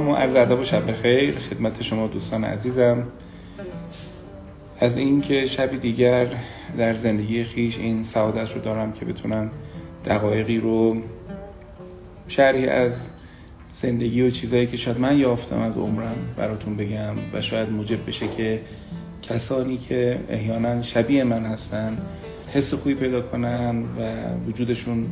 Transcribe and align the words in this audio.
سلام 0.00 0.12
و 0.12 0.16
عرض 0.16 0.36
ادب 0.36 0.60
و 0.60 0.64
شب 0.64 0.90
بخیر. 0.90 1.38
خدمت 1.38 1.82
شما 1.82 2.06
دوستان 2.06 2.44
عزیزم. 2.44 3.06
از 4.78 4.96
اینکه 4.96 5.46
شبی 5.46 5.76
دیگر 5.76 6.26
در 6.78 6.94
زندگی 6.94 7.44
خیش 7.44 7.78
این 7.78 8.02
سعادت 8.02 8.54
رو 8.54 8.60
دارم 8.60 8.92
که 8.92 9.04
بتونم 9.04 9.50
دقایقی 10.04 10.58
رو 10.58 10.96
شرحی 12.28 12.66
از 12.66 12.92
زندگی 13.72 14.22
و 14.22 14.30
چیزایی 14.30 14.66
که 14.66 14.76
شاید 14.76 15.00
من 15.00 15.18
یافتم 15.18 15.58
از 15.58 15.78
عمرم 15.78 16.16
براتون 16.36 16.76
بگم 16.76 17.14
و 17.32 17.40
شاید 17.40 17.70
موجب 17.70 18.06
بشه 18.06 18.28
که 18.28 18.60
کسانی 19.22 19.78
که 19.78 20.20
احیانا 20.28 20.82
شبیه 20.82 21.24
من 21.24 21.46
هستن 21.46 21.98
حس 22.54 22.74
خوبی 22.74 22.94
پیدا 22.94 23.20
کنن 23.20 23.82
و 23.82 24.12
وجودشون 24.48 25.06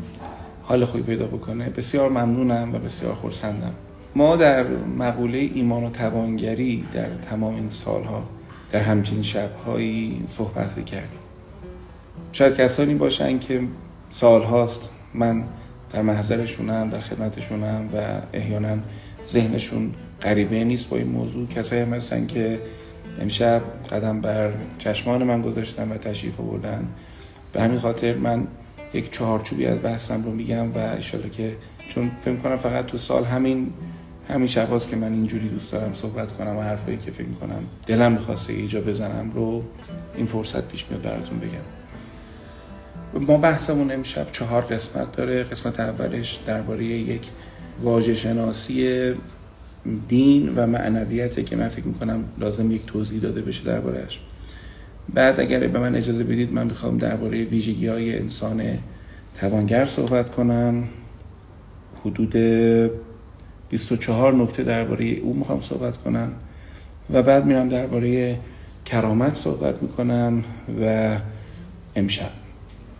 حال 0.62 0.84
خوبی 0.84 1.02
پیدا 1.02 1.26
بکنه. 1.26 1.68
بسیار 1.70 2.10
ممنونم 2.10 2.74
و 2.74 2.78
بسیار 2.78 3.14
خورسندم 3.14 3.74
ما 4.14 4.36
در 4.36 4.66
مقوله 4.98 5.38
ایمان 5.38 5.84
و 5.84 5.90
توانگری 5.90 6.84
در 6.92 7.14
تمام 7.14 7.54
این 7.54 7.70
سالها 7.70 8.22
در 8.72 8.80
همچین 8.80 9.22
شبهایی 9.22 10.22
صحبت 10.26 10.84
کردیم 10.86 11.18
شاید 12.32 12.56
کسانی 12.56 12.94
باشن 12.94 13.38
که 13.38 13.60
سالهاست 14.10 14.90
من 15.14 15.44
در 15.92 16.02
محضرشونم 16.02 16.88
در 16.88 17.00
خدمتشونم 17.00 17.88
و 17.94 18.20
احیانا 18.32 18.76
ذهنشون 19.26 19.92
غریبه 20.22 20.64
نیست 20.64 20.90
با 20.90 20.96
این 20.96 21.08
موضوع. 21.08 21.48
کسایی 21.48 21.82
هم 21.82 21.94
هستن 21.94 22.26
که 22.26 22.58
امشب 23.20 23.62
قدم 23.90 24.20
بر 24.20 24.52
چشمان 24.78 25.22
من 25.22 25.42
گذاشتن 25.42 25.92
و 25.92 25.96
تشریف 25.96 26.40
آوردن. 26.40 26.88
به 27.52 27.62
همین 27.62 27.78
خاطر 27.78 28.14
من 28.14 28.46
یک 28.94 29.12
چهارچوبی 29.12 29.66
از 29.66 29.82
بحثم 29.82 30.24
رو 30.24 30.32
میگم 30.32 30.72
و 30.72 30.78
اشاره 30.78 31.30
که 31.30 31.56
چون 31.88 32.10
فکر 32.24 32.36
کنم 32.36 32.56
فقط 32.56 32.86
تو 32.86 32.98
سال 32.98 33.24
همین 33.24 33.72
همین 34.28 34.46
شباست 34.46 34.88
که 34.88 34.96
من 34.96 35.12
اینجوری 35.12 35.48
دوست 35.48 35.72
دارم 35.72 35.92
صحبت 35.92 36.32
کنم 36.32 36.56
و 36.56 36.60
حرفایی 36.60 36.96
که 36.96 37.10
فکر 37.10 37.28
کنم 37.40 37.62
دلم 37.86 38.12
می‌خواسته 38.12 38.52
ایجا 38.52 38.80
بزنم 38.80 39.30
رو 39.34 39.62
این 40.16 40.26
فرصت 40.26 40.68
پیش 40.68 40.86
میاد 40.90 41.02
براتون 41.02 41.38
بگم. 41.38 41.58
ما 43.26 43.36
بحثمون 43.36 43.90
امشب 43.90 44.26
چهار 44.32 44.62
قسمت 44.62 45.16
داره. 45.16 45.42
قسمت 45.42 45.80
اولش 45.80 46.40
درباره 46.46 46.84
یک 46.84 47.22
واژه 47.80 48.14
شناسی 48.14 49.14
دین 50.08 50.52
و 50.56 50.66
معنویته 50.66 51.42
که 51.42 51.56
من 51.56 51.68
فکر 51.68 51.86
می‌کنم 51.86 52.24
لازم 52.38 52.70
یک 52.70 52.86
توضیح 52.86 53.20
داده 53.20 53.40
بشه 53.40 53.64
دربارهش 53.64 54.20
بعد 55.14 55.40
اگر 55.40 55.66
به 55.66 55.78
من 55.78 55.94
اجازه 55.94 56.24
بدید 56.24 56.52
من 56.52 56.64
می‌خوام 56.64 56.98
درباره 56.98 57.44
ویژگی 57.44 57.86
های 57.86 58.18
انسان 58.18 58.62
توانگر 59.40 59.84
صحبت 59.84 60.30
کنم. 60.30 60.84
حدود 62.04 62.36
24 63.68 64.34
نکته 64.34 64.62
درباره 64.62 65.06
او 65.06 65.34
می‌خوام 65.34 65.60
صحبت 65.60 65.96
کنم 65.96 66.32
و 67.12 67.22
بعد 67.22 67.46
میرم 67.46 67.68
درباره 67.68 68.38
کرامت 68.84 69.34
صحبت 69.34 69.82
می‌کنم 69.82 70.44
و 70.82 71.16
امشب. 71.96 72.30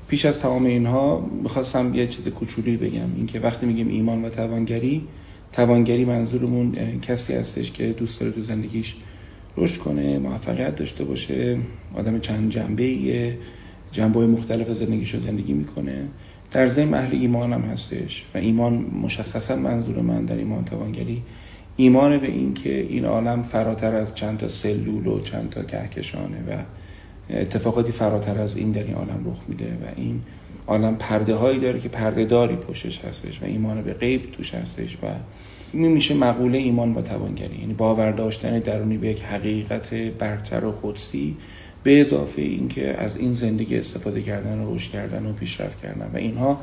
پیش 0.08 0.24
از 0.24 0.40
تمام 0.40 0.66
اینها 0.66 1.30
می‌خواستم 1.42 1.94
یه 1.94 2.06
چیز 2.06 2.28
کوچولی 2.28 2.76
بگم 2.76 3.14
اینکه 3.16 3.40
وقتی 3.40 3.66
میگیم 3.66 3.88
ایمان 3.88 4.24
و 4.24 4.28
توانگری 4.28 5.04
توانگری 5.52 6.04
منظورمون 6.04 7.00
کسی 7.00 7.32
هستش 7.32 7.70
که 7.70 7.92
دوست 7.92 8.20
داره 8.20 8.32
تو 8.32 8.40
زندگیش 8.40 8.96
رشد 9.56 9.80
کنه 9.80 10.18
موفقیت 10.18 10.76
داشته 10.76 11.04
باشه 11.04 11.58
آدم 11.94 12.18
چند 12.18 12.50
جنبه 12.50 13.36
جنبه 13.92 14.26
مختلف 14.26 14.72
زندگیش 14.72 15.14
رو 15.14 15.20
زندگی 15.20 15.52
می‌کنه. 15.52 16.08
در 16.50 16.66
ضمن 16.66 16.94
اهل 16.94 17.26
هم 17.26 17.60
هستش 17.60 18.24
و 18.34 18.38
ایمان 18.38 18.74
مشخصا 19.02 19.56
منظور 19.56 20.00
من 20.00 20.24
در 20.24 20.36
ایمان 20.36 20.64
توانگری 20.64 21.22
ایمان 21.76 22.18
به 22.18 22.26
این 22.26 22.54
که 22.54 22.80
این 22.80 23.04
عالم 23.04 23.42
فراتر 23.42 23.94
از 23.94 24.14
چند 24.14 24.38
تا 24.38 24.48
سلول 24.48 25.06
و 25.06 25.20
چند 25.20 25.50
تا 25.50 25.62
کهکشانه 25.62 26.36
و 26.48 26.62
اتفاقاتی 27.30 27.92
فراتر 27.92 28.40
از 28.40 28.56
این 28.56 28.72
در 28.72 28.82
این 28.82 28.94
عالم 28.94 29.24
رخ 29.26 29.40
میده 29.48 29.64
و 29.64 29.92
این 29.96 30.22
عالم 30.66 30.96
پرده 30.96 31.34
هایی 31.34 31.58
داره 31.58 31.80
که 31.80 31.88
پرده 31.88 32.24
داری 32.24 32.56
پشتش 32.56 33.04
هستش 33.04 33.42
و 33.42 33.44
ایمان 33.44 33.82
به 33.82 33.94
غیب 33.94 34.32
توش 34.32 34.54
هستش 34.54 34.96
و 35.02 35.06
این 35.72 35.92
میشه 35.92 36.14
مقوله 36.14 36.58
ایمان 36.58 36.94
با 36.94 37.02
توانگری 37.02 37.58
یعنی 37.60 37.74
باور 37.74 38.12
داشتن 38.12 38.58
درونی 38.58 38.98
به 38.98 39.08
یک 39.08 39.22
حقیقت 39.22 39.94
برتر 39.94 40.64
و 40.64 40.74
قدسی 40.82 41.36
به 41.88 42.00
اضافه 42.00 42.42
اینکه 42.42 43.02
از 43.02 43.16
این 43.16 43.34
زندگی 43.34 43.78
استفاده 43.78 44.22
کردن 44.22 44.58
و 44.58 44.74
رشد 44.74 44.90
کردن 44.90 45.26
و 45.26 45.32
پیشرفت 45.32 45.82
کردن. 45.82 46.10
و 46.14 46.16
اینها 46.16 46.60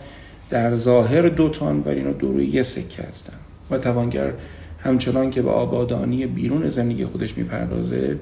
در 0.50 0.76
ظاهر 0.76 1.30
دوتان 1.30 1.84
ولی 1.86 1.96
اینا 1.96 2.12
دو 2.12 2.32
روی 2.32 2.46
یه 2.46 2.64
سکه 2.64 3.04
هستن. 3.04 3.34
و 3.72 3.78
توانگر 3.78 4.34
همچنان 4.80 5.32
که 5.32 5.42
به 5.42 5.50
آبادانی 5.50 6.26
بیرون 6.26 6.70
زندگی 6.70 7.06
خودش 7.06 7.38
می‌پردازه 7.38 8.20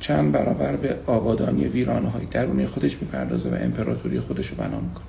چند 0.00 0.32
برابر 0.32 0.76
به 0.76 0.96
آبادانی 1.06 1.64
ویرانه 1.64 2.08
های 2.08 2.26
درونی 2.26 2.66
خودش 2.66 3.02
می‌پردازه 3.02 3.50
و 3.50 3.54
امپراتوری 3.54 4.20
خودش 4.20 4.48
رو 4.48 4.56
بنا 4.56 4.80
می‌کنه. 4.80 5.06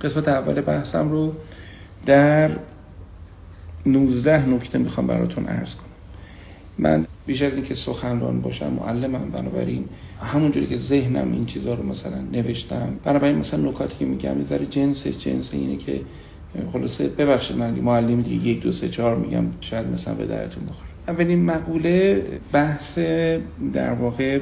قسمت 0.00 0.28
اول 0.28 0.60
بحثم 0.60 1.10
رو 1.10 1.34
در 2.06 2.50
19 3.86 4.48
نکته 4.48 4.78
می‌خوام 4.78 5.06
براتون 5.06 5.46
عرض 5.46 5.74
کنم. 5.74 5.89
من 6.80 7.06
بیش 7.26 7.42
از 7.42 7.54
اینکه 7.54 7.74
سخنران 7.74 8.40
باشم 8.40 8.72
معلمم 8.72 9.30
بنابراین 9.30 9.84
همونجوری 10.22 10.66
که 10.66 10.76
ذهنم 10.76 11.32
این 11.32 11.46
چیزها 11.46 11.74
رو 11.74 11.82
مثلا 11.82 12.20
نوشتم 12.32 12.98
بنابراین 13.04 13.36
مثلا 13.36 13.70
نکاتی 13.70 13.98
که 13.98 14.04
میگم 14.04 14.38
یه 14.38 14.44
ذره 14.44 14.66
جنس 14.66 15.06
جنس 15.06 15.54
اینه 15.54 15.76
که 15.76 16.00
خلاصه 16.72 17.08
ببخشید 17.08 17.56
من 17.56 17.70
معلمی 17.70 18.22
دیگه 18.22 18.46
یک 18.46 18.62
دو 18.62 18.72
سه 18.72 18.88
چهار 18.88 19.16
میگم 19.16 19.44
شاید 19.60 19.86
مثلا 19.86 20.14
به 20.14 20.26
درتون 20.26 20.64
بخوره. 20.66 20.88
اولین 21.08 21.44
مقوله 21.44 22.22
بحث 22.52 22.98
در 23.72 23.92
واقع 23.92 24.40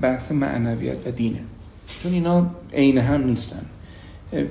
بحث 0.00 0.32
معنویت 0.32 1.06
و 1.06 1.10
دینه. 1.10 1.40
چون 2.02 2.12
اینا 2.12 2.50
عین 2.72 2.98
هم 2.98 3.24
نیستن. 3.24 3.66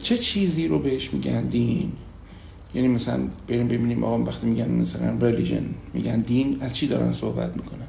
چه 0.02 0.18
چیزی 0.18 0.68
رو 0.68 0.80
بهش 0.80 1.14
میگن 1.14 1.42
دین؟ 1.42 1.92
یعنی 2.75 2.88
مثلا 2.88 3.19
بریم 3.47 3.68
ببینیم 3.68 4.03
آقا 4.03 4.24
وقتی 4.24 4.47
میگن 4.47 4.72
مثلا 4.72 5.28
ریلیجن 5.28 5.66
میگن 5.94 6.18
دین 6.18 6.58
از 6.62 6.74
چی 6.74 6.88
دارن 6.88 7.13
صحبت 7.13 7.56
می‌کنن؟ 7.56 7.88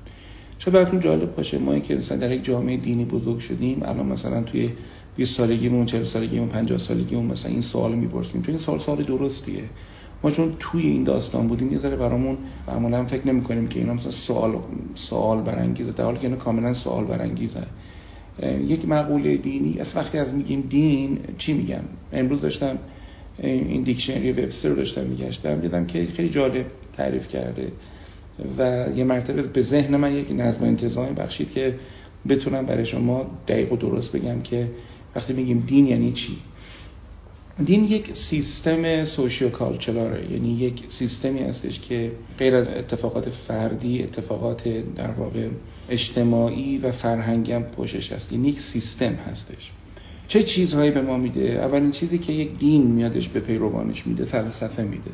چه 0.59 0.71
براتون 0.71 1.01
جالب 1.01 1.37
باشه؟ 1.37 1.59
ما 1.59 1.79
که 1.79 1.95
مثلا 1.95 2.19
در 2.19 2.33
یک 2.33 2.45
جامعه 2.45 2.77
دینی 2.77 3.05
بزرگ 3.05 3.39
شدیم 3.39 3.83
الان 3.83 4.07
مثلا 4.07 4.43
توی 4.43 4.71
20 5.17 5.37
سالگیمون 5.37 5.87
40 5.87 6.05
سالگیمون 6.05 6.49
50 6.49 6.79
سالگیمون 6.79 7.27
مثلا 7.27 7.53
این 7.53 7.61
سوال 7.61 7.95
می‌پرسیم 7.95 8.43
چون 8.43 8.51
این 8.51 8.59
سوال 8.59 8.79
سوال 8.79 9.03
درستیه. 9.03 9.63
ما 10.23 10.31
چون 10.31 10.53
توی 10.59 10.83
این 10.83 11.05
داستان 11.05 11.47
بودیم 11.49 11.73
یه 11.73 11.79
ذره 11.79 11.97
برامون 11.97 12.37
معمولا 12.69 13.05
فکر 13.05 13.29
نمی‌کنیم 13.29 13.69
که 13.69 13.81
اینا 13.81 13.95
مثلا 13.95 14.11
سوال 14.11 14.59
سوال 14.95 15.43
برانگیزه. 15.43 15.93
در 15.93 16.05
حالی 16.05 16.19
که 16.19 16.25
اینا 16.27 16.37
کاملا 16.37 16.75
سوال 16.75 17.05
برانگیزه. 17.05 17.63
یک 18.67 18.89
مقوله 18.89 19.37
دینی 19.37 19.79
از 19.81 19.97
وقتی 19.97 20.19
از 20.19 20.35
میگیم 20.35 20.61
دین 20.61 21.19
چی 21.39 21.53
میگم 21.53 21.83
امروز 22.13 22.41
داشتم 22.41 22.79
این 23.43 23.83
دیکشنری 23.83 24.33
وبستر 24.33 24.69
رو 24.69 24.75
داشتم 24.75 25.05
میگشتم 25.05 25.61
دیدم 25.61 25.87
که 25.87 26.07
خیلی 26.07 26.29
جالب 26.29 26.67
تعریف 26.97 27.29
کرده 27.29 27.73
و 28.59 28.87
یه 28.97 29.05
مرتبه 29.05 29.43
به 29.43 29.63
ذهن 29.63 29.97
من 29.97 30.15
یک 30.15 30.27
نظم 30.31 30.65
انتظامی 30.65 31.15
بخشید 31.15 31.51
که 31.51 31.75
بتونم 32.29 32.67
برای 32.67 32.87
شما 32.87 33.27
دقیق 33.49 33.73
و 33.73 33.77
درست 33.77 34.17
بگم 34.17 34.43
که 34.43 34.69
وقتی 35.17 35.33
میگیم 35.33 35.65
دین 35.67 35.87
یعنی 35.87 36.13
چی؟ 36.13 36.37
دین 37.65 37.85
یک 37.85 38.17
سیستم 38.17 39.05
سوشیو 39.05 39.49
کالچراره 39.49 40.33
یعنی 40.33 40.53
یک 40.53 40.84
سیستمی 40.89 41.39
هستش 41.39 41.81
که 41.81 42.13
غیر 42.39 42.55
از 42.55 42.75
اتفاقات 42.75 43.28
فردی 43.28 44.03
اتفاقات 44.03 44.69
در 44.97 45.10
واقع 45.10 45.49
اجتماعی 45.89 46.78
و 46.78 46.93
فرهنگی 46.93 47.53
هم 47.53 47.63
پوشش 47.63 48.13
هست. 48.13 48.33
یعنی 48.33 48.49
یک 48.49 48.60
سیستم 48.60 49.15
هستش. 49.15 49.72
چه 50.28 50.43
چیزهایی 50.43 50.91
به 50.91 51.03
ما 51.03 51.17
میده؟ 51.17 51.41
اولین 51.41 51.91
چیزی 51.91 52.19
که 52.19 52.33
یک 52.33 52.59
دین 52.59 52.83
میادش 52.83 53.28
به 53.28 53.41
پیروانش 53.41 54.07
میده 54.07 54.25
فلسفه 54.25 54.83
میده. 54.83 55.11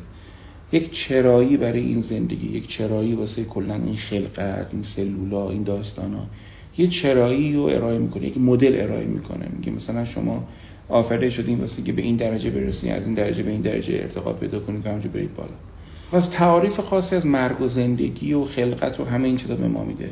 یک 0.71 0.91
چرایی 0.91 1.57
برای 1.57 1.79
این 1.79 2.01
زندگی 2.01 2.57
یک 2.57 2.67
چرایی 2.67 3.13
واسه 3.13 3.43
کلا 3.43 3.75
این 3.75 3.95
خلقت 3.95 4.67
این 4.73 4.83
سلولا 4.83 5.49
این 5.49 5.63
داستانا. 5.63 6.25
یه 6.77 6.87
چرایی 6.87 7.53
رو 7.53 7.61
ارائه 7.61 7.97
می‌کنه 7.97 8.27
یک 8.27 8.37
مدل 8.37 8.81
ارائه 8.81 9.05
می‌کنه. 9.05 9.47
میگه 9.57 9.71
مثلا 9.71 10.05
شما 10.05 10.47
آفرده 10.89 11.29
شدین 11.29 11.59
واسه 11.59 11.83
که 11.83 11.91
به 11.91 12.01
این 12.01 12.15
درجه 12.15 12.49
برسید 12.49 12.91
از 12.91 13.05
این 13.05 13.13
درجه 13.13 13.43
به 13.43 13.51
این 13.51 13.61
درجه 13.61 13.93
ارتقا 13.93 14.33
پیدا 14.33 14.59
کنید 14.59 14.87
و 14.87 15.09
برید 15.09 15.33
بالا. 15.35 15.49
واسه 16.11 16.29
تعاریف 16.29 16.79
خاصی 16.79 17.15
از 17.15 17.25
مرگ 17.25 17.61
و 17.61 17.67
زندگی 17.67 18.33
و 18.33 18.43
خلقت 18.43 18.99
و 18.99 19.05
همه 19.05 19.27
این 19.27 19.37
چیزا 19.37 19.55
به 19.55 19.67
ما 19.67 19.83
میده. 19.83 20.09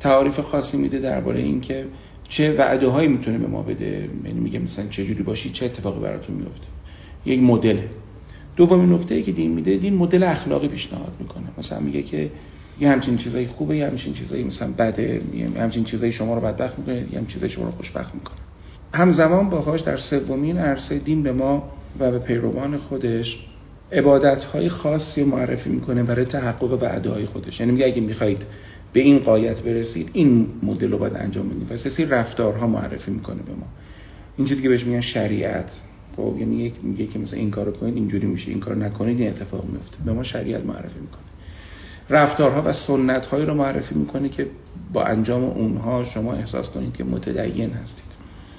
تعاریف 0.00 0.40
خاصی 0.40 0.78
میده 0.78 0.98
درباره 0.98 1.40
اینکه 1.40 1.84
چه 2.28 2.52
وعده 2.52 2.88
هایی 2.88 3.08
می‌تونه 3.08 3.38
به 3.38 3.46
ما 3.46 3.62
بده؟ 3.62 4.08
یعنی 4.24 4.40
میگه 4.40 4.58
مثلا 4.58 4.86
چه 4.86 5.04
جوری 5.04 5.22
باشی؟ 5.22 5.50
چه 5.50 5.66
اتفاقی 5.66 6.00
براتون 6.00 6.36
میفته 6.36 6.66
یک 7.26 7.42
مدل. 7.42 7.78
دومین 8.56 8.92
نکته 8.92 9.14
ای 9.14 9.22
که 9.22 9.32
دین 9.32 9.50
میده 9.50 9.76
دین 9.76 9.94
مدل 9.94 10.22
اخلاقی 10.22 10.68
پیشنهاد 10.68 11.12
می‌کنه. 11.20 11.44
مثلا 11.58 11.80
میگه 11.80 12.02
که 12.02 12.30
یه 12.80 12.88
همچین 12.88 13.16
چیزایی 13.16 13.46
خوبه 13.46 13.76
یه 13.76 13.86
همچین 13.86 14.12
چیزایی 14.12 14.44
مثلا 14.44 14.68
بده 14.78 15.20
یه 15.34 15.62
همچین 15.62 15.84
چیزایی 15.84 16.12
شما 16.12 16.34
رو 16.34 16.40
بدبخت 16.40 16.78
می‌کنه 16.78 16.96
یه 16.96 17.02
همچین 17.02 17.26
چیزایی 17.26 17.52
شما 17.52 17.64
رو 17.64 17.70
خوشبخت 17.70 18.14
می‌کنه. 18.14 18.36
همزمان 18.94 19.50
باهاش 19.50 19.80
در 19.80 19.96
سومین 19.96 20.58
عرصه 20.58 20.98
دین 20.98 21.22
به 21.22 21.32
ما 21.32 21.70
و 22.00 22.10
به 22.10 22.18
پیروان 22.18 22.76
خودش 22.76 23.46
عبادت 23.92 24.44
های 24.44 24.68
خاصی 24.68 25.24
معرفی 25.24 25.70
می‌کنه 25.70 26.02
برای 26.02 26.24
تحقق 26.24 26.82
وعده 26.82 27.10
های 27.10 27.24
خودش. 27.26 27.60
یعنی 27.60 27.72
میگه 27.72 27.86
اگه 27.86 28.00
می‌خواید 28.00 28.42
به 28.92 29.00
این 29.00 29.18
قایت 29.18 29.62
برسید 29.62 30.10
این 30.12 30.46
مدل 30.62 30.90
رو 30.90 30.98
باید 30.98 31.16
انجام 31.16 31.48
بدید 31.48 31.68
پس 31.68 31.88
سری 31.88 32.06
رفتارها 32.06 32.66
معرفی 32.66 33.10
می‌کنه 33.10 33.42
به 33.42 33.52
ما. 33.52 33.66
این 34.36 34.46
چیزی 34.46 34.62
که 34.62 34.68
بهش 34.68 34.84
میگن 34.84 35.00
شریعت 35.00 35.80
خب 36.16 36.34
یعنی 36.38 36.56
یک 36.56 36.74
میگه 36.82 37.06
که 37.06 37.18
مثلا 37.18 37.38
این 37.38 37.50
کارو 37.50 37.72
کنید 37.72 37.94
اینجوری 37.94 38.26
میشه 38.26 38.50
این 38.50 38.60
کار 38.60 38.76
نکنید 38.76 39.20
این 39.20 39.28
اتفاق 39.28 39.64
میفته 39.64 39.96
به 40.04 40.12
ما 40.12 40.22
شریعت 40.22 40.64
معرفی 40.64 41.00
می‌کنه. 41.00 41.22
رفتارها 42.10 42.62
و 42.66 42.72
سنت 42.72 43.26
هایی 43.26 43.46
رو 43.46 43.54
معرفی 43.54 43.94
می‌کنه 43.94 44.28
که 44.28 44.46
با 44.92 45.04
انجام 45.04 45.44
اونها 45.44 46.04
شما 46.04 46.32
احساس 46.32 46.70
کنید 46.70 46.96
که 46.96 47.04
متدین 47.04 47.70
هستید. 47.70 48.08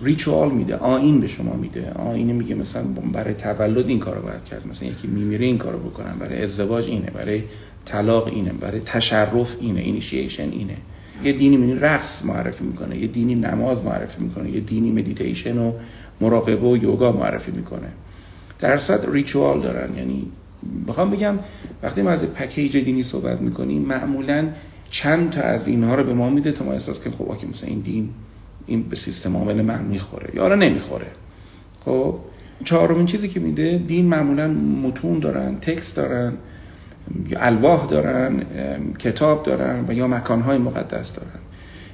ritual 0.02 0.52
میده 0.52 0.76
آیین 0.76 1.20
به 1.20 1.28
شما 1.28 1.54
میده. 1.54 1.92
آیینه 1.92 2.34
میگه 2.34 2.56
مثلا 2.56 2.84
برای 2.84 3.34
تولد 3.34 3.88
این 3.88 4.00
کارو 4.00 4.22
باید 4.22 4.44
کرد. 4.44 4.68
مثلا 4.68 4.90
یکی 4.90 5.08
میمیره 5.08 5.46
این 5.46 5.58
کارو 5.58 5.80
بکنن 5.80 6.20
برای 6.20 6.44
ازدواج 6.44 6.88
اینه 6.88 7.10
برای 7.12 7.44
طلاق 7.86 8.28
اینه 8.28 8.52
برای 8.52 8.80
تشرف 8.80 9.56
اینه 9.62 9.82
اینیشیشن 9.82 10.50
اینه. 10.52 10.78
یه 11.24 11.34
دینی 11.34 11.58
می‌بینی 11.58 11.80
رقص 11.80 12.26
معرفی 12.26 12.64
می‌کنه 12.64 12.98
یه 12.98 13.08
دینی 13.08 13.36
نماز 13.36 13.84
معرفی 13.84 14.24
می‌کنه 14.24 14.52
یه 14.52 14.60
دینی 14.60 14.92
مدیتیشن 14.92 15.58
و 15.58 15.74
مراقبه 16.22 16.68
و 16.68 16.78
یوگا 16.78 17.12
معرفی 17.12 17.52
می‌کنه. 17.52 17.88
درصد 18.60 19.10
ritual 19.12 19.62
دارن 19.62 19.98
یعنی 19.98 20.28
بخوام 20.88 21.10
بگم 21.10 21.40
وقتی 21.84 22.02
ما 22.02 22.10
از 22.10 22.26
package 22.26 22.78
دینی 22.78 23.04
صحبت 23.04 23.42
می‌کنیم 23.42 23.82
معمولا 23.82 24.48
چند 24.90 25.30
تا 25.30 25.42
از 25.42 25.68
اینها 25.68 25.96
رو 25.96 26.04
به 26.04 26.14
ما 26.14 26.30
میده 26.30 26.52
تا 26.52 26.66
ما 26.66 26.72
احساس 26.72 27.00
کنیم 27.00 27.16
خب 27.18 27.50
مثلا 27.50 27.70
این 27.70 27.80
دین 27.80 28.10
این 28.68 28.84
به 28.84 28.96
سیستم 28.96 29.38
عامل 29.38 29.62
من 29.62 29.82
می‌خوره 29.84 30.36
یا 30.36 30.56
نمی‌خوره. 30.56 31.08
خب 31.86 32.16
چهارمین 32.66 33.06
چیزی 33.06 33.28
که 33.28 33.40
میده 33.40 33.78
دین 33.78 34.06
معمولا 34.06 34.48
متون 34.84 35.20
دارن 35.20 35.56
تکست 35.56 35.96
دارن. 35.96 36.34
الواح 37.36 37.86
دارن 37.86 38.44
کتاب 39.00 39.44
دارن 39.44 39.86
و 39.88 39.94
یا 39.94 40.08
مکانهای 40.08 40.58
مقدس 40.58 41.14
دارن. 41.14 41.40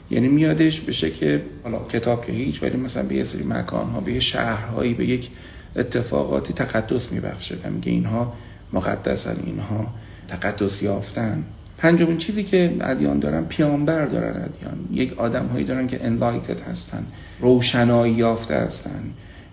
یعنی 0.10 0.28
میادش 0.28 0.80
به 0.82 0.92
شکل 0.92 1.40
حالا 1.64 1.80
کتاب 1.80 2.26
که 2.26 2.32
هیچ 2.32 2.64
ولی 2.64 2.78
مثلا 2.78 3.04
به 3.04 3.16
یه 3.16 3.24
سری 3.24 3.44
مکانها 3.44 4.00
به 4.00 4.14
یه 4.14 4.20
شهرهایی 4.20 4.94
به 4.94 5.06
یک 5.06 5.30
اتفاقاتی 5.76 6.54
تقدس 6.54 7.12
میبخشه 7.12 7.56
و 7.64 7.70
میگه 7.70 7.92
اینها 7.92 8.34
مقدسن 8.74 9.36
اینها 9.46 9.94
تقدس 10.28 10.84
یافتن. 10.84 11.44
پنجمین 11.78 12.18
چیزی 12.18 12.44
که 12.44 12.78
ادیان 12.82 13.20
دارن 13.20 13.46
پیامبر 13.46 14.06
دارن 14.06 14.44
ادیان. 14.44 14.88
یک 14.92 15.20
آدم 15.20 15.46
هایی 15.46 15.66
دارن 15.66 15.88
که 15.88 16.06
انلایتد 16.06 16.62
هستن 16.62 17.06
روشنایی 17.40 18.14
یافته 18.14 18.56
هستن. 18.56 19.04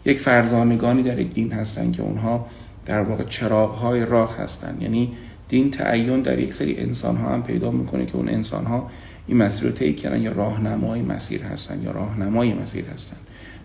یک 0.04 0.18
فرزانگانی 0.18 1.02
در 1.02 1.18
یک 1.18 1.32
دین 1.32 1.52
هستن 1.52 1.92
که 1.92 2.02
اونها 2.02 2.46
در 2.86 3.02
واقع 3.02 3.24
چراغ 3.24 3.70
های 3.70 4.04
راه 4.04 4.36
هستن. 4.38 4.76
یعنی 4.80 5.12
دین 5.52 5.70
تعین 5.70 6.22
در 6.22 6.38
یک 6.38 6.54
سری 6.54 6.76
انسان 6.76 7.16
ها 7.16 7.28
هم 7.34 7.42
پیدا 7.42 7.70
می‌کنه 7.70 8.06
که 8.06 8.16
اون 8.16 8.28
انسان 8.28 8.64
ها 8.66 8.90
این 9.26 9.36
مسیر 9.36 9.64
رو 9.68 9.72
طی 9.72 9.92
کردن 9.92 10.22
یا 10.22 10.32
راهنمای 10.32 11.02
مسیر 11.02 11.42
هستن 11.42 11.82
یا 11.82 11.90
راهنمای 11.90 12.54
مسیر 12.54 12.84
هستن. 12.84 13.16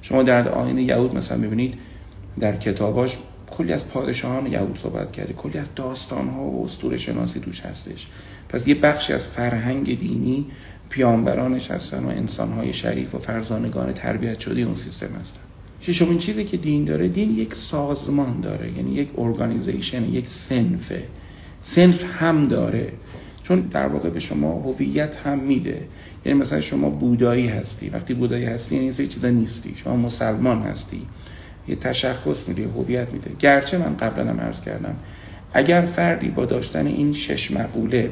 شما 0.02 0.24
در 0.24 0.50
آینه 0.50 0.84
یهود 0.84 1.16
مثلا 1.16 1.38
می‌بینید 1.38 1.74
در 2.40 2.58
کتاباش 2.58 3.18
کلی 3.52 3.74
از 3.74 3.88
پادشاهان 3.88 4.48
یهود 4.48 4.80
صحبت 4.80 5.12
کرده 5.12 5.34
کلی 5.34 5.58
از 5.58 5.68
داستان 5.76 6.28
ها 6.28 6.42
و 6.42 6.66
اسطوره 6.66 6.98
شناسی 6.98 7.40
توش 7.40 7.62
هستش. 7.62 8.08
پس 8.50 8.68
یه 8.68 8.76
بخشی 8.76 9.14
از 9.14 9.28
فرهنگ 9.28 10.00
دینی 10.00 10.46
پیامبرانش 10.90 11.72
هستن 11.72 12.04
و 12.04 12.08
انسانهای 12.08 12.74
شریف 12.74 13.16
و 13.16 13.20
فرزانگان 13.20 13.94
تربیت 13.94 14.40
شده 14.40 14.62
اون 14.62 14.76
سیستم 14.76 15.10
هستن. 15.20 15.42
ششمین 15.82 16.18
چیزی 16.18 16.44
که 16.44 16.58
دین 16.58 16.86
داره 16.86 17.08
دین 17.08 17.38
یک 17.38 17.54
سازمان 17.54 18.42
داره 18.42 18.72
یعنی 18.72 18.94
یک 18.94 19.10
ارگانیزیشن 19.18 20.14
یک 20.14 20.28
سنفه 20.28 21.04
سنف 21.68 22.06
هم 22.20 22.48
داره 22.48 22.92
چون 23.44 23.60
در 23.62 23.88
واقع 23.88 24.10
به 24.10 24.20
شما 24.20 24.52
هویت 24.52 25.16
هم 25.16 25.40
میده. 25.40 25.82
یعنی 26.26 26.40
مثلا 26.40 26.62
شما 26.62 26.90
بودایی 26.90 27.48
هستی. 27.48 27.90
وقتی 27.90 28.14
بودایی 28.14 28.46
هستی 28.46 28.76
یعنی 28.76 28.88
یه 28.88 29.08
چیزا 29.08 29.30
نیستی. 29.30 29.74
شما 29.76 29.96
مسلمان 29.96 30.62
هستی. 30.62 31.02
یه 31.68 31.76
تشخص 31.76 32.48
میده 32.48 32.68
هویت 32.68 33.08
میده. 33.14 33.32
گرچه 33.40 33.78
من 33.78 33.98
قبلا 33.98 34.30
هم 34.30 34.40
عرض 34.40 34.62
کردم 34.62 34.96
اگر 35.54 35.82
فردی 35.82 36.30
با 36.30 36.46
داشتن 36.46 36.88
این 36.88 37.14
شش 37.14 37.52
مقوله 37.52 38.10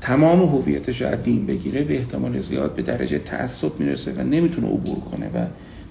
تمام 0.00 0.42
هویتش 0.42 1.02
از 1.02 1.22
دین 1.22 1.46
بگیره 1.46 1.84
به 1.84 1.98
احتمال 1.98 2.40
زیاد 2.40 2.74
به 2.74 2.82
درجه 2.82 3.18
تعصب 3.18 3.80
می‌رسه 3.80 4.12
و 4.12 4.20
نمی‌تونه 4.20 4.66
عبور 4.66 5.00
کنه. 5.00 5.26
و 5.26 5.46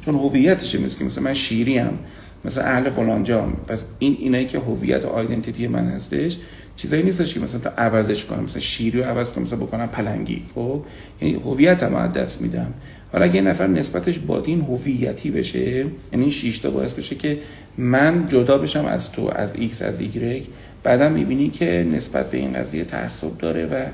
چون 0.06 0.16
هویتش 0.16 0.75
مثل 0.75 1.06
مثلا 1.06 1.24
من 1.24 1.34
شیری 1.34 1.78
هم 1.78 2.00
مثلا 2.46 2.63
اهل 2.63 2.90
فلان 2.90 3.24
جام 3.24 3.54
پس 3.68 3.84
این 4.00 4.18
اینایی 4.19 4.46
که 4.46 4.60
هویت 4.60 5.06
و 5.06 5.08
آیدنتیتی 5.08 5.68
من 5.68 5.88
هستش 5.88 6.38
چیزایی 6.75 7.04
نیستش 7.04 7.33
که 7.33 7.39
مثلا 7.39 7.72
عوضش 7.77 8.25
کنم 8.25 8.44
مثلا 8.44 8.60
شیری 8.60 9.01
رو 9.01 9.10
عوض 9.10 9.33
کنم 9.33 9.44
مثلا 9.44 9.60
بکنم 9.60 9.88
پلنگی. 9.88 10.42
خب؟ 10.56 10.81
یعنی 11.22 11.33
هویتم 11.33 11.95
از 11.95 12.13
دست 12.13 12.42
میدم. 12.42 12.74
حالا 13.12 13.25
اگه 13.25 13.42
نفر 13.42 13.68
نسبتش 13.68 14.19
با 14.19 14.39
دین 14.39 14.62
هویتی 14.62 15.31
بشه 15.31 15.60
یعنی 15.60 16.33
این 16.42 16.54
تا 16.63 16.69
باعث 16.69 16.94
بشه 16.94 17.16
که 17.16 17.38
من 17.77 18.27
جدا 18.27 18.57
بشم 18.57 18.86
از 18.86 19.12
تو 19.12 19.31
از 19.36 19.56
X 19.56 19.82
از 19.81 20.00
Y 20.00 20.44
بعدا 20.83 21.10
می‌بینی 21.10 21.50
که 21.50 21.88
نسبت 21.92 22.31
به 22.31 22.38
این 22.38 22.54
قضیه 22.54 22.83
تعصب 22.83 23.38
داره 23.38 23.66
و 23.66 23.86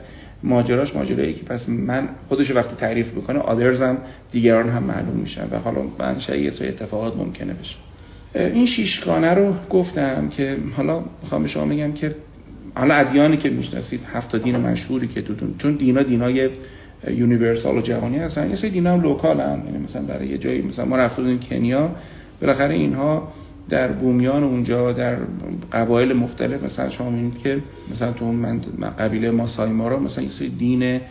ماجراش 0.44 0.96
ماجرایی 0.96 1.34
که 1.34 1.44
پس 1.44 1.70
من 1.70 2.10
خودش 2.30 2.52
وقتی 2.52 2.76
تعریف 2.76 3.12
بکنه 3.12 3.40
others 3.40 3.82
هم 3.82 3.98
دیگران 4.32 4.70
هم 4.70 4.84
معلوم 4.84 5.18
میشن 5.18 5.48
و 5.52 5.60
حالا 5.60 5.82
منشأ 6.00 6.38
یه 6.38 6.52
سری 6.52 6.68
اتفاقات 6.68 7.18
ممکنه 7.18 7.54
بشه. 7.54 7.76
این 8.36 8.66
شیشگانه 8.66 9.34
رو 9.34 9.54
گفتم 9.70 10.30
که 10.30 10.58
حالا 10.78 11.04
می‌خوام 11.22 11.42
به 11.42 11.48
شما 11.48 11.66
بگم 11.66 11.92
که 11.94 12.16
حالا 12.76 12.96
ادیانی 12.96 13.38
که 13.38 13.50
می‌شناسید 13.50 14.00
هفت 14.14 14.36
دین 14.36 14.58
مشهوری 14.58 15.08
که 15.08 15.22
دودون 15.22 15.56
چون 15.58 15.76
دینا 15.76 16.04
دینای 16.04 16.50
universal 17.10 17.78
و 17.78 17.82
جهانی 17.82 18.18
هستن 18.18 18.50
یه 18.50 18.56
سری 18.56 18.70
دینا 18.70 18.94
هم 18.94 19.02
local 19.02 19.42
هم 19.42 19.62
یعنی 19.66 19.78
مثلا 19.78 20.02
برای 20.02 20.28
یه 20.28 20.38
جایی 20.38 20.62
مثلا 20.62 20.86
ما 20.86 20.96
رفته 20.96 21.22
بودیم 21.22 21.40
کنیا 21.40 21.96
بالاخره 22.42 22.76
اینها 22.76 23.32
در 23.70 23.88
بومیان 23.88 24.44
اونجا 24.44 24.92
در 24.92 25.18
قبایل 25.72 26.14
مختلف 26.14 26.64
مثلا 26.64 26.90
شما 26.90 27.10
می‌بینید 27.10 27.40
که 27.40 27.60
مثلا 27.92 28.12
تو 28.12 28.26
من 28.26 28.60
قبیله 29.00 29.32
ما 29.32 29.48
سایمارا 29.48 30.00
مثلا 30.00 30.24
یه 30.24 30.30
سری 30.30 30.50
دین 30.50 31.02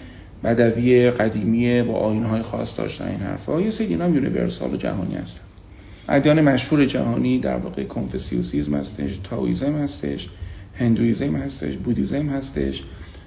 بدوی 0.45 1.11
قدیمی 1.11 1.83
با 1.83 1.95
آینهای 1.95 2.43
خاص 2.43 2.79
داشتن 2.79 3.09
این 3.09 3.21
حرفا. 3.21 3.61
یه 3.61 3.71
سری 3.71 3.87
دین 3.87 4.01
هم 4.01 4.15
یونیورسال 4.15 4.75
و 4.75 4.77
جهانی 4.77 5.15
هستن. 5.15 5.41
ادیان 6.09 6.41
مشهور 6.41 6.85
جهانی 6.85 7.39
در 7.39 7.57
واقع 7.57 7.85
کنفسیوسیزم 7.85 8.75
هستش 8.75 9.17
تاویزم 9.17 9.73
هستش. 9.73 10.29
هندویزم 10.81 11.37
هستش 11.37 11.77
بودیزم 11.77 12.29
هستش 12.29 12.83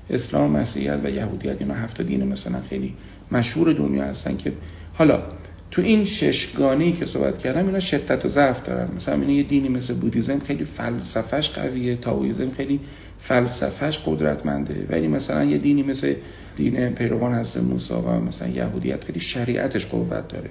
اسلام 0.09 0.51
مسیحیت 0.51 0.99
و 1.03 1.09
یهودیت. 1.09 1.55
اینا 1.59 1.73
هفت 1.73 2.01
دین 2.01 2.23
مثلا 2.23 2.61
خیلی 2.69 2.93
مشهور 3.31 3.73
دنیا 3.73 4.03
هستن 4.03 4.37
که 4.37 4.53
حالا 4.93 5.23
تو 5.71 5.81
این 5.81 6.05
ششگانی 6.05 6.93
که 6.93 7.05
صحبت 7.05 7.37
کردم 7.37 7.65
اینا 7.65 7.79
شدت 7.79 8.25
و 8.25 8.29
ضعف 8.29 8.63
دارن. 8.63 8.87
مثلا 8.95 9.15
اینا 9.15 9.31
یه 9.31 9.43
دینی 9.43 9.69
مثل 9.69 9.93
بودیزم 9.93 10.39
خیلی 10.39 10.63
فلسفهش 10.65 11.49
قویه 11.49 11.95
تاویزم 11.95 12.51
خیلی 12.51 12.79
فلسفهش 13.17 13.99
قدرتمنده. 14.05 14.87
ولی 14.89 15.07
مثلا 15.07 15.43
یه 15.43 15.57
دینی 15.57 15.83
مثل 15.83 16.13
دین 16.57 16.89
پیروان 16.89 17.33
هست 17.33 17.57
موسی 17.57 17.93
و 17.93 18.19
مثلا 18.19 18.47
یهودیت 18.47 19.03
خیلی 19.03 19.19
شریعتش 19.19 19.85
قوت 19.85 20.27
داره. 20.27 20.49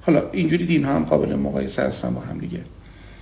حالا 0.00 0.30
اینجوری 0.30 0.66
دین 0.66 0.84
ها 0.84 0.94
هم 0.94 1.04
قابل 1.04 1.34
مقایسه 1.34 1.82
هستن 1.82 2.14
با 2.14 2.20
هم 2.20 2.38
دیگه. 2.38 2.60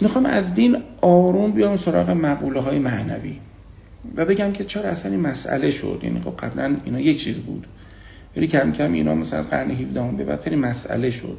می‌خوام 0.01 0.27
از 0.27 0.55
دین 0.55 0.77
آروم 1.01 1.53
بیام 1.53 1.77
سراغ 1.77 2.11
مقوله 2.11 2.61
های 2.61 2.79
معنوی 2.79 3.39
و 4.17 4.25
بگم 4.25 4.53
که 4.53 4.65
چرا 4.65 4.91
اصلا 4.91 5.11
این 5.11 5.21
مسئله 5.21 5.71
شد. 5.71 6.01
یعنی 6.03 6.21
خب 6.21 6.37
قبلا 6.37 6.77
اینا 6.85 7.01
یک 7.01 7.25
چیز 7.25 7.39
بود. 7.39 7.67
ولی 8.37 8.47
کم 8.47 8.73
کم 8.73 8.93
اینا 8.93 9.15
مثلا 9.15 9.43
قرن 9.43 9.71
17 9.71 10.03
هم 10.03 10.17
به 10.17 10.25
بعد 10.25 10.55
مسئله 10.55 11.11
شد. 11.11 11.39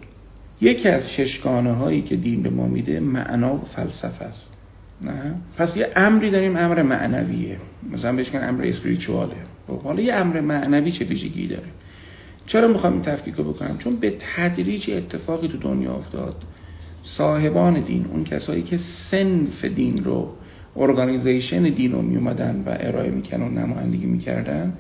یکی 0.62 0.90
از 0.90 1.14
ششگانه 1.14 1.74
هایی 1.74 2.02
که 2.02 2.16
دین 2.16 2.44
به 2.44 2.50
ما 2.50 2.68
میده 2.68 3.00
معنا 3.00 3.56
و 3.56 3.66
فلسفه 3.66 4.26
است. 4.26 4.50
نه؟ 5.02 5.36
پس 5.58 5.78
یه 5.78 5.92
امری 5.96 6.30
داریم 6.30 6.58
امر 6.58 6.82
معنویه. 6.82 7.58
مثلا 7.92 8.14
بهش 8.14 8.36
امر 8.36 8.66
اسپریچواله 8.66 9.36
خب 9.68 9.82
حالا 9.82 10.02
یه 10.02 10.14
امر 10.14 10.42
معنوی 10.42 10.92
چه 10.92 11.06
ویژگی 11.06 11.48
داره؟ 11.48 11.68
چرا 12.46 12.68
می‌خوام 12.68 12.94
این 12.94 13.02
تفکیک 13.02 13.34
بکنم؟ 13.34 13.78
چون 13.78 13.96
به 13.96 14.16
تدریج 14.36 14.92
اتفاقی 14.92 15.48
تو 15.48 15.58
دنیا 15.58 15.94
افتاد. 15.94 16.36
صاحبان 17.06 17.80
دین 17.80 18.06
اون 18.12 18.24
کسایی 18.24 18.64
که 18.64 18.78
سنف 18.78 19.66
دین 19.66 20.04
رو 20.04 20.34
ارگانیزیشن 20.76 21.64
دین 21.64 21.92
رو 21.92 22.02
میومدن 22.02 22.64
و 22.66 22.78
ارائه 22.80 23.10
می‌کنن 23.10 23.42
و 23.42 23.50
نمایندگی 23.50 24.06
می‌کردن 24.06 24.74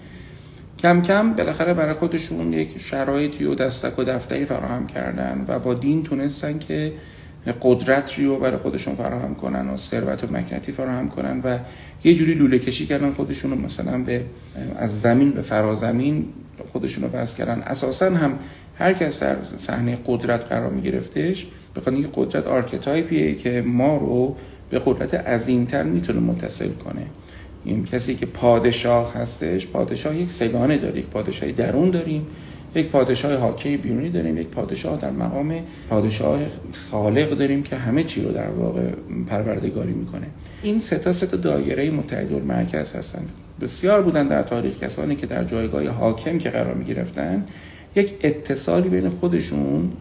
کم 0.79 1.01
کم 1.01 1.33
بالاخره 1.33 1.73
برای 1.73 1.93
خودشون 1.93 2.53
یک 2.53 2.81
شرایطی 2.81 3.45
و 3.45 3.55
دستک 3.55 3.99
و 3.99 4.03
دفتری 4.03 4.45
فراهم 4.45 4.87
کردن 4.87 5.45
و 5.47 5.59
با 5.59 5.73
دین 5.73 6.03
تونستن 6.03 6.59
که 6.59 6.93
قدرت 7.61 8.19
رو 8.19 8.39
برای 8.39 8.57
خودشون 8.57 8.95
فراهم 8.95 9.35
کنن 9.35 9.69
و 9.69 9.77
ثروت 9.77 10.23
و 10.23 10.27
مکنتی 10.27 10.71
فراهم 10.71 11.09
کنن 11.09 11.41
و 11.43 11.57
یه 12.03 12.15
جوری 12.15 12.33
لوله 12.33 12.59
کشی 12.59 12.85
کردن 12.85 13.11
خودشون 13.11 13.51
رو 13.51 13.57
مثلا 13.57 13.97
به 13.97 14.23
از 14.77 15.01
زمین 15.01 15.31
به 15.31 15.41
فرازمین 15.41 16.25
خودشون 16.71 17.03
رو 17.03 17.09
بس 17.09 17.35
کردن. 17.35 17.61
اساسا 17.61 18.05
هم 18.05 18.39
هر 18.77 18.93
کس 18.93 19.19
در 19.19 19.35
صحنه 19.57 19.97
قدرت 20.05 20.45
قرار 20.45 20.69
می 20.69 20.81
گرفتش 20.81 21.47
بخاطر 21.75 21.91
اینکه 21.91 22.09
قدرت 22.15 22.47
آرکتایپیه 22.47 23.35
که 23.35 23.61
ما 23.61 23.97
رو 23.97 24.35
به 24.69 24.81
قدرت 24.85 25.13
عظیمتر 25.13 25.83
می‌تونه 25.83 26.19
متصل 26.19 26.69
کنه. 26.69 27.05
این 27.65 27.83
کسی 27.83 28.15
که 28.15 28.25
پادشاه 28.25 29.13
هستش 29.13 29.67
پادشاه 29.67 30.17
یک 30.17 30.29
سگانه 30.29 30.77
داره 30.77 30.99
یک 30.99 31.05
پادشاهی 31.05 31.51
درون 31.51 31.91
داریم 31.91 32.27
یک 32.75 32.87
پادشاه 32.87 33.35
حاکی 33.35 33.77
بیرونی 33.77 34.09
داریم 34.09 34.37
یک 34.37 34.47
پادشاه 34.47 34.97
در 34.97 35.11
مقام 35.11 35.59
پادشاه 35.89 36.39
خالق 36.91 37.29
داریم 37.29 37.63
که 37.63 37.75
همه 37.75 38.03
چی 38.03 38.21
رو 38.21 38.31
در 38.31 38.49
واقع 38.49 38.89
پروردگاری 39.27 39.93
می‌کنه. 39.93 40.27
این 40.63 40.79
سه 40.79 40.97
تا 40.97 41.13
سه 41.13 41.27
تا 41.27 41.37
دایره 41.37 41.91
متحد 41.91 42.31
مرکز 42.31 42.95
هستن. 42.95 43.25
بسیار 43.61 44.01
بودن 44.01 44.27
در 44.27 44.43
تاریخ 44.43 44.79
کسانی 44.79 45.15
که 45.15 45.27
در 45.27 45.43
جایگاه 45.43 45.87
حاکم 45.87 46.37
که 46.37 46.49
قرار 46.49 46.73
می‌گرفتن 46.73 47.45
یک 47.95 48.13
اتصالی 48.21 48.89
بین 48.89 49.09
خودشون 49.09 49.91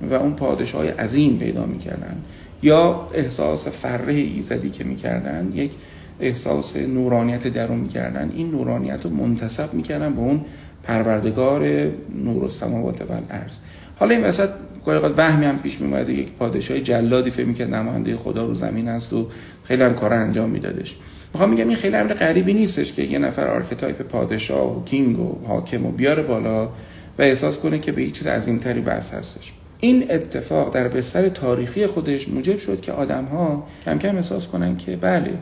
و 0.00 0.14
اون 0.14 0.32
پادشاه 0.32 0.90
عظیم 0.90 1.38
پیدا 1.38 1.66
می‌کردن. 1.66 2.16
یا 2.62 3.08
احساس 3.14 3.68
فره 3.68 4.12
ایزدی 4.12 4.70
که 4.70 4.84
می‌کردن 4.84 5.52
یک 5.54 5.72
احساس 6.20 6.76
نورانیت 6.76 7.48
درون 7.48 7.78
می‌کردن. 7.78 8.32
این 8.34 8.50
نورانیت 8.50 9.04
رو 9.04 9.10
منتسب 9.10 9.74
می‌کردن 9.74 10.14
به 10.14 10.20
اون 10.20 10.40
پروردگار 10.82 11.62
نور 12.24 12.44
و 12.44 12.48
سماوات 12.48 13.02
والارض 13.02 13.52
حالا 13.96 14.14
این 14.14 14.24
وسط 14.24 14.48
گاهی 14.86 14.98
وهمی 14.98 15.46
هم 15.46 15.58
پیش 15.58 15.80
میومد 15.80 16.08
یک 16.08 16.32
پادشاه 16.32 16.80
جلادی 16.80 17.30
فکر 17.30 17.46
می‌کرد 17.46 17.74
نماینده 17.74 18.16
خدا 18.16 18.46
رو 18.46 18.54
زمین 18.54 18.88
است 18.88 19.12
و 19.12 19.26
خیلی 19.64 19.82
هم 19.82 19.94
کار 19.94 20.12
انجام 20.12 20.50
میدادش. 20.50 20.96
می‌خوام 21.34 21.50
میگم 21.50 21.68
این 21.68 21.76
خیلی 21.76 21.96
امر 21.96 22.14
غریبی 22.14 22.54
نیستش 22.54 22.92
که 22.92 23.02
یه 23.02 23.18
نفر 23.18 23.46
archetype 23.48 24.02
پادشاه 24.02 24.78
و 24.78 24.84
king 24.84 25.18
و 25.18 25.38
حاکم 25.46 25.86
و 25.86 25.90
بیاره 25.90 26.22
بالا 26.22 26.66
و 27.18 27.22
احساس 27.22 27.58
کنه 27.58 27.78
که 27.78 27.92
به 27.92 28.02
یک 28.02 28.18
چیز 28.18 28.26
عظیمتری 28.26 28.80
وصل 28.80 29.14
هستش. 29.14 29.52
این 29.80 30.10
اتفاق 30.10 30.74
در 30.74 30.88
بستر 30.88 31.28
تاریخی 31.28 31.86
خودش 31.86 32.28
موجب 32.28 32.58
شد 32.58 32.80
که 32.80 32.92
آدم 32.92 33.24
ها 33.24 33.66
کم 33.84 33.98
کم 33.98 34.16
احساس 34.16 34.48
کنن 34.48 34.76
که 34.76 34.96
بله 34.96 35.38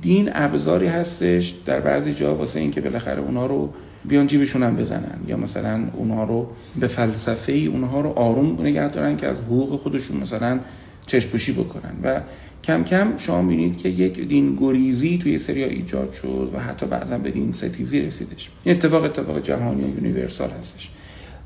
دین 0.00 0.30
ابزاری 0.32 0.86
هستش 0.86 1.54
در 1.66 1.80
بعضی 1.80 2.12
جا 2.12 2.34
واسه 2.34 2.60
اینکه 2.60 2.80
بالاخره 2.80 3.20
اونها 3.20 3.46
رو 3.46 3.72
بیان 4.04 4.26
جیبشون 4.26 4.62
هم 4.62 4.76
بزنن. 4.76 5.20
یا 5.26 5.36
مثلا 5.36 5.80
اونها 5.92 6.24
رو 6.24 6.46
به 6.80 6.86
فلسفه 6.86 7.52
ای 7.52 7.66
اونها 7.66 8.00
رو 8.00 8.10
آروم 8.10 8.60
نگه 8.60 8.88
دارن 8.88 9.16
که 9.16 9.26
از 9.26 9.38
حقوق 9.38 9.80
خودشون 9.80 10.16
مثلا 10.16 10.60
چشپوشی 11.06 11.52
بکنن. 11.52 11.94
و 12.02 12.20
کم 12.64 12.84
کم 12.84 13.12
شما 13.16 13.42
می‌بینید 13.42 13.78
که 13.78 13.88
یک 13.88 14.20
دین 14.20 14.56
گریزی 14.56 15.18
توی 15.18 15.38
سریا 15.38 15.66
ایجاد 15.66 16.12
شد 16.12 16.50
و 16.54 16.60
حتی 16.60 16.86
بعضا 16.86 17.18
به 17.18 17.30
دین 17.30 17.52
ستیزی 17.52 18.00
رسیدش. 18.00 18.50
این 18.64 18.76
اتفاق 18.76 19.04
اتفاق 19.04 19.42
جهانی 19.42 19.82
و 19.82 19.94
universal 19.94 20.50
هستش. 20.60 20.90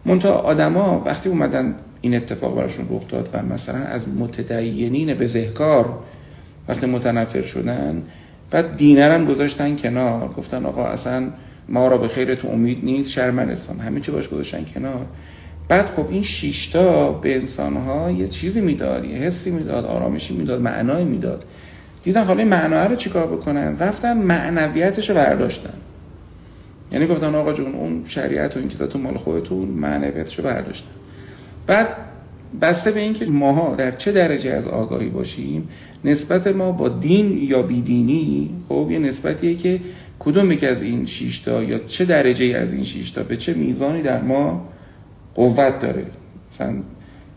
منتها 0.04 0.32
آدما 0.32 1.02
وقتی 1.06 1.28
اومدن 1.28 1.74
این 2.06 2.14
اتفاق 2.14 2.56
براشون 2.56 2.86
رخ 2.90 3.08
داد 3.08 3.28
و 3.32 3.42
مثلا 3.42 3.78
از 3.78 4.08
متدینین 4.08 5.14
بزهکار 5.14 5.98
وقتی 6.68 6.86
متنفر 6.86 7.42
شدن 7.42 8.02
بعد 8.50 8.76
دینرم 8.76 9.24
گذاشتن 9.24 9.76
کنار 9.76 10.28
گفتن 10.28 10.66
آقا 10.66 10.84
اصلا 10.84 11.28
ما 11.68 11.88
را 11.88 11.98
به 11.98 12.08
خیر 12.08 12.34
تو 12.34 12.48
امید 12.48 12.84
نیست 12.84 13.10
شرمنستان 13.10 13.80
همه 13.80 14.00
چی 14.00 14.10
باش 14.10 14.28
گذاشتن 14.28 14.64
کنار. 14.74 15.06
بعد 15.68 15.86
خب 15.86 16.10
این 16.10 16.22
شیشتا 16.22 17.12
به 17.12 17.36
انسانها 17.36 18.10
یه 18.10 18.28
چیزی 18.28 18.60
می‌داد 18.60 19.04
یه 19.04 19.16
حسی 19.16 19.50
می‌داد 19.50 19.84
آرامشی 19.84 20.36
می‌داد 20.36 20.60
معنایی 20.60 21.04
می‌داد. 21.04 21.44
دیدن 22.02 22.24
حالا 22.24 22.38
این 22.38 22.48
معناه 22.48 22.86
رو 22.86 22.96
چیکار 22.96 23.26
بکنن؟ 23.26 23.78
رفتن 23.78 24.16
معنویتش 24.16 25.10
رو 25.10 25.16
برداشتن. 25.16 25.74
یعنی 26.92 27.06
گفتن 27.06 27.34
آقا 27.34 27.52
جون 27.52 27.74
اون 27.74 28.02
شریعت 28.04 28.56
و 28.56 28.58
این 28.58 28.68
تو 28.68 28.98
مال 28.98 29.16
خودتون 29.16 29.68
معنویتش 29.68 30.38
رو 30.38 30.44
برداشتن. 30.44 30.90
بعد 31.66 31.96
بسته 32.60 32.90
به 32.90 33.00
اینکه 33.00 33.26
ماها 33.26 33.74
در 33.74 33.90
چه 33.90 34.12
درجه 34.12 34.50
از 34.50 34.66
آگاهی 34.66 35.08
باشیم 35.08 35.68
نسبت 36.04 36.46
ما 36.46 36.72
با 36.72 36.88
دین 36.88 37.38
یا 37.42 37.62
بیدینی 37.62 38.50
خب 38.68 38.88
یه 38.90 38.98
نسبتیه 38.98 39.54
که 39.54 39.80
کدوم 40.18 40.52
یکی 40.52 40.66
از 40.66 40.82
این 40.82 41.06
شیشتا 41.06 41.62
یا 41.62 41.78
چه 41.78 42.04
درجه 42.04 42.56
از 42.56 42.72
این 42.72 42.84
شیشتا 42.84 43.22
به 43.22 43.36
چه 43.36 43.54
میزانی 43.54 44.02
در 44.02 44.22
ما 44.22 44.68
قوت 45.34 45.78
داره. 45.80 46.04
مثلا 46.52 46.74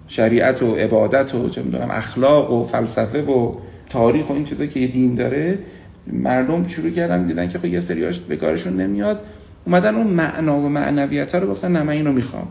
شریعت 0.08 0.64
و 0.64 0.76
عبادت 0.76 1.36
و 1.36 1.50
چه 1.50 1.62
می‌دونم 1.62 1.92
اخلاق 1.92 2.52
و 2.52 2.64
فلسفه 2.64 3.22
و 3.22 3.56
تاریخ 3.90 4.30
و 4.30 4.34
این 4.34 4.44
چیزا 4.44 4.66
که 4.66 4.80
یه 4.80 4.88
دین 4.88 5.16
داره 5.16 5.60
مردم 6.08 6.68
شروع 6.68 6.90
کردن 6.90 7.28
دیدن 7.28 7.48
که 7.48 7.60
خب 7.60 7.66
یه 7.66 7.80
سریاش 7.80 8.20
به 8.20 8.38
کارشون 8.38 8.82
نمیاد. 8.82 9.22
اومدن 9.66 9.96
اون 9.96 10.08
معنا 10.08 10.60
و 10.60 10.70
معنویت 10.70 11.36
رو 11.36 11.48
گفتن 11.48 11.72
نه 11.72 11.84
من 11.84 11.94
اینو 11.94 12.12
می‌خوام. 12.12 12.48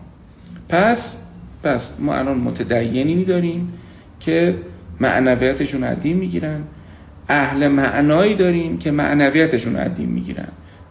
پس 0.69 1.23
پس 1.63 1.95
ما 2.01 2.15
الان 2.15 2.39
متدینی 2.39 3.25
داریم 3.25 3.73
که 4.21 4.55
معنویتشون 5.01 5.85
عدیم 5.85 6.17
می‌گیرن. 6.17 6.61
اهل 7.29 7.69
معنایی 7.69 8.35
داریم 8.35 8.79
که 8.79 8.91
معنویتشون 8.91 9.77
عدیم 9.77 10.09
می‌گیرن. 10.09 10.49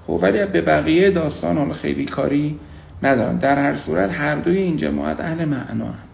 خب 0.07 0.19
ولی 0.21 0.45
به 0.45 0.61
بقیه 0.61 1.11
داستان 1.11 1.57
حالا 1.57 1.73
خیلی 1.73 2.05
کاری 2.05 2.59
ندارن. 3.03 3.37
در 3.37 3.59
هر 3.59 3.75
صورت 3.75 4.13
هر 4.13 4.35
دوی 4.35 4.57
این 4.57 4.77
جماعت 4.77 5.19
اهل 5.19 5.45
معنا 5.45 5.85
هم. 5.85 6.07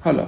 حالا 0.00 0.26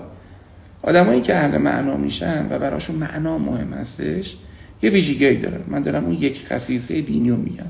آدمایی 0.83 1.21
که 1.21 1.37
اهل 1.37 1.59
معنا 1.59 1.97
میشن 1.97 2.47
و 2.51 2.59
براشون 2.59 2.97
معنا 2.97 3.39
مهم 3.39 3.73
هستش 3.73 4.37
یه 4.83 4.91
ویژگی 4.91 5.37
داره 5.37 5.61
من 5.69 5.83
دارم 5.83 6.05
اون 6.05 6.15
یک 6.15 6.47
خصیصه 6.47 7.01
دینی 7.01 7.31
رو 7.31 7.37
میگم. 7.37 7.67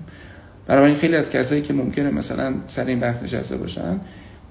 برای 0.66 0.94
خیلی 0.94 1.16
از 1.16 1.30
کسایی 1.30 1.62
که 1.62 1.72
ممکنه 1.72 2.10
مثلا 2.10 2.54
سر 2.68 2.84
این 2.84 3.00
بحث 3.00 3.22
نشسته 3.22 3.56
باشن 3.56 4.00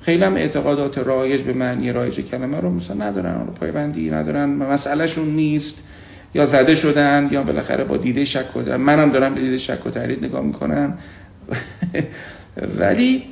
خیلی 0.02 0.24
هم 0.24 0.36
اعتقادات 0.36 0.98
رایج 0.98 1.42
به 1.42 1.54
معنی 1.54 1.92
رایج 1.92 2.20
کلمه 2.20 2.60
رو 2.60 2.70
مثلا 2.70 3.06
ندارن 3.06 3.48
رو 3.48 3.54
پایبندی 3.54 4.12
ندارن 4.12 4.46
مسئلهشون 4.50 5.28
نیست 5.28 5.84
یا 6.34 6.46
زده 6.46 6.76
شدن 6.76 7.30
یا 7.32 7.44
بالاخره 7.44 7.84
با 7.84 7.98
دیده 7.98 8.26
شک 8.26 8.58
و 8.58 8.78
منم 8.78 9.12
دارم 9.12 9.34
به 9.34 9.42
دیده 9.42 9.58
شک 9.58 9.86
و 9.86 9.90
تردید 9.90 10.26
نگاه 10.26 10.42
می‌کنم 10.42 10.98
ولی 12.80 13.24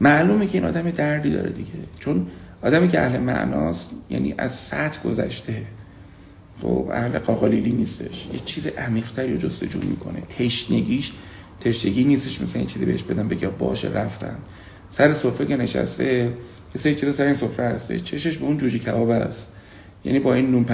معلومه 0.00 0.46
که 0.46 0.58
این 0.58 0.66
آدم 0.66 0.90
دردی 0.90 1.30
داره 1.30 1.50
دیگه. 1.50 1.72
چون 1.98 2.26
آدمی 2.62 2.88
که 2.88 3.00
اهل 3.00 3.20
معناست 3.20 3.90
یعنی 4.10 4.34
از 4.38 4.54
سطح 4.54 5.02
گذشته 5.02 5.62
خب 6.62 6.88
اهل 6.92 7.18
قاقالیلی 7.18 7.72
نیستش. 7.72 8.26
یه 8.32 8.38
چیز 8.44 8.66
عمیق‌تری 8.66 9.32
رو 9.32 9.38
جستجو 9.38 9.78
می‌کنه. 9.78 10.20
تشنگیش 10.38 11.12
تشنگی 11.60 12.04
نیستش 12.04 12.40
مثلا 12.40 12.62
یه 12.62 12.68
چیزی 12.68 12.84
بهش 12.84 13.02
بدم 13.02 13.28
بگه 13.28 13.48
باشه 13.48 13.88
رفتم 13.88 14.36
سر 14.98 15.12
سفره 15.12 15.46
که 15.46 15.56
نشسته 15.56 16.32
کسی 16.74 16.94
چیز 16.94 17.14
سر 17.14 17.24
این 17.24 17.34
سفره 17.34 17.66
هسته 17.66 18.00
چشش 18.00 18.38
به 18.38 18.44
اون 18.44 18.58
جوجی 18.58 18.78
کباب 18.78 19.10
است. 19.10 19.52
یعنی 20.04 20.18
با 20.18 20.34
این 20.34 20.50
نون 20.50 20.66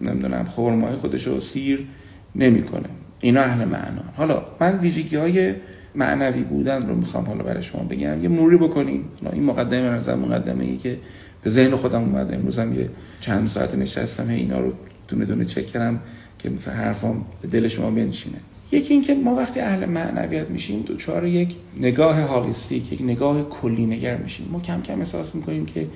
نمی‌دونم 0.00 0.44
خرمای 0.44 0.96
خودش 0.96 1.26
رو 1.26 1.40
سیر 1.40 1.86
نمی‌کنه. 2.34 2.88
اینا 3.20 3.40
اهل 3.40 3.64
معنا. 3.64 4.02
حالا 4.16 4.42
من 4.60 4.78
ویژگی 4.78 5.16
های 5.16 5.54
معنوی 5.94 6.42
بودن 6.42 6.88
رو 6.88 6.94
می‌خوام 6.94 7.24
حالا 7.24 7.44
برای 7.44 7.62
شما 7.62 7.82
بگم. 7.82 8.22
یه 8.22 8.28
موری 8.28 8.56
بکنیم 8.56 9.04
این 9.32 9.44
مقدمه 9.44 9.90
نظر 9.90 10.14
مقدمه 10.14 10.64
ای 10.64 10.76
که 10.76 10.98
به 11.42 11.50
ذهن 11.50 11.76
خودم 11.76 12.02
اومده. 12.02 12.36
امروز 12.36 12.58
هم 12.58 12.80
یه 12.80 12.88
چند 13.20 13.48
ساعت 13.48 13.74
نشستم. 13.74 14.28
اینا 14.28 14.60
رو 14.60 14.72
دونه 15.08 15.24
دونه 15.24 15.44
چک 15.44 15.66
کردم 15.66 16.00
که 16.38 16.50
مثل 16.50 16.70
حرفام 16.70 17.24
به 17.42 17.48
دل 17.48 17.68
شما 17.68 17.90
بنشینه. 17.90 18.38
یکی 18.72 18.94
اینکه 18.94 19.14
ما 19.14 19.34
وقتی 19.34 19.60
اهل 19.60 19.86
معنویت 19.86 20.50
میشیم 20.50 20.82
دوچار 20.82 21.26
یک 21.26 21.56
نگاه 21.80 22.20
هالیستیک 22.20 22.92
یک 22.92 23.02
نگاه 23.02 23.48
کلی 23.48 23.86
نگر 23.86 24.16
میشیم. 24.16 24.48
ما 24.52 24.60
کم 24.60 24.82
کم 24.82 24.98
احساس 24.98 25.34
می‌کنیم 25.34 25.66
که 25.66 25.86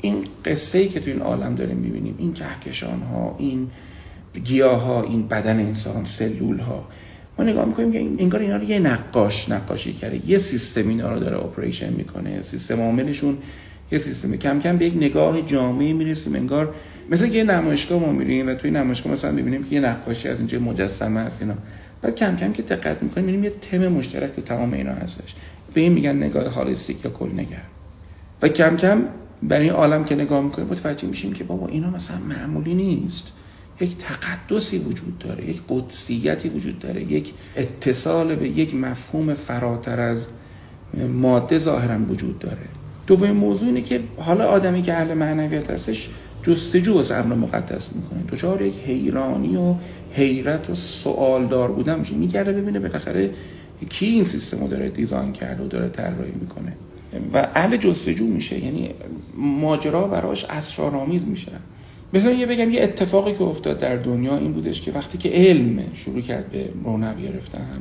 این 0.00 0.24
قصه 0.44 0.78
ای 0.78 0.88
که 0.88 1.00
تو 1.00 1.10
این 1.10 1.20
عالم 1.20 1.54
داریم 1.54 1.76
می‌بینیم 1.76 2.14
این 2.18 2.32
کهکشان 2.32 3.02
ها 3.02 3.36
این 3.38 3.70
گیاه 4.44 4.80
ها 4.80 5.02
این 5.02 5.28
بدن 5.28 5.58
انسان 5.58 6.04
سلول 6.04 6.58
ها 6.58 6.84
ما 7.38 7.44
نگاه 7.44 7.64
می‌کنیم 7.64 7.92
که 7.92 7.98
انگار 7.98 8.40
اینا 8.40 8.56
رو 8.56 8.64
یه 8.64 8.78
نقاش 8.78 9.48
نقاشی 9.48 9.92
کرده. 9.92 10.30
یه 10.30 10.38
سیستم 10.38 10.88
اینا 10.88 11.12
رو 11.12 11.20
داره 11.20 11.36
اپریشن 11.36 11.92
می‌کنه. 11.92 12.42
سیستم 12.42 12.80
عاملشون 12.80 13.38
یه 13.92 13.98
سیستم 13.98 14.36
کم 14.36 14.58
کم 14.58 14.76
به 14.76 14.84
یک 14.86 14.96
نگاه 14.96 15.42
جامعه 15.42 15.92
می‌رسیم 15.92 16.34
انگار 16.34 16.74
مثل 17.10 17.34
یه 17.34 17.44
نمایشگاه 17.44 18.00
ما 18.00 18.12
میریم 18.12 18.48
و 18.48 18.54
توی 18.54 18.70
نمایشگاه 18.70 19.12
مثلا 19.12 19.32
می‌بینیم 19.32 19.64
که 19.64 19.74
یه 19.74 19.80
نقاشی 19.80 20.28
از 20.28 20.38
اینجا 20.38 20.58
مجسمه 20.58 21.20
هست 21.20 21.42
اینا. 21.42 21.54
بعد 22.02 22.14
کم 22.14 22.36
کم 22.36 22.52
که 22.52 22.62
دقت 22.62 23.02
می‌کنیم 23.02 23.24
می‌بینیم 23.26 23.44
یه 23.44 23.50
تم 23.50 23.88
مشترک 23.88 24.36
تو 24.36 24.42
تمام 24.42 24.72
اینا 24.72 24.92
هستش. 24.92 25.34
به 25.74 25.80
این 25.80 25.92
میگن 25.92 26.16
نگاه 26.16 26.48
هالیستیک 26.48 27.04
یا 27.04 27.10
کل 27.10 27.28
نگر 27.32 27.62
و 28.42 28.48
کم 28.48 28.76
کم 28.76 29.02
برای 29.42 29.62
این 29.62 29.72
عالم 29.72 30.04
که 30.04 30.14
نگاه 30.14 30.44
می‌کنیم 30.44 30.68
متوجه 30.68 31.08
میشیم 31.08 31.32
که 31.32 31.44
بابا 31.44 31.66
اینا 31.68 31.90
مثلا 31.90 32.18
معمولی 32.18 32.74
نیست. 32.74 33.32
یک 33.80 33.96
تقدسی 33.98 34.78
وجود 34.78 35.18
داره 35.18 35.50
یک 35.50 35.60
قدسیتی 35.68 36.48
وجود 36.48 36.78
داره 36.78 37.02
یک 37.02 37.32
اتصال 37.56 38.34
به 38.34 38.48
یک 38.48 38.74
مفهوم 38.74 39.34
فراتر 39.34 40.00
از 40.00 40.26
ماده 41.12 41.58
ظاهرا 41.58 41.98
وجود 41.98 42.38
داره. 42.38 42.68
دومین 43.06 43.32
موضوع 43.32 43.68
اینه 43.68 43.82
که 43.82 44.00
حالا 44.16 44.48
آدمی 44.48 44.82
که 44.82 44.94
اهل 44.94 45.14
معنویت 45.14 45.70
هستش 45.70 46.08
جستجو 46.42 46.96
از 46.96 47.10
امر 47.10 47.34
مقدس 47.34 47.92
می‌کنه. 47.96 48.22
دوچار 48.22 48.62
یک 48.62 48.74
حیرانی 48.74 49.56
و 49.56 49.74
حیرت 50.12 50.70
و 50.70 50.74
سوالدار 50.74 51.72
بودن 51.72 51.98
میشه. 51.98 52.14
میگرده 52.14 52.52
ببینه 52.52 52.80
بالاخره 52.80 53.30
کی 53.88 54.06
این 54.06 54.24
سیستم 54.24 54.60
رو 54.60 54.68
داره 54.68 54.90
دیزاین 54.90 55.32
کرده 55.32 55.64
و 55.64 55.68
داره 55.68 55.88
طراحی 55.88 56.32
می‌کنه. 56.40 56.76
و 57.34 57.48
اهل 57.54 57.76
جستجو 57.76 58.26
میشه. 58.26 58.64
یعنی 58.64 58.90
ماجرا 59.36 60.06
براش 60.06 60.44
اسرارآمیز 60.44 61.24
میشه. 61.24 61.52
مثلا 62.12 62.32
یه 62.32 62.46
بگم 62.46 62.70
یه 62.70 62.82
اتفاقی 62.82 63.32
که 63.32 63.42
افتاد 63.42 63.78
در 63.78 63.96
دنیا 63.96 64.36
این 64.36 64.52
بودش 64.52 64.80
که 64.80 64.92
وقتی 64.92 65.18
که 65.18 65.28
علم 65.28 65.82
شروع 65.94 66.20
کرد 66.20 66.50
به 66.50 66.68
رونق 66.84 67.22
گرفتن 67.22 67.80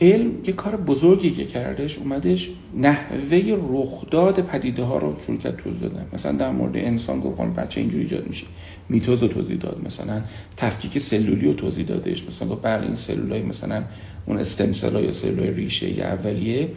علم 0.00 0.32
یه 0.46 0.52
کار 0.52 0.76
بزرگی 0.76 1.30
که 1.30 1.44
کردش 1.44 1.98
اومدش 1.98 2.50
نحوه 2.76 3.58
رخداد 3.70 4.40
پدیده 4.40 4.82
ها 4.82 4.98
رو 4.98 5.16
شروع 5.26 5.38
کرد 5.38 5.56
توضیح 5.56 5.80
دادن. 5.80 6.06
مثلا 6.12 6.32
در 6.32 6.50
مورد 6.50 6.76
انسان 6.76 7.20
گفت 7.20 7.40
بچه 7.40 7.80
اینجوری 7.80 8.02
ایجاد 8.02 8.26
میشه. 8.26 8.46
میتوز 8.88 9.22
رو 9.22 9.28
توضیح 9.28 9.56
داد 9.56 9.80
مثلا 9.84 10.22
تفکیک 10.56 10.98
سلولی 10.98 11.46
رو 11.46 11.54
توضیح 11.54 11.86
دادش. 11.86 12.24
مثلا 12.26 12.48
گفت 12.48 12.62
بله 12.62 12.82
این 12.82 12.94
سلولای 12.94 13.42
مثلا 13.42 13.82
اون 14.26 14.38
استم 14.38 14.72
یا 15.02 15.12
سلولای 15.12 15.50
ریشه 15.50 15.90
یا 15.90 16.04
اولیه. 16.04 16.68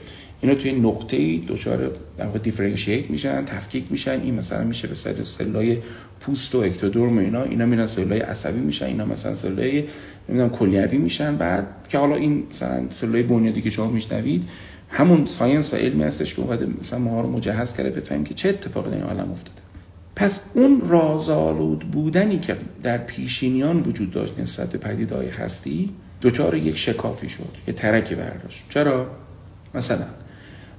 اینا 0.41 0.55
توی 0.55 0.71
نقطه 0.71 1.37
دچار 1.37 1.91
در 2.17 2.25
واقع 2.25 2.39
differentiate 2.39 3.09
میشن 3.09 3.45
تفکیک 3.45 3.85
میشن. 3.89 4.21
این 4.21 4.35
مثلا 4.35 4.63
میشه 4.63 4.87
به 4.87 4.95
صورت 4.95 5.21
سلولای 5.21 5.77
پوست 6.19 6.55
و 6.55 6.57
اکتودرم 6.57 7.17
و 7.17 7.21
اینا. 7.21 7.43
اینا 7.43 7.65
میرن 7.65 7.87
سلولای 7.87 8.19
عصبی 8.19 8.59
میشن. 8.59 8.85
اینا 8.85 9.05
مثلا 9.05 9.33
سلولای 9.33 9.83
نمی‌دونم 10.29 10.49
کلیوی 10.49 10.97
میشن. 10.97 11.35
بعد 11.35 11.67
که 11.89 11.97
حالا 11.97 12.15
این 12.15 12.43
مثلا 12.49 12.83
سلولای 12.89 13.23
بنیادی 13.23 13.61
که 13.61 13.69
شما 13.69 13.87
میشنوید 13.87 14.43
همون 14.89 15.25
science 15.25 15.73
و 15.73 15.77
علمی 15.77 16.03
هستش 16.03 16.33
که 16.33 16.41
اومده 16.41 16.67
مثلا 16.81 16.99
ما 16.99 17.21
رو 17.21 17.31
مجهز 17.31 17.73
کرده 17.73 17.89
بفهمیم 17.89 18.23
که 18.23 18.33
چه 18.33 18.49
اتفاقی 18.49 18.91
در 18.91 19.03
عالم 19.03 19.31
افتاده. 19.31 19.61
پس 20.15 20.41
اون 20.53 20.81
رازآلود 20.81 21.79
بودنی 21.79 22.39
که 22.39 22.57
در 22.83 22.97
پیشینیان 22.97 23.79
وجود 23.79 24.11
داشت 24.11 24.39
نسبت 24.39 24.69
به 24.69 24.77
پدیدهای 24.77 25.29
هستی 25.29 25.89
دچار 26.21 26.55
یک 26.55 26.77
شکافی 26.77 27.29
شد 27.29 27.57
یه 27.67 27.73
ترکی 27.73 28.15
برداشت. 28.15 28.65
چرا؟ 28.69 29.07
مثلا. 29.75 30.05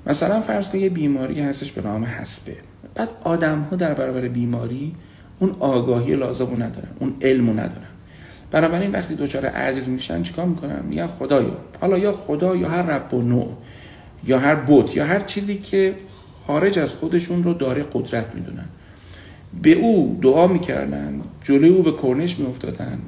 مثلا 0.07 0.41
فرض 0.41 0.71
کنید 0.71 0.83
یه 0.83 0.89
بیماری 0.89 1.41
هستش 1.41 1.73
به 1.73 1.83
نام 1.83 2.05
حسبه. 2.05 2.57
بعد 2.95 3.09
آدم 3.25 3.61
ها 3.61 3.77
در 3.77 3.95
برابر 3.95 4.29
بیماری 4.29 4.95
اون 5.39 5.57
آگاهی 5.61 6.17
لازم 6.17 6.47
رو 6.47 6.63
ندارن 6.63 6.89
اون 6.99 7.17
علم 7.23 7.47
رو 7.47 7.53
ندارن. 7.53 7.88
بنابراین 8.51 8.93
وقتی 8.93 9.15
دچار 9.15 9.47
عجز 9.47 9.89
میشن 9.89 10.23
چیکار 10.23 10.47
می‌کنن؟ 10.47 10.83
میگن 10.89 11.07
خدایا. 11.07 11.57
حالا 11.81 11.99
یا 11.99 12.13
خدا 12.13 12.57
یا 12.57 12.69
هر 12.69 12.83
رب 12.83 13.15
و 13.15 13.23
نوع 13.23 13.57
یا 14.27 14.39
هر 14.39 14.55
بوت 14.55 14.97
یا 14.97 15.05
هر 15.07 15.21
چیزی 15.21 15.59
که 15.59 15.95
خارج 16.47 16.79
از 16.79 16.95
خودشون 16.95 17.45
رو 17.45 17.55
داره 17.55 17.85
قدرت 17.93 18.35
می‌دونن. 18.35 18.65
به 19.63 19.73
او 19.73 20.19
دعا 20.23 20.47
می‌کردن 20.47 21.21
جلوی 21.45 21.69
او 21.69 21.83
به 21.83 21.93
کرنش 22.03 22.39
میافتادن 22.39 22.99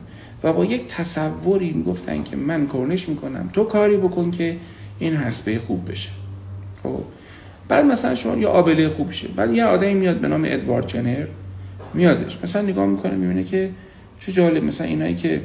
و 0.42 0.52
با 0.52 0.64
یک 0.64 0.87
تصوری 0.88 1.73
می‌گفتن 1.73 2.23
که 2.23 2.37
من 2.37 2.66
کرنش 2.66 3.09
می‌کنم 3.09 3.50
تو 3.52 3.64
کاری 3.64 3.97
بکن 3.97 4.30
که 4.30 4.56
این 4.99 5.16
حسبه 5.16 5.59
خوب 5.59 5.90
بشه. 5.90 6.09
خب 6.82 7.02
بعد 7.68 7.85
مثلا 7.85 8.14
شما 8.14 8.37
یه 8.37 8.47
آبله 8.47 8.88
خوب 8.88 9.11
شه. 9.11 9.28
بعد 9.28 9.54
یه 9.54 9.64
آدمی 9.64 9.94
میاد 9.94 10.16
به 10.16 10.28
نام 10.28 10.44
ادوارد 10.47 10.87
جنر 10.87 11.26
میادش. 11.94 12.38
مثلا 12.42 12.62
نگاه 12.62 12.87
می‌کنه 12.87 13.14
می‌بینه 13.14 13.44
که 13.44 13.70
چه 14.20 14.32
جالب 14.32 14.64
مثلا 14.64 14.86
اینایی 14.86 15.14
که 15.14 15.42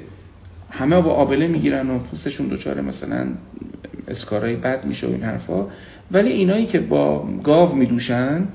همه 0.72 1.01
با 1.01 1.12
آبله 1.12 1.48
می‌گیرن 1.48 1.89
و 1.89 2.00
پوستشون 2.00 2.48
دوچاره 2.48 2.82
مثلا 2.82 3.27
اسکارای 4.08 4.55
بد 4.55 4.86
میشه 4.86 5.08
و 5.08 5.12
این 5.12 5.24
حرفا 5.24 5.67
ولی 6.12 6.29
اینایی 6.29 6.65
که 6.65 6.79
با 6.79 7.29
گاو 7.44 7.75
میدوشن 7.75 8.48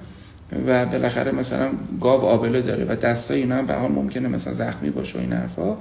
و 0.66 0.86
بالاخره 0.86 1.32
مثلا 1.32 1.68
گاو 2.00 2.24
آبله 2.24 2.62
داره 2.62 2.84
و 2.84 2.96
دستای 2.96 3.40
اینا 3.40 3.56
هم 3.56 3.66
به 3.66 3.74
حال 3.74 3.92
ممکنه 3.92 4.28
مثلا 4.28 4.52
زخمی 4.52 4.90
باشه 4.90 5.18
و 5.18 5.20
این 5.20 5.32
حرفا 5.32 5.76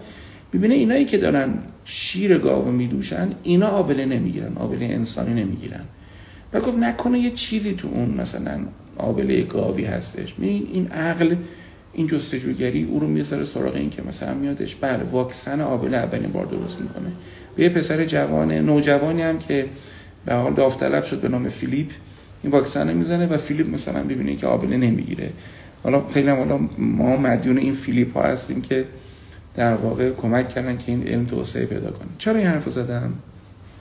می‌بینه 0.53 0.73
اینایی 0.73 1.05
که 1.05 1.17
دارن 1.17 1.53
شیر 1.85 2.37
گاو 2.37 2.71
میدوشن 2.71 3.31
اینا 3.43 3.67
آبله 3.67 4.05
نمی‌گیرن 4.05 4.57
آبله 4.57 4.85
انسانی 4.85 5.43
نمی‌گیرن. 5.43 5.83
و 6.53 6.59
گفت 6.59 6.77
نکنه 6.77 7.19
یه 7.19 7.31
چیزی 7.31 7.73
تو 7.73 7.87
اون 7.87 8.09
مثلا 8.09 8.59
آبله 8.97 9.41
گاوی 9.41 9.85
هستش. 9.85 10.33
این 10.39 10.87
عقل 10.87 11.35
این 11.93 12.07
جستجوگری 12.07 12.83
او 12.83 12.99
رو 12.99 13.07
می‌ذاره 13.07 13.45
سراغ 13.45 13.75
این 13.75 13.89
که 13.89 14.01
مثلا 14.01 14.33
میادش 14.33 14.75
بله 14.75 15.03
واکسن 15.03 15.61
آبله 15.61 15.97
اولین 15.97 16.31
بار 16.31 16.45
درست 16.45 16.81
می‌کنه. 16.81 17.11
به 17.55 17.63
یه 17.63 17.69
پسر 17.69 18.05
جوان 18.05 18.51
نوجوانی 18.51 19.21
هم 19.21 19.39
که 19.39 19.65
به 20.25 20.33
حال 20.33 20.53
داوطلب 20.53 21.03
شد 21.03 21.21
به 21.21 21.29
نام 21.29 21.47
فیلیپ 21.47 21.91
این 22.43 22.51
واکسن 22.51 22.93
می‌زنه 22.93 23.27
و 23.27 23.37
فیلیپ 23.37 23.73
مثلا 23.73 24.03
ببینه 24.03 24.35
که 24.35 24.47
آبله 24.47 24.77
نمی‌گیره. 24.77 25.31
حالا 25.83 26.07
خیلی 26.07 26.29
حالا 26.29 26.59
ما 26.77 27.17
مدیون 27.17 27.57
این 27.57 27.73
فیلیپ 27.73 28.13
ها 28.13 28.23
هستیم 28.23 28.61
که 28.61 28.85
در 29.55 29.73
واقع 29.73 30.11
کمک 30.11 30.49
کردن 30.49 30.77
که 30.77 30.91
این 30.91 31.07
علم 31.07 31.25
توسعه 31.25 31.65
پیدا 31.65 31.91
کنه. 31.91 32.07
چرا 32.17 32.35
این 32.35 32.47
حرف 32.47 32.69
زدم؟ 32.69 33.13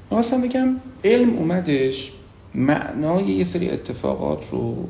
خواستم 0.09 0.40
بگم 0.40 0.68
علم 1.05 1.37
اومدش 1.37 2.12
معنای 2.55 3.25
یه 3.25 3.44
سری 3.44 3.71
اتفاقات 3.71 4.51
رو 4.51 4.88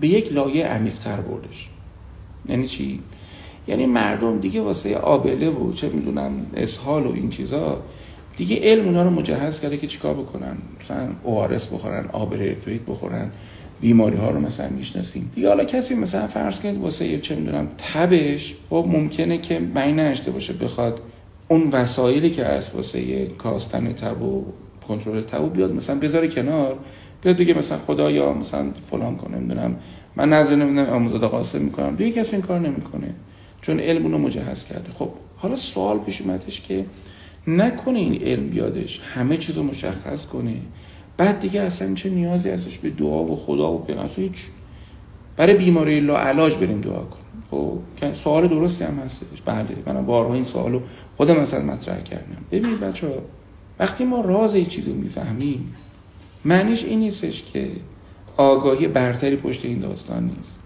به 0.00 0.08
یک 0.08 0.32
لایه 0.32 0.66
عمیق‌تر 0.66 1.16
بردش. 1.16 1.68
یعنی 2.48 2.68
چی؟ 2.68 3.00
یعنی 3.68 3.86
مردم 3.86 4.38
دیگه 4.38 4.60
واسه 4.60 4.96
آبله 4.96 5.50
و 5.50 5.72
چه 5.72 5.88
می‌دونم 5.88 6.46
اسهال 6.56 7.06
و 7.06 7.12
این 7.12 7.30
چیزا 7.30 7.82
دیگه 8.36 8.58
علم 8.62 8.84
اونا 8.84 9.02
رو 9.02 9.10
مجهز 9.10 9.60
کرده 9.60 9.76
که 9.76 9.86
چیکار 9.86 10.14
بکنن؟ 10.14 10.56
مثلا 10.80 11.08
اوارس 11.22 11.72
بخورن 11.72 12.06
آب 12.12 12.32
الکتریک 12.32 12.80
بخورن 12.86 13.30
بیماری 13.80 14.16
ها 14.16 14.30
رو 14.30 14.40
مثلا 14.40 14.68
می‌شناسیم. 14.68 15.30
دیگه 15.34 15.48
حالا 15.48 15.64
کسی 15.64 15.94
مثلا 15.94 16.26
فرض 16.26 16.60
کنید 16.60 16.78
واسه 16.78 17.18
چه 17.18 17.34
می‌دونم 17.34 17.68
تبش 17.78 18.54
خب 18.70 18.84
ممکنه 18.88 19.38
که 19.38 19.60
معنی 19.74 19.92
نشته 19.92 20.30
باشه 20.30 20.52
بخواد 20.52 21.00
اون 21.48 21.70
وسایلی 21.70 22.30
که 22.30 22.46
از 22.46 22.70
واسه 22.74 23.26
کاستن 23.26 23.92
تب 23.92 24.22
و 24.22 24.44
کنترل 24.88 25.20
تبو 25.20 25.46
بیاد 25.46 25.72
مثلا 25.72 25.98
بذاره 25.98 26.28
کنار 26.28 26.76
بیاد 27.22 27.36
بگه 27.36 27.54
مثلا 27.54 27.78
خدایا 27.78 28.32
مثلا 28.32 28.66
فلان 28.90 29.16
کنه 29.16 29.36
نمی‌دونم 29.38 29.76
من 30.16 30.28
نظر 30.28 30.56
نمی‌دونم 30.56 30.88
امامزاده 30.88 31.26
قاسم 31.26 31.62
می‌کنم. 31.62 31.96
دیگه 31.96 32.20
کسی 32.20 32.32
این 32.32 32.42
کار 32.42 32.60
نمی‌کنه. 32.60 33.14
چون 33.60 33.80
علم 33.80 34.02
اونو 34.02 34.18
مجهز 34.18 34.64
کرده. 34.64 34.92
خب 34.94 35.10
حالا 35.36 35.56
سوال 35.56 35.98
پیش 35.98 36.20
اومدش 36.20 36.60
که 36.60 36.86
نکنه 37.46 37.98
این 37.98 38.22
علم 38.22 38.48
بیادش. 38.48 39.00
همه 39.14 39.36
چیزو 39.36 39.62
مشخص 39.62 40.26
کنه. 40.26 40.56
بعد 41.16 41.40
دیگه 41.40 41.60
اصلا 41.60 41.94
چه 41.94 42.10
نیازی 42.10 42.50
ازش 42.50 42.78
به 42.78 42.90
دعا 42.90 43.24
و 43.24 43.36
خدا 43.36 43.72
و 43.72 43.78
پیغمبر؟ 43.78 44.10
هیچ. 44.16 44.46
برای 45.36 45.54
بیماری 45.54 46.00
لا 46.00 46.18
علاج 46.18 46.54
بریم 46.54 46.80
دعا 46.80 47.02
کنیم. 47.04 47.24
خب 47.50 47.78
سوال 48.12 48.48
درستی 48.48 48.84
هم 48.84 48.98
هستش. 49.04 49.42
بله 49.44 49.66
من 49.86 50.06
بارها 50.06 50.34
این 50.34 50.44
سوالو 50.44 50.80
خودم 51.16 51.40
مثلا 51.40 51.64
مطرح 51.64 52.00
کردم. 52.00 52.36
ببینید 52.50 52.80
بچه 52.80 53.08
وقتی 53.78 54.04
ما 54.04 54.20
راز 54.20 54.56
چیزی 54.56 54.90
رو 54.90 54.96
می‌فهمیم 54.96 55.74
معنیش 56.44 56.84
این 56.84 56.98
نیستش 56.98 57.42
که 57.42 57.68
آگاهی 58.36 58.88
برتری 58.88 59.36
پشت 59.36 59.64
این 59.64 59.80
داستان 59.80 60.24
نیست. 60.36 60.58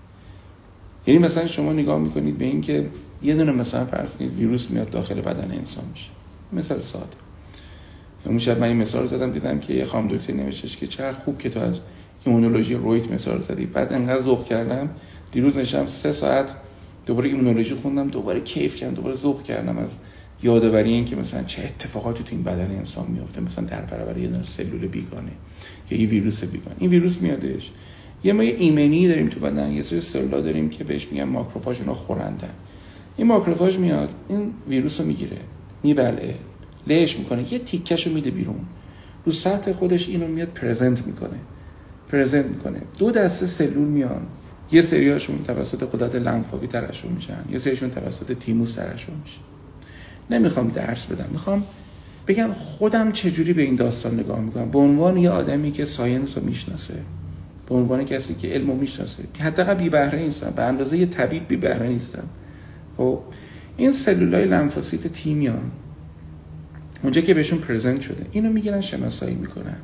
یعنی 1.07 1.21
مثلا 1.21 1.47
شما 1.47 1.73
نگاه 1.73 1.99
می‌کنید 1.99 2.39
به 2.39 2.45
این 2.45 2.61
که 2.61 2.87
یه 3.23 3.35
دونه 3.35 3.53
مثلا 3.53 3.85
فرض 3.85 4.17
کنید 4.17 4.33
ویروس 4.33 4.71
میاد 4.71 4.91
داخل 4.91 5.21
بدن 5.21 5.53
انسان 5.53 5.85
میشه. 5.93 6.09
مثال 6.53 6.81
ساده. 6.81 7.07
اون 8.25 8.39
شب 8.39 8.61
من 8.61 8.69
این 8.69 8.77
مثال 8.77 9.03
رو 9.03 9.09
زدم 9.09 9.33
دیدم 9.33 9.59
که 9.59 9.75
یه 9.75 9.85
خام 9.85 10.09
دکتر 10.09 10.33
نوشتش 10.33 10.77
که 10.77 10.87
چقدر 10.87 11.19
خوب 11.19 11.39
که 11.39 11.51
تو 11.51 11.61
از 11.61 11.81
ایمونولوژی 12.25 12.75
رویت 12.75 13.11
مثال 13.11 13.41
زدی. 13.41 13.67
بعد 13.67 13.93
انقدر 13.93 14.21
ذوق 14.21 14.45
کردم. 14.45 14.89
دیروز 15.33 15.59
نشم 15.59 15.87
سه 15.87 16.13
ساعت 16.13 16.55
دوباره 17.07 17.29
ایمونولوژی 17.29 17.75
خوندم 17.75 18.09
دوباره 18.09 18.41
کیف 18.41 18.77
کردم 18.77 18.95
دوباره 18.95 19.15
ذوق 19.15 19.43
کردم 19.43 19.79
از 19.79 19.97
یادآوری 20.43 20.93
این 20.93 21.05
که 21.05 21.17
مثلا 21.17 21.43
چه 21.43 21.63
اتفاقاتی 21.63 22.25
تو 22.25 22.31
این 22.31 22.43
بدن 22.43 22.71
انسان 22.71 23.07
میفته 23.07 23.41
مثلا 23.41 23.65
در 23.65 23.81
برابر 23.81 24.19
یه 24.19 24.43
سلول 24.43 24.87
بیگانه. 24.87 25.33
یا 25.91 26.01
یه 26.01 26.09
ویروس 26.09 26.45
بیگانه 26.45 26.77
این 26.79 26.91
ویروس 26.91 27.23
میادش. 27.23 27.71
یه 28.25 28.33
ما 28.33 28.45
یه 28.45 28.55
ایمنی 28.55 29.09
داریم 29.09 29.29
تو 29.29 29.41
بدن 29.41 29.73
یه 29.73 29.83
سری 29.83 30.01
سلولا 30.01 30.41
داریم 30.41 30.71
که 30.71 30.85
بهش 30.85 31.09
میگن 31.11 31.25
ماکروفاژ 31.25 31.81
اونا 31.81 31.95
خورندن 31.95 32.55
این 33.17 33.27
ماکروفاژ 33.27 33.77
میاد 33.77 34.11
این 34.29 34.53
ویروس 34.69 35.01
رو 35.01 35.07
می‌گیره 35.07 35.39
میبلعه 35.83 36.35
لهش 36.87 37.19
می‌کنه 37.19 37.53
یه 37.53 37.59
تیکش 37.59 38.07
رو 38.07 38.13
میده 38.13 38.31
بیرون. 38.31 38.61
رو 39.25 39.33
سطح 39.33 39.73
خودش 39.73 40.09
اینو 40.09 40.27
میاد 40.27 40.49
present 40.49 41.07
می‌کنه. 41.07 41.39
present 42.09 42.47
می‌کنه. 42.47 42.83
دو 42.99 43.11
دسته 43.11 43.47
سلول 43.47 43.89
میان. 43.89 44.27
یه 44.73 44.83
سریاشون 44.83 45.43
توسط 45.43 45.83
غدد 45.83 46.15
لنفاوی 46.15 46.67
ترشح 46.67 47.09
میشن. 47.09 47.45
یه 47.51 47.59
سریشون 47.59 47.91
توسط 47.91 48.33
تیموس 48.33 48.73
ترشح 48.73 49.13
میشن 49.23 49.41
نمی‌خوام 50.31 50.69
درس 50.69 51.07
بدم. 51.07 51.29
می‌خوام 51.33 51.67
بگم 52.29 52.53
خودم 52.53 53.13
چجوری 53.13 53.53
به 53.53 53.63
این 53.63 53.77
داستان 53.77 54.21
نگاه 54.21 54.41
می‌کنم؟ 54.41 54.71
به 54.71 54.79
عنوان 54.79 55.17
یه 55.17 55.31
آدمی 55.31 55.71
که 55.71 55.85
science 55.85 56.39
رو 56.39 56.45
می‌شناسه 56.45 56.95
به 57.69 57.75
عنوان 57.75 58.05
کسی 58.05 58.35
که 58.35 58.49
علم 58.49 58.71
رو 58.71 58.77
می‌شناسه 58.77 59.25
حداقل 59.41 59.75
بی 59.75 59.89
بهره 59.89 60.19
نیستم 60.19 60.53
به 60.57 60.63
اندازه 60.63 60.99
یه 60.99 61.07
طبیب 61.07 61.49
بی 61.49 61.57
بهره 61.57 61.89
نیستم. 61.89 62.25
خب 62.97 63.21
این 63.77 63.93
سلولای 63.93 64.45
لنفوسیت 64.45 65.07
تی 65.07 65.32
میان 65.32 65.71
اونجا 67.03 67.21
که 67.21 67.35
بهشون 67.35 67.59
present 67.59 68.01
شده 68.01 68.27
اینو 68.33 68.53
می‌گیرن 68.53 68.81
شناسایی 68.81 69.35
می‌کنن. 69.35 69.77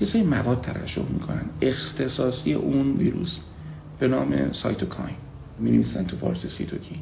یه 0.00 0.06
سری 0.06 0.22
مواد 0.22 0.60
ترشح 0.60 1.02
می‌کنن. 1.12 1.44
اختصاصی 1.62 2.52
اون 2.52 2.96
ویروس 2.96 3.38
به 3.98 4.08
نام 4.08 4.52
سایتوکاین 4.52 5.16
می 5.58 5.84
تو 5.84 6.16
فارسی 6.16 6.48
سیتوکین 6.48 6.98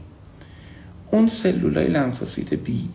اون 1.10 1.28
سلولای 1.28 1.88
لنفوسیت 1.88 2.54
بی 2.54 2.88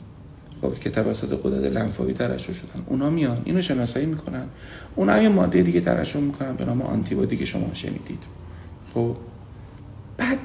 خب 0.62 0.74
که 0.74 0.89
توسط 0.89 1.39
غدد 1.43 1.71
لنفاوی 1.72 2.13
ترشح 2.13 2.54
شدن. 2.54 2.84
اونا 2.86 3.10
میان 3.10 3.41
اینو 3.45 3.62
شناسایی 3.62 4.06
می‌کنن. 4.06 4.48
اونا 4.95 5.22
یه 5.22 5.30
ماده 5.30 5.62
دیگه 5.62 5.82
ترشح 5.82 6.19
می‌کنن 6.19 6.56
به 6.56 6.65
نام 6.65 6.82
آنتیبادی 6.82 7.38
که 7.38 7.45
شما 7.45 7.74
شنیدید. 7.74 8.24
خب؟ 8.93 9.15
بعد 10.17 10.38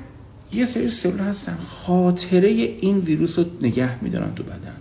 یه 0.52 0.64
سری 0.64 0.90
سلول 0.90 1.18
هستن. 1.18 1.56
خاطره 1.68 2.48
این 2.48 2.98
ویروس 2.98 3.38
رو 3.38 3.44
نگه 3.62 4.04
میدارن 4.04 4.34
تو 4.34 4.42
بدن. 4.42 4.76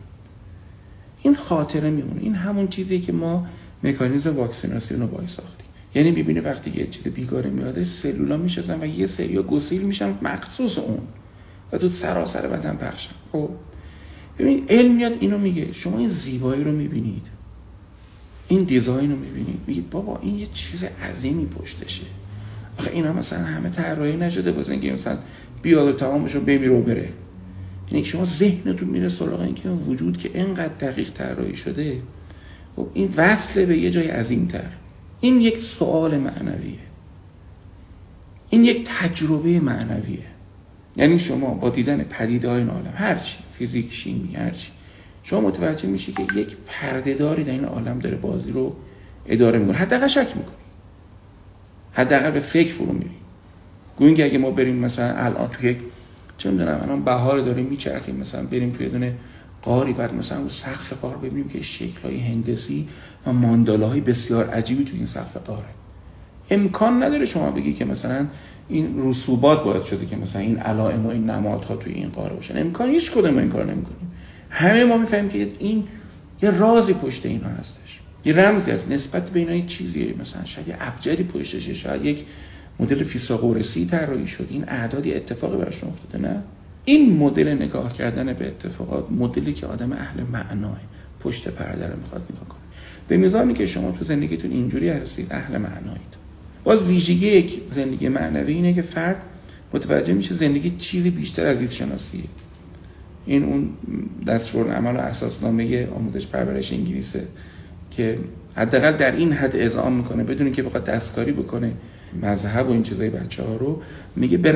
این 1.21 1.35
خاطره 1.35 1.89
میمونه. 1.89 2.21
این 2.21 2.35
همون 2.35 2.67
چیزی 2.67 2.99
که 2.99 3.11
ما 3.11 3.47
مکانیزم 3.83 4.35
واکسیناسیون 4.35 5.01
رو 5.01 5.07
باید 5.07 5.29
ساختیم. 5.29 5.67
یعنی 5.95 6.11
ببینه 6.11 6.41
وقتی 6.41 6.79
یه 6.79 6.87
چیز 6.87 7.07
بیگاره 7.07 7.49
میاده 7.49 7.83
سلولا 7.83 8.37
میشن 8.37 8.79
و 8.81 8.85
یه 8.85 9.05
سریا 9.05 9.43
گسیل 9.43 9.81
میشن 9.81 10.13
مخصوص 10.21 10.77
اون. 10.77 10.99
و 11.71 11.77
تو 11.77 11.89
سراسر 11.89 12.47
بدن 12.47 12.75
پخشن 12.75 13.11
خب؟ 13.31 13.49
ببین 14.39 14.65
علم 14.69 14.95
میاد 14.95 15.17
اینو 15.19 15.37
میگه. 15.37 15.73
شما 15.73 15.97
این 15.97 16.09
زیبایی 16.09 16.63
رو 16.63 16.71
می‌بینید. 16.71 17.25
این 18.47 18.63
دیزاین 18.63 19.11
رو 19.11 19.17
می‌بینید. 19.17 19.59
میگید 19.67 19.89
بابا 19.89 20.19
این 20.21 20.39
یه 20.39 20.47
چیز 20.53 20.83
عظیمی 20.83 21.45
پشتشه. 21.45 22.05
آخه 22.79 22.91
اینا 22.91 23.13
مثلا 23.13 23.43
همه 23.43 23.69
طراحی 23.69 24.17
نشده 24.17 24.51
واسه 24.51 24.71
اینکه 24.71 24.91
مثلا 24.91 25.17
بیاد 25.61 25.87
و 25.87 25.97
تمامش 25.97 26.35
رو 26.35 26.41
بمیره 26.41 26.79
و 26.79 26.81
بره. 26.81 27.09
یعنی 27.91 28.05
شما 28.05 28.25
ذهنتون 28.25 28.89
میره 28.89 29.09
سراغ 29.09 29.41
اینکه 29.41 29.69
وجود 29.69 30.17
که 30.17 30.31
اینقدر 30.33 30.73
دقیق 30.73 31.13
طراحی 31.13 31.55
شده 31.55 32.01
خب 32.75 32.87
این 32.93 33.13
وصله 33.17 33.65
به 33.65 33.77
یه 33.77 33.91
جای 33.91 34.07
عظیمتر. 34.07 34.69
این 35.21 35.41
یک 35.41 35.57
سوال 35.59 36.17
معنویه. 36.17 36.79
این 38.49 38.65
یک 38.65 38.87
تجربه 38.99 39.59
معنویه. 39.59 40.32
یعنی 40.95 41.19
شما 41.19 41.53
با 41.53 41.69
دیدن 41.69 42.03
پدیده 42.03 42.49
های 42.49 42.57
این 42.57 42.69
عالم 42.69 42.93
هرچی 42.95 43.37
فیزیک 43.57 43.93
شیمی 43.93 44.35
هرچی 44.35 44.71
شما 45.23 45.41
متوجه 45.41 45.87
میشه 45.87 46.11
که 46.11 46.23
یک 46.35 46.55
پردهداری 46.67 47.43
در 47.43 47.51
این 47.51 47.65
عالم 47.65 47.99
داره 47.99 48.15
بازی 48.15 48.51
رو 48.51 48.75
اداره 49.25 49.59
می‌کنه. 49.59 49.77
حداقل 49.77 50.07
شک 50.07 50.27
می‌کنی. 50.35 50.55
حداقل 51.93 52.31
به 52.31 52.39
فکر 52.39 52.73
فرو 52.73 52.93
میری 52.93 53.15
گوین 53.97 54.15
که 54.15 54.25
اگه 54.25 54.37
ما 54.37 54.51
بریم 54.51 54.75
مثلا 54.75 55.15
الان 55.15 55.49
تو 55.49 55.65
یک 55.65 55.77
چه 56.37 56.51
می‌دونم 56.51 56.79
الان 56.83 57.03
بهار 57.03 57.41
داریم 57.41 57.65
میچرخیم 57.65 58.15
مثلا 58.15 58.43
بریم 58.43 58.71
توی 58.71 58.89
دونه 58.89 59.13
قاری 59.61 59.93
بعد 59.93 60.13
مثلا 60.13 60.37
اون 60.37 60.49
سقف 60.49 60.93
قار 60.93 61.17
ببینیم 61.17 61.47
که 61.47 61.61
شکل‌های 61.61 62.19
هندسی 62.19 62.87
و 63.27 63.33
ماندالاهای 63.33 64.01
بسیار 64.01 64.49
عجیبی 64.49 64.83
توی 64.83 64.97
این 64.97 65.05
سقف 65.05 65.37
قاره. 65.37 65.65
امکان 66.49 67.03
نداره 67.03 67.25
شما 67.25 67.51
بگی 67.51 67.73
که 67.73 67.85
مثلا 67.85 68.27
این 68.69 69.09
رسوبات 69.09 69.63
باید 69.63 69.83
شده 69.83 70.05
که 70.05 70.15
مثلا 70.15 70.41
این 70.41 70.57
علائم 70.57 71.05
و 71.05 71.09
این 71.09 71.29
نمادها 71.29 71.75
توی 71.75 71.93
این 71.93 72.09
قاره 72.09 72.35
باشن. 72.35 72.57
امکان 72.57 72.89
هیچ 72.89 73.11
کدوم 73.11 73.37
این 73.37 73.49
کار 73.49 73.65
نمی‌کنیم. 73.65 74.11
همه 74.49 74.85
ما 74.85 74.97
می‌فهمیم 74.97 75.29
که 75.29 75.47
این 75.59 75.83
یه 76.41 76.51
رازی 76.51 76.93
پشت 76.93 77.25
اینا 77.25 77.47
هستش. 77.47 77.99
یه 78.25 78.33
رمزی 78.33 78.71
از 78.71 78.91
نسبت 78.91 79.29
به 79.29 79.39
اینا 79.39 79.65
چیزیه 79.67 80.13
مثلا 80.19 80.45
شاید 80.45 80.67
یه 80.67 80.75
ابجدی 80.79 81.23
پشتشه. 81.23 81.73
شاید 81.73 82.05
یک 82.05 82.25
مدل 82.79 83.03
فیثاغورسی 83.03 83.85
طراحی 83.85 84.27
شد. 84.27 84.47
این 84.49 84.63
اعدادی 84.67 85.13
اتفاقی 85.13 85.57
براشون 85.57 85.89
افتاده 85.89 86.27
نه؟ 86.27 86.43
این 86.85 87.17
مدل 87.17 87.53
نگاه 87.53 87.93
کردن 87.93 88.33
به 88.33 88.47
اتفاقات 88.47 89.11
مدلی 89.11 89.53
که 89.53 89.65
آدم 89.65 89.91
اهل 89.91 90.23
معناه 90.23 90.77
پشت 91.19 91.47
پرده 91.47 91.87
رو 91.87 91.99
می‌خواد 91.99 92.21
نگاه 92.31 92.47
کنه. 92.49 92.59
به 93.07 93.17
میزانی 93.17 93.53
که 93.53 93.65
شما 93.65 93.91
تو 93.91 94.05
زندگیتون 94.05 94.51
اینجوری 94.51 94.89
هستید 94.89 95.27
اهل 95.31 95.57
معنایید. 95.57 96.22
باز 96.63 96.89
ویژگی 96.89 97.27
یک 97.27 97.61
زندگی 97.69 98.09
معنوی 98.09 98.53
اینه 98.53 98.73
که 98.73 98.81
فرد 98.81 99.21
متوجه 99.73 100.13
میشه 100.13 100.35
زندگی 100.35 100.69
چیزی 100.69 101.09
بیشتر 101.09 101.47
از 101.47 101.63
شناسیه 101.63 102.23
این 103.25 103.43
اون 103.43 103.69
دستور 104.27 104.73
عمل 104.73 104.95
و 104.95 104.99
اساسنامه 104.99 105.87
آموزش 105.87 106.27
پرورش 106.27 106.73
انگلیسه 106.73 107.23
که 107.91 108.17
حداقل 108.55 108.91
در 108.91 109.15
این 109.15 109.33
حد 109.33 109.55
اذعان 109.55 109.93
می‌کنه 109.93 110.23
بدون 110.23 110.51
که 110.51 110.63
بخواد 110.63 110.83
دستکاری 110.83 111.31
بکنه 111.31 111.71
مذهب 112.21 112.69
و 112.69 112.71
این 112.71 112.83
چیزای 112.83 113.09
بچه 113.09 113.43
ها 113.43 113.55
رو. 113.55 113.81
میگه 114.15 114.37
به 114.37 114.49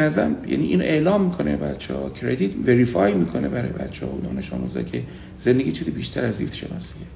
یعنی 0.47 0.65
این 0.67 0.81
اعلام 0.81 1.23
می‌کنه 1.23 1.57
بچه 1.57 1.93
ها 1.93 2.09
کردیت 2.09 2.51
وریفای 2.65 3.13
می‌کنه 3.13 3.49
برای 3.49 3.69
بچه 3.69 4.05
ها 4.05 4.11
و 4.11 4.21
دانش 4.21 4.53
آموزا 4.53 4.81
که 4.81 5.03
زندگی 5.39 5.71
چیزی 5.71 5.91
بیشتر 5.91 6.25
از 6.25 6.35
زیست 6.35 6.55
شناسیه 6.55 7.07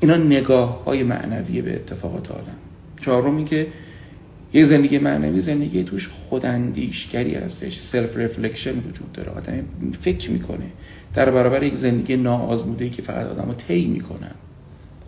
اینا 0.00 0.16
نگاه 0.16 0.84
های 0.84 1.02
معنوی 1.02 1.62
به 1.62 1.74
اتفاقات 1.74 2.30
عالم. 2.30 2.56
چهارمی 3.00 3.44
که 3.44 3.66
یه 4.52 4.66
زندگی 4.66 4.98
معنوی 4.98 5.40
زندگی 5.40 5.84
توش 5.84 6.08
خوداندیشگری 6.08 7.34
هستش 7.34 7.78
self 7.80 8.16
reflection 8.16 8.78
وجود 8.78 9.12
داره. 9.12 9.30
آدم 9.30 9.64
فکر 10.00 10.30
می‌کنه. 10.30 10.66
در 11.14 11.30
برابر 11.30 11.62
یک 11.62 11.76
زندگی 11.76 12.16
ناآزموده 12.16 12.90
که 12.90 13.02
فقط 13.02 13.26
آدم 13.26 13.48
رو 13.48 13.54
طی 13.54 13.86
می‌کنن. 13.86 14.34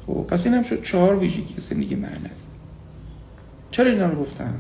خب 0.07 0.27
پس 0.29 0.47
این 0.47 0.55
هم 0.55 0.63
شد 0.63 0.83
چهار 0.83 1.19
ویژگی 1.19 1.55
زندگی 1.71 1.95
معنوی 1.95 2.31
چرا 3.71 3.91
اینا 3.91 4.09
رو 4.09 4.21
گفتم؟ 4.21 4.55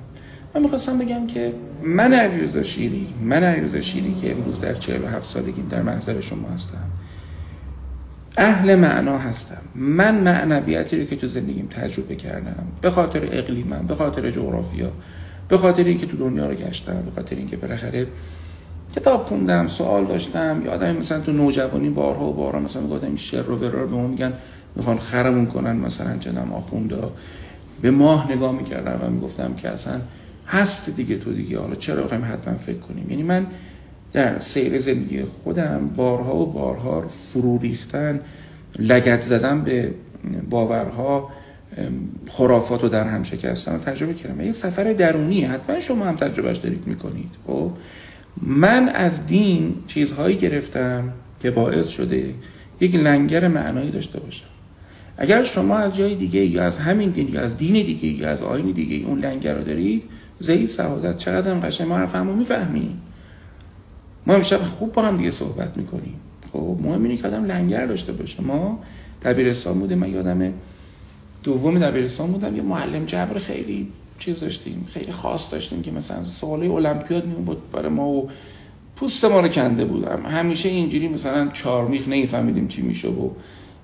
من 0.54 0.62
می‌خواستم 0.62 0.98
بگم 0.98 1.26
که 1.26 1.52
من 1.82 2.12
علیرضا 2.12 2.62
شیری 2.62 3.06
من 3.24 3.44
علیرضا 3.44 3.80
شیری 3.80 4.14
که 4.14 4.30
امروز 4.32 4.60
در 4.60 4.74
47 4.74 5.30
سالگیم 5.30 5.68
در 5.68 5.82
محضر 5.82 6.20
شما 6.20 6.48
هستم. 6.48 6.90
اهل 8.36 8.76
معنا 8.76 9.18
هستم. 9.18 9.62
من 9.74 10.14
معنویتی 10.14 11.00
رو 11.00 11.04
که 11.04 11.16
تو 11.16 11.26
زندگیم 11.26 11.66
تجربه 11.66 12.16
کردم. 12.16 12.66
به 12.80 12.90
خاطر 12.90 13.28
اقلیمم 13.32 13.86
به 13.88 13.94
خاطر 13.94 14.30
جغرافیا 14.30 14.90
به 15.48 15.58
خاطر 15.58 15.84
اینکه 15.84 16.06
تو 16.06 16.16
دنیا 16.16 16.46
رو 16.46 16.54
گشتم 16.54 17.02
به 17.04 17.10
خاطر 17.10 17.36
اینکه 17.36 17.56
بالاخره 17.56 18.06
کتاب 18.96 19.22
خوندم 19.22 19.66
سوال 19.66 20.04
داشتم 20.04 20.62
یادم 20.64 20.96
مثلا 20.96 21.20
تو 21.20 21.32
نوجوانی 21.32 21.90
بارها 21.90 22.24
و 22.24 22.32
بارها 22.32 22.60
مثلا 22.60 22.86
گفتم 22.86 23.16
شعر 23.16 23.42
رو 23.42 23.56
به 23.56 23.86
ما 23.86 24.06
میگن 24.06 24.32
می‌خوان 24.76 24.98
خرمون 24.98 25.46
کنن 25.46 25.76
مثلا 25.76 26.16
جنم 26.16 26.52
آخوندا. 26.52 27.12
به 27.82 27.90
ماه 27.90 28.32
نگاه 28.32 28.52
می‌کردم 28.52 29.00
و 29.06 29.10
می‌گفتم 29.10 29.54
که 29.54 29.68
اصلا 29.68 30.00
هست 30.46 30.96
دیگه 30.96 31.18
تو 31.18 31.32
دیگه. 31.32 31.58
حالا 31.58 31.74
چرا 31.74 32.02
بخوایم 32.02 32.24
حتما 32.24 32.54
فکر 32.54 32.78
کنیم؟ 32.78 33.10
یعنی 33.10 33.22
من 33.22 33.46
در 34.12 34.38
سیر 34.38 34.78
زندگی 34.78 35.22
خودم 35.22 35.90
بارها 35.96 36.36
و 36.36 36.52
بارها 36.52 37.00
فرو 37.08 37.58
ریختن 37.58 38.20
لگت 38.78 39.20
زدن 39.20 39.60
به 39.60 39.94
باورها 40.50 41.30
خرافات 42.28 42.82
رو 42.82 42.88
در 42.88 43.08
هم 43.08 43.22
شکستن 43.22 43.78
تجربه 43.78 44.14
کردم. 44.14 44.40
یه 44.40 44.52
سفر 44.52 44.92
درونی 44.92 45.44
حتما 45.44 45.80
شما 45.80 46.04
هم 46.04 46.16
تجربهش 46.16 46.56
دارید 46.56 46.86
می‌کنید. 46.86 47.30
خب 47.46 47.70
من 48.42 48.88
از 48.88 49.26
دین 49.26 49.74
چیزهایی 49.86 50.36
گرفتم 50.36 51.12
که 51.42 51.50
باعث 51.50 51.88
شده 51.88 52.34
یک 52.80 52.94
لنگر 52.94 53.48
معنایی 53.48 53.90
داشته 53.90 54.20
باشم. 54.20 54.44
اگر 55.18 55.44
شما 55.44 55.78
از 55.78 55.96
جای 55.96 56.14
دیگه 56.14 56.40
یا 56.40 56.64
از 56.64 56.78
همین 56.78 57.10
دین 57.10 57.28
یا 57.28 57.40
از 57.40 57.56
دین 57.56 57.72
دیگه 57.72 58.08
یا 58.08 58.30
از 58.30 58.42
آین 58.42 58.70
دیگه 58.70 59.06
اون 59.06 59.18
لنگر 59.18 59.54
رو 59.54 59.64
دارید 59.64 60.02
زهی 60.40 60.66
سعادت. 60.66 61.16
چقدر 61.16 61.54
قشنگ؟ 61.54 61.88
ما 61.88 61.96
حرفمو 61.96 62.32
می‌فهمیم. 62.32 63.00
ما 64.26 64.34
امشب 64.34 64.62
خوب 64.62 64.92
با 64.92 65.02
هم 65.02 65.16
دیگه 65.16 65.30
صحبت 65.30 65.76
می‌کنیم. 65.76 66.14
خب 66.52 66.76
مهم 66.82 67.02
اینه 67.02 67.16
که 67.16 67.26
آدم 67.26 67.44
لنگر 67.44 67.86
داشته 67.86 68.12
باشه. 68.12 68.42
ما 68.42 68.78
دبیرستان 69.22 69.78
بودیم. 69.78 69.98
من 69.98 70.10
یادمه 70.10 70.52
دوم 71.42 71.78
دبیرستان 71.78 72.32
بودم. 72.32 72.56
یه 72.56 72.62
معلم 72.62 73.04
جبر 73.04 73.38
خیلی 73.38 73.88
چیز 74.18 74.40
داشتیم. 74.40 74.86
خیلی 74.90 75.12
خاص 75.12 75.52
داشتیم 75.52 75.82
که 75.82 75.90
مثلا 75.90 76.24
سوالی 76.24 76.68
المپیاد 76.68 77.26
میون 77.26 77.56
برای 77.72 77.88
ما 77.88 78.08
و 78.08 78.30
پوست 78.96 79.24
ما 79.24 79.40
رو 79.40 79.48
کنده 79.48 79.84
بودم. 79.84 80.26
همیشه 80.26 80.68
اینجوری 80.68 81.08
مثلا 81.08 81.48
چارمیخ 81.48 82.08
نمیفهمیدیم 82.08 82.68
چی 82.68 82.82
میشه 82.82 83.08
و 83.08 83.30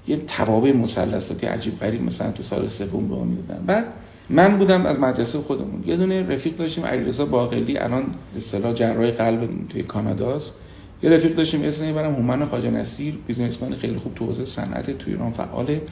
یه 0.09 0.17
توابع 0.17 0.73
مثلثاتی 0.73 1.47
عجیب 1.47 1.79
غریب 1.81 2.03
مثلا 2.03 2.33
تو 2.33 2.43
سال 2.43 2.69
سوم 2.69 3.09
به 3.09 3.15
می‌دادن. 3.15 3.67
بعد 3.67 3.85
من 4.31 4.57
بودم 4.59 4.87
از 4.87 5.01
مدرسه 5.01 5.39
خودمون. 5.39 5.85
یه 5.87 5.97
دونه 5.97 6.27
رفیق 6.27 6.57
داشتیم 6.57 6.87
علیرضا 6.87 7.25
باقلی 7.25 7.79
الان 7.79 8.03
به 8.03 8.37
اصطلاح 8.37 8.75
جراح 8.75 9.11
قلب 9.11 9.49
توی 9.69 9.83
کاناداست. 9.83 10.55
یه 11.03 11.11
رفیق 11.11 11.35
داشتیم 11.37 11.63
اسم 11.63 11.93
برم 11.93 12.15
هومن 12.15 12.45
خواجه 12.45 12.71
نصیر. 12.71 13.19
بیزنسمن 13.27 13.75
خیلی 13.75 13.97
خوب 13.97 14.15
تو 14.15 14.27
حوزه 14.27 14.45
صنعت 14.45 14.99
توی 14.99 15.13
ایران 15.13 15.31
فعاله. 15.31 15.83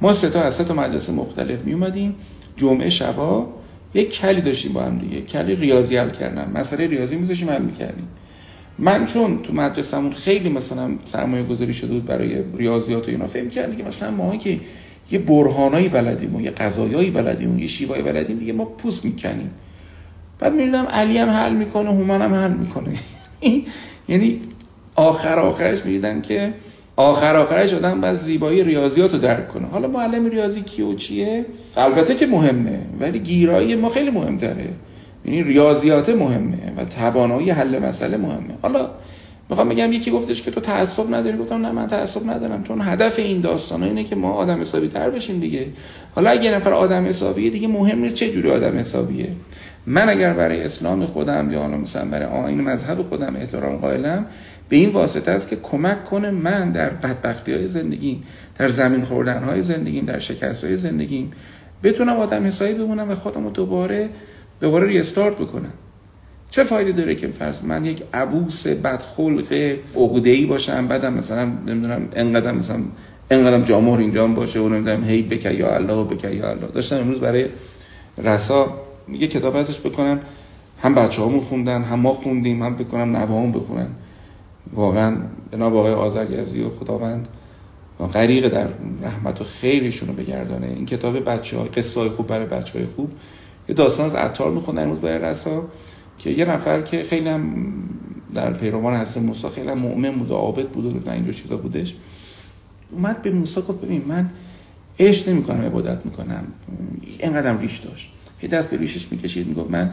ما 0.00 0.12
سه 0.12 0.38
از 0.38 0.54
سه 0.54 0.64
تا 0.64 0.74
مدرسه 0.74 1.12
مختلف 1.12 1.64
می 1.64 1.72
اومدیم 1.72 2.14
جمعه 2.56 2.88
شبا 2.88 3.46
یک 3.94 4.20
کلی 4.20 4.40
داشتیم 4.40 4.72
با 4.72 4.82
هم 4.82 4.98
دیگه. 4.98 5.20
کلی 5.20 5.54
ریاضی 5.54 5.96
حل 5.96 6.10
کردن. 6.10 6.50
مسئله 6.54 6.86
ریاضی 6.86 7.16
میذاشیم 7.16 7.50
حل 7.50 7.62
می‌کردیم. 7.62 8.08
من 8.78 9.06
چون 9.06 9.42
تو 9.42 9.52
مدرسه‌مون 9.52 10.12
خیلی 10.12 10.48
مثلا 10.48 10.90
سرمایه 11.04 11.44
گذاری 11.44 11.74
شده 11.74 11.92
بود 11.92 12.04
برای 12.04 12.42
ریاضیات 12.56 13.08
و 13.08 13.10
اینا 13.10 13.26
فهم 13.26 13.50
کردم 13.50 13.76
که 13.76 13.84
مثلا 13.84 14.10
ما 14.10 14.36
که 14.36 14.60
یه 15.10 15.18
برهانایی 15.18 15.88
بلدیم 15.88 16.36
و 16.36 16.40
یه 16.40 16.50
قضایایی 16.50 17.10
بلدیم 17.10 17.56
و 17.56 17.58
یه 17.58 17.66
شیوای 17.66 18.02
بلدیم 18.02 18.38
دیگه 18.38 18.52
ما 18.52 18.64
پوست 18.64 19.04
می‌کنیم. 19.04 19.50
بعد 20.38 20.52
می‌بینم 20.52 20.86
علی 20.86 21.18
هم 21.18 21.30
حل 21.30 21.52
می‌کنه 21.52 21.88
هومن 21.88 22.22
هم 22.22 22.34
حل 22.34 22.52
می‌کنه. 22.52 22.90
یعنی 24.08 24.40
آخر 24.94 25.38
آخرش 25.38 25.84
می‌دیدن 25.84 26.20
که 26.20 26.54
آخر 26.96 27.36
آخرش 27.36 27.74
آدم 27.74 28.00
بعد 28.00 28.18
زیبایی 28.18 28.64
ریاضیات 28.64 29.12
رو 29.12 29.18
درک 29.18 29.48
کنه. 29.48 29.66
حالا 29.66 29.88
معلم 29.88 30.26
ریاضی 30.26 30.60
کیو 30.60 30.94
چیه؟ 30.94 31.46
البته 31.76 32.14
که 32.14 32.26
مهمه 32.26 32.78
ولی 33.00 33.18
گیرایی 33.18 33.74
ما 33.74 33.88
خیلی 33.88 34.10
مهمتره. 34.10 34.68
یعنی 35.24 35.42
ریاضیات 35.42 36.08
مهمه 36.08 36.72
و 36.76 36.84
توانایی 36.84 37.50
حل 37.50 37.78
مسئله 37.78 38.16
مهمه. 38.16 38.54
حالا 38.62 38.90
می‌خوام 39.48 39.68
بگم 39.68 39.92
یکی 39.92 40.10
گفتش 40.10 40.42
که 40.42 40.50
تو 40.50 40.60
تعصب 40.60 41.14
نداری. 41.14 41.38
گفتم 41.38 41.66
نه 41.66 41.72
من 41.72 41.86
تعصب 41.86 42.30
ندارم 42.30 42.62
چون 42.62 42.80
هدف 42.80 43.18
این 43.18 43.40
داستان 43.40 43.82
اینه 43.82 44.04
که 44.04 44.16
ما 44.16 44.32
آدم 44.32 44.60
حسابی 44.60 44.88
تر 44.88 45.10
بشیم 45.10 45.40
دیگه. 45.40 45.66
حالا 46.14 46.30
اگه 46.30 46.54
نفر 46.54 46.72
آدم 46.72 47.06
حسابیه 47.06 47.50
دیگه 47.50 47.68
مهم 47.68 47.98
نیست 47.98 48.14
چه 48.14 48.32
جوری 48.32 48.50
آدم 48.50 48.78
حسابیه. 48.78 49.28
من 49.86 50.08
اگر 50.08 50.32
برای 50.32 50.62
اسلام 50.62 51.06
خودم 51.06 51.52
یا 51.52 51.60
حالا 51.60 51.76
مثلا 51.76 52.04
برای 52.04 52.26
آین 52.26 52.60
مذهب 52.60 53.02
خودم 53.02 53.36
احترام 53.36 53.76
قائلم 53.76 54.26
به 54.68 54.76
این 54.76 54.90
واسطه 54.90 55.30
است 55.30 55.48
که 55.48 55.56
کمک 55.56 56.04
کنه 56.04 56.30
من 56.30 56.70
در 56.70 56.90
بدبختی 56.90 57.52
های 57.52 57.66
زندگیم 57.66 58.24
در 58.58 58.68
زمین 58.68 59.04
خوردن 59.04 59.42
های 59.42 59.62
زندگیم 59.62 60.04
در 60.04 60.18
شکست 60.18 60.64
های 60.64 60.76
زندگیم 60.76 61.32
بتونم 61.82 62.16
آدم 62.16 62.46
حسابی 62.46 62.74
بمونم 62.74 63.10
و 63.10 63.14
خودم 63.14 63.44
رو 63.44 63.50
دوباره 63.50 64.08
دوباره 64.60 64.86
ریستارت 64.86 65.34
بکنم. 65.34 65.72
چه 66.56 66.64
فایده 66.64 66.92
داره 66.92 67.14
که 67.14 67.28
فرض 67.28 67.64
من 67.64 67.84
یک 67.84 68.02
عبوس 68.14 68.66
بدخلق 68.66 69.52
عقده‌ای 69.96 70.46
باشم 70.46 70.86
بعدم 70.86 71.14
مثلا 71.14 71.44
نمی‌دونم 71.44 72.08
انقدر 72.12 72.52
مثلا 72.52 72.76
انقدرم 73.30 73.64
جامور 73.64 73.98
اینجا 73.98 74.26
باشه 74.26 74.60
و 74.60 74.68
نمی‌دونم 74.68 75.04
هی 75.04 75.22
بکه 75.22 75.50
یا 75.50 75.74
الله 75.74 75.94
و 75.94 76.04
بکه 76.04 76.30
یا 76.30 76.50
الله. 76.50 76.66
داشتم 76.66 76.96
امروز 76.96 77.20
برای 77.20 77.46
رسا 78.18 78.74
یه 79.12 79.28
کتاب 79.28 79.56
ازش 79.56 79.80
بکنم. 79.80 80.20
هم 80.82 80.94
بچه 80.94 81.22
هامون 81.22 81.40
خوندن 81.40 81.82
هم 81.82 82.00
ما 82.00 82.12
خوندیم 82.12 82.62
هم 82.62 82.76
بکنم 82.76 83.16
نوامون 83.16 83.52
بخونن. 83.52 83.88
واقعا 84.74 85.16
جناب 85.52 85.76
آقای 85.76 85.92
آذرگزی 85.92 86.62
و 86.62 86.70
خداوند 86.70 87.28
غریق 88.12 88.48
در 88.48 88.68
رحمت 89.02 89.40
و 89.40 89.44
خیرشون 89.44 90.08
رو 90.08 90.14
بگردانه. 90.14 90.66
این 90.66 90.86
کتاب 90.86 91.24
بچه 91.24 91.58
های 91.58 91.68
قصه 91.68 92.00
های 92.00 92.08
خوب 92.08 92.26
برای 92.26 92.46
بچه 92.46 92.78
های 92.78 92.88
خوب. 92.96 93.10
یه 93.68 93.74
داستان 93.74 94.06
از 94.06 94.14
عطار 94.14 94.50
میخوندن 94.50 94.82
امروز 94.82 95.00
برای 95.00 95.18
رسا. 95.18 95.64
که 96.18 96.30
یه 96.30 96.44
نفر 96.44 96.82
که 96.82 97.02
خیلی 97.02 97.28
هم 97.28 97.72
در 98.34 98.52
پیروان 98.52 99.00
حضرت 99.00 99.16
موسی 99.24 99.48
خیلی 99.48 99.68
هم 99.68 99.78
مؤمن 99.78 100.10
بود 100.10 100.30
و 100.30 100.34
عابد 100.34 100.68
بود 100.68 101.06
و 101.06 101.10
اینجور 101.10 101.34
چیزا 101.34 101.56
بودش. 101.56 101.94
اومد 102.90 103.22
به 103.22 103.30
موسی 103.30 103.60
گفت 103.60 103.80
ببین 103.80 104.02
من 104.08 104.30
عشق 104.98 105.28
نمی‌کنم 105.28 105.60
عبادت 105.60 106.06
می‌کنم. 106.06 106.44
اینقدر 107.18 107.58
ریش 107.58 107.78
داشت. 107.78 108.10
هی 108.38 108.48
دست 108.48 108.70
به 108.70 108.76
ریشش 108.76 109.12
می‌کشید 109.12 109.46
می‌گفت 109.46 109.70
من 109.70 109.90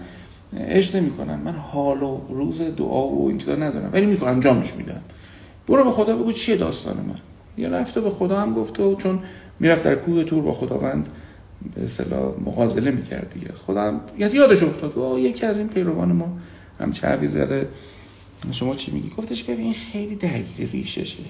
عشق 0.58 0.96
نمی‌کنم 0.96 1.40
من 1.40 1.56
حال 1.56 2.04
و 2.04 2.22
روز 2.30 2.62
دعا 2.62 3.08
و 3.08 3.28
این 3.28 3.64
ندارم 3.64 3.90
ولی 3.94 4.06
می‌کنم 4.06 4.30
انجامش 4.30 4.74
میدم. 4.74 5.02
برو 5.68 5.84
به 5.84 5.92
خدا 5.92 6.18
بگو 6.18 6.32
چیه 6.32 6.58
داستان 6.58 6.98
من 6.98 7.16
یا 7.58 7.70
رفته 7.70 8.02
به 8.02 8.10
خدا 8.10 8.42
هم 8.42 8.54
گفته 8.54 8.84
و 8.84 8.96
چون 8.96 9.20
می‌رفت 9.60 9.84
در 9.84 9.96
کوه 9.96 10.24
تور 10.24 10.42
با 10.42 10.54
خداوند 10.54 11.10
به 11.76 11.84
اصطلاح 11.84 12.34
مغازله 12.46 12.92
می‌کرد 12.92 13.34
دیگه. 13.34 13.54
خودم 13.54 14.02
یادش 14.18 14.64
افتاد. 14.64 14.98
و 14.98 15.20
یکی 15.20 15.46
از 15.46 15.58
این 15.58 15.68
پیروان 15.68 16.12
ما 16.12 16.38
هم 16.80 16.92
چه 16.92 17.28
زده؟ 17.28 17.68
شما 18.52 18.76
چی 18.76 18.92
میگی؟ 18.92 19.12
گفتش 19.18 19.44
که 19.44 19.52
این 19.52 19.74
خیلی 19.74 20.16
درگیر 20.16 20.70
ریششه. 20.70 21.24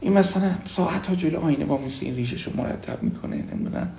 این 0.00 0.12
مثلا 0.12 0.50
ساعت 0.66 1.06
ها 1.06 1.14
جلو 1.14 1.40
آینه 1.40 1.64
با 1.64 1.78
مثل 1.78 2.06
این 2.06 2.16
ریشش 2.16 2.42
رو 2.42 2.52
مرتب 2.56 3.02
می‌کنه 3.02 3.36
نمی‌دونم. 3.36 3.92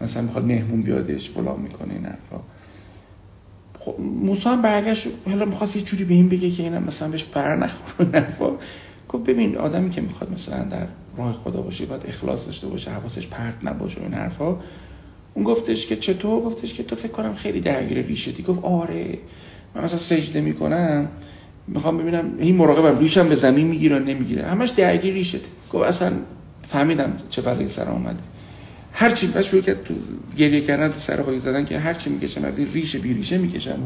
مثلا 0.00 0.22
می‌خواد 0.22 0.44
مهمون 0.44 0.82
بیادش 0.82 1.30
فلان 1.30 1.60
می‌کنه 1.60 1.94
این 1.94 2.04
حرفا. 2.04 2.40
خب 3.78 3.94
موسی 4.00 4.48
هم 4.48 4.62
برگشت 4.62 5.08
حالا 5.26 5.44
می‌خواست 5.44 5.76
یه 5.76 5.82
جوری 5.82 6.04
به 6.04 6.14
این 6.14 6.28
بگه 6.28 6.50
که 6.50 6.62
اینم 6.62 6.82
مثلا 6.82 7.08
بهش 7.08 7.24
پر 7.24 7.56
نخوره 7.56 8.20
حرفا. 8.20 8.50
گفت 9.08 9.24
ببین 9.24 9.56
آدمی 9.56 9.90
که 9.90 10.00
می‌خواد 10.00 10.32
مثلا 10.32 10.64
در 10.64 10.86
راه 11.16 11.32
خدا 11.32 11.60
باشه 11.60 11.86
باید 11.86 12.06
اخلاص 12.06 12.46
داشته 12.46 12.66
باشه 12.66 12.90
حواسش 12.90 13.26
پرت 13.26 13.54
نباشه 13.62 14.00
این 14.00 14.14
حرفا 14.14 14.56
اون 15.34 15.44
گفتش 15.44 15.86
که 15.86 15.96
چطور 15.96 16.42
گفتش 16.42 16.74
که 16.74 16.82
تو 16.82 16.96
فکر 16.96 17.12
کنم 17.12 17.34
خیلی 17.34 17.60
درگیر 17.60 17.98
ریشتی. 18.02 18.42
گفت 18.42 18.64
آره. 18.64 19.18
من 19.74 19.84
مثلا 19.84 19.98
سجده 19.98 20.40
می‌کنم 20.40 21.08
می‌خوام 21.68 21.98
ببینم 21.98 22.24
این 22.38 22.56
مراقبم 22.56 22.98
ریشم 22.98 23.28
به 23.28 23.34
زمین 23.34 23.66
می‌گیره 23.66 23.98
نمی‌گیره. 23.98 24.42
همش 24.42 24.70
درگیر 24.70 25.14
ریشت 25.14 25.40
گفت 25.72 25.84
اصلا 25.84 26.12
فهمیدم 26.68 27.12
چه 27.30 27.42
برای 27.42 27.68
سر 27.68 27.90
اومده. 27.90 28.18
هر 28.92 29.10
چی 29.10 29.32
شروع 29.42 29.62
کرد 29.62 29.84
تو 29.84 29.94
گریه 30.36 30.60
کردن 30.60 30.88
تو 30.88 30.98
سر 30.98 31.16
پای 31.16 31.38
زدن 31.38 31.64
که 31.64 31.78
هر 31.78 31.94
چی 31.94 32.10
می‌کشم 32.10 32.44
از 32.44 32.58
این 32.58 32.68
ریش 32.72 32.96
بی 32.96 33.14
ریشه 33.14 33.38
می‌کشم. 33.38 33.78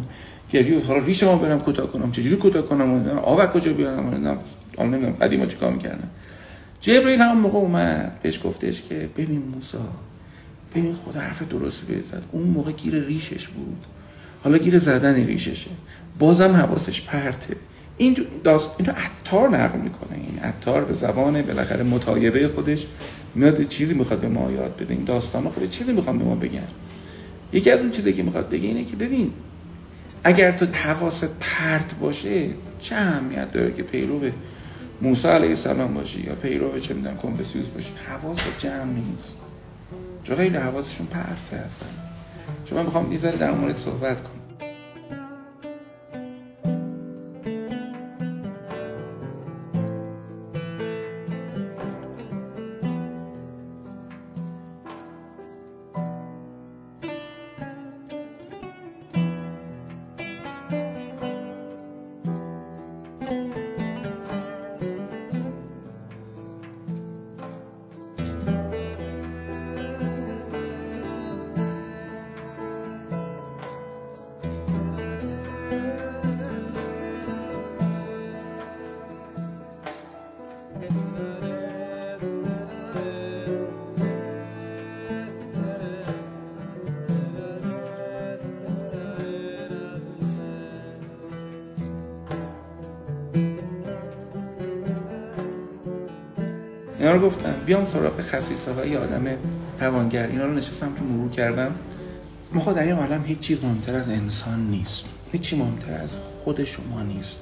گریه 0.50 0.84
حالا 0.84 1.04
ریش 1.04 1.22
ما 1.22 1.36
برم 1.36 1.60
کوتاه 1.60 1.92
کنم. 1.92 2.12
چجوری 2.12 2.36
کوتاه 2.36 2.62
کنم؟ 2.62 3.18
آب 3.18 3.52
کجا 3.52 3.72
بیارم؟ 3.72 4.10
نمی‌دونم. 4.10 4.38
نمی‌دونم. 4.78 5.12
قدیما 5.12 5.46
چیکار 5.46 5.72
می‌کردن؟ 5.72 6.10
جبرئیل 6.80 7.20
هم 7.20 7.38
موقع 7.38 7.58
اومد 7.58 8.18
بهش 8.22 8.40
گفتش 8.44 8.82
که 8.82 9.08
ببین 9.16 9.42
موسی 9.54 9.78
ببین 10.76 10.94
خدا 10.94 11.20
حرف 11.20 11.42
درستی 11.42 11.94
بزد 11.94 12.22
اون 12.32 12.42
موقع 12.42 12.72
گیر 12.72 13.04
ریشش 13.04 13.48
بود. 13.48 13.86
حالا 14.44 14.58
گیر 14.58 14.78
زدن 14.78 15.14
ریششه. 15.14 15.70
بازم 16.18 16.52
حواسش 16.52 17.02
پرته. 17.02 17.56
این 17.98 18.16
داست 18.44 18.74
اینو 18.78 18.92
عطار 18.92 19.48
نقل 19.58 19.78
می‌کنه. 19.78 20.16
این 20.16 20.38
عطار 20.38 20.84
به 20.84 20.94
زبان 20.94 21.42
بالاخره 21.42 21.82
متایبه 21.82 22.48
خودش 22.48 22.86
میاد 23.34 23.62
چیزی 23.62 23.94
می‌خواد 23.94 24.20
به 24.20 24.28
ما 24.28 24.50
یاد 24.50 24.76
بده. 24.76 24.94
این 24.94 25.04
داستان 25.04 25.48
خود 25.48 25.70
چیزی 25.70 25.92
می‌خوام 25.92 26.18
به 26.18 26.24
ما 26.24 26.34
بگن 26.34 26.68
یکی 27.52 27.70
از 27.70 27.80
اون 27.80 27.90
چیزی 27.90 28.12
که 28.12 28.22
می‌خواد 28.22 28.48
بگه 28.48 28.68
اینه 28.68 28.84
که 28.84 28.96
ببین 28.96 29.32
اگر 30.24 30.52
تو 30.52 30.66
حواست 30.66 31.28
پرت 31.40 31.94
باشه 31.94 32.48
چه 32.80 32.96
اهمیت 32.96 33.52
داره 33.52 33.72
که 33.72 33.82
پیرو 33.82 34.20
موسی 35.02 35.28
علیه 35.28 35.48
السلام 35.48 35.94
باشی 35.94 36.20
یا 36.20 36.34
پیرو 36.34 36.80
چه 36.80 36.94
می‌دونم 36.94 37.16
کنفوسیوس 37.16 37.66
باشی؟ 37.66 37.90
حواس 38.08 38.38
جمع 38.58 38.84
نیست. 38.84 39.36
چون 40.26 40.36
خیلی 40.36 40.56
حواسشون 40.56 41.06
پرته 41.06 41.56
هستن 41.56 41.86
چون 42.64 42.78
من 42.78 42.84
می‌خوام 42.84 43.12
یه 43.12 43.18
در 43.32 43.50
مورد 43.50 43.76
صحبت 43.78 44.22
کنم. 44.22 44.35
سراغ 97.96 98.20
خصیصه 98.20 98.72
های 98.72 98.96
آدم 98.96 99.24
توانگر. 99.78 100.26
اینا 100.26 100.44
رو 100.44 100.54
نشستم 100.54 100.94
تو 100.94 101.04
مرور 101.04 101.30
کردم. 101.30 101.74
ما 102.52 102.72
در 102.72 102.82
این 102.82 102.92
عالم 102.92 103.24
هیچ 103.24 103.38
چیز 103.38 103.64
مهمتر 103.64 103.96
از 103.96 104.08
انسان 104.08 104.66
نیست. 104.66 105.04
هیچی 105.32 105.56
مهمتر 105.56 105.94
از 105.94 106.16
خود 106.16 106.64
شما 106.64 107.02
نیست. 107.02 107.36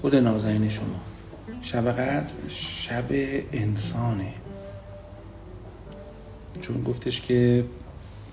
خود 0.00 0.16
نازنین 0.16 0.68
شما. 0.68 1.00
شب 1.62 1.92
قدر 1.92 2.32
شب 2.48 3.04
انسانه. 3.52 4.32
چون 6.60 6.82
گفتش 6.82 7.20
که 7.20 7.64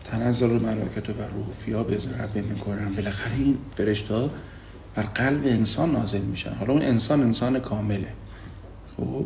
تنزل 0.03 0.49
ملائکت 0.49 1.09
و 1.09 1.13
روح 1.13 1.83
به 1.83 1.95
رب 1.95 2.35
می‌کنن 2.35 2.93
بالاخره 2.93 3.35
این 3.35 3.57
فرشتا 3.75 4.29
بر 4.95 5.03
قلب 5.03 5.45
انسان 5.45 5.91
نازل 5.91 6.21
میشن. 6.21 6.53
حالا 6.53 6.73
اون 6.73 6.81
انسان 6.81 7.21
انسان 7.21 7.59
کامله. 7.59 8.13
خب؟ 8.97 9.25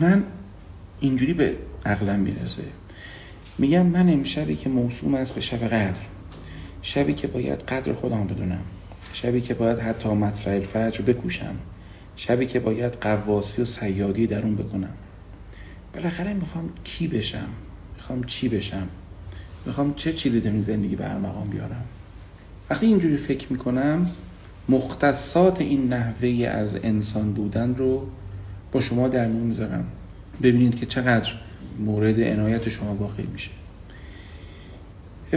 من 0.00 0.24
اینجوری 1.00 1.34
به 1.34 1.56
عقلم 1.86 2.20
می‌رسه. 2.20 2.62
میگم 3.58 3.86
من 3.86 4.08
امشبی 4.08 4.56
که 4.56 4.68
موسوم 4.68 5.14
است 5.14 5.34
به 5.34 5.40
شب 5.40 5.68
قدر 5.68 6.00
شبی 6.82 7.14
که 7.14 7.26
باید 7.26 7.60
قدر 7.60 7.92
خودم 7.92 8.26
بدونم 8.26 8.62
شبی 9.12 9.40
که 9.40 9.54
باید 9.54 9.78
حتی 9.78 10.08
مطلع 10.08 10.54
الفجر 10.54 11.02
بکوشم 11.02 11.56
شبی 12.16 12.46
که 12.46 12.60
باید 12.60 12.92
قواسی 12.92 13.62
و 13.62 13.64
سیادی 13.64 14.26
در 14.26 14.42
اون 14.42 14.56
بکنم. 14.56 14.92
بالاخره 15.94 16.34
می‌خوام 16.34 16.70
کی 16.84 17.08
بشم؟ 17.08 17.48
می‌خوام 17.94 18.24
چی 18.24 18.48
بشم؟ 18.48 18.88
می‌خوام 19.66 19.94
چه 19.94 20.12
چیزی 20.12 20.40
در 20.40 20.60
زندگی 20.60 20.96
به 20.96 21.14
مقام 21.14 21.48
بیارم؟ 21.48 21.84
وقتی 22.70 22.86
اینجوری 22.86 23.16
فکر 23.16 23.52
می‌کنم 23.52 24.10
مختصات 24.68 25.60
این 25.60 25.92
نحوه 25.92 26.46
از 26.48 26.76
انسان 26.82 27.32
بودن 27.32 27.74
رو 27.74 28.06
شما 28.80 29.08
در 29.08 29.26
میون 29.26 29.46
می‌ذارم. 29.46 29.84
ببینید 30.42 30.74
که 30.76 30.86
چقدر 30.86 31.32
مورد 31.78 32.20
عنایت 32.20 32.68
شما 32.68 32.94
واقع 32.94 33.22
میشه. 33.32 33.50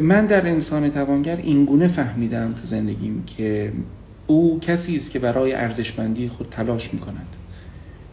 من 0.01 0.25
در 0.25 0.47
انسان 0.47 0.89
توانگر 0.89 1.37
اینگونه 1.37 1.87
فهمیدم 1.87 2.53
تو 2.53 2.67
زندگیم 2.67 3.23
که 3.37 3.73
او 4.27 4.59
کسی 4.59 4.95
است 4.95 5.11
که 5.11 5.19
برای 5.19 5.53
ارزشمندی 5.53 6.27
خود 6.27 6.47
تلاش 6.49 6.93
می‌کند. 6.93 7.35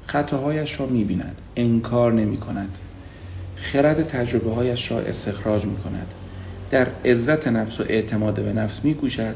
خطاهایش 0.06 0.80
را 0.80 0.86
می‌بیند. 0.86 1.40
انکار 1.56 2.12
نمی 2.12 2.36
کند 2.36 2.78
خرد 3.56 4.02
تجربه 4.02 4.50
هایش 4.50 4.90
را 4.90 5.00
استخراج 5.00 5.64
می 5.64 5.76
کند 5.76 6.14
در 6.70 6.88
عزت 7.04 7.48
نفس 7.48 7.80
و 7.80 7.84
اعتماد 7.88 8.34
به 8.34 8.52
نفس 8.52 8.84
میکوشد 8.84 9.34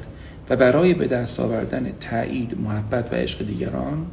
و 0.50 0.56
برای 0.56 0.94
به 0.94 1.06
دست 1.06 1.40
آوردن 1.40 1.92
تایید 2.00 2.58
محبت 2.60 3.12
و 3.12 3.16
عشق 3.16 3.46
دیگران 3.46 4.06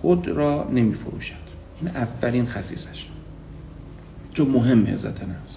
خود 0.00 0.28
را 0.28 0.68
نمیفروشد. 0.72 1.34
این 1.80 1.90
اولین 1.90 2.46
خصیصش. 2.46 3.06
چون 4.32 4.48
مهم 4.48 4.86
عزت 4.86 5.22
نفس. 5.22 5.56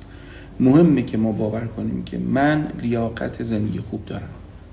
مهمه 0.60 1.04
که 1.04 1.18
ما 1.18 1.32
باور 1.32 1.66
کنیم 1.66 2.04
که 2.04 2.18
من 2.18 2.68
لیاقت 2.82 3.44
زندگی 3.44 3.80
خوب 3.80 4.06
دارم. 4.06 4.30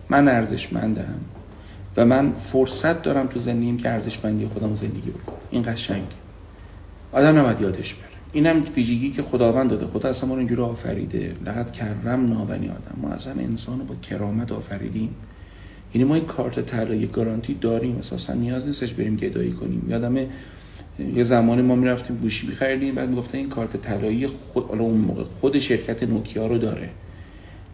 من 0.08 0.28
ارزشمندم. 0.28 1.20
و 1.96 2.04
من 2.04 2.32
فرصت 2.32 3.02
دارم 3.02 3.26
تو 3.26 3.40
زندگیم 3.40 3.76
که 3.76 3.90
ارزشمندی 3.90 4.46
خودم 4.46 4.74
زندگی 4.76 5.10
بکنم. 5.10 5.36
این 5.50 5.62
قشنگ 5.66 6.06
آدم 7.12 7.38
نباید 7.38 7.60
یادش 7.60 7.94
بره. 7.94 8.10
اینم 8.32 8.64
ویژگی 8.76 9.10
که 9.10 9.22
خداوند 9.22 9.70
داده. 9.70 9.86
خدا 9.86 10.08
اصلا 10.08 10.28
ما 10.28 10.34
رو 10.34 10.38
اینجوری 10.38 10.62
آفریده. 10.62 11.36
لقد 11.44 11.72
کرم 11.72 12.32
نابنی 12.32 12.68
آدم. 12.68 12.98
ما 13.02 13.08
اصلا 13.08 13.32
انسان 13.32 13.78
رو 13.78 13.84
با 13.84 13.94
کرامت 13.94 14.52
آفریدیم. 14.52 15.14
یعنی 15.94 16.08
ما 16.08 16.14
این 16.14 16.24
کارت 16.24 16.60
طلایی 16.60 17.06
گارانتی 17.06 17.54
داریم 17.54 17.96
اساسا 17.96 18.34
نیاز 18.34 18.66
نیستش 18.66 18.94
بریم 18.94 19.16
گدایی 19.16 19.52
کنیم. 19.52 19.86
یادم 19.88 20.16
یه 21.16 21.24
زمانی 21.24 21.62
ما 21.62 21.74
می‌رفتیم 21.74 22.16
گوشی 22.16 22.46
میخریدیم 22.46 22.94
بعد 22.94 23.08
می‌گفتن 23.08 23.38
این 23.38 23.48
کارت 23.48 23.76
طلایی 23.76 24.26
خود 24.26 24.64
اون 24.68 25.00
موقع 25.00 25.22
خود 25.22 25.58
شرکت 25.58 26.02
نوکیا 26.02 26.46
رو 26.46 26.58
داره. 26.58 26.88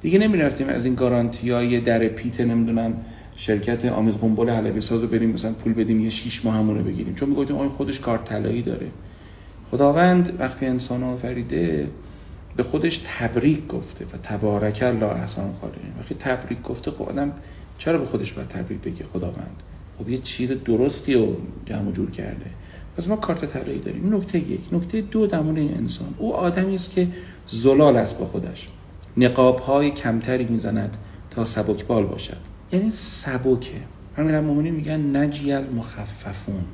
دیگه 0.01 0.19
نمی‌رفتیم 0.19 0.69
از 0.69 0.85
این 0.85 0.95
گارانتی 0.95 1.51
های 1.51 1.81
در 1.81 2.09
پیت 2.09 2.41
نمی‌دونم 2.41 2.95
شرکت 3.37 3.85
آمیز 3.85 4.15
قنبل 4.15 4.51
حلبی 4.51 4.81
ساز 4.81 5.03
رو 5.03 5.09
بریم 5.09 5.31
مثلا 5.31 5.53
پول 5.53 5.73
بدیم 5.73 6.01
یه 6.01 6.11
6 6.11 6.45
ماه 6.45 6.55
همونه 6.55 6.83
بگیریم. 6.83 7.15
چون 7.15 7.29
می‌گفتیم 7.29 7.57
آن 7.57 7.69
خودش 7.69 8.01
کارت 8.01 8.25
طلایی 8.25 8.63
داره. 8.63 8.87
خداوند 9.71 10.37
وقتی 10.39 10.67
انسان 10.67 11.03
آفریده 11.03 11.89
به 12.57 12.63
خودش 12.63 13.01
تبریک 13.19 13.67
گفته 13.67 14.05
و 14.05 14.09
تبارک 14.23 14.83
الله 14.83 15.07
احسان 15.07 15.53
خالقین 15.61 15.93
وقتی 15.99 16.15
تبریک 16.15 16.63
گفته 16.63 16.91
خب 16.91 17.03
آدم 17.03 17.33
چرا 17.79 17.99
به 17.99 18.07
خودش 18.07 18.33
باید 18.33 18.49
تبریک 18.49 18.81
بگه 18.81 19.05
خداوند؟ 19.13 19.63
خب 19.99 20.09
یه 20.09 20.19
چیز 20.19 20.53
درستی 20.53 21.15
رو 21.15 21.37
جمع 21.67 21.93
جور 21.93 22.11
کرده. 22.11 22.51
پس 22.97 23.09
ما 23.09 23.17
کارت 23.17 23.45
طلایی 23.45 23.79
داریم. 23.79 24.15
نکته 24.15 24.39
یک. 24.39 24.61
نکته 24.73 25.01
دو 25.01 25.27
دمون 25.27 25.57
این 25.57 25.75
انسان. 25.75 26.15
او 26.19 26.35
آدمی 26.35 26.75
است 26.75 26.91
که 26.91 27.09
زلال 27.49 27.97
است 27.97 28.19
با 28.19 28.27
خودش. 28.27 28.69
نقاب 29.17 29.59
های 29.61 29.91
کمتری 29.91 30.45
می‌زند 30.45 30.97
تا 31.31 31.45
سبکبال 31.45 32.07
باشد. 32.07 32.37
یعنی 32.73 32.91
سبکه. 32.91 33.81
همین 34.17 34.71
میگن 34.71 35.17
نجیل 35.17 35.61
مخففون 35.77 36.65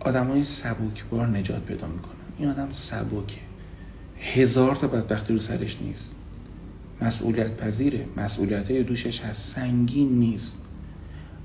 آدم 0.00 0.26
های 0.26 0.44
سبکبار 0.44 1.26
نجات 1.26 1.62
پیدا 1.62 1.86
می‌کنن. 1.86 2.12
این 2.38 2.48
آدم 2.48 2.68
سبکه. 2.70 3.40
هزار 4.20 4.74
تا 4.74 4.86
بدبختی 4.86 5.32
رو 5.32 5.38
سرش 5.38 5.76
نیست. 5.80 6.14
مسئولیت 7.02 7.56
پذیره 7.56 8.04
مسئولیت 8.16 8.70
های 8.70 8.82
دوشش 8.82 9.20
هست. 9.20 9.54
سنگین 9.54 10.08
نیست. 10.08 10.56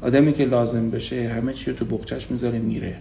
آدمی 0.01 0.33
که 0.33 0.45
لازم 0.45 0.89
بشه 0.89 1.29
همه 1.29 1.53
چی 1.53 1.71
رو 1.71 1.77
تو 1.77 1.85
بخچش 1.85 2.31
می‌ذاره 2.31 2.59
میره. 2.59 2.95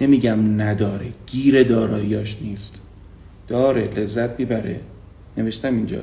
نمیگم 0.00 0.60
نداره. 0.60 1.06
گیر 1.26 1.62
داراییاش 1.62 2.36
نیست. 2.42 2.80
داره. 3.48 3.90
لذت 3.96 4.40
می‌بره. 4.40 4.80
نوشتم 5.36 5.76
اینجا. 5.76 6.02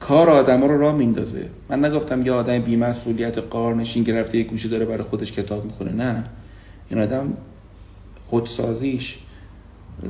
کار 0.00 0.30
آدم 0.30 0.62
رو 0.62 0.78
راه 0.78 0.96
میندازه 0.96 1.48
من 1.68 1.84
نگفتم 1.84 2.26
یه 2.26 2.32
آدم 2.32 2.58
بیمسئولیت 2.58 3.38
قارنشین 3.38 4.02
گرفته 4.02 4.38
یه 4.38 4.44
گوشه 4.44 4.68
داره 4.68 4.84
برای 4.84 5.02
خودش 5.02 5.32
کتاب 5.32 5.64
می‌خونه. 5.64 5.92
نه. 5.92 6.24
این 6.90 7.00
آدم 7.00 7.32
خودسازیش. 8.26 9.18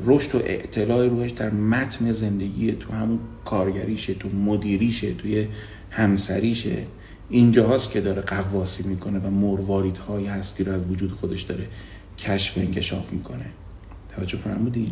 رشد 0.06 0.34
و 0.34 0.38
اعتلاع 0.38 1.06
روحش 1.06 1.30
در 1.30 1.50
متن 1.50 2.12
زندگی 2.12 2.72
تو 2.72 2.92
همون 2.92 3.18
کارگریشه 3.44 4.14
تو 4.14 4.28
مدیریشه 4.28 5.14
توی 5.14 5.46
همسریشه. 5.90 6.76
اینجا 7.28 7.66
هاست 7.66 7.90
که 7.90 8.00
داره 8.00 8.22
قواسی 8.22 8.88
می‌کنه 8.88 9.18
و 9.18 9.30
مرواریت 9.30 9.98
های 9.98 10.26
هستی 10.26 10.64
رو 10.64 10.72
از 10.72 10.90
وجود 10.90 11.12
خودش 11.12 11.42
داره 11.42 11.66
کشف 12.18 12.58
و 12.58 12.60
انکشاف 12.60 13.12
می‌کنه. 13.12 13.46
توجه 14.16 14.38
فرمودین؟ 14.38 14.90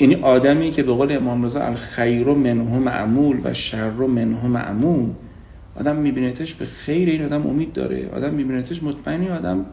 یعنی 0.00 0.14
آدمی 0.14 0.70
که 0.70 0.82
به 0.82 0.92
قول 0.92 1.16
امام 1.16 1.44
رضا 1.44 1.60
الخیر 1.60 2.28
منه 2.28 2.78
معمول 2.78 3.40
و 3.44 3.54
شر 3.54 3.90
منه 3.90 4.46
معمول 4.46 5.10
آدم 5.76 5.96
میبینتش 5.96 6.54
به 6.54 6.66
خیر 6.66 7.08
این 7.08 7.24
آدم 7.24 7.46
امید 7.46 7.72
داره. 7.72 8.08
آدم 8.08 8.34
میبینتش 8.34 8.82
مطمئنی 8.82 9.28
آدم 9.28 9.66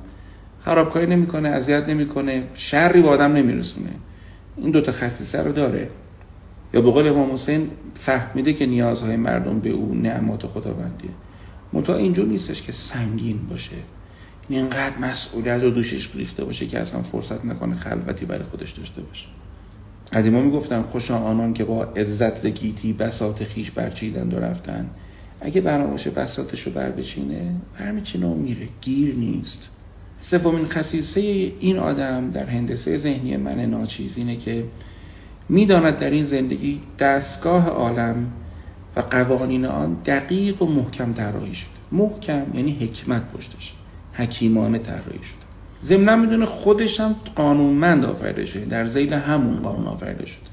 خرابکاری 0.62 1.08
نمی‌کنه 1.08 1.50
اذیت 1.50 1.90
نمی‌کنه 1.90 2.44
شری 2.56 3.02
به 3.02 3.10
آدم 3.10 3.34
نمیرسونه. 3.34 3.90
این 4.58 4.72
دوتا 4.72 4.92
خصیصه 4.92 5.44
رو 5.44 5.52
داره. 5.52 5.90
یا 6.74 6.82
به 6.82 6.92
قول 6.92 7.08
امام 7.08 7.34
حسین 7.34 7.70
فهمیده 7.96 8.54
که 8.54 8.66
نیازهای 8.66 9.16
مردم 9.16 9.60
به 9.60 9.70
او 9.70 9.96
نعمات 9.96 10.48
خداوندیه. 10.48 11.10
منتها 11.74 11.96
اینجور 11.96 12.28
نیستش 12.28 12.62
که 12.62 12.72
سنگین 12.72 13.40
باشه. 13.50 13.76
این 14.50 14.60
یعنی 14.60 14.74
اینقدر 14.74 14.98
مسئولیت 14.98 15.64
رو 15.64 15.70
دوشش 15.70 16.16
ریخته 16.16 16.46
باشه 16.46 16.66
که 16.66 16.80
اصلا 16.80 17.02
فرصت 17.02 17.46
نکنه 17.46 17.76
خلوتی 17.76 18.26
برای 18.26 18.44
خودش 18.44 18.72
داشته 18.72 19.02
باشه. 19.02 19.26
قدیما 20.14 20.42
می‌گفتن 20.42 20.82
خوشا 20.82 21.18
آنان 21.18 21.54
که 21.54 21.64
با 21.64 21.84
عزت 21.84 22.38
زگیتی 22.38 22.94
بساط 22.94 23.44
خیش 23.44 23.72
برچیدن 23.72 24.32
و 24.32 24.40
رفتن 24.40 24.90
اگه 25.42 25.62
برنامه 25.62 25.92
باشه 25.92 26.10
بساطش 26.10 26.62
رو 26.62 26.72
بر 26.72 26.90
بچینه 26.90 27.56
برمیچینه 27.80 28.28
و 28.28 28.34
میره. 28.34 28.68
گیر 28.82 29.16
نیست. 29.16 29.70
سومین 30.20 30.66
خصیصه 30.66 31.22
این 31.60 31.80
آدم 31.80 32.32
در 32.32 32.46
هندسه 32.46 32.98
ذهنی 32.98 33.38
من 33.38 33.60
ناچیز 33.60 34.18
اینه 34.18 34.36
که 34.36 34.64
می‌داند 35.50 35.98
در 35.98 36.10
این 36.10 36.26
زندگی 36.26 36.82
دستگاه 37.00 37.68
عالم 37.68 38.32
و 38.96 39.00
قوانین 39.00 39.66
آن 39.66 39.94
دقیق 40.06 40.62
و 40.62 40.66
محکم 40.66 41.14
طراحی 41.14 41.56
شده. 41.56 41.70
محکم 41.92 42.46
یعنی 42.54 42.78
حکمت 42.82 43.32
پشتش 43.32 43.74
حکیمانه 44.14 44.80
طراحی 44.80 45.24
شده. 45.24 45.46
ضمنا 45.84 46.16
می‌دونه 46.16 46.46
خودش 46.46 47.00
هم 47.00 47.16
قانونمند 47.36 48.06
آفریده 48.06 48.46
شده 48.46 48.66
در 48.66 48.86
زیل 48.86 49.14
همون 49.14 49.56
قانون 49.56 49.88
آفریده 49.88 50.26
شده. 50.26 50.50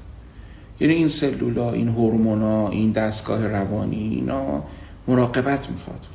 یعنی 0.79 0.93
این 0.93 1.07
سلولا 1.07 1.71
این 1.71 1.87
هورمونا 1.87 2.69
این 2.69 2.91
دستگاه 2.91 3.47
روانی 3.47 4.09
اینا 4.15 4.63
مراقبت 5.07 5.69
می‌خواد. 5.71 6.05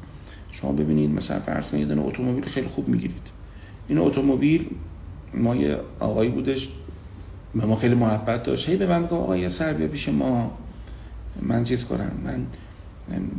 شما 0.50 0.72
ببینید 0.72 1.10
مثلا 1.10 1.40
فرض 1.40 1.70
کنید 1.70 1.90
یه 1.90 2.00
اتومبیل 2.00 2.44
خیلی 2.44 2.68
خوب 2.68 2.88
می‌گیرید. 2.88 3.37
این 3.88 3.98
اتومبیل 3.98 4.66
ما 5.34 5.56
یه 5.56 5.78
آقایی 6.00 6.30
بودش 6.30 6.68
به 7.54 7.66
ما 7.66 7.76
خیلی 7.76 7.94
محبت 7.94 8.42
داشت. 8.42 8.68
هی 8.68 8.76
به 8.76 8.86
من 8.86 9.02
میگه 9.02 9.14
آقا 9.14 9.36
یه 9.36 9.48
سر 9.48 9.72
بیا 9.72 9.86
پیش 9.86 10.08
ما. 10.08 10.58
من 11.42 11.64
چیز 11.64 11.84
کنم؟ 11.84 12.12
من 12.24 12.46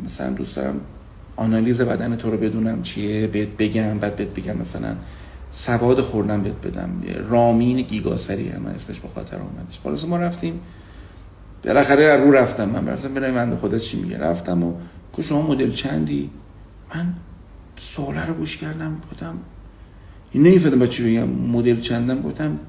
مثلا 0.06 0.30
دوست 0.30 0.56
دارم 0.56 0.82
آنالیز 1.36 1.82
بدن 1.82 2.16
تو 2.16 2.32
رو 2.32 2.38
بدونم 2.38 2.82
چیه 2.82 3.28
بهت 3.28 3.50
بگم 3.58 4.00
بعد 4.00 4.16
بهت 4.16 4.28
بگم 4.28 4.58
مثلا 4.58 4.96
سواد 5.52 6.02
خوردن 6.02 6.44
بهت 6.44 6.68
بدم. 6.68 6.90
رامین 7.30 7.82
گیگاسری 7.82 8.50
هم 8.50 8.66
اسمش 8.66 9.00
به 9.00 9.08
خاطر 9.08 9.38
آمدش 9.38 9.80
خلاص 9.84 10.06
ما 10.06 10.18
رفتیم. 10.18 10.60
بالاخره 11.64 12.16
رو 12.16 12.32
رفتم 12.32 12.70
من. 12.70 12.88
رفتم 12.88 13.14
ببینم 13.14 13.34
من 13.34 13.56
خودت 13.56 13.82
چی 13.82 14.02
میگه. 14.02 14.18
رفتم 14.18 14.64
و 14.64 14.74
که 15.16 15.22
شما 15.22 15.42
مدل 15.42 15.72
چندی؟ 15.72 16.30
من 16.96 17.14
سواله 17.78 18.26
رو 18.26 18.34
گوش 18.34 18.58
کردم 18.58 18.98
این 19.12 19.40
نمی‌فهمم 20.36 20.80
با 20.80 20.88
چی 20.88 21.04
بگم 21.04 21.30
مدل 21.30 21.80
چندم 21.82 22.22
گفتم. 22.22 22.60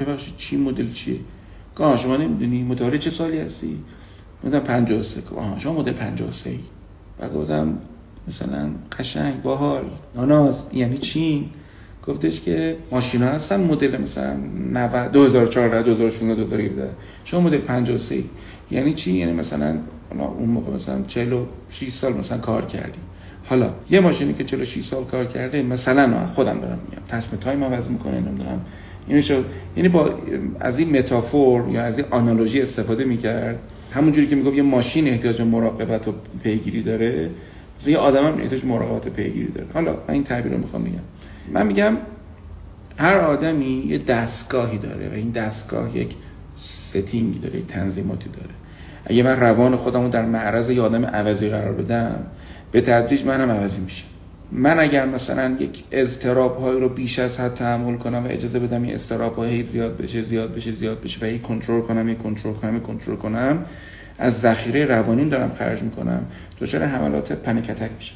ببخشید 0.00 0.36
چی 0.36 0.56
مدل 0.56 0.92
چیه؟ 0.92 1.16
که 1.78 1.96
شما 1.96 2.16
نمی‌دونی 2.16 2.62
متولد 2.62 3.00
چه 3.00 3.10
سالی 3.10 3.38
هستی؟ 3.38 3.78
گفتم 4.44 4.60
53 4.60 5.22
آها 5.36 5.58
شما 5.58 5.72
مدل 5.72 5.92
53 5.92 6.50
بعد 7.18 7.34
گفتم 7.34 7.78
مثلا 8.28 8.70
قشنگ 8.98 9.42
باحال 9.42 9.84
ناناز 10.14 10.66
یعنی 10.72 10.98
چی؟ 10.98 11.50
گفتش 12.06 12.40
که 12.40 12.76
ماشینا 12.92 13.26
هستن 13.26 13.60
مدل 13.60 14.00
مثلا 14.00 14.36
90 14.72 15.12
2014 15.12 15.82
2016 15.82 16.34
2017 16.34 16.90
شما 17.24 17.40
مدل 17.40 17.58
53 17.58 18.24
یعنی 18.70 18.94
چی؟ 18.94 19.12
یعنی 19.12 19.32
مثلا 19.32 19.78
اون 20.10 20.48
موقع 20.48 20.72
مثلا 20.72 21.02
46 21.02 21.88
سال 21.88 22.12
مثلا 22.12 22.38
کار 22.38 22.66
کردی. 22.66 22.98
حالا 23.44 23.70
یه 23.90 24.00
ماشینی 24.00 24.34
که 24.34 24.44
46 24.44 24.84
سال 24.84 25.04
کار 25.04 25.24
کرده 25.24 25.62
مثلا 25.62 26.26
خودم 26.26 26.60
دارم 26.60 26.78
میگم 26.90 27.02
تصمیم 27.08 27.40
تایم 27.40 27.64
عوض 27.64 27.88
می‌کنه 27.88 28.20
نمی‌دونم. 28.20 28.60
اینو 29.06 29.22
شد 29.22 29.44
یعنی 29.76 29.88
با 29.88 30.14
از 30.60 30.78
این 30.78 30.98
متافور 30.98 31.68
یا 31.68 31.82
از 31.82 31.98
این 31.98 32.06
آنالوژی 32.10 32.62
استفاده 32.62 33.04
می‌کرد. 33.04 33.58
همونجوری 33.92 34.26
که 34.26 34.36
می‌گفت 34.36 34.56
یه 34.56 34.62
ماشین 34.62 35.08
احتیاج 35.08 35.38
به 35.38 35.44
مراقبت 35.44 36.08
و 36.08 36.12
پیگیری 36.42 36.82
داره 36.82 37.30
مثلا 37.80 37.92
یه 37.92 37.98
آدم 37.98 38.26
هم 38.26 38.40
احتیاج 38.40 38.64
مراقبت 38.64 39.06
و 39.06 39.10
پیگیری 39.10 39.52
داره. 39.52 39.66
حالا 39.74 39.92
من 39.92 40.14
این 40.14 40.24
تعبیر 40.24 40.52
رو 40.52 40.58
می‌خوام 40.58 40.84
بگم. 40.84 40.92
من 41.52 41.66
میگم 41.66 41.96
هر 42.98 43.16
آدمی 43.16 43.84
یه 43.88 43.98
دستگاهی 43.98 44.78
داره 44.78 45.08
و 45.08 45.12
این 45.12 45.30
دستگاه 45.30 45.96
یک 45.96 46.14
ستینگی 46.58 47.38
داره 47.38 47.58
یک 47.58 47.66
تنظیماتی 47.66 48.28
داره. 48.28 48.54
اگه 49.04 49.22
من 49.22 49.40
روان 49.40 49.76
خودم 49.76 50.02
رو 50.02 50.08
در 50.08 50.26
معرض 50.26 50.70
یه 50.70 50.82
آدم 50.82 51.06
عوضی 51.06 51.48
قرار 51.48 51.72
بدم 51.72 52.26
به 52.72 52.80
تدریج 52.80 53.24
منم 53.24 53.50
عوضی 53.50 53.80
میشه. 53.80 54.04
من 54.52 54.78
اگر 54.78 55.06
مثلا 55.06 55.56
یک 55.60 55.84
اضطراب 55.90 56.56
های 56.56 56.80
رو 56.80 56.88
بیش 56.88 57.18
از 57.18 57.40
حد 57.40 57.54
تحمل 57.54 57.96
کنم 57.96 58.24
و 58.24 58.28
اجازه 58.30 58.58
بدم 58.58 58.82
این 58.82 58.94
اضطراب 58.94 59.36
های 59.36 59.62
زیاد 59.62 59.96
بشه 59.96 60.22
زیاد 60.22 60.54
بشه 60.54 60.72
زیاد 60.72 61.00
بشه 61.00 61.26
و 61.26 61.28
یک 61.28 61.42
کنترل 61.42 61.80
کنم 61.80 62.08
یک 62.08 62.18
کنترل 62.18 62.52
کنم 62.52 62.76
یک 62.76 62.82
کنترل 62.82 63.16
کنم 63.16 63.64
از 64.18 64.40
ذخیره 64.40 64.84
روانیم 64.84 65.28
دارم 65.28 65.52
خرج 65.58 65.82
می‌کنم 65.82 66.26
دچار 66.60 66.82
حملات 66.82 67.32
پنیکتک 67.32 67.90
میشم. 67.98 68.14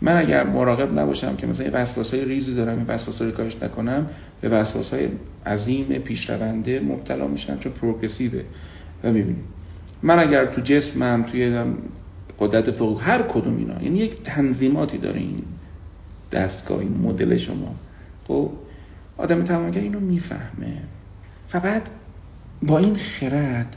من 0.00 0.16
اگر 0.16 0.46
مراقب 0.46 0.98
نباشم 0.98 1.36
که 1.36 1.46
مثلا 1.46 1.70
وسواس 1.72 2.14
های 2.14 2.24
ریزی 2.24 2.54
دارم 2.54 2.76
این 2.76 2.86
وسواس 2.86 3.22
رو 3.22 3.30
کاهش 3.30 3.56
نکنم 3.62 4.06
به 4.40 4.48
وسواس 4.48 4.94
های 4.94 5.08
عظیم 5.46 5.86
پیشرونده 5.86 6.80
مبتلا 6.80 7.26
میشم 7.26 7.58
چون 7.58 7.72
پروگرسیوه. 7.72 8.42
و 9.04 9.12
می‌بینیم 9.12 9.44
من 10.02 10.18
اگر 10.18 10.46
تو 10.46 10.60
جسمم 10.60 11.22
توی 11.22 11.64
قدرت 12.38 12.70
فوق 12.70 13.02
هر 13.02 13.22
کدوم 13.22 13.56
اینا. 13.56 13.82
یعنی 13.82 13.98
یک 13.98 14.22
تنظیماتی 14.22 14.98
داره 14.98 15.20
این 15.20 15.42
دستگاه 16.32 16.78
این 16.78 16.98
مدل 17.02 17.36
شما. 17.36 17.74
خب 18.28 18.50
آدم 19.16 19.44
توانگر 19.44 19.80
اینو 19.80 20.00
می‌فهمه. 20.00 20.82
فقط 21.48 21.82
با 22.62 22.78
این 22.78 22.96
خرد 22.96 23.76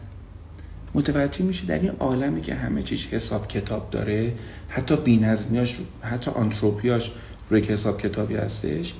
متوجه 0.93 1.43
میشه 1.43 1.65
در 1.65 1.79
این 1.79 1.91
عالمی 1.99 2.41
که 2.41 2.55
همه 2.55 2.83
چیز 2.83 3.07
حساب 3.07 3.47
کتاب 3.47 3.89
داره. 3.89 4.33
حتی 4.69 4.95
بینظمیاش 4.95 5.79
حتی 6.01 6.31
آنتروپیاش 6.31 7.11
روی 7.49 7.61
حساب 7.61 8.01
کتابی 8.01 8.35
هستش. 8.35 8.93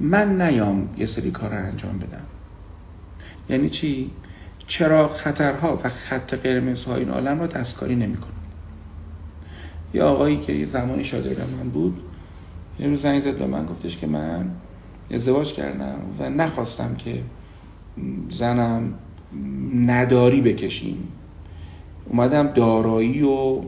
من 0.00 0.42
نیام 0.42 0.88
یه 0.98 1.06
سری 1.06 1.30
کار 1.30 1.50
رو 1.50 1.66
انجام 1.66 1.98
بدم. 1.98 2.24
یعنی 3.48 3.70
چی؟ 3.70 4.10
چرا 4.66 5.08
خطرها 5.08 5.80
و 5.84 5.88
خط 5.88 6.34
قرمزهای 6.34 7.00
این 7.00 7.10
عالم 7.10 7.40
رو 7.40 7.46
دستکاری 7.46 7.96
نمی‌کنه؟ 7.96 8.35
یه 9.96 10.02
آقایی 10.02 10.36
که 10.36 10.52
یه 10.52 10.66
زمانی 10.66 11.04
شاگرد 11.04 11.40
من 11.40 11.68
بود 11.68 12.00
یه 12.80 12.86
روز 12.86 13.02
زنگ 13.02 13.20
زد 13.20 13.38
به 13.38 13.46
من 13.46 13.66
گفتش 13.66 13.96
که 13.96 14.06
من 14.06 14.50
ازدواج 15.10 15.52
کردم 15.52 15.98
و 16.18 16.30
نخواستم 16.30 16.94
که 16.94 17.22
زنم 18.30 18.94
نداری 19.86 20.40
بکشیم. 20.40 21.08
اومدم 22.08 22.46
دارایی 22.48 23.22
و 23.22 23.60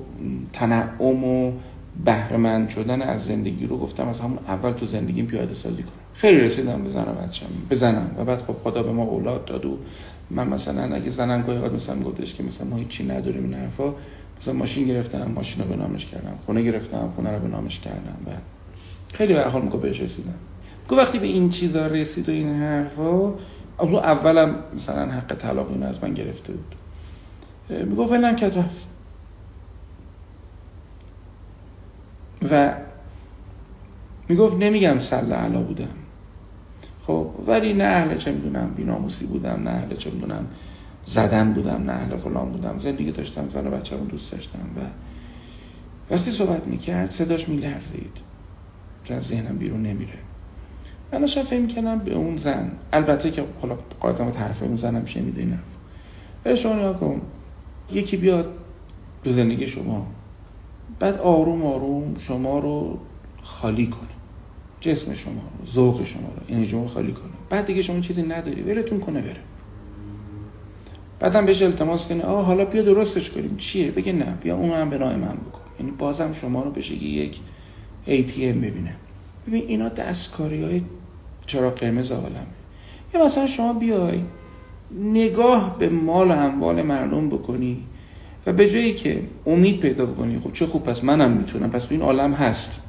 تنعم 0.53 1.25
و 1.25 1.53
بهرمند 2.05 2.69
شدن 2.69 3.03
از 3.03 3.25
زندگی 3.25 3.67
رو 3.67 3.79
گفتم 3.79 4.09
از 4.09 4.21
همون 4.21 4.39
اول 4.49 4.73
تو 4.73 4.87
زندگیم 4.87 5.27
پیاده 5.27 5.55
سازی 5.55 5.83
کنم. 5.83 5.93
خیلی 6.15 6.41
رسیدم 6.41 6.83
به 6.83 6.89
زن 6.89 7.03
و 7.03 7.27
بچم 7.27 7.47
بزنم 7.71 8.11
و 8.19 8.25
بعد 8.25 8.43
خب 8.43 8.53
خدا 8.53 8.83
به 8.83 8.93
ما 8.93 9.03
اولاد 9.03 9.45
داد 9.45 9.65
و 9.65 9.79
من 10.31 10.49
مثلا 10.49 10.95
اگه 10.95 11.11
زنم 11.11 11.43
گاهی 11.43 11.69
مثلا 11.75 12.01
گفتش 12.01 12.35
که 12.35 12.43
مثلا 12.43 12.67
ما 12.67 12.77
هیچی 12.77 13.05
نداریم 13.05 13.45
این 13.45 13.55
حرفا 13.55 13.95
مثلا 14.41 14.55
ماشین 14.55 14.87
گرفتم 14.87 15.33
ماشین 15.35 15.63
رو 15.63 15.69
به 15.69 15.77
نامش 15.77 16.07
کردم. 16.07 16.39
خونه 16.47 16.63
گرفتم 16.63 17.13
خونه 17.17 17.31
رو 17.31 17.39
به 17.39 17.49
نامش 17.49 17.79
کردم. 17.79 18.17
و 18.27 18.31
خیلی 19.15 19.35
به 19.35 19.43
حال 19.43 19.63
میگه 19.63 19.77
بهش 19.77 20.01
رسیدم. 20.01 20.35
گو 20.89 20.97
وقتی 20.97 21.19
به 21.19 21.27
این 21.27 21.51
چیزا 21.51 21.87
رسید 21.87 22.29
و 22.29 22.33
این 22.33 22.49
حرفا 22.49 23.35
اولم 23.81 24.55
مثلا 24.75 25.07
حق 25.07 25.35
طلاق 25.35 25.71
اینو 25.71 25.87
از 25.87 26.05
من 26.05 26.15
گرفته 26.15 26.53
بود. 26.53 26.75
می‌گفت 27.71 28.13
ولم 28.13 28.37
کرد 28.37 28.59
رفت. 28.59 28.87
و 32.51 32.75
می‌گفت 34.29 34.57
نمیگم 34.57 34.99
سله 34.99 35.35
علا 35.35 35.61
بودم. 35.61 35.89
خب 37.09 37.31
ولی 37.47 37.73
نه 37.73 37.85
اهل 37.85 38.17
چه 38.17 38.33
می‌دونم 38.33 38.75
بیناموسی 38.77 39.27
بودم 39.27 39.61
نه 39.65 39.71
اهل 39.71 39.97
چه 39.97 40.11
می‌دونم 40.11 40.47
زدن 41.07 41.53
بودم 41.53 41.83
نه 41.87 41.93
اهل 41.93 42.17
فلان 42.17 42.53
بودم. 42.53 42.79
زندگی 42.79 43.11
داشتم 43.11 43.49
زن 43.49 43.67
و 43.67 44.05
دوست 44.11 44.33
داشتم 44.33 44.59
و 44.77 44.81
وقتی 46.15 46.31
صحبت 46.31 46.67
می‌کرد 46.67 47.11
صداش 47.11 47.49
میلرزید. 47.49 48.21
چون 49.05 49.21
ذهنم 49.21 49.59
بیرون 49.59 49.83
نمیره. 49.83 50.19
من 51.13 51.21
داشتم 51.21 51.43
فهم 51.43 51.61
می‌کنم 51.61 51.99
به 51.99 52.15
اون 52.15 52.37
زن 52.37 52.71
البته 52.93 53.31
که 53.31 53.45
حالا 53.63 53.79
قاعدتا 54.01 54.25
حرف 54.25 54.63
اون 54.63 54.77
زنم 54.77 55.05
شنیده 55.05 55.41
این 55.41 55.59
ولی 56.45 56.57
شما 56.57 56.73
نگاه 56.73 57.01
کن 57.01 57.21
یکی 57.93 58.17
بیاد 58.17 58.55
به 59.23 59.33
زندگی 59.33 59.67
شما 59.67 60.07
بعد 61.01 61.19
آروم 61.19 61.67
آروم 61.67 62.15
شما 62.19 62.59
رو 62.59 62.99
خالی 63.43 63.87
کنه. 63.87 64.18
جسم 64.81 65.15
شما 65.15 65.43
ذوق 65.67 66.05
شما 66.05 66.29
رو 66.37 66.55
انرژی 66.57 66.87
خالی 66.95 67.13
کنه. 67.13 67.33
بعد 67.51 67.67
دیگه 67.67 67.83
شما 67.83 68.01
چیزی 68.01 68.23
نداری 68.23 68.63
ولتون 68.63 69.01
کنه 69.01 69.21
بره. 69.21 69.41
بعدم 71.21 71.47
بهش 71.47 71.63
التماس 71.63 72.09
کنه 72.09 72.25
آه 72.25 72.45
حالا 72.45 72.65
بیا 72.65 72.83
درستش 72.83 73.31
کنیم. 73.31 73.57
چیه؟ 73.57 73.91
بگه 73.91 74.13
نه 74.13 74.39
بیا 74.43 74.57
اون 74.57 74.71
هم 74.73 74.91
به 74.91 74.99
نام 74.99 75.15
من 75.15 75.19
بکن. 75.19 75.61
یعنی 75.81 75.93
بازم 75.93 76.33
شما 76.33 76.63
رو 76.63 76.71
بشه 76.71 76.95
یک 76.95 77.41
ATM 78.07 78.39
ببینه 78.39 78.95
ببین 79.47 79.65
اینا 79.69 79.89
دستکاری 79.89 80.63
های 80.63 80.83
چرا 81.47 81.71
قرمز 81.71 82.13
عالمه. 82.13 82.47
یا 83.15 83.25
مثلا 83.25 83.47
شما 83.47 83.73
بیای 83.73 84.21
نگاه 85.03 85.79
به 85.79 85.89
مال 85.89 86.29
و 86.29 86.33
اموال 86.33 86.83
مردم 86.83 87.29
بکنی 87.29 87.85
و 88.47 88.53
به 88.53 88.71
جایی 88.71 88.95
که 88.95 89.23
امید 89.47 89.81
پیدا 89.81 90.07
بکنی 90.07 90.41
خب 90.41 90.53
چه 90.53 90.67
خوب 90.67 90.85
پس 90.85 91.05
منم 91.05 91.31
می‌تونم. 91.31 91.71
پس 91.71 91.93
این 91.93 92.03
عالم 92.03 92.33
هست. 92.33 92.88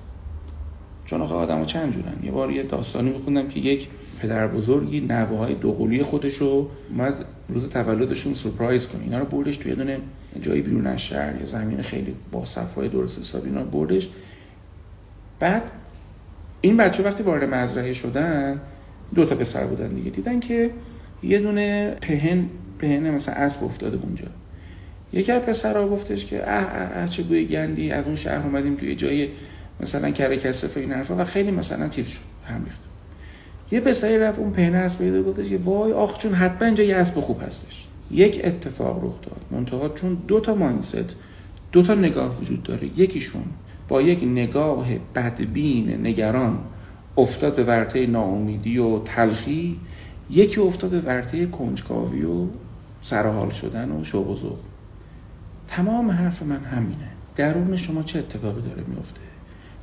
چون 1.10 1.22
آخه 1.22 1.36
آدم 1.36 1.66
چند 1.66 1.94
جورن. 1.94 2.14
یه 2.24 2.32
بار 2.32 2.52
یه 2.52 2.64
داستانی 2.64 3.10
میخوندم 3.10 3.48
که 3.48 3.60
یک 3.60 3.88
پدر 4.22 4.48
بزرگی 4.48 5.02
نوه 5.02 5.38
های 5.38 6.04
خودشو 6.04 6.70
اومد 6.90 7.26
روز 7.50 7.70
تولدشون 7.70 8.34
سورپرایز 8.34 8.88
کنه. 8.88 9.04
اینا 9.04 9.20
رو 9.20 9.26
بردش 9.26 9.58
توی 9.58 9.76
دونه 9.76 9.98
جایی 10.42 10.62
بیرون 10.62 10.88
از 10.88 11.02
شهر 11.02 11.40
یه 11.40 11.46
زمین 11.46 11.82
خیلی 11.82 12.16
با 12.32 12.46
صفای 12.46 12.88
درست 12.88 13.20
حسابی 13.20 13.50
اینا 13.50 13.64
بردش. 13.64 14.10
بعد 15.40 15.72
این 16.62 16.78
بچه 16.78 17.04
وقتی 17.04 17.24
وارد 17.24 17.44
مزرعه 17.44 17.94
شدن 17.94 18.62
دو 19.16 19.26
تا 19.26 19.36
پسر 19.36 19.66
بودن 19.66 19.88
دیگه. 19.88 20.10
دیدن 20.10 20.40
که 20.40 20.70
یه 21.24 21.40
دونه 21.40 21.98
پهن 22.02 22.46
پهن 22.80 23.10
مثلا 23.10 23.36
اسب 23.36 23.64
افتاده 23.64 24.00
اونجا. 24.04 24.28
یکی 25.14 25.32
از 25.32 25.42
پسرها 25.42 25.88
گفتش 25.88 26.26
که 26.26 26.52
اه 26.52 26.64
اه 26.64 26.98
اه 26.98 27.10
چه 27.10 27.24
بوی 27.24 27.46
گندی 27.46 27.92
از 27.92 28.06
اون 28.06 28.16
شهر 28.16 28.46
اومدیم 28.46 28.76
توی 28.76 28.96
جای 28.96 29.30
مثلا 29.80 30.12
کره 30.12 30.38
کسف 30.38 30.78
این 30.78 30.92
حرفا 30.92 31.16
و 31.16 31.24
خیلی 31.24 31.52
مثلا 31.52 31.88
تیف 31.88 32.08
شد 32.08 32.20
هم 32.48 32.66
ریخت. 32.66 32.80
یه 33.72 33.80
پسری 33.80 34.20
رفت 34.20 34.40
اون 34.40 34.52
پهنه 34.52 34.78
اسب 34.78 35.00
پیدا 35.00 35.24
گفتش 35.24 35.50
که 35.50 35.58
وای 35.58 35.92
آخ 35.92 36.18
چون 36.18 36.34
حتما 36.34 36.66
اینجا 36.66 36.84
یه 36.84 36.96
اسب 36.96 37.20
خوب 37.20 37.42
هستش. 37.44 37.88
یک 38.12 38.42
اتفاق 38.44 38.98
رخ 39.04 39.22
داد. 39.22 39.42
منتها 39.52 39.90
چون 39.90 40.18
دو 40.28 40.40
تا 40.40 40.56
ماینست 40.56 41.16
دو 41.72 41.84
تا 41.84 41.96
نگاه 41.96 42.42
وجود 42.42 42.64
داره. 42.64 42.88
یکیشون 42.98 43.44
با 43.88 44.02
یک 44.02 44.24
نگاه 44.24 44.88
بدبین 45.16 46.08
نگران 46.08 46.60
افتاد 47.18 47.56
به 47.56 47.64
ورطه 47.64 48.08
ناامیدی 48.08 48.78
و 48.78 49.00
تلخی 49.00 49.80
یکی 50.30 50.62
افتاد 50.62 50.90
به 50.90 51.00
ورطه 51.00 51.46
کنجکاوی 51.46 52.24
و 52.24 52.48
سرحال 53.02 53.50
شدن 53.50 53.92
و 53.92 54.04
شوق 54.04 54.30
و 54.30 54.36
ذوق. 54.36 54.58
تمام 55.68 56.12
حرف 56.12 56.44
من 56.44 56.64
همینه. 56.64 57.10
درون 57.36 57.78
شما 57.78 58.04
چه 58.04 58.20
اتفاقی 58.20 58.62
داره 58.62 58.84
میفته 58.88 59.29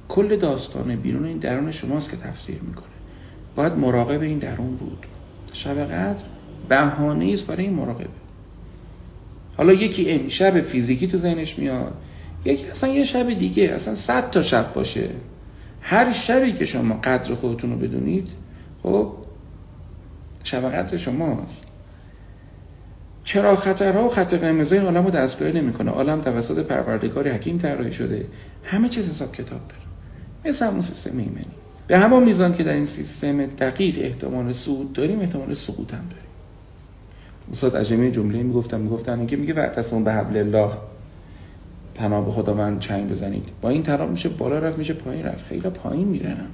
کل 0.08 0.36
داستان 0.36 0.96
بیرون 0.96 1.24
این 1.24 1.38
درون 1.38 1.72
شماست 1.72 2.10
که 2.10 2.16
تفسیر 2.16 2.58
می‌کنه. 2.62 2.84
باید 3.56 3.72
مراقب 3.72 4.22
این 4.22 4.38
درون 4.38 4.76
بود. 4.76 5.06
شب 5.52 5.84
قدر 5.84 6.22
بهانه 6.68 7.32
است 7.32 7.46
برای 7.46 7.64
این 7.64 7.74
مراقبه. 7.74 8.08
حالا 9.56 9.72
یکی 9.72 10.10
امشب 10.10 10.60
فیزیکی 10.60 11.06
تو 11.06 11.18
ذهنش 11.18 11.58
میاد 11.58 11.94
یکی 12.44 12.66
اصلا 12.66 12.90
یه 12.90 13.04
شب 13.04 13.38
دیگه 13.38 13.64
اصلا 13.64 13.94
صد 13.94 14.30
تا 14.30 14.42
شب 14.42 14.72
باشه. 14.74 15.08
هر 15.80 16.12
شبی 16.12 16.52
که 16.52 16.64
شما 16.64 16.94
قدر 16.94 17.34
خودتون 17.34 17.70
رو 17.70 17.78
بدونید 17.78 18.28
خب 18.82 19.12
شب 20.44 20.70
قدر 20.70 20.96
شماست. 20.96 21.62
چرا 23.24 23.56
خطرها 23.56 24.04
و 24.04 24.08
خط 24.08 24.34
قرمزای 24.34 24.78
عالم 24.78 25.04
رو 25.04 25.10
دستگاهی 25.10 25.52
نمی‌کنه؟ 25.52 25.90
عالم 25.90 26.20
توسط 26.20 26.66
پروردگار 26.66 27.28
حکیم 27.28 27.58
طراحی 27.58 27.92
شده. 27.92 28.26
همه 28.64 28.88
چیز 28.88 29.10
حساب 29.10 29.32
کتاب 29.32 29.60
داره. 29.68 29.85
مثل 30.46 30.66
همون 30.66 30.80
سیستم 30.80 31.18
ایمنی. 31.18 31.46
به 31.86 31.98
همون 31.98 32.24
میزان 32.24 32.54
که 32.54 32.64
در 32.64 32.72
این 32.72 32.84
سیستم 32.84 33.46
دقیق 33.46 33.98
احتمال 33.98 34.52
صعود 34.52 34.92
داریم 34.92 35.20
احتمال 35.20 35.54
سقوط 35.54 35.94
هم 35.94 36.04
داریم. 36.10 36.26
استاد 37.52 37.76
عجمی 37.76 38.10
جمله 38.10 38.42
می‌گفتم 38.42 38.80
می‌گفتم 38.80 39.18
اینکه 39.18 39.36
میگه 39.36 39.54
وقت 39.54 39.94
به 39.94 40.12
حبل 40.12 40.36
الله 40.36 40.70
پناه 41.94 42.24
به 42.24 42.32
خدا 42.32 42.54
من 42.54 42.78
چنگ 42.78 43.10
بزنید. 43.10 43.48
با 43.60 43.68
این 43.68 43.82
طرف 43.82 44.08
میشه 44.08 44.28
بالا 44.28 44.58
رفت 44.58 44.78
میشه 44.78 44.92
پایین 44.94 45.24
رفت. 45.24 45.46
خیلی 45.46 45.60
پایین 45.60 46.08
میرنم 46.08 46.48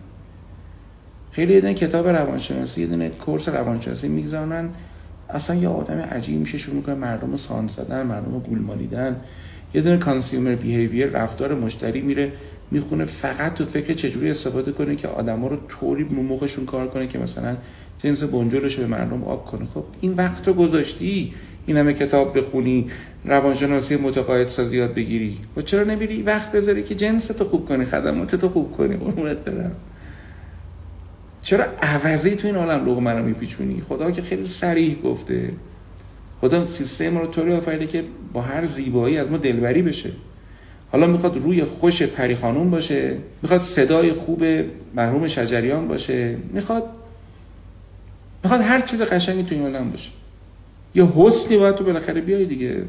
خیلی 1.30 1.54
یه 1.54 1.74
کتاب 1.74 2.08
روانشناسی 2.08 2.80
یه 2.80 2.86
دونه 2.86 3.08
کورس 3.08 3.48
روانشناسی 3.48 4.08
می‌گذارن. 4.08 4.68
اصلا 5.30 5.56
یه 5.56 5.68
آدم 5.68 5.98
عجیب 5.98 6.40
میشه 6.40 6.58
شروع 6.58 6.76
می‌کنه 6.76 6.94
مردم 6.94 7.30
رو 7.30 7.36
ساند 7.36 7.70
زدن 7.70 8.02
مردم 8.02 8.32
رو 8.32 8.40
گول 8.40 8.58
مالیدن 8.58 9.16
یه 9.74 9.82
دونه 9.82 9.96
consumer 9.96 10.54
behavior 10.54 11.06
رفتار 11.06 11.54
مشتری 11.54 12.00
میره 12.00 12.32
می‌خونه 12.70 13.04
فقط 13.04 13.54
تو 13.54 13.64
فکر 13.64 13.92
چجوری 13.92 14.30
استفاده 14.30 14.72
کنه 14.72 14.96
که 14.96 15.08
آدما 15.08 15.48
رو 15.48 15.56
طوری 15.68 16.04
مخشون 16.04 16.66
کار 16.66 16.88
کنه 16.88 17.06
که 17.06 17.18
مثلا 17.18 17.56
جنس 17.98 18.22
بنجلش 18.22 18.76
به 18.76 18.86
مردم 18.86 19.24
آب 19.24 19.46
کنه. 19.46 19.66
خب 19.74 19.84
این 20.00 20.14
وقت 20.14 20.48
رو 20.48 20.54
گذاشتی؟ 20.54 21.34
این 21.66 21.76
همه 21.76 21.92
کتاب 21.92 22.38
بخونی 22.38 22.86
روانشناسی 23.24 23.96
متقاعد 23.96 24.48
سازی 24.48 24.76
یاد 24.76 24.94
بگیری. 24.94 25.38
و 25.56 25.60
خب 25.60 25.66
چرا 25.66 25.84
نمیری 25.84 26.22
وقت 26.22 26.52
بذاری 26.52 26.82
که 26.82 26.94
جنس 26.94 27.26
تو 27.26 27.44
خوب 27.44 27.68
کنی 27.68 27.84
خدمات 27.84 28.36
تو 28.36 28.48
خوب 28.48 28.72
کنی؟ 28.72 28.96
قربونت 28.96 29.36
برم. 29.36 29.72
چرا 31.42 31.64
عوضی 31.82 32.36
تو 32.36 32.46
این 32.46 32.56
عالم 32.56 32.86
لغ 32.86 32.98
منو 32.98 33.22
میپیچونی؟ 33.22 33.82
خدا 33.88 34.10
که 34.10 34.22
خیلی 34.22 34.46
سریح 34.46 35.00
گفته. 35.00 35.50
خدا 36.42 36.66
سیستم 36.66 37.18
رو 37.18 37.26
طوری 37.26 37.52
آفریده 37.52 37.86
که 37.86 38.04
با 38.32 38.42
هر 38.42 38.66
زیبایی 38.66 39.18
از 39.18 39.30
ما 39.30 39.36
دلبری 39.36 39.82
بشه. 39.82 40.10
حالا 40.92 41.06
می‌خواد 41.06 41.36
روی 41.36 41.64
خوش 41.64 42.02
پری 42.02 42.36
خانوم 42.36 42.70
باشه 42.70 43.16
می‌خواد 43.42 43.60
صدای 43.60 44.12
خوب 44.12 44.44
مرحوم 44.94 45.26
شجریان 45.26 45.88
باشه 45.88 46.36
می‌خواد 46.52 46.84
می‌خواد 48.44 48.60
هر 48.60 48.80
چیز 48.80 49.02
قشنگی 49.02 49.42
تو 49.42 49.54
این 49.54 49.64
عالم 49.64 49.90
باشه. 49.90 50.10
یه 50.94 51.06
حسنی 51.16 51.56
باید 51.56 51.74
تو 51.74 51.84
بالاخره 51.84 52.20
بیاری 52.20 52.46
دیگه. 52.46 52.84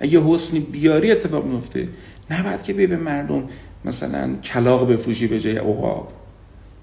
اگه 0.00 0.20
حسنی 0.20 0.60
بیاری 0.60 1.12
اتفاق 1.12 1.44
میفته 1.44 1.88
نباید 2.30 2.62
که 2.62 2.72
بی 2.72 2.86
به 2.86 2.96
مردم 2.96 3.44
مثلا 3.84 4.34
کلاق 4.36 4.92
بفروشی 4.92 5.26
به 5.26 5.40
جای 5.40 5.56
عقاب 5.56 6.12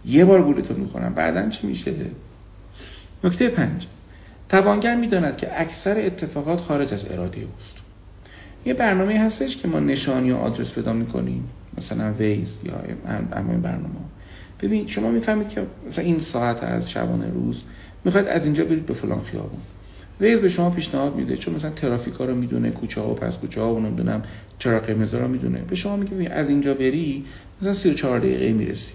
یه 0.05 0.25
بار 0.25 0.43
گولتون 0.43 0.77
می‌کنم 0.77 1.13
بعدا 1.13 1.49
چی 1.49 1.67
میشه؟ 1.67 1.93
نکته 3.23 3.47
پنج. 3.47 3.87
توانگر 4.51 4.95
می‌داند 4.95 5.37
که 5.37 5.61
اکثر 5.61 6.05
اتفاقات 6.05 6.59
خارج 6.59 6.93
از 6.93 7.11
اراده 7.11 7.41
اوست. 7.41 7.75
یه 8.65 8.73
برنامه 8.73 9.19
هستش 9.19 9.57
که 9.57 9.67
ما 9.67 9.79
نشانی 9.79 10.31
و 10.31 10.35
آدرس 10.35 10.73
پیدا 10.73 10.93
می‌کنیم. 10.93 11.49
مثلا 11.77 12.13
ویز 12.13 12.57
یا 12.63 12.73
اما 13.31 13.53
برنامه. 13.53 13.95
ببین 14.61 14.87
شما 14.87 15.11
می‌فهمید 15.11 15.49
که 15.49 15.65
مثلا 15.87 16.05
این 16.05 16.19
ساعت 16.19 16.63
از 16.63 16.91
شبانه 16.91 17.29
روز 17.33 17.63
می‌خواید 18.05 18.27
از 18.27 18.43
اینجا 18.43 18.65
برید 18.65 18.85
به 18.85 18.93
فلان 18.93 19.21
خیابون. 19.21 19.59
ویز 20.21 20.39
به 20.39 20.49
شما 20.49 20.69
پیشنهاد 20.69 21.15
میده 21.15 21.37
چون 21.37 21.53
مثلا 21.53 21.71
ترافیکا 21.71 22.25
رو 22.25 22.35
می‌دونه 22.35 22.71
کوچه 22.71 23.01
ها 23.01 23.11
و 23.11 23.13
پس 23.13 23.37
کوچه 23.37 23.61
ها 23.61 23.75
و 23.75 23.79
نمی‌دونم 23.79 24.21
چرا 24.59 24.79
قرمز 24.79 25.13
رو 25.13 25.27
می‌دونه. 25.27 25.59
به 25.59 25.75
شما 25.75 25.95
میگه 25.95 26.29
از 26.29 26.49
اینجا 26.49 26.73
بری 26.73 27.25
مثلا 27.61 27.73
34 27.73 28.19
دقیقه 28.19 28.53
می‌رسی. 28.53 28.93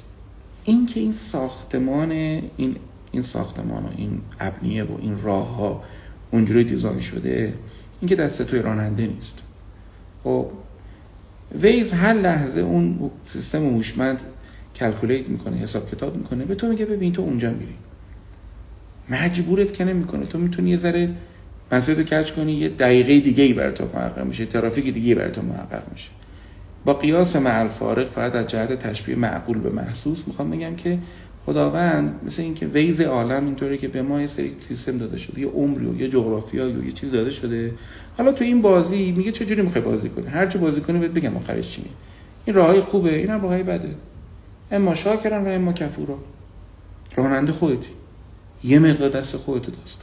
این 0.65 0.87
که 0.87 1.01
این 1.01 1.13
ساختمان 1.13 2.11
این 2.57 2.77
این 3.13 3.23
ساختمان 3.23 3.85
و 3.85 3.89
این 3.97 4.21
ابنیه 4.41 4.85
و 4.85 4.97
این 5.01 5.23
راه 5.23 5.57
ها 5.57 5.85
اونجوری 6.31 6.65
design 6.65 7.01
شده 7.01 7.55
این 8.01 8.09
که 8.09 8.17
دست 8.17 8.43
توی 8.43 8.63
راننده 8.63 9.07
نیست. 9.07 9.43
خب 10.23 10.51
Waze 11.63 11.93
هر 11.93 12.13
لحظه 12.13 12.61
اون 12.61 13.11
سیستم 13.25 13.65
هوشمند 13.65 14.23
calculate 14.77 15.29
می‌کنه 15.29 15.57
حساب 15.57 15.91
کتاب 15.91 16.17
می‌کنه 16.17 16.45
به 16.45 16.55
تو 16.55 16.69
میگه 16.69 16.85
ببین 16.85 17.13
تو 17.13 17.23
اونجا 17.23 17.51
میری. 17.51 17.75
مجبورت 19.11 19.73
که 19.73 19.85
نمی‌کنه. 19.85 20.27
تو 20.27 20.39
می‌تونی 20.39 20.71
یه 20.71 20.77
ذره 20.77 21.11
مسیر 21.73 22.03
کچ 22.03 22.33
کنی 22.33 22.53
یه 22.53 22.69
دقیقه 22.69 23.21
دیگه 23.21 23.45
ای 23.45 23.53
برای 23.53 23.73
تو 23.73 23.85
محقق 23.95 24.25
میشه 24.25 24.47
ترافیک 24.47 24.95
دیگه 24.95 25.15
برای 25.15 25.33
تو 25.33 25.43
محقق 25.43 25.93
میشه. 25.93 26.09
با 26.85 26.95
قیاس 26.95 27.37
مع 27.37 27.69
فارق 27.69 28.09
فقط 28.09 28.35
از 28.35 28.47
جهت 28.47 28.73
تشبیه 28.73 29.17
معقول 29.17 29.59
به 29.59 29.71
محسوس 29.71 30.25
می‌خوام 30.27 30.51
بگم 30.51 30.77
که 30.77 30.99
خداوند 31.47 32.21
مثل 32.27 32.43
اینکه 32.43 32.67
ویز 32.67 33.01
عالم 33.01 33.45
اینطوره 33.45 33.79
که 33.79 33.89
به 33.89 34.03
ما 34.03 34.21
یه 34.21 34.27
سری 34.27 34.57
سیستم 34.61 34.99
داده 34.99 35.19
شده 35.19 35.41
یه 35.41 35.47
عمری 35.47 35.87
و 35.87 36.01
یه 36.01 36.09
جغرافیا 36.09 36.67
و 36.67 36.85
یه 36.85 36.93
چیز 36.93 37.13
داده 37.13 37.31
شده. 37.31 37.73
حالا 38.19 38.33
تو 38.33 38.45
این 38.45 38.63
بازی 38.63 39.13
میگه 39.13 39.33
چه 39.33 39.47
جوری 39.47 39.63
می‌خوای 39.63 39.85
بازی 39.85 40.09
کنی؟ 40.09 40.27
هر 40.27 40.47
چه 40.47 40.59
بازی 40.59 40.81
کنی 40.81 40.99
بهت 40.99 41.11
بگم 41.11 41.37
آخرش 41.37 41.71
چی 41.71 41.83
این 42.45 42.57
راههای 42.57 42.81
خوبه 42.81 43.17
این 43.17 43.31
هم 43.31 43.41
بده. 43.63 43.91
اما 44.73 44.95
شاکرن 44.95 45.45
و 45.45 45.49
اما 45.49 45.73
کفورا. 45.73 46.19
راننده 47.17 47.53
خودتی. 47.53 47.89
یه 48.65 48.79
مقدار 48.79 49.09
دست 49.09 49.37
خودتو 49.37 49.73
دست 49.73 49.99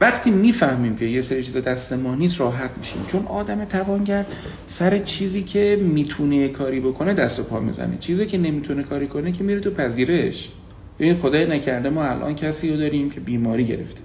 وقتی 0.00 0.30
می‌فهمیم 0.30 0.96
که 0.96 1.04
یه 1.04 1.20
سری 1.20 1.44
چیزا 1.44 1.60
دست 1.60 1.92
ما 1.92 2.14
نیست 2.14 2.40
راحت 2.40 2.70
میشیم. 2.78 3.04
چون 3.08 3.26
آدم 3.26 3.64
توانگر 3.64 4.24
سر 4.66 4.98
چیزی 4.98 5.42
که 5.42 5.78
می‌تونه 5.82 6.48
کاری 6.48 6.80
بکنه 6.80 7.14
دست 7.14 7.40
و 7.40 7.42
پا 7.42 7.60
می‌زنه. 7.60 7.98
چیزی 8.00 8.26
که 8.26 8.38
نمی‌تونه 8.38 8.82
کاری 8.82 9.06
کنه 9.06 9.32
که 9.32 9.44
میره 9.44 9.60
تو 9.60 9.70
پذیرش. 9.70 10.50
ببین 10.98 11.14
خدای 11.14 11.46
نکرده 11.46 11.90
ما 11.90 12.04
الان 12.04 12.34
کسی 12.34 12.70
رو 12.70 12.76
داریم 12.76 13.10
که 13.10 13.20
بیماری 13.20 13.66
گرفته. 13.66 14.00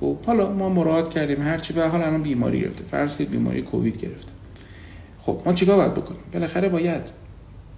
خب 0.00 0.16
حالا 0.26 0.52
ما 0.52 0.68
مراد 0.68 1.10
کردیم 1.10 1.42
هرچی 1.42 1.72
به 1.72 1.88
حال 1.88 2.02
الان 2.02 2.22
بیماری 2.22 2.60
گرفته. 2.60 2.84
فرض 2.84 3.16
کنید 3.16 3.30
بیماری 3.30 3.62
کووید 3.62 4.00
گرفته. 4.00 4.32
خب 5.20 5.42
ما 5.46 5.52
چیکار 5.52 5.76
باید 5.76 5.94
بکنیم؟ 5.94 6.20
بالاخره 6.32 6.68
باید 6.68 7.02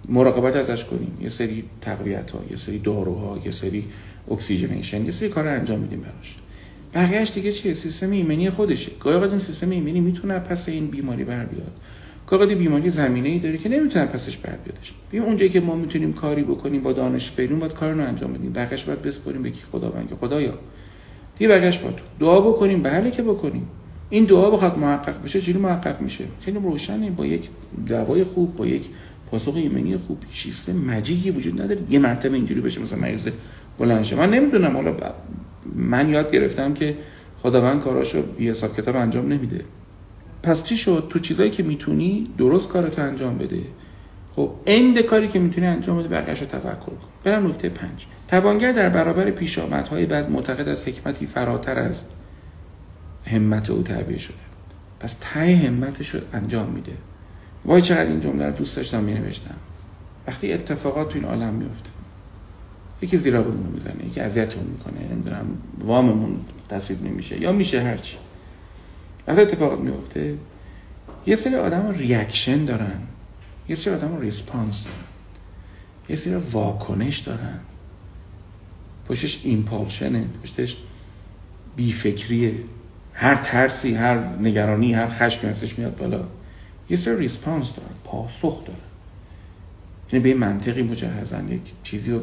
مراقبت 0.09 0.55
ازش 0.55 0.85
کنیم. 0.85 1.17
یه 1.21 1.29
سری 1.29 1.63
تقویت 1.81 2.31
ها 2.31 2.39
یه 2.49 2.55
سری 2.55 2.79
داروها 2.79 3.39
یه 3.45 3.51
سری 3.51 3.83
oxygenation 4.31 5.05
یه 5.05 5.11
سری 5.11 5.29
کار 5.29 5.47
انجام 5.47 5.79
میدیم 5.79 6.01
براش. 6.01 6.35
بقیهش 6.93 7.31
دیگه 7.31 7.51
چیه؟ 7.51 7.73
سیستم 7.73 8.11
ایمنی 8.11 8.49
خودشه. 8.49 8.91
گاهی 8.99 9.29
این 9.29 9.39
سیستم 9.39 9.69
ایمنی 9.69 9.99
می‌تونه 9.99 10.33
از 10.33 10.39
پس 10.39 10.69
این 10.69 10.87
بیماری 10.87 11.23
بر 11.23 11.45
بیاد. 11.45 11.71
گاهی 12.27 12.55
بیماری 12.55 12.89
زمینه 12.89 13.29
ای 13.29 13.39
داره 13.39 13.57
که 13.57 13.69
نمی‌تونه 13.69 14.05
پسش 14.05 14.37
بر 14.37 14.55
بیادش 14.65 14.93
ببین 15.09 15.23
اونجایی 15.23 15.51
که 15.51 15.59
ما 15.59 15.75
می‌تونیم 15.75 16.13
کاری 16.13 16.43
بکنیم 16.43 16.81
با 16.81 16.93
دانش 16.93 17.31
بیرون 17.31 17.59
باید 17.59 17.73
کار 17.73 17.93
رو 17.93 18.01
انجام 18.01 18.33
بدیم. 18.33 18.53
بقیهش 18.53 18.83
باید 18.83 19.01
بسپاریم 19.01 19.43
به 19.43 19.51
کی؟ 19.51 19.63
خداوند. 19.71 20.09
که 20.09 20.15
خدایا. 20.15 20.53
دیگه 21.37 21.47
بقیهش 21.55 21.77
باید 21.77 21.95
دعا 22.19 22.41
بکنیم. 22.41 22.83
بله 22.83 23.11
که 23.11 23.21
بکنیم. 23.21 23.67
این 24.09 24.25
دعا 24.25 24.49
بخواد 24.49 24.77
محقق 24.77 25.23
بشه 25.23 25.41
چجوری 25.41 25.59
محقق 25.59 26.01
میشه؟ 26.01 26.23
خیلی 26.41 26.59
روشنه. 26.59 27.09
با 27.11 27.25
یک 27.25 27.49
دوای 27.87 28.23
خوب 28.23 28.55
با 28.55 28.67
یک 28.67 28.83
پاسخ 29.31 29.55
ایمنی 29.55 29.97
خوب. 29.97 30.17
سیستم 30.33 30.75
مجیدی 30.75 31.31
وجود 31.31 31.61
نداره. 31.61 31.81
یه 31.89 31.99
مرتبه 31.99 32.35
اینجوری 32.35 32.61
بشه 32.61 32.81
مثلا 32.81 32.99
مریض 32.99 33.27
بلند 33.79 34.13
من 34.13 34.29
نمی‌دونم. 34.29 34.75
حالا 34.75 34.95
من 35.75 36.09
یاد 36.09 36.31
گرفتم 36.31 36.73
که 36.73 36.97
خداوند 37.41 37.81
کاراشو 37.81 38.21
بی 38.21 38.49
حساب 38.49 38.77
کتاب 38.77 38.95
انجام 38.95 39.33
نمیده. 39.33 39.65
پس 40.43 40.63
چی 40.63 40.77
شد؟ 40.77 41.07
تو 41.09 41.19
چیزایی 41.19 41.51
که 41.51 41.63
می‌تونی 41.63 42.27
درست 42.37 42.69
کارتو 42.69 43.01
انجام 43.01 43.37
بده. 43.37 43.61
خب 44.35 44.51
اند 44.65 44.99
کاری 44.99 45.27
که 45.27 45.39
می‌تونی 45.39 45.67
انجام 45.67 45.99
بده 45.99 46.07
بقیه‌اش 46.07 46.39
رو 46.41 46.45
تفکر 46.47 46.75
کن. 46.75 47.07
برم 47.23 47.47
نکته 47.47 47.69
پنج. 47.69 48.05
توانگر 48.27 48.71
در 48.71 48.89
برابر 48.89 49.31
پیشامدهای 49.31 50.05
بعد 50.05 50.31
معتقد 50.31 50.69
از 50.69 50.87
حکمتی 50.87 51.25
فراتر 51.25 51.79
از 51.79 52.03
همت 53.25 53.69
او 53.69 53.83
تعبیر 53.83 54.17
شده. 54.17 54.35
پس 54.99 55.15
ته 55.21 55.55
همتش 55.55 56.09
رو 56.09 56.19
انجام 56.33 56.69
میده. 56.69 56.93
وای 57.65 57.81
چقدر 57.81 58.09
این 58.09 58.19
جمله 58.19 58.45
رو 58.45 58.51
دوست 58.51 58.75
داشتم 58.75 59.03
می 59.03 59.19
وقتی 60.27 60.53
اتفاقات 60.53 61.09
تو 61.09 61.15
این 61.15 61.25
عالم 61.25 61.53
میفته 61.53 61.89
یکی 63.01 63.17
ضرر 63.17 63.41
بهمون 63.41 63.71
می‌زنه 63.73 64.05
یکی 64.05 64.19
اذیتمون 64.19 64.65
می‌کنه 64.65 65.11
نمی‌دونم 65.11 65.45
واممون 65.79 66.39
تصویب 66.69 67.03
نمیشه 67.05 67.41
یا 67.41 67.51
میشه 67.51 67.81
هرچی. 67.81 68.17
وقتی 69.27 69.41
اتفاقات 69.41 69.79
میفته 69.79 70.37
یه 71.25 71.35
سری 71.35 71.55
آدم 71.55 71.89
reaction 71.89 72.65
دارن 72.65 72.99
یه 73.69 73.75
سری 73.75 73.93
آدم 73.93 74.19
response 74.19 74.83
دارن 74.83 75.13
یه 76.09 76.15
سری 76.15 76.35
واکنش 76.35 77.19
دارن. 77.19 77.59
پشتش 79.07 79.41
ایمپالشنه 79.43 80.25
پشتش 80.43 80.77
بیفکریه. 81.75 82.53
هر 83.13 83.35
ترسی 83.35 83.93
هر 83.95 84.17
نگرانی 84.17 84.93
هر 84.93 85.09
خشمی 85.09 85.49
هستش 85.49 85.79
میاد 85.79 85.97
بالا. 85.97 86.25
یه 86.89 86.97
سری 86.97 87.15
ریسپانس 87.15 87.75
دارن 87.75 87.89
پاسخ 88.03 88.65
دارن. 88.65 88.79
یعنی 90.11 90.23
به 90.23 90.39
منطقی 90.39 90.83
مجهزن 90.83 91.51
یک 91.51 91.61
چیزی 91.83 92.11
رو 92.11 92.21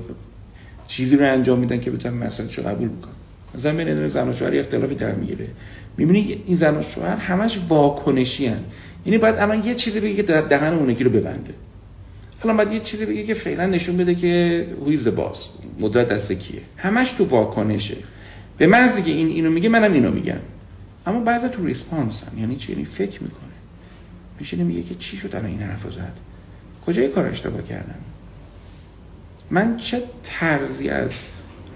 چیزی 0.87 1.17
رو 1.17 1.33
انجام 1.33 1.59
میدن 1.59 1.81
که 1.81 1.91
بتونن 1.91 2.15
مسئله 2.27 2.55
رو 2.57 2.63
قبول 2.63 2.89
بکنن. 2.89 3.13
مثلا 3.55 3.73
بین 3.73 4.07
زن 4.07 4.29
و 4.29 4.33
شوهر 4.33 4.55
اختلافی 4.55 4.95
در 4.95 5.13
می‌گیره. 5.13 5.49
می‌بینی 5.97 6.43
این 6.47 6.57
زن 6.57 6.77
و 6.77 6.83
شوهر 6.83 7.17
همش 7.17 7.59
واکنشی 7.69 8.47
هن. 8.47 8.61
یعنی 9.07 9.19
باید 9.19 9.35
الان 9.39 9.65
یه 9.65 9.75
چیزی 9.75 10.01
بگه 10.01 10.15
که 10.15 10.23
دهن 10.23 10.73
اونکی 10.73 11.05
رو 11.05 11.11
ببنده. 11.11 11.55
الان 12.45 12.57
باید 12.57 12.73
یه 12.73 12.81
چیزی 12.81 13.07
بگه 13.07 13.25
که 13.25 13.35
فعلا 13.35 13.67
نشون 13.67 13.97
بده 13.97 14.15
که 14.15 14.67
هویز 14.81 15.09
باز 15.09 15.45
قدرت 15.83 16.09
دست 16.09 16.33
کیه. 16.33 16.61
همش 16.77 17.13
تو 17.13 17.25
واکنشه. 17.25 17.97
به 18.59 18.67
محضی 18.67 19.03
که 19.03 19.11
این 19.11 19.29
اینو 19.29 19.51
میگه 19.51 19.69
منم 19.69 19.93
اینو 19.93 20.11
میگم. 20.11 20.41
اما 21.07 21.21
بعضی 21.21 21.49
تو 21.49 21.67
ریسپانس 21.67 22.25
هم. 22.25 22.39
یعنی 22.39 22.57
چی؟ 22.57 22.73
یعنی 22.73 22.85
فکر 22.85 23.23
می‌کنه. 23.23 23.41
میشه 24.39 24.57
میگه 24.57 24.83
که 24.83 24.95
چی 24.95 25.17
شد 25.17 25.37
الان 25.37 25.51
این 25.51 25.63
حرفو 25.63 25.91
زد. 25.91 26.13
کجای 26.87 27.09
کار 27.09 27.27
اشتباه 27.27 27.63
کردم 27.63 27.95
من 29.51 29.77
چه 29.77 30.03
طرزی 30.23 30.89
از 30.89 31.11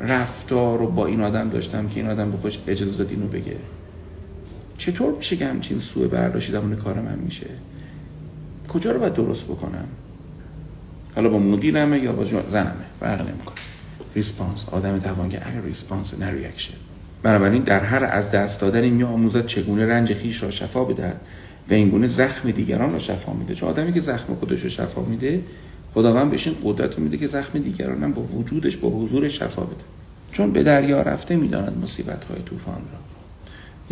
رفتار 0.00 0.78
رو 0.78 0.86
با 0.86 1.06
این 1.06 1.20
آدم 1.20 1.50
داشتم 1.50 1.88
که 1.88 2.00
این 2.00 2.10
آدم 2.10 2.30
به 2.30 2.36
خودش 2.38 2.58
اجازه 2.66 3.04
داد 3.04 3.10
اینو 3.10 3.26
بگه. 3.26 3.56
چطور 4.78 5.14
میشه 5.14 5.36
که 5.36 5.46
همچین 5.46 5.78
سوء 5.78 6.08
برداشتی 6.08 6.52
در 6.52 6.60
کار 6.60 6.94
من 6.94 7.18
میشه؟ 7.18 7.46
کجا 8.68 8.92
رو 8.92 9.00
باید 9.00 9.14
درست 9.14 9.44
بکنم؟ 9.44 9.88
حالا 11.14 11.28
با 11.28 11.38
مدیرمه 11.38 11.98
یا 11.98 12.12
با 12.12 12.24
زنمه؟ 12.24 12.84
فرق 13.00 13.20
نمی‌کنه. 13.20 13.54
response 14.14 14.68
آدم 14.68 14.98
توانگر 14.98 15.42
response 15.64 16.14
نه 16.18 16.30
reaction 16.30 16.74
بنابراین 17.22 17.62
در 17.62 17.80
هر 17.80 18.04
از 18.04 18.30
دست 18.30 18.60
دادن 18.60 18.88
می 18.88 19.02
آموزد 19.02 19.46
چگونه 19.46 19.86
رنج 19.86 20.14
خویش 20.14 20.42
را 20.42 20.50
شفا 20.50 20.84
بدهد 20.84 21.20
و 21.70 21.74
اینگونه 21.74 22.06
زخم 22.06 22.50
دیگران 22.50 22.92
را 22.92 22.98
شفا 22.98 23.32
میده. 23.32 23.54
چون 23.54 23.68
آدمی 23.68 23.92
که 23.92 24.00
زخم 24.00 24.34
خودش 24.34 24.60
رو 24.60 24.68
شفا 24.68 25.02
میده 25.02 25.42
خداوند 25.94 26.30
بهش 26.30 26.46
این 26.46 26.56
قدرت 26.64 26.96
رو 26.96 27.02
میده 27.02 27.16
که 27.16 27.26
زخم 27.26 27.58
دیگران 27.58 28.02
هم 28.02 28.12
با 28.12 28.22
وجودش 28.22 28.76
با 28.76 28.88
حضور 28.88 29.28
شفا 29.28 29.62
بده. 29.62 29.84
چون 30.32 30.52
به 30.52 30.62
دریا 30.62 31.02
رفته 31.02 31.36
می‌داند 31.36 31.78
مصیبت 31.82 32.24
های 32.24 32.42
طوفان 32.42 32.74
را. 32.74 32.98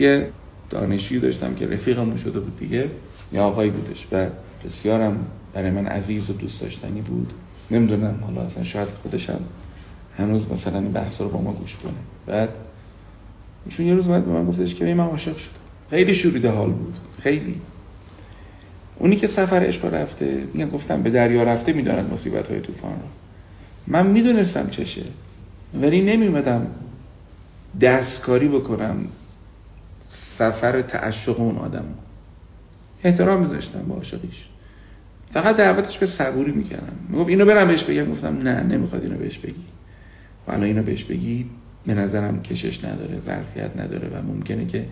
یه 0.05 0.28
دانشجویی 0.70 1.20
داشتم 1.20 1.55
که 1.55 1.66
رفیقمون 1.66 2.16
شده 2.16 2.40
بود 2.40 2.59
دیگه 2.59 2.90
یا 3.32 3.44
آقایی 3.44 3.70
بودش 3.70 4.07
و 4.12 4.26
بسیارم 4.64 5.26
برای 5.55 5.70
من 5.70 5.86
عزیز 5.86 6.30
و 6.30 6.32
دوست 6.32 6.61
داشتنی 6.61 7.00
بود. 7.00 7.32
نمی‌دونم 7.70 8.18
حالا 8.26 8.40
اصلا 8.40 8.62
شاید 8.62 8.88
خودشم 8.88 9.40
هنوز 10.18 10.50
مثلا 10.50 10.78
این 10.78 10.92
بحث 10.92 11.20
رو 11.20 11.28
با 11.28 11.40
ما 11.40 11.53
گوش 11.53 11.76
کنه. 11.76 11.92
بعد 12.26 12.48
چون 13.68 13.86
یه 13.86 13.94
روز 13.94 14.09
اومد 14.09 14.24
به 14.24 14.32
من 14.32 14.46
گفتش 14.46 14.74
که 14.74 14.94
من 14.94 15.05
عاشق 15.05 15.36
شدم. 15.36 15.53
خیلی 15.90 16.14
شوریده 16.14 16.50
حال 16.50 16.70
بود. 16.70 16.98
خیلی. 17.18 17.55
اونی 19.03 19.16
که 19.16 19.26
سفر 19.26 19.66
عشق 19.66 19.94
رفته 19.94 20.44
میگن 20.55 20.70
گفتم 20.70 21.03
به 21.03 21.11
دریا 21.11 21.42
رفته 21.42 21.72
می‌داند 21.72 22.12
مصیبت 22.12 22.48
های 22.48 22.61
طوفان 22.61 22.90
رو. 22.92 23.09
من 23.86 24.07
می‌دونستم 24.07 24.68
چشه 24.68 25.03
ولی 25.80 26.03
نمیمدم 26.03 26.66
دستکاری 27.80 28.48
بکنم 28.48 28.96
سفر 30.09 30.82
تعشق 30.82 31.40
اون 31.40 31.59
آدم 31.59 31.84
احترام 33.05 33.42
میذاشتم 33.42 33.82
با 33.88 33.94
عاشقیش. 33.94 34.44
فقط 35.30 35.57
دعوتش 35.57 35.98
به 35.98 36.07
صبوری 36.07 36.53
می‌کردم. 36.53 36.96
می‌گفت 37.09 37.28
اینو 37.28 37.44
برم 37.44 37.68
بهش 37.68 37.84
بگم. 37.84 38.11
گفتم 38.11 38.38
نه 38.42 38.62
نمی‌خواد 38.62 39.03
اینو 39.03 39.16
بهش 39.16 39.38
بگی. 39.38 39.64
و 40.46 40.50
الان 40.50 40.64
اینو 40.64 40.82
بهش 40.82 41.05
بگی 41.05 41.46
به 41.86 41.94
نظرم 41.94 42.42
کشش 42.42 42.84
نداره 42.84 43.20
ظرفیت 43.20 43.76
نداره 43.76 44.09
و 44.09 44.22
ممکنه 44.22 44.66
که 44.66 44.86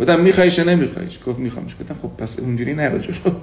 گفتم 0.00 0.20
میخوایش 0.20 0.58
یا 0.58 0.64
نمیخوایش 0.64 1.18
گفت 1.26 1.38
میخوامش 1.38 1.76
گفتم 1.80 1.94
خب 2.02 2.08
پس 2.08 2.38
اونجوری 2.38 2.74
نرو 2.74 2.98
جلو 2.98 3.34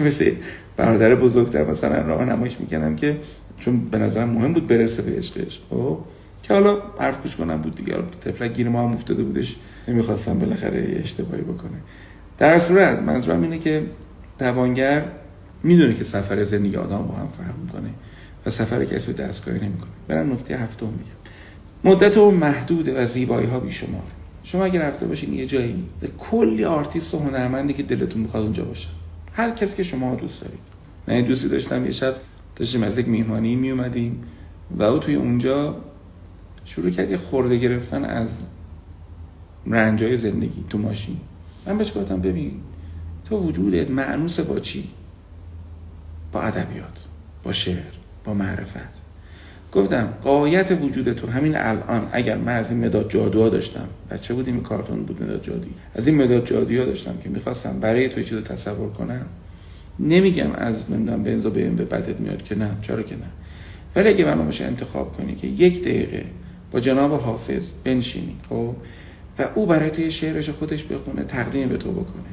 مثل 0.06 0.32
برادر 0.76 1.14
بزرگتر 1.14 1.64
مثلا 1.64 2.02
راه 2.02 2.24
نمایش 2.24 2.60
می‌کنم 2.60 2.96
که 2.96 3.16
چون 3.58 3.80
به 3.80 3.98
نظرم 3.98 4.28
مهم 4.28 4.52
بود 4.52 4.66
برسه 4.66 5.02
به 5.02 5.16
عشقش. 5.16 5.60
خب 5.70 5.98
که 6.42 6.54
حالا 6.54 6.78
حرف 6.98 7.22
گوش 7.22 7.36
کنم 7.36 7.62
بود 7.62 7.74
دیگه. 7.74 7.94
طفلک 8.20 8.52
گیر 8.52 8.68
ما 8.68 8.88
هم 8.88 8.92
افتاده 8.92 9.22
بودش. 9.22 9.56
نمی‌خواستم 9.88 10.38
بالاخره 10.38 11.00
اشتباهی 11.02 11.42
بکنه. 11.42 11.78
در 12.38 12.58
صورت 12.58 13.02
منظورم 13.02 13.42
اینه 13.42 13.58
که 13.58 13.82
توانگر 14.38 15.04
می‌دونه 15.62 15.94
که 15.94 16.04
سفر 16.04 16.44
زندگی 16.44 16.76
آدم 16.76 17.02
با 17.02 17.14
هم 17.14 17.28
فهم 17.38 17.54
می‌کنه 17.62 17.90
و 18.46 18.50
سفر 18.50 18.84
کسی 18.84 19.12
رو 19.12 19.18
دستکاری 19.18 19.58
نمی‌کنه. 19.58 19.90
برم 20.08 20.32
نکته 20.32 20.56
هفتم 20.56 20.86
میگم. 20.86 21.16
مدتتون 21.84 22.34
محدوده 22.34 23.02
و 23.02 23.06
زیبایی 23.06 23.46
ها 23.46 23.60
بیشمار. 23.60 24.02
شما 24.46 24.64
اگر 24.64 24.88
رفته 24.88 25.06
باشین 25.06 25.34
یه 25.34 25.46
جایی 25.46 25.84
کلی 26.18 26.64
آرتیست 26.64 27.14
و 27.14 27.18
هنرمندی 27.18 27.72
که 27.72 27.82
دلتون 27.82 28.22
می‌خواد 28.22 28.42
اونجا 28.42 28.64
باشه. 28.64 28.88
هر 29.32 29.50
کسی 29.50 29.76
که 29.76 29.82
شما 29.82 30.14
دوست 30.14 30.42
دارید. 30.42 30.58
من 31.08 31.22
دوستی 31.22 31.48
داشتم 31.48 31.84
یه 31.84 31.90
شب 31.90 32.16
داشتیم 32.56 32.82
از 32.82 32.98
یک 32.98 33.08
میهمانی 33.08 33.56
میومدیم 33.56 34.24
و 34.70 34.82
او 34.82 34.98
توی 34.98 35.14
اونجا 35.14 35.76
شروع 36.64 36.90
کرد 36.90 37.10
یه 37.10 37.16
خورده 37.16 37.56
گرفتن 37.56 38.04
از 38.04 38.46
رنجای 39.66 40.16
زندگی 40.16 40.64
تو 40.70 40.78
ماشین. 40.78 41.16
من 41.66 41.78
بهش 41.78 41.92
گفتم 41.96 42.20
ببین 42.20 42.60
تو 43.24 43.38
وجودت 43.38 43.90
معنوس 43.90 44.40
با 44.40 44.58
چی؟ 44.58 44.88
با 46.32 46.42
ادبیات 46.42 47.04
با 47.42 47.52
شعر 47.52 47.92
با 48.24 48.34
معرفت. 48.34 49.05
گفتم 49.76 50.08
قایت 50.22 50.78
وجود 50.82 51.12
تو 51.12 51.26
همین 51.26 51.56
الان 51.56 52.08
اگر 52.12 52.36
من 52.36 52.56
از 52.56 52.70
این 52.70 52.86
مداد 52.86 53.10
جادوها 53.10 53.48
داشتم. 53.48 53.88
بچه 54.10 54.34
بودیم 54.34 54.54
این 54.54 54.62
کارتون 54.62 55.02
بود 55.02 55.22
مداد 55.22 55.42
جادی 55.42 55.70
از 55.94 56.06
این 56.06 56.22
مداد 56.22 56.46
جادوها 56.46 56.84
داشتم 56.84 57.14
که 57.24 57.28
می‌خواستم 57.28 57.80
برای 57.80 58.08
تو 58.08 58.22
چیزو 58.22 58.40
تصور 58.40 58.88
کنم. 58.90 59.26
نمیگم 60.00 60.52
از 60.52 60.90
نمی‌دونم 60.90 61.22
بنزا 61.22 61.50
به 61.50 61.70
به 61.70 61.84
بدت 61.84 62.20
میاد 62.20 62.42
که 62.42 62.54
نه 62.54 62.70
چرا 62.82 63.02
که 63.02 63.14
نه. 63.14 63.26
ولی 63.96 64.08
اگه 64.08 64.24
من 64.24 64.44
باشه 64.44 64.64
انتخاب 64.64 65.16
کنی 65.16 65.34
که 65.34 65.46
یک 65.46 65.82
دقیقه 65.82 66.24
با 66.72 66.80
جناب 66.80 67.20
حافظ 67.20 67.64
بنشینی 67.84 68.36
خب؟ 68.48 68.74
و 69.38 69.44
او 69.54 69.66
برای 69.66 69.90
تو 69.90 70.10
شعرش 70.10 70.50
خودش 70.50 70.84
بخونه 70.84 71.24
تقدیم 71.24 71.68
به 71.68 71.76
تو 71.76 71.92
بکنه. 71.92 72.24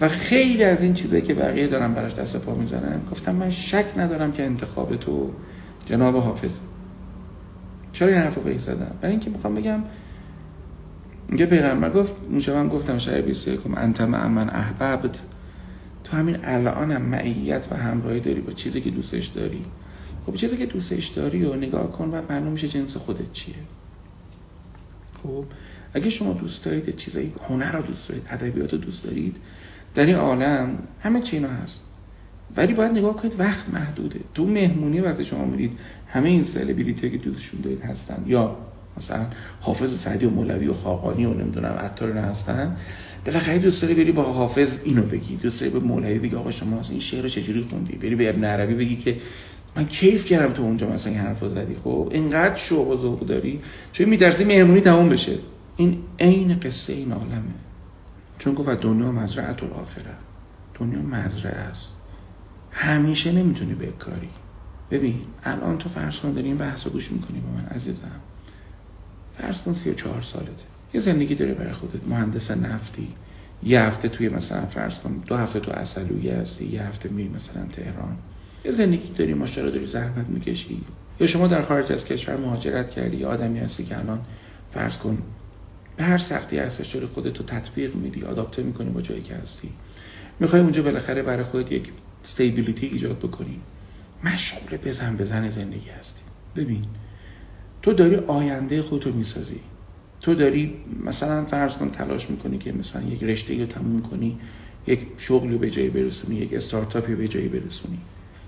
و 0.00 0.08
خیلی 0.08 0.64
از 0.64 0.82
این 0.82 0.94
چیزایی 0.94 1.22
که 1.22 1.34
بقیه 1.34 1.66
دارم 1.66 1.94
براش 1.94 2.14
دست 2.14 2.36
پا 2.36 2.54
می‌زنن 2.54 3.00
گفتم 3.10 3.34
من 3.34 3.50
شک 3.50 3.84
ندارم 3.96 4.32
که 4.32 4.42
انتخاب 4.42 4.96
تو 4.96 5.30
جناب 5.86 6.16
حافظ. 6.16 6.58
چرا 7.92 8.08
این 8.08 8.18
حرفو 8.18 8.40
به 8.40 8.58
زدم؟ 8.58 8.96
برای 9.00 9.10
اینکه 9.10 9.30
می‌خوام 9.30 9.54
بگم 9.54 9.82
اینکه 11.28 11.46
پیغمبر 11.46 11.90
گفت 11.90 12.14
اونجا 12.30 12.54
من 12.54 12.68
گفتم 12.68 12.98
شاید 12.98 13.24
21 13.24 13.60
انت 13.76 14.00
مع 14.00 14.26
من 14.26 14.50
احببت. 14.50 15.20
تو 16.04 16.16
همین 16.16 16.44
الانم 16.44 17.02
معیت 17.02 17.68
و 17.70 17.76
همراهی 17.76 18.20
داری 18.20 18.40
با 18.40 18.52
چیزی 18.52 18.80
که 18.80 18.90
دوستش 18.90 19.26
داری. 19.26 19.64
خب 20.26 20.34
چیزی 20.34 20.56
که 20.56 20.66
دوستش 20.66 21.06
داری 21.06 21.44
و 21.44 21.54
نگاه 21.54 21.92
کن 21.92 22.04
و 22.04 22.22
معلوم 22.30 22.52
میشه 22.52 22.68
جنس 22.68 22.96
خودت 22.96 23.32
چیه. 23.32 23.54
خب 25.22 25.44
اگه 25.94 26.10
شما 26.10 26.32
دوست 26.32 26.64
دارید 26.64 26.96
چیزایی 26.96 27.32
هنر 27.48 27.72
رو 27.72 27.82
دوست 27.82 28.08
دارید 28.08 28.26
ادبیات 28.30 28.72
رو 28.72 28.78
دوست 28.78 29.04
دارید 29.04 29.36
در 29.94 30.06
این 30.06 30.16
عالم 30.16 30.78
همه 31.00 31.20
چی 31.20 31.36
اینا 31.36 31.48
هست. 31.48 31.80
ولی 32.56 32.74
باید 32.74 32.92
نگاه 32.92 33.16
کنید 33.16 33.40
وقت 33.40 33.68
محدوده. 33.72 34.20
تو 34.34 34.46
مهمونی 34.46 35.00
وقتی 35.00 35.24
شما 35.24 35.44
میرید 35.44 35.78
همه 36.06 36.28
این 36.28 36.44
سلبریتی 36.44 37.10
که 37.10 37.16
دوستشون 37.16 37.60
دارید 37.60 37.80
هستن 37.80 38.24
یا 38.26 38.56
مثلا 38.96 39.26
حافظ 39.60 39.98
سعدی 39.98 40.26
و 40.26 40.30
مولوی 40.30 40.66
و 40.66 40.74
خاقانی 40.74 41.24
و 41.24 41.34
نمی‌دونم 41.34 41.72
عطار 41.72 42.14
نه 42.14 42.20
هستن 42.20 42.76
بالاخره 43.26 43.58
دوست 43.58 43.82
داری 43.82 43.94
بری 43.94 44.12
با 44.12 44.22
حافظ 44.22 44.78
اینو 44.84 45.02
بگی. 45.02 45.36
دوست 45.36 45.60
داری 45.60 45.72
به 45.72 45.78
مولوی 45.78 46.18
بگی 46.18 46.36
آقا 46.36 46.50
شما 46.50 46.80
این 46.90 47.00
شعر 47.00 47.22
رو 47.22 47.28
چجوری 47.28 47.66
خوندی؟ 47.70 47.96
بری 47.96 48.14
به 48.14 48.30
ابن 48.30 48.44
عربی 48.44 48.74
بگی 48.74 48.96
که 48.96 49.16
من 49.76 49.86
کیف 49.86 50.24
کردم 50.24 50.52
تو 50.52 50.62
اونجا 50.62 50.88
مثلا 50.88 51.12
این 51.12 51.20
حرفو 51.20 51.48
زدی. 51.48 51.76
خب 51.84 52.08
اینقدر 52.12 52.56
شوق 52.56 52.88
و 52.88 52.96
ذوق 52.96 53.26
داری 53.26 53.60
چون 53.92 54.08
میترسی 54.08 54.44
مهمونی 54.44 54.80
تموم 54.80 55.08
بشه. 55.08 55.32
این 55.76 55.98
عین 56.18 56.60
قصه 56.60 56.92
این 56.92 57.12
عالمه. 57.12 57.54
چون 58.38 58.54
گفت 58.54 58.68
دنیا 58.68 59.12
مزرعه 59.12 59.46
الاخره 59.46 60.14
دنیا 60.80 61.02
مزرعه 61.02 61.54
است. 61.54 61.95
همیشه 62.78 63.32
نمی‌تونی 63.32 63.74
بکاری 63.74 64.28
ببین 64.90 65.20
الان 65.44 65.78
تو 65.78 65.88
فرض 65.88 66.20
کن 66.20 66.32
داری 66.32 66.46
این 66.46 66.56
بحث 66.56 66.86
رو 66.86 66.92
گوش 66.92 67.12
می‌کنی 67.12 67.40
با 67.40 67.50
من 67.50 67.66
عزیزم. 67.76 68.20
فرض 69.38 69.62
کن 69.62 69.72
34 69.72 70.22
سالته. 70.22 70.64
یه 70.94 71.00
زندگی 71.00 71.34
داره 71.34 71.54
برای 71.54 71.72
خودت. 71.72 72.08
مهندس 72.08 72.50
نفتی. 72.50 73.08
یه 73.62 73.80
هفته 73.82 74.08
توی 74.08 74.28
مثلا 74.28 74.66
فرض 74.66 75.00
کن 75.00 75.22
دو 75.26 75.36
هفته 75.36 75.60
تو 75.60 75.70
اصلویه 75.70 76.34
هستی 76.34 76.66
یه 76.66 76.82
هفته 76.82 77.08
میری 77.08 77.28
مثلا 77.28 77.64
تهران. 77.66 78.16
یه 78.64 78.70
زندگی 78.70 79.12
داری 79.12 79.34
ماشاءالله 79.34 79.74
داری 79.74 79.86
زحمت 79.86 80.28
می‌کشی. 80.28 80.80
یا 81.20 81.26
شما 81.26 81.46
در 81.46 81.62
خارج 81.62 81.92
از 81.92 82.04
کشور 82.04 82.36
مهاجرت 82.36 82.90
کردی 82.90 83.16
یا 83.16 83.28
آدمی 83.28 83.58
هستی 83.58 83.84
که 83.84 83.98
الان 83.98 84.20
فرض 84.70 84.98
کن 84.98 85.18
به 85.96 86.04
هر 86.04 86.18
سختی 86.18 86.58
هستش 86.58 86.94
داری 86.94 87.06
خودت 87.06 87.38
رو 87.38 87.44
تطبیق 87.44 87.94
میدی 87.94 88.22
آداپته 88.22 88.62
می‌کنی 88.62 88.90
با 88.90 89.00
جایی 89.00 89.22
که 89.22 89.34
هستی. 89.34 89.70
می‌خوای 90.40 90.62
اونجا 90.62 90.82
بالاخره 90.82 91.22
برای 91.22 91.44
خودت 91.44 91.72
یک 91.72 91.92
استیبیلیتی 92.26 92.86
ایجاد 92.86 93.18
بکنی. 93.18 93.60
مشغول 94.24 94.78
بزن 94.84 95.16
بزن 95.16 95.50
زندگی 95.50 95.90
هستی. 95.90 96.22
ببین 96.56 96.84
تو 97.82 97.92
داری 97.92 98.16
آینده 98.16 98.82
خودتو 98.82 99.12
می‌سازی. 99.12 99.60
تو 100.20 100.34
داری 100.34 100.74
مثلا 101.04 101.44
فرض 101.44 101.76
کن 101.76 101.88
تلاش 101.88 102.30
می‌کنی 102.30 102.58
که 102.58 102.72
مثلا 102.72 103.02
یک 103.02 103.22
رشته 103.22 103.60
رو 103.60 103.66
تموم 103.66 104.02
کنی 104.02 104.38
یک 104.86 105.06
شغلی 105.18 105.52
رو 105.52 105.58
به 105.58 105.70
جایی 105.70 105.88
برسونی 105.88 106.36
یک 106.36 106.54
استارتاپی 106.54 107.12
رو 107.12 107.18
به 107.18 107.28
جایی 107.28 107.48
برسونی. 107.48 107.98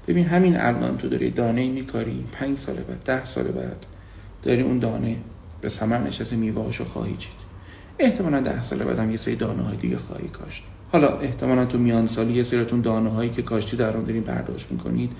ببین 0.08 0.26
همین 0.26 0.56
الان 0.56 0.98
تو 0.98 1.08
داری 1.08 1.30
دانه 1.30 1.70
میکاری. 1.70 2.24
پنج 2.32 2.58
سال 2.58 2.76
بعد 2.76 3.02
ده 3.04 3.24
سال 3.24 3.44
بعد 3.44 3.86
داری 4.42 4.62
اون 4.62 4.78
دانه 4.78 5.16
به 5.60 5.68
ثمر 5.68 5.98
نشسته 5.98 6.36
میوهاشو 6.36 6.84
خواهی 6.84 7.16
چید. 7.16 7.38
احتمالا 7.98 8.40
ده 8.40 8.62
سال 8.62 8.78
بعدم 8.78 9.10
یه 9.10 9.16
سری 9.16 9.36
دانه 9.36 9.62
های 9.62 9.76
دیگه 9.76 9.98
خواهی 9.98 10.28
کاشت. 10.28 10.64
حالا 10.92 11.18
احتمالا 11.18 11.66
تو 11.66 11.78
میان 11.78 12.06
سالی 12.06 12.32
یه 12.32 12.42
سریتون 12.42 12.80
دانه 12.80 13.10
هایی 13.10 13.30
که 13.30 13.42
کاشتی 13.42 13.76
در 13.76 13.96
آن 13.96 14.04
دارین 14.04 14.22
برداشت 14.22 14.72
می‌کنید 14.72 15.10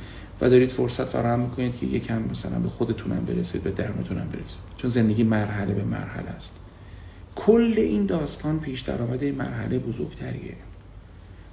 و 0.41 0.51
دارید 0.51 0.71
فرصت 0.71 1.05
فراهم 1.05 1.41
می‌کنید 1.41 1.77
که 1.77 1.87
یکم 1.87 2.23
مثلا 2.23 2.59
به 2.59 2.69
خودتونم 2.69 3.25
برسید 3.25 3.63
به 3.63 3.71
درمتونم 3.71 4.29
برسید. 4.33 4.63
چون 4.77 4.91
زندگی 4.91 5.23
مرحله 5.23 5.75
به 5.75 5.85
مرحله 5.85 6.29
است. 6.29 6.57
کل 7.37 7.75
این 7.77 8.07
داستان 8.07 8.61
پیش 8.61 8.81
درآمده 8.81 9.33
مرحله 9.33 9.79
بزرگتریه. 9.79 10.55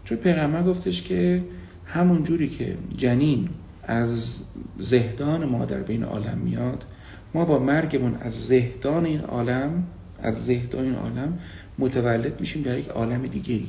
چون 0.04 0.18
پیغمبر 0.18 0.64
گفتش 0.64 1.02
که 1.02 1.44
همون 1.86 2.24
جوری 2.24 2.50
که 2.50 2.78
جنین 2.98 3.50
از 3.84 4.40
زهدان 4.80 5.46
مادر 5.46 5.80
به 5.80 5.94
این 5.94 6.04
عالم 6.04 6.38
میاد 6.38 6.86
ما 7.34 7.46
با 7.46 7.60
مرگمون 7.60 8.16
از 8.22 8.46
زهدان 8.46 9.06
این 9.06 9.22
عالم 9.22 9.84
از 10.22 10.46
زهدان 10.46 10.84
این 10.84 10.96
عالم 10.96 11.40
متولد 11.80 12.40
میشیم 12.40 12.62
در 12.62 12.78
یک 12.78 12.88
عالم 12.88 13.22
دیگه 13.22 13.54
ای 13.54 13.68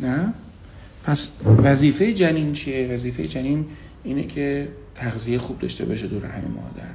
نه؟ 0.00 0.32
پس 1.04 1.32
وظیفه 1.44 2.12
جنین 2.12 2.52
چیه؟ 2.52 2.88
وظیفه 2.94 3.26
جنین 3.26 3.66
اینه 4.04 4.24
که 4.24 4.68
تغذیه 4.94 5.38
خوب 5.38 5.58
داشته 5.58 5.84
باشه 5.84 6.06
دور 6.06 6.24
همه 6.26 6.48
مادر. 6.48 6.90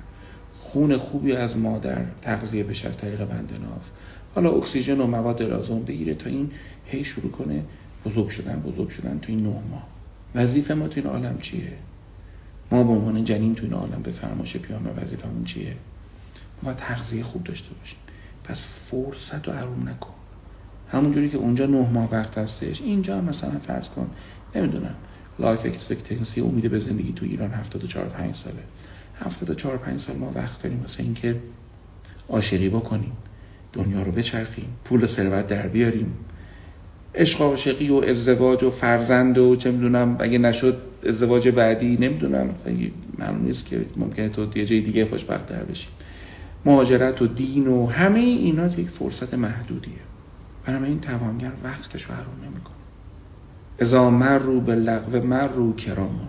خون 0.74 0.98
خوبی 0.98 1.34
از 1.34 1.58
مادر 1.58 2.06
تغذیه 2.22 2.64
بشه 2.64 2.88
از 2.88 2.98
طریق 2.98 3.26
بندناف 3.26 3.90
حالا 4.36 4.52
اکسیژن 4.52 5.02
و 5.02 5.08
مواد 5.08 5.42
لازم 5.42 5.80
بگیره 5.80 6.16
تا 6.16 6.30
این 6.30 6.52
هی 6.86 7.06
شروع 7.06 7.32
کنه 7.32 7.64
بزرگ 8.06 8.30
شدن 8.30 8.60
بزرگ 8.60 8.90
شدن 8.90 9.20
تو 9.20 9.32
این 9.32 9.44
نه 9.44 9.50
ماه. 9.50 9.88
وظیفه 10.36 10.74
ما 10.74 10.88
تو 10.88 11.00
این 11.00 11.10
عالم 11.10 11.38
چیه؟ 11.42 11.74
ما 12.72 12.84
به 12.84 12.90
عنوان 12.90 13.24
جنین 13.24 13.56
تو 13.56 13.64
این 13.64 13.74
عالم 13.74 14.02
به 14.04 14.12
فرماشه 14.12 14.60
پیامه 14.60 14.90
وظیفمون 14.90 15.44
چیه؟ 15.44 15.76
ما 16.64 16.74
تغذیه 16.74 17.24
خوب 17.24 17.44
داشته 17.44 17.70
باشیم. 17.80 17.98
پس 18.44 18.66
فرصت 18.66 19.48
رو 19.48 19.54
حروم 19.54 19.90
نکن. 19.90 20.14
همونجوری 20.94 21.30
که 21.30 21.38
اونجا 21.38 21.66
نه 21.66 21.90
ماه 21.90 22.12
وقت 22.12 22.38
هستش. 22.38 22.82
اینجا 22.82 23.22
مثلا 23.22 23.60
فرض 23.60 23.90
کن 23.90 24.08
نمی‌دونم 24.56 24.96
life 25.40 25.66
expectancy 25.66 26.42
امید 26.42 26.72
به 26.72 26.80
زندگی 26.80 27.14
تو 27.14 27.26
ایران 27.26 27.52
74 27.52 28.06
5 28.06 28.36
ساله. 28.36 28.56
74 29.20 29.78
5 29.78 30.00
سال 30.00 30.16
ما 30.16 30.32
وقت 30.36 30.64
داریم 30.64 30.82
واسه 30.82 31.04
اینکه 31.04 31.36
عاشقی 32.30 32.70
بکنیم. 32.70 33.12
دنیا 33.74 34.02
رو 34.02 34.12
بچرخیم 34.12 34.66
پول 34.86 35.06
ثروت 35.06 35.48
در 35.48 35.68
بیاریم. 35.68 36.14
عشق 37.16 37.42
عاشقی 37.42 37.90
و 37.90 37.96
ازدواج 37.96 38.64
و 38.64 38.70
فرزند 38.70 39.38
و 39.38 39.56
چه 39.56 39.72
می‌دونم 39.72 40.16
اگه 40.20 40.38
نشد 40.38 40.78
ازدواج 41.08 41.48
بعدی 41.48 41.98
نمی‌دونم. 41.98 42.50
معلوم 43.18 43.44
نیست 43.46 43.66
که 43.66 43.86
ممکنه 43.98 44.30
تو 44.30 44.48
یه 44.56 44.66
جای 44.66 44.82
دیگه 44.82 45.06
خوشبخت 45.06 45.48
در 45.48 45.64
بشی. 45.64 45.88
مهاجرت 46.66 47.22
و 47.22 47.28
دین 47.28 47.68
و 47.68 47.88
همه 47.88 48.20
اینا 48.20 48.68
یک 48.68 48.90
فرصت 48.90 49.34
محدودیه. 49.34 49.94
برای 50.66 50.90
این 50.90 51.00
توانگر 51.00 51.52
وقتش 51.64 52.04
رو 52.04 52.16
حروم 52.16 52.46
نمی‌کنه. 52.46 52.74
ازا 53.80 54.10
مر 54.10 54.38
رو 54.38 54.62
به 54.62 54.76
لغو 54.76 55.28
مر 55.28 55.48
رو 55.48 55.76
کراما. 55.76 56.28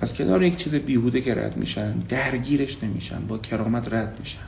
از 0.00 0.14
کنار 0.14 0.42
یک 0.42 0.56
چیز 0.56 0.74
بیهوده 0.74 1.20
که 1.20 1.34
رد 1.34 1.56
میشن 1.56 1.92
درگیرش 1.92 2.84
نمیشن 2.84 3.26
با 3.26 3.38
کرامت 3.38 3.94
رد 3.94 4.16
میشن. 4.20 4.38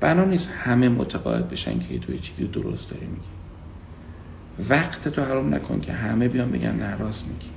بنا 0.00 0.24
نیست 0.24 0.50
همه 0.50 0.88
متقاعد 0.88 1.48
بشن 1.48 1.78
که 1.78 1.98
تو 1.98 2.12
یه 2.12 2.18
چیزی 2.18 2.44
درست 2.46 2.90
داری 2.90 3.06
میگی. 3.06 3.28
وقت 4.70 5.08
تو 5.08 5.22
حرام 5.22 5.54
نکن 5.54 5.80
که 5.80 5.92
همه 5.92 6.28
بیان 6.28 6.50
بگن 6.50 6.76
نه 6.76 6.96
راست 6.96 7.28
میگی. 7.28 7.48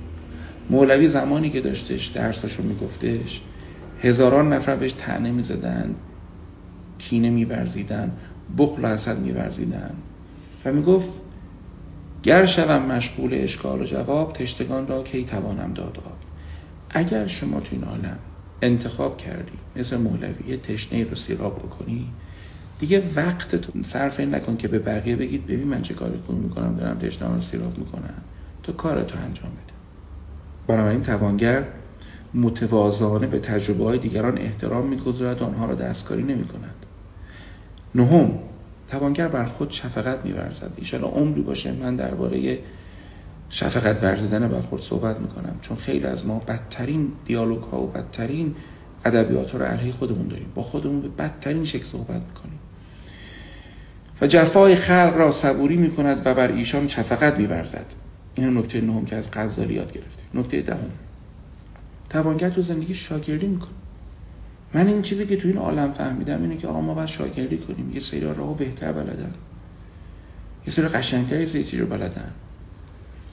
مولوی 0.70 1.08
زمانی 1.08 1.50
که 1.50 1.60
داشتش 1.60 2.06
درساشو 2.06 2.62
میگفتش 2.62 3.42
هزاران 4.02 4.52
نفر 4.52 4.76
بهش 4.76 4.92
تنه 4.92 5.30
می‌زدن 5.30 5.94
کینه 6.98 7.30
میورزیدن. 7.30 8.12
بخل 8.58 8.86
حسد 8.86 9.18
میورزیدن. 9.18 9.94
و 10.64 10.72
می‌گفت 10.72 11.10
گر 12.22 12.46
شوم 12.46 12.82
مشغول 12.82 13.30
اشکال 13.34 13.82
و 13.82 13.84
جواب 13.84 14.32
تشتگان 14.32 14.86
را 14.86 15.02
کی 15.02 15.24
توانم 15.24 15.72
داد 15.74 15.98
آب؟ 16.06 16.16
اگر 16.90 17.26
شما 17.26 17.60
تو 17.60 17.68
این 17.70 17.84
عالم 17.84 18.18
انتخاب 18.62 19.16
کردی 19.16 19.58
مثل 19.76 19.96
مولوی 19.96 20.56
تشنه 20.56 21.04
رو 21.04 21.14
سیراب 21.14 21.58
بکنی 21.58 22.08
دیگه 22.78 23.02
وقت 23.16 23.56
تو 23.56 23.82
صرف 23.82 24.20
این 24.20 24.34
نکن 24.34 24.56
که 24.56 24.68
به 24.68 24.78
بقیه 24.78 25.16
بگید 25.16 25.46
ببین 25.46 25.68
من 25.68 25.82
چه 25.82 25.94
کاری 25.94 26.18
کنم 26.28 26.36
می‌کنم 26.36 26.76
دارم 26.76 26.98
تشنه 26.98 27.34
رو 27.34 27.40
سیراب 27.40 27.78
می‌کنم. 27.78 28.22
تو 28.62 28.72
کارتو 28.72 29.18
انجام 29.18 29.50
بده. 29.50 29.74
بنابراین 30.66 31.02
توانگر 31.02 31.64
متوازانه 32.34 33.26
به 33.26 33.38
تجربه 33.38 33.84
های 33.84 33.98
دیگران 33.98 34.38
احترام 34.38 34.86
می‌گذارد 34.86 35.42
و 35.42 35.44
آنها 35.44 35.66
را 35.66 35.74
دستکاری 35.74 36.22
نمی 36.22 36.44
کند 36.44 36.77
نهم 37.94 38.38
توانگر 38.88 39.28
بر 39.28 39.44
خود 39.44 39.70
شفقت 39.70 40.24
میورزد. 40.24 40.70
ایشالا 40.76 41.06
عمری 41.06 41.40
باشه. 41.40 41.72
من 41.72 41.96
درباره 41.96 42.58
شفقت 43.50 44.02
ورزیدن 44.02 44.48
بر 44.48 44.60
خود 44.60 44.82
صحبت 44.82 45.20
می‌کنم. 45.20 45.58
چون 45.62 45.76
خیلی 45.76 46.06
از 46.06 46.26
ما 46.26 46.38
بدترین 46.38 47.12
دیالوگ 47.26 47.62
ها 47.62 47.82
و 47.82 47.86
بدترین 47.86 48.54
ادبیات 49.04 49.54
رو 49.54 49.62
علیه 49.62 49.92
خودمون 49.92 50.28
داریم. 50.28 50.52
با 50.54 50.62
خودمون 50.62 51.00
به 51.00 51.08
بدترین 51.08 51.64
شکل 51.64 51.84
صحبت 51.84 52.22
می‌کنیم. 52.28 52.58
و 54.20 54.26
جفای 54.26 54.74
خلق 54.74 55.14
را 55.16 55.30
صبوری 55.30 55.76
می‌کند 55.76 56.22
و 56.24 56.34
بر 56.34 56.52
ایشان 56.52 56.88
شفقت 56.88 57.38
میورزد. 57.38 57.86
این 58.34 58.58
نکته 58.58 58.80
نهم 58.80 59.04
که 59.04 59.16
از 59.16 59.28
غزالی 59.32 59.74
یاد 59.74 59.92
گرفتیم. 59.92 60.26
نکته 60.34 60.60
دهم. 60.62 60.90
توانگر 62.10 62.50
تو 62.50 62.62
زندگی 62.62 62.94
شاگردی 62.94 63.46
می‌کنه. 63.46 63.68
من 64.74 64.88
این 64.88 65.02
چیزی 65.02 65.26
که 65.26 65.36
تو 65.36 65.48
این 65.48 65.56
عالم 65.56 65.90
فهمیدم 65.90 66.42
اینه 66.42 66.56
که 66.56 66.68
آقا 66.68 66.80
ما 66.80 66.94
باید 66.94 67.08
شاگردی 67.08 67.58
کنیم. 67.58 67.90
یه 67.94 68.00
سری 68.00 68.20
راهو 68.20 68.54
بهتر 68.54 68.92
بلدن. 68.92 69.34
یه 70.66 70.72
سری 70.72 70.88
قشنگتر 70.88 71.40
یه 71.40 71.46
سری 71.46 71.80
رو 71.80 71.86
بلدن. 71.86 72.30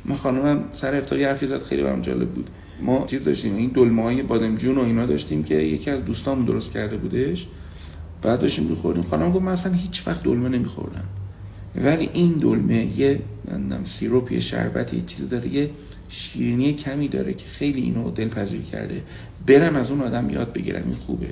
ما 0.05 0.15
خانمم 0.15 0.63
سر 0.73 0.95
افتاری 0.95 1.25
حرفی 1.25 1.47
زد 1.47 1.63
خیلی 1.63 1.83
برام 1.83 2.01
جالب 2.01 2.29
بود. 2.29 2.49
ما 2.81 3.05
چیز 3.05 3.23
داشتیم 3.23 3.55
این 3.55 3.69
دلمه 3.69 4.03
های 4.03 4.23
بادمجون 4.23 4.77
و 4.77 4.81
اینا 4.81 5.05
داشتیم 5.05 5.43
که 5.43 5.55
یکی 5.55 5.91
از 5.91 6.05
دوستامون 6.05 6.45
درست 6.45 6.71
کرده 6.71 6.97
بودش. 6.97 7.47
بعد 8.21 8.39
داشتیم 8.39 8.65
میخوردیم. 8.65 9.03
خانم 9.03 9.31
گفت 9.31 9.45
من 9.45 9.51
اصلا 9.51 9.73
هیچ 9.73 10.07
وقت 10.07 10.23
دلمه 10.23 10.49
نمیخوردم. 10.49 11.05
ولی 11.83 12.09
این 12.13 12.31
دلمه 12.31 12.99
یه 12.99 13.19
سیروپ 13.83 14.31
یه 14.31 14.39
شربت 14.39 14.93
یه 14.93 15.01
چیزی 15.01 15.27
داره 15.27 15.47
یه 15.47 15.69
شیرینی 16.09 16.73
کمی 16.73 17.07
داره 17.07 17.33
که 17.33 17.45
خیلی 17.47 17.81
اینو 17.81 18.11
دلپذیر 18.11 18.61
کرده. 18.61 19.03
برم 19.47 19.75
از 19.75 19.91
اون 19.91 20.01
آدم 20.01 20.29
یاد 20.29 20.53
بگیرم 20.53 20.83
این 20.85 20.95
خوبه. 20.95 21.29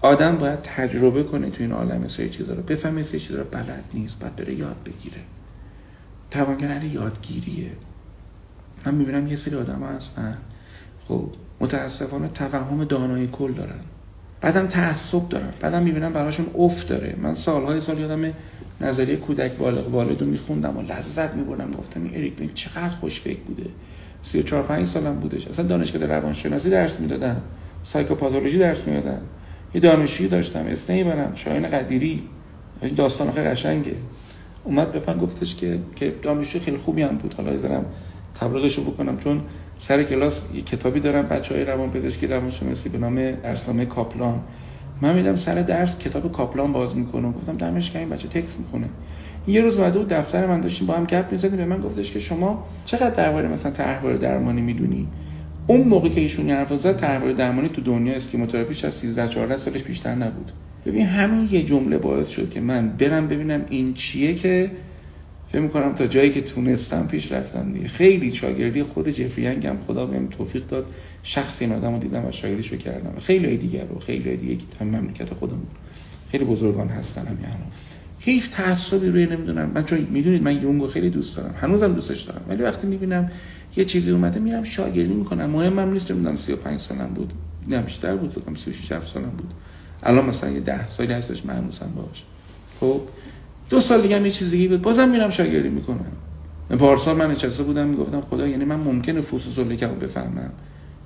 آدم 0.00 0.36
باید 0.36 0.62
تجربه 0.62 1.22
کنه 1.22 1.50
تو 1.50 1.62
این 1.62 1.72
عالم 1.72 2.08
سری 2.08 2.30
چیزا 2.30 2.54
رو. 2.54 2.62
بفهمه 2.62 3.02
سری 3.02 3.20
چیزا 3.20 3.38
رو 3.38 3.44
بلد 3.44 3.84
نیست 3.94 4.18
باید 4.18 4.36
بره 4.36 4.54
یاد 4.54 4.76
بگیره. 4.84 5.20
توانگر 6.30 6.84
یادگیریه. 6.84 7.70
من 8.86 8.94
می‌بینم 8.94 9.26
یه 9.26 9.36
سری 9.36 9.56
آدم 9.56 9.82
هستن. 9.82 10.38
خب 11.08 11.32
متاسفانه 11.60 12.28
توهم 12.28 12.84
دانای 12.84 13.26
کل 13.26 13.52
دارن. 13.52 13.80
بعدم 14.40 14.66
تعصب 14.66 15.28
دارن 15.28 15.52
بعدم 15.60 15.82
می‌بینم 15.82 16.12
براشون 16.12 16.46
افت 16.58 16.88
داره. 16.88 17.16
من 17.22 17.34
سالهای 17.34 17.80
سال 17.80 17.98
یادم 17.98 18.32
نظریه 18.80 19.16
کودک 19.16 19.52
بالغ 19.52 19.94
والد 19.94 20.20
رو 20.20 20.26
میخوندم 20.26 20.76
و 20.76 20.82
لذت 20.82 21.34
میبردم. 21.34 21.70
گفتم 21.70 22.02
این 22.02 22.14
اریک 22.14 22.36
بین 22.36 22.50
چقدر 22.54 22.88
خوش 22.88 23.20
فکر 23.20 23.40
بوده 23.40 23.70
34 24.22 24.62
5 24.62 24.86
سالم 24.86 25.14
بودش. 25.20 25.46
اصلا 25.46 25.66
دانشگاه 25.66 26.06
روانشناسی 26.06 26.70
درس 26.70 27.00
می‌دادم. 27.00 27.42
سایکوپاتولوژی 27.82 28.58
درس 28.58 28.88
می‌دادم. 28.88 29.20
یه 29.74 29.80
دانشجویی 29.80 30.28
داشتم 30.28 30.66
اسنی 30.66 31.04
برم 31.04 31.32
شاهین 31.34 31.68
قدیری. 31.68 32.22
این 32.82 32.94
داستان 32.94 33.32
خیلی 33.32 33.48
قشنگه. 33.48 33.94
اومد 34.64 34.92
به 34.92 35.02
من 35.06 35.18
گفتش 35.18 35.56
که 35.56 35.78
که 35.96 36.14
دانشجو 36.22 36.58
خیلی 36.58 36.76
خوبی 36.76 37.02
هم 37.02 37.16
بود. 37.16 37.34
حالا 37.34 37.50
بذارم 37.50 37.84
تبلیغشو 38.40 38.82
بکنم 38.82 39.18
چون 39.18 39.42
سر 39.78 40.02
کلاس 40.02 40.42
یه 40.54 40.62
کتابی 40.62 41.00
دارم 41.00 41.26
بچه 41.26 41.54
های 41.54 41.64
روان 41.64 41.90
پزشکی 41.90 42.26
روانشناسی 42.26 42.88
به 42.88 42.98
نام 42.98 43.30
درسنامه 43.30 43.86
کاپلان. 43.86 44.40
من 45.02 45.16
میدم 45.16 45.36
سر 45.36 45.54
درس 45.54 45.98
کتاب 45.98 46.32
کاپلان 46.32 46.72
باز 46.72 46.96
می‌کنم. 46.96 47.32
گفتم 47.32 47.56
دمش 47.56 47.96
این 47.96 48.08
بچه 48.08 48.28
تکس 48.28 48.58
می‌کنه 48.58 48.86
یه 49.46 49.60
روز 49.60 49.78
اومده 49.78 49.98
بود 49.98 50.08
دفتر 50.08 50.46
من 50.46 50.60
داشتیم 50.60 50.86
با 50.86 50.94
هم 50.94 51.04
گپ 51.04 51.32
می‌زدیم. 51.32 51.56
به 51.56 51.64
من 51.64 51.80
گفتش 51.80 52.12
که 52.12 52.20
شما 52.20 52.66
چقدر 52.84 53.10
درباره 53.10 53.48
مثلا 53.48 53.72
طرحواره 53.72 54.18
درمانی 54.18 54.60
می‌دونی؟ 54.60 55.08
اون 55.66 55.80
موقع 55.80 56.08
که 56.08 56.20
ایشون 56.20 56.50
حرف 56.50 56.76
زد 56.76 56.96
طرحواره 56.96 57.34
درمانی 57.34 57.68
تو 57.68 57.80
دنیا 57.80 58.14
اسکیموتراپیش 58.14 58.84
از 58.84 58.94
13 58.94 59.28
14 59.28 59.56
سالش 59.56 59.82
بیشتر 59.82 60.14
نبود. 60.14 60.52
ببین 60.86 61.06
همین 61.06 61.48
یه 61.50 61.64
جمله 61.64 61.98
باعث 61.98 62.28
شد 62.28 62.50
که 62.50 62.60
من 62.60 62.88
برم 62.88 63.28
ببینم 63.28 63.64
این 63.70 63.94
چیه 63.94 64.34
که 64.34 64.70
فکر 65.52 65.60
می‌کنم 65.60 65.94
تا 65.94 66.06
جایی 66.06 66.30
که 66.30 66.40
تونستم 66.40 67.06
پیش 67.06 67.32
رفتم 67.32 67.72
دیگه. 67.72 67.88
خیلی 67.88 68.34
شاگردی 68.34 68.82
خود 68.82 69.08
جفری 69.08 69.46
هم 69.46 69.78
خدا 69.86 70.06
بهم 70.06 70.26
توفیق 70.26 70.66
داد. 70.66 70.86
شخصی 71.22 71.64
این 71.64 71.74
آدمو 71.74 71.98
دیدم 71.98 72.26
و 72.26 72.32
شاگردیشو 72.32 72.76
کردم. 72.76 73.18
خیلی 73.20 73.56
دیگر 73.56 73.84
رو 73.84 73.98
خیلی 73.98 74.36
دیگه 74.36 74.56
که 74.56 74.64
هم 74.80 74.86
مملکت 74.86 75.34
خودمون. 75.34 75.66
خیلی 76.30 76.44
بزرگان 76.44 76.88
هستن 76.88 77.26
هم 77.26 77.38
یعنی 77.42 77.64
هیچ 78.18 78.50
تعصبی 78.50 79.08
روی 79.08 79.26
نمی‌دونم. 79.26 79.70
من 79.74 79.84
چون 79.84 80.06
می‌دونید 80.10 80.42
من 80.42 80.62
یونگو 80.62 80.86
خیلی 80.86 81.10
دوست 81.10 81.36
دارم. 81.36 81.54
هنوزم 81.60 81.92
دوستش 81.92 82.20
دارم. 82.20 82.42
ولی 82.48 82.62
وقتی 82.62 82.86
می‌بینم 82.86 83.30
یه 83.76 83.84
چیزی 83.84 84.10
اومده 84.10 84.40
میرم 84.40 84.64
شاگردی 84.64 85.14
می‌کنم. 85.14 85.50
مهمم 85.50 85.92
نیست. 85.92 86.10
نمی‌دونم 86.10 86.36
35 86.36 86.80
سالم 86.80 87.10
بود. 87.14 87.32
نه 87.68 87.82
بیشتر 87.82 88.16
بود. 88.16 88.30
فکر 88.30 88.40
کنم 88.40 88.54
36 88.54 88.92
7 88.92 89.14
سالم 89.14 89.30
بود. 89.30 89.50
الان 90.02 90.24
مثلا 90.24 90.50
یه 90.50 90.60
10 90.60 90.86
سالی 90.88 91.12
هستش. 91.12 91.46
مهنوزم 91.46 91.92
باش 91.96 92.24
خب؟ 92.80 93.00
دو 93.70 93.80
سال 93.80 94.02
دیگه 94.02 94.16
هم 94.16 94.24
یه 94.24 94.30
چیز 94.30 94.50
دیگه 94.50 94.68
بود. 94.68 94.82
بازم 94.82 95.08
میرم 95.08 95.30
شاگردی 95.30 95.68
می‌کنم. 95.68 96.12
پارسال 96.78 97.16
من 97.16 97.30
نشسته 97.30 97.62
بودم 97.62 97.86
می‌گفتم 97.86 98.20
خدا 98.20 98.48
یعنی 98.48 98.64
من 98.64 98.76
ممکنه 98.76 99.20
فصوص 99.20 99.58
لکم 99.58 99.94
بفهمم. 99.94 100.50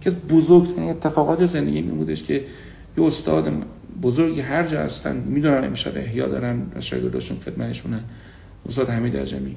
که 0.01 0.11
بزرگترین 0.11 0.91
اتفاقات 0.91 1.47
زندگی 1.47 1.83
می 1.83 1.91
بودش 1.91 2.23
که 2.23 2.45
یه 2.99 3.05
استاد 3.05 3.53
بزرگی 4.03 4.41
هر 4.41 4.67
جا 4.67 4.81
هستن 4.81 5.17
می‌دونن 5.17 5.65
امشب 5.65 5.97
احیا 5.97 6.29
دارن 6.29 6.63
شاگرداشون 6.81 7.39
خدمتشونن 7.45 8.01
استاد 8.69 8.89
حمید 8.89 9.17
عجمی. 9.17 9.57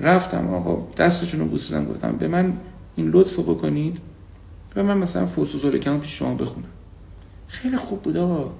رفتم 0.00 0.48
آقا 0.48 0.88
دستشون 0.96 1.40
رو 1.40 1.46
بوسیدم 1.46 1.84
گفتم 1.84 2.12
به 2.12 2.28
من 2.28 2.52
این 2.96 3.10
لطفو 3.10 3.42
بکنید 3.42 3.98
و 4.76 4.82
من 4.82 4.98
مثلا 4.98 5.26
لکم 5.64 5.98
پیش 5.98 6.18
شما 6.18 6.34
بخونم. 6.34 6.68
خیلی 7.48 7.76
خوب 7.76 8.02
بود 8.02 8.16
آقا. 8.16 8.52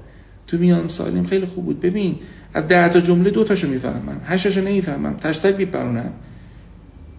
تو 0.47 0.59
میان 0.59 0.89
سالیم 0.89 1.26
خیلی 1.26 1.47
خوب 1.47 1.64
بود. 1.64 1.80
ببین 1.80 2.18
از 2.57 2.69
ده 2.69 2.89
تا 2.89 3.01
جمله 3.01 3.31
دو 3.31 3.45
تاشو 3.45 3.69
می‌فهمم. 3.69 4.21
هشتاشو 4.25 4.61
نمی‌فهمم. 4.61 5.17
تشتک 5.17 5.57
میپرونم. 5.57 6.13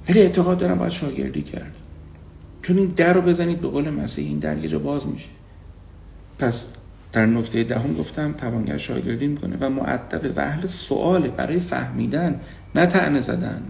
ولی 0.10 0.20
اعتقاد 0.20 0.58
دارم 0.58 0.78
باید 0.78 0.92
شاگردی 0.92 1.42
کرد. 1.42 1.74
چون 2.62 2.78
این 2.78 2.88
در 2.88 3.14
رو 3.14 3.22
بزنید 3.22 3.62
به 3.62 3.68
قول 3.68 3.90
مسیح 3.90 4.28
این 4.28 4.40
در 4.40 4.58
یه 4.58 4.68
جا 4.68 4.80
باز 4.80 5.08
میشه. 5.08 5.30
پس 6.40 6.66
در 7.12 7.26
نکته 7.26 7.64
دهم 7.64 7.94
گفتم 7.94 8.34
توانگر 8.34 8.78
شاگردی 8.78 9.28
می‌کنه 9.28 9.58
و 9.60 9.70
معدب 9.70 10.38
و 10.38 10.40
اهل 10.40 10.68
سوال 10.68 11.28
برای 11.28 11.60
فهمیدن 11.60 12.40
نه 12.76 12.86
تعنه 12.86 13.22
زدن. 13.22 13.62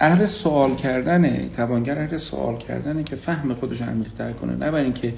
اهل 0.00 0.26
سوال 0.26 0.76
کردنه 0.76 1.48
توانگر 1.56 1.98
اهل 1.98 2.16
سوال 2.16 2.58
کردنه 2.58 3.04
که 3.04 3.16
فهم 3.16 3.54
خودش 3.54 3.82
عمیق‌تر 3.82 4.32
کنه. 4.32 4.52
نه 4.52 4.70
برای 4.70 4.84
اینکه 4.84 5.14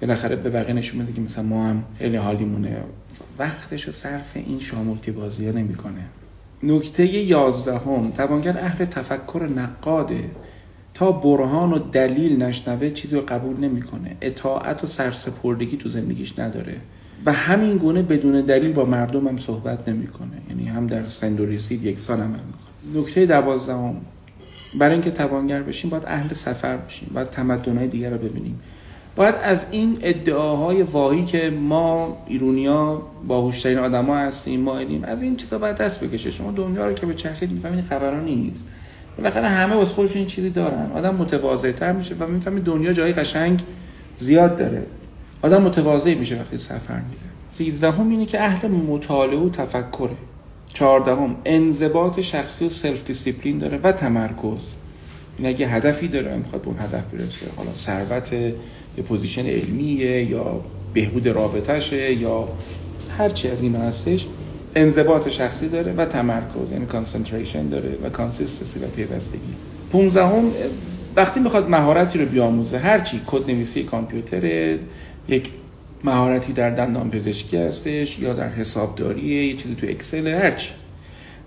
بالاخره 0.00 0.36
به 0.36 0.50
بقیه 0.50 0.74
نشون 0.74 1.02
بده 1.02 1.12
که 1.12 1.20
مثلا 1.20 1.44
ما 1.44 1.66
هم 1.66 1.84
خیلی 1.98 2.16
حالیمونه. 2.16 2.76
وقتش 3.38 3.82
رو 3.82 3.92
صرف 3.92 4.30
این 4.34 4.60
شامولتی 4.60 5.10
بازی 5.10 5.46
ها 5.46 5.52
نمی‌کنه. 5.52 6.04
نکته 6.62 7.06
یازدهم 7.06 8.10
توانگر 8.10 8.58
اهل 8.58 8.84
تفکر 8.84 9.48
نقاده. 9.56 10.24
تا 10.94 11.12
برهان 11.12 11.72
و 11.72 11.78
دلیل 11.78 12.42
نشنوه 12.42 12.90
چیزی 12.90 13.16
رو 13.16 13.22
قبول 13.28 13.56
نمی‌کنه. 13.56 14.16
اطاعت 14.20 14.84
و 14.84 14.86
سرسپردگی 14.86 15.76
تو 15.76 15.88
زندگیش 15.88 16.38
نداره. 16.38 16.76
و 17.26 17.32
همین 17.32 17.76
گونه 17.76 18.02
بدون 18.02 18.40
دلیل 18.40 18.72
با 18.72 18.84
مردم 18.84 19.28
هم 19.28 19.38
صحبت 19.38 19.88
نمی‌کنه. 19.88 20.42
یعنی 20.48 20.66
هم 20.66 20.86
در 20.86 21.06
سند 21.06 21.40
و 21.40 21.46
رسید 21.46 21.84
یکسان 21.84 22.20
عمل 22.20 22.30
می‌کنه. 22.30 23.02
نکته 23.02 23.26
دوازدهم 23.26 23.96
برای 24.78 24.92
اینکه 24.92 25.10
توانگر 25.10 25.62
بشیم 25.62 25.90
باید 25.90 26.04
اهل 26.06 26.34
سفر 26.34 26.76
بشیم. 26.76 27.10
باید 27.14 27.30
تمدن‌های 27.30 27.88
دیگر 27.88 28.10
رو 28.10 28.18
ببینیم. 28.18 28.60
باید 29.16 29.34
از 29.42 29.66
این 29.70 29.98
ادعاهای 30.02 30.82
واهی 30.82 31.24
که 31.24 31.50
ما 31.50 32.18
ایرونیا 32.26 33.02
باهوشترین 33.28 33.78
آدما 33.78 34.16
هستیم 34.16 34.60
ما 34.60 34.78
اینیم 34.78 35.04
از 35.04 35.22
این 35.22 35.36
چیزا 35.36 35.58
باید 35.58 35.76
دست 35.76 36.04
بکشه. 36.04 36.30
شما 36.30 36.50
دنیا 36.50 36.88
رو 36.88 36.94
که 36.94 37.06
بچرخید 37.06 37.52
می‌فهمید 37.52 37.84
خبرا 37.84 38.24
نیست. 38.24 38.64
بالاخره 39.18 39.48
همه 39.48 39.74
واسه 39.74 39.94
خودشون 39.94 40.18
این 40.18 40.26
چیزی 40.26 40.50
دارن. 40.50 40.92
آدم 40.94 41.14
متواضع‌تر 41.14 41.92
میشه 41.92 42.14
و 42.18 42.26
می‌فهمه 42.26 42.60
دنیا 42.60 42.92
جای 42.92 43.12
قشنگ 43.12 43.62
زیاد 44.16 44.56
داره. 44.56 44.86
آدم 45.42 45.62
متواضع 45.62 46.14
میشه 46.14 46.40
وقتی 46.40 46.56
سفر 46.58 46.94
میره 46.94 47.30
سیزدهم 47.50 48.10
اینه 48.10 48.26
که 48.26 48.42
اهل 48.42 48.68
مطالعه 48.68 49.38
و 49.38 49.48
تفکره. 49.48 50.16
چهاردهم 50.74 51.36
انضباط 51.44 52.20
شخصی 52.20 52.66
و 52.66 52.68
self 52.68 53.04
discipline 53.04 53.58
داره 53.58 53.78
و 53.82 53.92
تمرکز. 53.92 54.72
این 55.40 55.48
اگه 55.48 55.68
هدفی 55.68 56.08
داره 56.08 56.36
می‌خواد 56.36 56.62
به 56.62 56.68
اون 56.68 56.76
هدف 56.78 57.04
برسه. 57.12 57.46
حالا 57.56 57.72
ثروت 57.74 58.32
یا 58.32 59.04
position 59.08 59.46
علمیه 59.46 60.24
یا 60.24 60.64
بهبود 60.94 61.26
رابطشه 61.26 62.14
یا 62.14 62.48
هر 63.18 63.28
چی 63.28 63.48
از 63.48 63.60
این 63.60 63.76
هستش 63.76 64.26
انضباط 64.74 65.28
شخصی 65.28 65.68
داره 65.68 65.92
و 65.92 66.04
تمرکز 66.04 66.72
یعنی 66.72 66.86
concentration 66.86 67.68
داره 67.68 67.98
و 68.02 68.08
consistency 68.08 68.78
و 68.78 68.86
پیوستگی. 68.86 69.54
15 69.92 70.30
وقتی 71.16 71.40
می‌خواد 71.40 71.70
مهارتی 71.70 72.18
رو 72.18 72.26
بیاموزه 72.26 72.78
هرچی 72.78 73.20
کد 73.26 73.50
نویسی 73.50 73.84
کامپیوتر 73.84 74.78
یک 75.28 75.50
مهارتی 76.04 76.52
در 76.52 76.70
دندان 76.70 77.10
پزشکی 77.10 77.56
هستش 77.56 78.18
یا 78.18 78.32
در 78.32 78.48
حسابداری 78.48 79.48
یه 79.48 79.56
چیزی 79.56 79.74
تو 79.74 79.86
اکسل 79.86 80.28
هرچی 80.28 80.70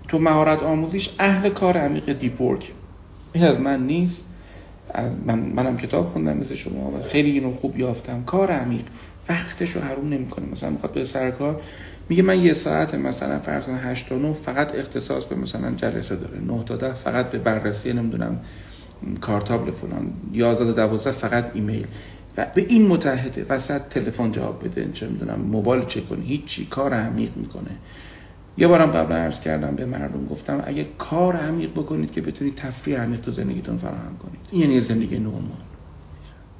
تو 0.08 0.18
مهارت 0.18 0.62
آموزیش 0.62 1.10
اهل 1.18 1.48
کار 1.48 1.78
عمیق 1.78 2.12
دیپ 2.12 2.42
این 3.34 3.44
از 3.44 3.60
من 3.60 3.86
نیست. 3.86 4.24
من 5.26 5.38
منم 5.38 5.76
کتاب 5.76 6.06
خوندم 6.08 6.36
مثل 6.36 6.54
شما 6.54 6.90
و 6.90 7.02
خیلی 7.02 7.30
اینو 7.30 7.52
خوب 7.52 7.78
یافتم. 7.78 8.22
کار 8.24 8.50
عمیق. 8.50 8.84
وقتش 9.28 9.70
رو 9.70 9.80
حروم 9.80 10.08
نمی‌کنه. 10.08 10.46
مثلا 10.52 10.70
می‌خواد 10.70 10.92
به 10.92 11.04
سرکار 11.04 11.62
میگه 12.08 12.22
من 12.22 12.40
یه 12.40 12.52
ساعت 12.52 12.94
مثلا 12.94 13.38
فرض 13.38 13.68
8 13.68 14.08
تا 14.08 14.16
9 14.18 14.32
فقط 14.32 14.74
اختصاص 14.74 15.24
به 15.24 15.36
مثلا 15.36 15.70
جلسه 15.74 16.16
داره. 16.16 16.40
9 16.40 16.64
تا 16.64 16.76
10 16.76 16.92
فقط 16.92 17.30
به 17.30 17.38
بررسی 17.38 17.92
نمی‌دونم 17.92 18.40
کارتابل 19.20 19.70
فلان. 19.70 20.12
11 20.32 20.64
تا 20.64 20.72
12 20.72 21.10
فقط 21.10 21.50
ایمیل. 21.54 21.86
و 22.36 22.46
به 22.54 22.66
این 22.68 22.86
متحده. 22.86 23.46
وسط 23.48 23.80
تلفن 23.90 24.32
جواب 24.32 24.64
بده. 24.64 24.88
چه 24.92 25.06
می‌دونم 25.08 25.40
موبایل 25.40 25.84
چک 25.84 26.08
کنه. 26.08 26.24
هیچی. 26.24 26.66
کار 26.66 26.94
عمیق 26.94 27.30
می‌کنه. 27.36 27.70
یه 28.56 28.68
بارم 28.68 28.90
قبل 28.90 29.12
عرض 29.12 29.40
کردم 29.40 29.74
به 29.76 29.86
مردم 29.86 30.26
گفتم 30.26 30.62
اگه 30.66 30.86
کار 30.98 31.36
عمیق 31.36 31.70
بکنید 31.70 32.12
که 32.12 32.20
بتونید 32.20 32.54
تفریح 32.54 33.00
عمیق 33.00 33.20
تو 33.20 33.30
زندگیتون 33.30 33.76
فراهم 33.76 34.18
کنید. 34.22 34.40
این 34.50 34.62
یعنی 34.62 34.80
زندگی 34.80 35.18
نورمال 35.18 35.58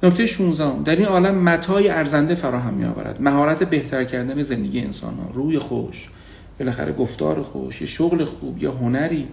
نکته 0.03 0.25
16 0.25 0.83
در 0.83 0.95
این 0.95 1.05
عالم 1.05 1.43
متای 1.43 1.89
ارزنده 1.89 2.35
فراهم 2.35 2.73
می 2.73 2.85
آورد 2.85 3.21
مهارت 3.21 3.63
بهتر 3.63 4.03
کردن 4.03 4.43
زندگی 4.43 4.81
انسان 4.81 5.13
ها 5.13 5.29
روی 5.33 5.59
خوش 5.59 6.09
بالاخره 6.59 6.93
گفتار 6.93 7.41
خوش 7.41 7.81
یه 7.81 7.87
شغل 7.87 8.23
خوب 8.23 8.63
یا 8.63 8.71
هنری. 8.71 9.27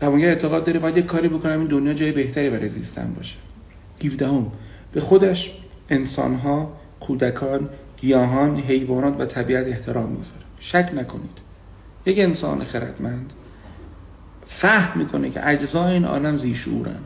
توانگر 0.00 0.28
اعتقاد 0.28 0.64
داره 0.64 0.78
باید 0.78 0.96
یه 0.96 1.02
کاری 1.02 1.28
بکنم 1.28 1.58
این 1.58 1.68
دنیا 1.68 1.94
جای 1.94 2.12
بهتری 2.12 2.50
برای 2.50 2.68
زیستن 2.68 3.14
باشه. 3.16 3.36
17 4.04 4.30
به 4.92 5.00
خودش 5.00 5.52
انسان 5.90 6.34
ها 6.34 6.72
کودکان 7.00 7.68
گیاهان 7.96 8.60
حیوانات 8.60 9.20
و 9.20 9.26
طبیعت 9.26 9.66
احترام 9.66 10.08
می‌ذاره 10.10 10.40
شک 10.60 10.90
نکنید. 10.94 11.45
یک 12.06 12.18
انسان 12.18 12.64
خردمند 12.64 13.32
فهم 14.46 14.98
می‌کنه 14.98 15.30
که 15.30 15.48
اجزای 15.48 15.92
این 15.92 16.04
عالم 16.04 16.36
زیشورن. 16.36 16.98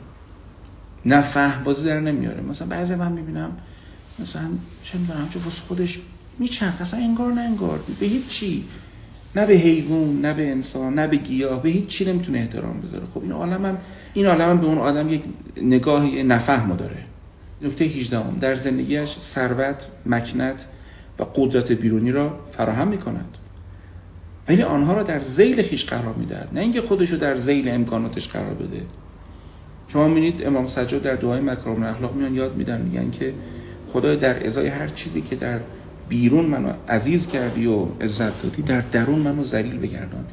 نه 1.06 1.20
فهم 1.20 1.64
بازی 1.64 1.84
در 1.84 2.00
نمیاره. 2.00 2.40
مثلا 2.40 2.68
بعضی 2.68 2.94
من 2.94 3.12
می‌بینم 3.12 3.52
مثلا 4.18 4.48
چه 4.82 4.98
می‌دونم 4.98 5.28
چه 5.34 5.38
واسه 5.38 5.62
خودش 5.62 5.98
میچرخ 6.38 6.80
اصلا 6.80 7.00
انگار 7.00 7.32
نه 7.32 7.40
انگار. 7.40 7.80
به 8.00 8.06
هیچ 8.06 8.26
چی. 8.26 8.64
نه 9.36 9.46
به 9.46 9.54
حیوان 9.54 10.20
نه 10.20 10.34
به 10.34 10.50
انسان 10.50 10.94
نه 10.94 11.06
به 11.06 11.16
گیاه 11.16 11.62
به 11.62 11.68
هیچ 11.68 11.86
چی 11.86 12.04
نمی‌تونه 12.04 12.38
احترام 12.38 12.80
بذاره. 12.80 13.04
خب 13.14 13.22
این 13.22 13.32
عالم 13.32 13.66
هم 13.66 13.78
این 14.14 14.26
عالم 14.26 14.50
هم 14.50 14.60
به 14.60 14.66
اون 14.66 14.78
آدم 14.78 15.08
یک 15.08 15.22
نگاه 15.62 16.06
نفهم 16.06 16.76
داره. 16.76 17.04
نکته 17.62 17.84
18 17.84 18.38
در 18.40 18.56
زندگیش 18.56 19.18
ثروت 19.18 19.86
مکنت 20.06 20.66
و 21.18 21.24
قدرت 21.34 21.72
بیرونی 21.72 22.12
را 22.12 22.40
فراهم 22.52 22.88
می‌کند. 22.88 23.36
ولی 24.50 24.62
آنها 24.62 24.92
را 24.92 25.02
در 25.02 25.20
زیل 25.20 25.62
خیش 25.62 25.84
قرار 25.84 26.14
می‌دهد. 26.14 26.48
نه 26.52 26.60
اینکه 26.60 26.80
خودشو 26.80 27.16
در 27.16 27.36
زیل 27.36 27.68
امکاناتش 27.68 28.28
قرار 28.28 28.54
بده. 28.54 28.82
شما 29.88 30.08
می‌بینید 30.08 30.46
امام 30.46 30.66
سجاد 30.66 31.02
در 31.02 31.14
دعای 31.14 31.40
مکارم 31.40 31.82
الاخلاق 31.82 32.14
میان 32.14 32.34
یاد 32.34 32.56
میدن 32.56 32.80
میگن 32.80 33.10
که 33.10 33.34
خدای 33.92 34.16
در 34.16 34.46
ازای 34.46 34.66
هر 34.66 34.88
چیزی 34.88 35.20
که 35.20 35.36
در 35.36 35.60
بیرون 36.08 36.44
منو 36.44 36.72
عزیز 36.88 37.26
کردی 37.26 37.66
و 37.66 37.84
عزت 38.00 38.42
دادی 38.42 38.62
در 38.62 38.80
درون 38.80 39.18
منو 39.18 39.42
ذلیل 39.42 39.78
بگردان. 39.78 40.24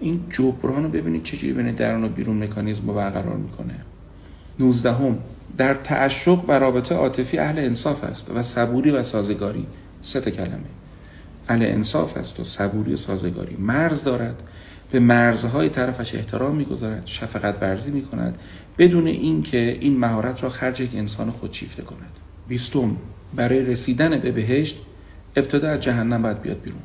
این 0.00 0.20
جبران 0.30 0.82
رو 0.82 0.88
ببینید 0.88 1.22
چجوری 1.22 1.52
بین 1.52 1.72
درون 1.72 2.04
و 2.04 2.08
بیرون 2.08 2.42
مکانیزم 2.42 2.86
رو 2.86 2.94
برقرار 2.94 3.36
می‌کنه. 3.36 3.74
19 4.58 4.92
هم 4.92 5.18
در 5.56 5.74
تعشق 5.74 6.44
و 6.48 6.52
رابطه 6.52 6.94
عاطفی 6.94 7.38
اهل 7.38 7.58
انصاف 7.58 8.04
است 8.04 8.30
و 8.34 8.42
صبوری 8.42 8.90
و 8.90 9.02
سازگاری. 9.02 9.66
سه 10.02 10.20
کلمه. 10.20 10.79
اهل 11.50 11.62
انصاف 11.62 12.16
است 12.16 12.40
و 12.40 12.44
صبوری 12.44 12.94
و 12.94 12.96
سازگاری. 12.96 13.56
مرز 13.56 14.04
دارد. 14.04 14.42
به 14.90 15.00
مرزهای 15.00 15.68
طرفش 15.68 16.14
احترام 16.14 16.56
می‌گذارد 16.56 17.06
شفقت 17.06 17.62
ورزی 17.62 17.90
می‌کند 17.90 18.38
بدون 18.78 19.06
اینکه 19.06 19.78
این 19.80 19.98
مهارت 19.98 20.42
را 20.42 20.48
خرج 20.48 20.80
یک 20.80 20.94
انسان 20.94 21.30
خودشیفته 21.30 21.82
کند. 21.82 22.16
بیستم 22.48 22.96
برای 23.34 23.64
رسیدن 23.64 24.18
به 24.18 24.30
بهشت 24.30 24.78
ابتدا 25.36 25.68
از 25.68 25.80
جهنم 25.80 26.22
باید 26.22 26.42
بیاد 26.42 26.60
بیرون. 26.62 26.80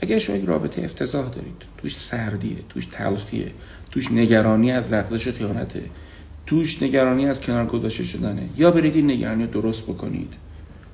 اگر 0.00 0.18
شما 0.18 0.36
یک 0.36 0.44
رابطه 0.44 0.84
افتضاح 0.84 1.28
دارید 1.28 1.62
توش 1.78 1.98
سردیه 1.98 2.56
توش 2.68 2.86
تلخیه 2.86 3.52
توش 3.90 4.12
نگرانی 4.12 4.72
از 4.72 4.92
لغزش 4.92 5.30
خیانته 5.30 5.82
توش 6.46 6.82
نگرانی 6.82 7.26
از 7.26 7.40
کنار 7.40 7.66
گذاشته 7.66 8.04
شدنه 8.04 8.48
یا 8.56 8.70
برید 8.70 8.96
این 8.96 9.10
نگرانی 9.10 9.46
رو 9.46 9.50
درست 9.50 9.82
بکنید. 9.82 10.32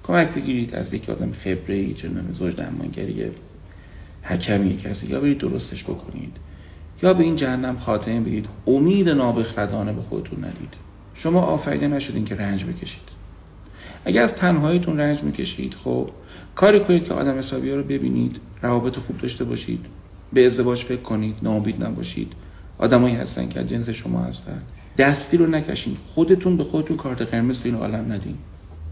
کمک 0.06 0.28
بگیرید. 0.28 0.74
از 0.74 0.94
یک 0.94 1.10
آدم 1.10 1.32
خبره 1.32 1.74
ای 1.74 1.94
چنان 1.94 2.32
زوج 2.32 2.56
درمانگری 2.56 3.30
حکمی 4.22 4.76
کسی. 4.76 5.06
یا 5.06 5.20
برید 5.20 5.38
درستش 5.38 5.84
بکنید. 5.84 6.36
یا 7.02 7.14
به 7.14 7.24
این 7.24 7.36
جهنم 7.36 7.76
خاتمه 7.76 8.20
بدید 8.20 8.46
امید 8.66 9.08
نابخردانه 9.08 9.92
به 9.92 10.02
خودتون 10.02 10.44
ندید. 10.44 10.74
شما 11.14 11.40
آفریده 11.40 11.88
نشدین 11.88 12.24
که 12.24 12.34
رنج 12.34 12.64
بکشید. 12.64 13.16
اگر 14.04 14.22
از 14.22 14.34
تنهاییتون 14.34 15.00
رنج 15.00 15.22
می‌کشید 15.22 15.74
خب 15.84 16.10
کاری 16.54 16.80
کنید 16.80 17.04
که 17.04 17.14
آدم 17.14 17.38
حسابی 17.38 17.70
رو 17.70 17.82
ببینید 17.82 18.40
روابط 18.62 18.96
خوب 18.98 19.18
داشته 19.18 19.44
باشید 19.44 19.86
به 20.32 20.46
ازدواج 20.46 20.84
فکر 20.84 21.00
کنید 21.00 21.36
ناامید 21.42 21.84
نباشید. 21.84 22.32
آدمایی 22.78 23.14
هستن 23.14 23.48
که 23.48 23.64
جنس 23.64 23.88
شما 23.88 24.20
هستن. 24.20 24.62
دستی 24.98 25.36
رو 25.36 25.46
نکشین. 25.46 25.96
خودتون 26.14 26.56
به 26.56 26.64
خودتون 26.64 26.96
کارت 26.96 27.22
قرمز 27.22 27.62
تو 27.62 27.68
این 27.68 27.78
عالم 27.78 28.12
ندین. 28.12 28.34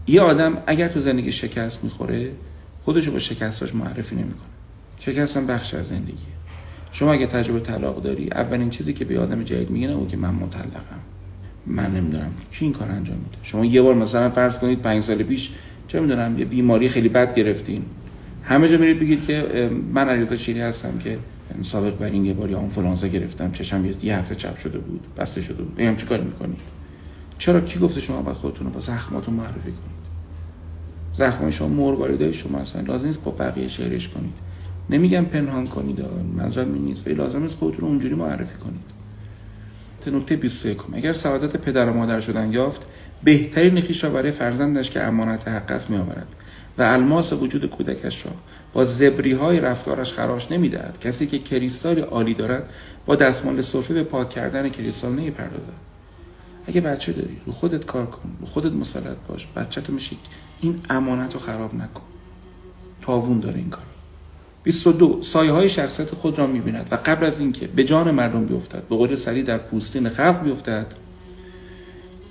یه 0.07 0.21
آدم 0.21 0.57
اگر 0.67 0.87
تو 0.87 0.99
زندگی 0.99 1.31
شکست 1.31 1.83
می‌خوره 1.83 2.31
خودشو 2.83 3.11
با 3.11 3.19
شکستاش 3.19 3.75
معرفی 3.75 4.15
نمی‌کنه. 4.15 4.49
شکست 4.99 5.37
هم 5.37 5.47
بخش 5.47 5.73
از 5.73 5.87
زندگی 5.87 6.23
شما 6.91 7.13
اگه 7.13 7.27
تجربه 7.27 7.59
طلاق 7.59 8.03
داری 8.03 8.29
اولین 8.31 8.69
چیزی 8.69 8.93
که 8.93 9.05
به 9.05 9.19
آدم 9.19 9.43
جدید 9.43 9.69
میگن 9.69 9.89
او 9.89 10.07
که 10.07 10.17
من 10.17 10.33
مطلقم. 10.33 10.99
من 11.67 11.95
نمی‌دونم 11.95 12.31
کی 12.51 12.65
این 12.65 12.73
کار 12.73 12.91
انجام 12.91 13.17
میده. 13.17 13.37
شما 13.43 13.65
یه 13.65 13.81
بار 13.81 13.95
مثلا 13.95 14.29
فرض 14.29 14.57
کنید 14.59 14.81
پنج 14.81 15.03
سال 15.03 15.23
پیش 15.23 15.51
چه 15.87 15.99
می‌دونم 15.99 16.39
یه 16.39 16.45
بیماری 16.45 16.89
خیلی 16.89 17.09
بد 17.09 17.35
گرفتین. 17.35 17.85
همه 18.43 18.69
جا 18.69 18.77
میرید 18.77 18.99
بگید 18.99 19.25
که 19.25 19.69
من 19.93 20.09
علیرضا 20.09 20.35
شیری 20.35 20.61
هستم 20.61 20.97
که 20.99 21.19
سابق 21.61 21.97
بر 21.97 22.05
این 22.05 22.25
یه 22.25 22.33
بار 22.33 22.49
یا 22.49 22.57
آنفولانزا 22.57 23.07
گرفتم. 23.07 23.51
چشم 23.51 23.85
یه 24.03 24.17
هفته 24.17 24.35
چپ 24.35 24.57
شده 24.57 24.77
بود 24.77 25.01
بسته 25.17 25.41
شده 25.41 25.63
بود. 25.63 25.79
هم 25.79 25.95
چیکار 25.95 26.21
می‌کنید. 26.21 26.74
چرا 27.37 27.61
کی 27.61 27.79
گفته 27.79 28.01
شما 28.01 28.21
باید 28.21 28.37
خودتون 28.37 28.67
رو 28.67 28.73
با 28.73 28.79
زخماتون 28.79 29.33
معرفی 29.33 29.59
کنید؟ 29.59 30.05
زخمای 31.13 31.51
شما 31.51 31.67
مرواریدای 31.67 32.33
شما 32.33 32.57
هستن. 32.57 32.85
لازم 32.85 33.07
نیست 33.07 33.23
با 33.23 33.31
بقیه 33.31 33.67
شعرش 33.67 34.09
کنید. 34.09 34.33
نمیگم 34.89 35.25
پنهان 35.25 35.67
کنید 35.67 36.01
منظورم 36.37 36.73
این 36.73 36.85
نیست. 36.85 37.07
ولی 37.07 37.15
لازم 37.15 37.41
نیست 37.41 37.57
خودتون 37.57 37.81
رو 37.81 37.87
اونجوری 37.87 38.15
معرفی 38.15 38.57
کنید. 38.57 38.95
نکته 40.07 40.35
21 40.35 40.77
اگر 40.93 41.13
سعادت 41.13 41.57
پدر 41.57 41.89
و 41.89 41.93
مادر 41.93 42.21
شدن 42.21 42.51
یافت 42.51 42.81
بهترین 43.23 43.77
نخیش 43.77 44.03
را 44.03 44.09
برای 44.09 44.31
فرزندش 44.31 44.91
که 44.91 45.03
امانت 45.03 45.47
حق 45.47 45.71
است 45.71 45.89
میآورد. 45.89 46.27
و 46.77 46.81
الماس 46.81 47.33
وجود 47.33 47.65
کودکش 47.65 48.25
را 48.25 48.31
با 48.73 48.85
زبری 48.85 49.31
های 49.31 49.59
رفتارش 49.59 50.13
خراش 50.13 50.51
نمی‌دهد. 50.51 50.99
کسی 51.01 51.27
که 51.27 51.39
کریستالی 51.39 52.01
عالی 52.01 52.33
دارد 52.33 52.69
با 53.05 53.15
دستمال 53.15 53.61
سرفه 53.61 53.93
به 53.93 54.03
پاک 54.03 54.29
کردن 54.29 54.69
کریستال 54.69 55.11
نمی‌پردازد. 55.11 55.94
اگه 56.67 56.81
بچه 56.81 57.11
داری 57.11 57.37
رو 57.45 57.53
خودت 57.53 57.85
کار 57.85 58.05
کن 58.05 58.37
رو 58.41 58.45
خودت 58.45 58.71
مسلط 58.71 59.17
باش 59.27 59.47
بچه 59.55 59.81
تو 59.81 59.93
میشه 59.93 60.15
این 60.61 60.81
امانت 60.89 61.33
رو 61.33 61.39
خراب 61.39 61.75
نکن. 61.75 62.01
تاوون 63.01 63.39
داره 63.39 63.57
این 63.57 63.69
کار 63.69 63.83
22 64.63 65.21
سایه 65.21 65.51
های 65.51 65.69
شخصیت 65.69 66.15
خود 66.15 66.39
را 66.39 66.47
می‌بیند 66.47 66.87
و 66.91 66.95
قبل 66.95 67.25
از 67.25 67.39
اینکه 67.39 67.67
به 67.67 67.83
جان 67.83 68.11
مردم 68.11 68.45
بیفتد 68.45 68.83
به 68.89 68.95
قول 68.95 69.15
سری 69.15 69.43
در 69.43 69.57
پوستین 69.57 70.09
خلق 70.09 70.43
بیفتد 70.43 70.87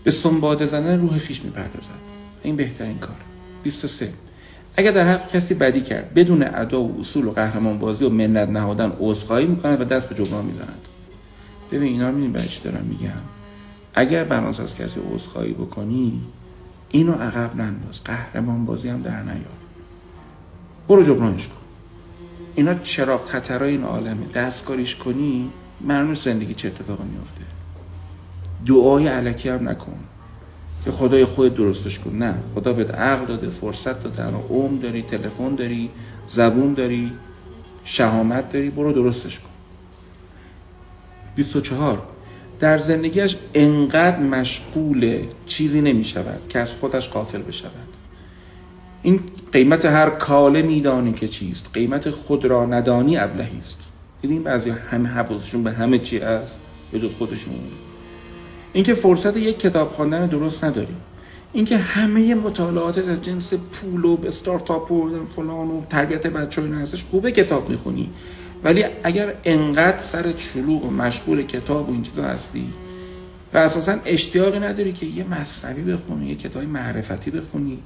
به 0.05 0.11
سنباده 0.11 0.67
زدن 0.67 1.01
روح 1.01 1.19
خیش 1.19 1.45
می‌پردازد. 1.45 1.91
این 2.43 2.57
بهترین 2.57 2.99
کار. 2.99 3.17
23 3.63 4.13
اگر 4.77 4.91
در 4.93 5.09
حق 5.09 5.33
کسی 5.33 5.55
بدی 5.55 5.81
کرد 5.81 6.15
بدون 6.15 6.43
ادا 6.43 6.83
و 6.83 7.01
اصول 7.01 7.25
و 7.25 7.31
قهرمان 7.31 7.79
بازی 7.79 8.05
و 8.05 8.09
منت 8.09 8.49
نهادن 8.49 8.93
عذرخواهی 8.99 9.47
می‌کند 9.47 9.81
و 9.81 9.85
دست 9.85 10.09
به 10.09 10.15
جبران 10.15 10.45
می‌زند. 10.45 10.89
ببین 11.73 11.93
اینا 11.93 12.11
رو 12.11 12.29
برای 12.29 12.49
چی 12.49 12.63
دارم 12.63 12.85
میگم؟ 12.89 13.21
اگر 13.95 14.25
بناس 14.25 14.61
از 14.61 14.75
کسی 14.75 15.01
عذرخواهی 15.13 15.53
بکنی 15.53 16.21
اینو 16.91 17.13
عقب 17.13 17.57
ننداز. 17.57 18.05
قهرمان 18.05 18.65
بازی 18.65 18.89
هم 18.89 19.03
در 19.03 19.23
نیار. 19.23 19.55
برو 20.89 21.03
جبرانش 21.03 21.49
کن. 21.49 21.55
اینا 22.55 22.75
چرا 22.75 23.19
خطرهای 23.19 23.71
این 23.71 23.85
عالمه؟ 23.85 24.27
دستکاریش 24.27 24.97
کنی 24.97 25.51
معلوم 25.81 26.15
زندگی 26.15 26.55
چه 26.55 26.69
اتفاقی 26.69 27.05
میفته 27.05 27.41
دعای 28.67 29.09
علکی 29.09 29.49
هم 29.49 29.69
نکن 29.69 29.99
که 30.85 30.91
خدای 30.91 31.25
خود 31.25 31.55
درستش 31.55 31.99
کن. 31.99 32.17
نه 32.17 32.35
خدا 32.55 32.73
بهت 32.73 32.95
عقل 32.95 33.27
داده 33.27 33.49
فرصت 33.49 34.03
داده. 34.03 34.37
عمر 34.51 34.83
داری 34.83 35.03
تلفن 35.03 35.55
داری 35.55 35.91
زبون 36.29 36.75
داری 36.75 37.13
شهامت 37.85 38.53
داری. 38.53 38.71
برو 38.71 38.93
درستش 38.93 39.39
کن. 39.39 39.49
24 41.37 42.14
در 42.65 42.79
زندگیش 42.79 43.37
انقدر 43.55 44.19
مشغول 44.19 45.19
چیزی 45.47 45.81
نمی 45.81 46.05
شود 46.05 46.41
که 46.49 46.59
از 46.59 46.73
خودش 46.73 47.09
قافل 47.09 47.43
بشود. 47.43 47.89
این 49.03 49.21
قیمت 49.53 49.85
هر 49.85 50.11
کاله 50.11 50.63
میدانی 50.63 51.13
که 51.13 51.29
چیست. 51.29 51.71
قیمت 51.73 52.11
خود 52.11 52.45
را 52.45 52.67
ندانی 52.67 53.19
ابلهی 53.19 53.59
است. 53.59 53.89
دیدین 54.23 54.43
بعضی 54.43 54.71
همه 54.71 55.09
حواسشون 55.09 55.63
به 55.63 55.73
همه 55.73 55.99
چی 55.99 56.19
است 56.19 56.61
به 56.93 56.99
جز 56.99 57.11
خودشون. 57.19 57.55
اینکه 58.73 58.95
فرصت 58.95 59.37
یک 59.37 59.59
کتاب 59.59 59.89
خواندن 59.89 60.27
درست 60.27 60.65
نداری 60.65 60.97
اینکه 61.53 61.77
همه 61.77 62.35
مطالعات 62.35 62.99
از 63.09 63.23
جنس 63.23 63.55
پول 63.55 64.05
و 64.05 64.17
استارتاپ 64.27 64.93
و 64.93 65.11
فلان 65.31 65.69
و 65.69 65.85
تربیت 65.91 66.27
بچه 66.27 66.61
های 66.61 66.73
هستش 66.73 67.05
خوبه 67.05 67.33
کتاب 67.33 67.71
می‌خونی. 67.71 68.11
ولی 68.65 68.85
اگر 69.03 69.35
انقدر 69.45 69.99
سر 69.99 70.33
چلوغ 70.33 70.85
و 70.85 70.91
مشغول 70.91 71.43
کتاب 71.43 71.89
و 71.89 71.93
این 71.93 72.03
چیزا 72.03 72.23
هستی 72.23 72.73
و 73.55 73.59
اساسا 73.59 73.97
اشتیاقی 74.05 74.59
نداری 74.59 74.93
که 74.93 75.07
یه 75.07 75.25
مصنوی 75.25 75.93
بخونی 75.93 76.29
یه 76.29 76.35
کتاب 76.35 76.63
معرفتی 76.63 77.31
بخونی 77.31 77.79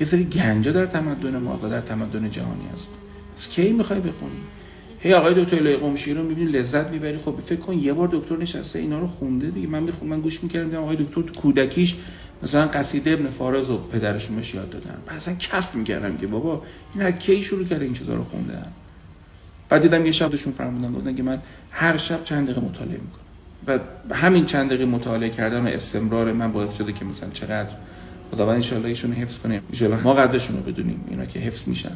یه 0.00 0.06
سری 0.06 0.24
گنجا 0.24 0.72
در 0.72 0.86
تمدن 0.86 1.38
ما 1.38 1.60
و 1.62 1.68
در 1.68 1.80
تمدن 1.80 2.30
جهانی 2.30 2.64
هست. 2.72 2.88
از 3.36 3.48
کی 3.48 3.72
می‌خوای 3.72 4.00
بخونی؟ 4.00 4.40
هی 5.00 5.14
آقای 5.14 5.44
دکتر 5.44 5.56
لیقمشی 5.56 6.14
رو 6.14 6.22
می‌بینی 6.22 6.50
لذت 6.50 6.86
می‌بری. 6.86 7.18
خب 7.18 7.34
فکر 7.46 7.60
کن 7.60 7.78
یه 7.78 7.92
بار 7.92 8.08
دکتر 8.12 8.36
نشسته 8.36 8.78
اینا 8.78 8.98
رو 8.98 9.06
خونده 9.06 9.50
دیگه. 9.50 9.68
من 9.68 9.82
می‌خونم 9.82 10.10
من 10.10 10.20
گوش 10.20 10.42
می‌کردم 10.42 10.82
آقای 10.82 10.96
دکتر 10.96 11.22
تو 11.22 11.40
کودکیش 11.40 11.94
مثلا 12.42 12.66
قصیده 12.66 13.10
ابن 13.10 13.28
فارز 13.28 13.70
و 13.70 13.78
پدرشون 13.78 14.36
بهش 14.36 14.54
یاد 14.54 14.70
دادن. 14.70 14.98
اصلا 15.08 15.34
کف 15.34 15.74
می‌کردم 15.74 16.16
که 16.16 16.26
بابا 16.26 16.62
این 16.94 17.10
کی 17.10 17.42
شروع 17.42 17.64
کرده 17.64 17.84
این 17.84 17.94
چیزا 17.94 18.14
رو 18.14 18.24
خوندن؟ 18.24 18.66
بعد 19.70 19.82
دیدم 19.82 20.06
یه 20.06 20.12
شبشون 20.12 20.52
فرمودن 20.52 20.92
گفتن 20.92 21.14
که 21.14 21.22
من 21.22 21.38
هر 21.70 21.96
شب 21.96 22.24
چند 22.24 22.44
دقیقه 22.44 22.60
مطالعه 22.60 22.98
می‌کنم. 23.00 23.80
و 24.08 24.14
همین 24.14 24.44
چند 24.44 24.68
دقیقه 24.68 24.84
مطالعه 24.84 25.30
کردن 25.30 25.66
و 25.66 25.68
استمرار 25.68 26.32
من 26.32 26.52
باعث 26.52 26.76
شده 26.76 26.92
که 26.92 27.04
مثلا 27.04 27.30
چقدر 27.30 27.70
خداوند 28.30 28.54
ان 28.54 28.62
شاء 28.62 28.84
ایشون 28.84 29.12
حفظ 29.12 29.38
کنه. 29.38 29.62
ان 29.80 30.00
ما 30.04 30.14
قدرشون 30.14 30.56
رو 30.56 30.62
بدونیم 30.62 31.04
اینا 31.08 31.24
که 31.24 31.38
حفظ 31.38 31.68
میشن. 31.68 31.92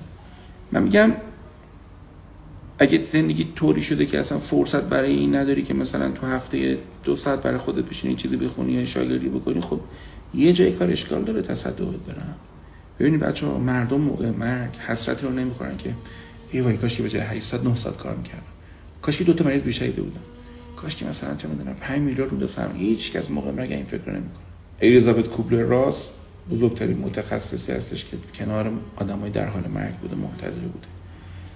من 0.73 0.83
میگم 0.83 1.13
اگه 2.79 3.05
زندگی 3.13 3.53
طوری 3.57 3.83
شده 3.83 4.07
که 4.07 4.19
اصلا 4.19 4.39
فرصت 4.39 4.83
برای 4.83 5.13
این 5.13 5.35
نداری 5.35 5.63
که 5.63 5.75
مثلا 5.75 6.11
تو 6.11 6.27
هفته 6.27 6.79
دو 7.05 7.17
ساعت 7.17 7.43
برای 7.43 7.59
خودت 7.59 7.85
بشینی 7.85 8.15
چیزی 8.15 8.37
بخونی 8.37 8.73
یا 8.73 8.85
شاگردی 8.85 9.29
بکنی 9.29 9.61
خب 9.61 9.81
یه 10.35 10.53
جای 10.53 10.73
کار 10.73 10.91
اشکال 10.91 11.25
داره 11.25 11.43
تصدقت 11.43 11.79
برم. 11.79 12.35
ببینید 13.01 13.21
بچه 13.21 13.47
ها 13.47 13.59
مردم 13.59 14.01
موقع 14.01 14.31
مرگ 14.31 14.71
حسرتی 14.87 15.27
رو 15.27 15.33
نمی‌خورن 15.33 15.77
که 15.77 15.95
ای 16.55 16.61
وای 16.61 16.77
کاش 16.77 16.97
که 16.97 17.03
به 17.03 17.09
جای 17.09 17.23
800 17.23 17.65
900 17.65 17.97
کار 17.97 18.17
می‌کردم. 18.17 18.43
کاش 19.03 19.17
که 19.17 19.25
دو 19.25 19.35
تا 19.35 19.45
مریض 19.45 19.63
بیشهیده 19.63 20.03
بودم 20.03 20.21
کاش 20.77 20.97
که 20.97 21.07
مثلا 21.07 21.35
چه 21.35 21.49
می‌دونم 21.49 21.75
5 21.75 22.01
میلیارد 22.01 22.31
رو 22.31 22.39
دستم 22.39 22.71
هیچ 22.77 23.13
کس 23.13 23.31
موقع 23.31 23.51
مرگ 23.51 23.73
این 23.73 23.85
فکر 23.85 24.11
نمی‌کنه. 24.11 24.45
الیزابت 24.81 25.29
کوبلر 25.29 25.63
راس 25.63 26.11
بزرگترین 26.51 26.99
متخصصی 26.99 27.73
هستش 27.73 28.05
که 28.05 28.17
کنار 28.35 28.73
آدمای 28.97 29.31
در 29.31 29.47
حال 29.47 29.63
مرگ 29.75 29.95
بوده 29.95 30.17
منتظر 30.17 30.61
بوده. 30.61 30.87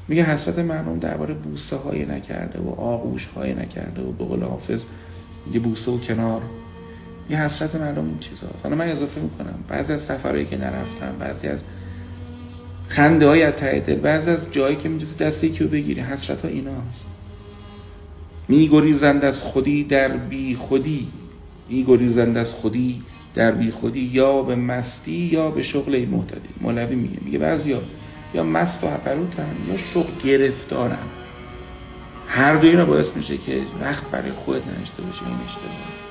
میگه 0.09 0.23
حسرت 0.23 0.59
مردم 0.59 0.99
درباره 0.99 1.35
بوسه 1.35 1.77
های 1.77 2.05
نکرده 2.07 2.61
و 2.61 2.69
آغوش 2.69 3.25
های 3.25 3.55
نکرده 3.55 4.03
و 4.03 4.13
به 4.13 4.25
قول 4.25 4.43
حافظ 4.43 4.85
یه 5.53 5.61
بوسه 5.61 5.91
و 5.91 5.99
کنار. 5.99 6.43
یه 7.31 7.43
حسرت 7.43 7.75
مردم 7.75 8.05
این 8.05 8.19
چیزاست. 8.19 8.61
حالا 8.63 8.77
من 8.77 8.89
اضافه 8.89 9.21
می‌کنم 9.21 9.65
بعضی 9.69 9.93
از 9.93 10.03
سفرهایی 10.03 10.47
که 10.47 10.57
نرفتم 10.57 11.17
بعضی 11.19 11.49
از 11.49 11.65
خنده 12.89 13.27
های 13.27 13.43
از 13.43 13.87
بعضی 14.03 14.31
از 14.31 14.51
جایی 14.51 14.77
که 14.77 14.89
می‌تونی 14.89 15.15
دست 15.15 15.45
یکی 15.45 15.65
رو 15.65 15.71
بگیری 15.71 16.01
حسرت 16.01 16.43
ها 16.43 16.49
ایناست. 16.49 17.07
میگریزند 18.49 19.25
از 19.25 19.43
خودی 19.43 19.85
در 19.85 20.09
بی 20.09 20.55
خودی. 20.55 21.09
میگریزند 21.69 22.37
از 22.37 22.55
خودی 22.55 23.03
در 23.35 23.53
بی 23.53 23.71
خودی. 23.71 24.01
یا 24.01 24.43
به 24.43 24.55
مستی 24.55 25.13
یا 25.13 25.51
به 25.51 25.63
شغل 25.63 26.07
محتدی 26.07 26.49
مولوی 26.61 26.95
میگه 26.95 27.19
میگه 27.25 27.39
بعضیا 27.39 27.83
یا 28.35 28.43
مست 28.43 28.85
و 28.85 28.87
هپروتن 28.87 29.57
یا 29.69 29.77
شغل 29.77 30.13
گرفتارن. 30.25 31.07
هر 32.29 32.57
دو 32.57 32.69
اینا 32.69 32.85
باعث 32.85 33.17
میشه 33.17 33.37
که 33.37 33.63
وقت 33.81 34.11
برای 34.11 34.33
خود 34.33 34.63
نشته 34.81 35.03
باشه 35.03 35.27
این 35.27 35.37
اشتباه. 35.47 36.08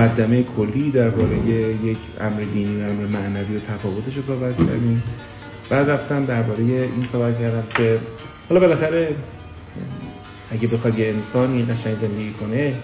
مقدمه 0.00 0.42
کلی 0.42 0.90
درباره 0.90 1.36
یک 1.84 1.98
امر 2.20 2.40
دینی 2.40 2.80
و 2.80 2.84
امر 2.84 3.06
معنوی 3.06 3.56
و 3.56 3.60
تفاوتش 3.60 4.16
رو 4.16 4.22
صحبت 4.22 4.56
کردیم. 4.56 5.02
بعد 5.70 5.90
رفتم 5.90 6.24
درباره 6.24 6.62
این 6.62 7.04
صحبت 7.12 7.40
کردم 7.40 7.62
که 7.76 7.98
حالا 8.48 8.60
بالاخره 8.60 9.14
اگه 10.50 10.68
بخواد 10.68 10.98
یه 10.98 11.08
انسانی 11.08 11.62
قشنگ 11.62 11.96
زندگی 12.00 12.32
کنه 12.32 12.74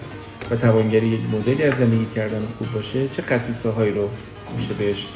و 0.51 0.55
توانگری 0.55 1.07
یک 1.07 1.19
مدلی 1.33 1.63
از 1.63 1.77
زندگی 1.77 2.05
کردن 2.15 2.41
خوب 2.57 2.67
باشه 2.73 3.07
چه 3.07 3.21
قصیصه 3.21 3.69
هایی 3.69 3.91
رو 3.91 4.09
میشه 4.57 4.73
بهش 4.73 5.07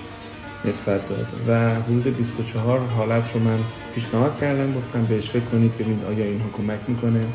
نسبت 0.66 1.10
داد؟ 1.10 1.28
و 1.48 1.82
حدود 1.82 2.18
24 2.18 2.80
حالت 2.80 3.34
رو 3.34 3.40
من 3.40 3.60
پیشنهاد 3.96 4.40
کردم. 4.40 4.74
گفتم 4.74 5.06
بهش 5.06 5.30
فکر 5.30 5.46
کنید 5.52 5.78
ببینید 5.78 6.04
آیا 6.06 6.26
اینها 6.26 6.50
کمک 6.58 6.80
می‌کنه؟ 6.88 7.26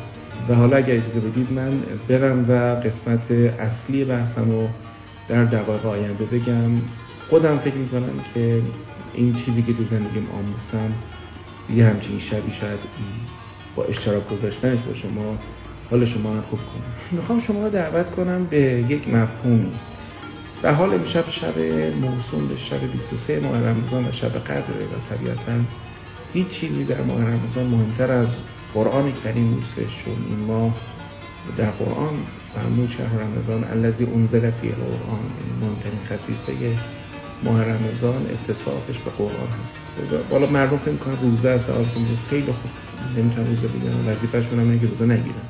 و 0.49 0.55
حالا 0.55 0.77
اگر 0.77 0.93
اجازه 0.93 1.19
بدید 1.19 1.51
من 1.51 1.83
برم 2.07 2.45
و 2.49 2.81
قسمت 2.81 3.31
اصلی 3.31 4.05
بحثم 4.05 4.51
رو 4.51 4.67
در 5.27 5.43
دقایق 5.43 5.85
آینده 5.85 6.25
بگم. 6.25 6.71
خودم 7.29 7.57
فکر 7.57 7.75
می‌کنم 7.75 8.19
که 8.33 8.61
این 9.13 9.33
چیزی 9.33 9.61
که 9.61 9.73
تو 9.73 9.83
زندگیم 9.83 10.27
آموختم 10.33 10.93
یه 11.75 11.85
همچین 11.85 12.17
شبی 12.19 12.51
شاید 12.51 12.79
با 13.75 13.83
اشتراک 13.83 14.29
گذاشتنش 14.29 14.79
با 14.79 14.93
شما 14.93 15.37
حال 15.89 16.05
شما 16.05 16.33
رو 16.33 16.41
خوب 16.41 16.59
کنم 16.59 16.93
می‌خوام 17.11 17.39
شما 17.39 17.63
رو 17.63 17.69
دعوت 17.69 18.09
کنم 18.09 18.45
به 18.45 18.57
یک 18.89 19.13
مفهومی 19.13 19.71
و 20.63 20.73
حال 20.73 20.93
امشب 20.93 21.29
شب 21.29 21.59
موسوم 22.01 22.47
به 22.47 22.55
شب 22.55 22.91
23 22.91 23.39
ماه 23.39 23.61
رمضان 23.61 24.07
و 24.07 24.11
شب 24.11 24.37
قدره 24.37 24.85
و 24.85 25.15
طبیعتا 25.15 25.53
هیچ 26.33 26.47
چیزی 26.47 26.83
در 26.83 27.01
ماه 27.01 27.21
رمضان 27.21 27.65
مهمتر 27.65 28.11
از 28.11 28.37
قرآن 28.73 29.11
کریم 29.23 29.53
نیستش 29.53 30.03
چون 30.03 30.13
این 30.29 30.39
ماه 30.39 30.75
در 31.57 31.71
قرآن 31.71 32.13
فرمود 32.53 32.89
شهر 32.89 33.17
رمضان 33.17 33.63
الذی 33.63 34.05
انزل 34.05 34.51
فی 34.51 34.67
القرآن 34.67 35.19
این 35.39 35.55
مهمترین 35.61 35.99
خصیصه 36.09 36.53
ماه 37.43 37.63
رمضان 37.63 38.25
اتصافش 38.29 38.99
به 38.99 39.11
قرآن 39.11 39.47
هست. 39.63 39.77
بالا 40.29 40.47
مردم 40.47 40.77
فکر 40.77 40.91
می‌کنن 40.91 41.17
روزه 41.21 41.49
است 41.49 41.67
در 41.67 41.73
خیلی 42.29 42.51
خوب. 42.51 42.71
نمی‌تونن 43.17 43.47
روزه 43.47 43.67
بگیرن 43.67 44.07
وظیفه‌شون 44.07 44.59
هم 44.59 44.79
که 44.79 44.87
روزه 44.87 45.05
نگیرن. 45.05 45.45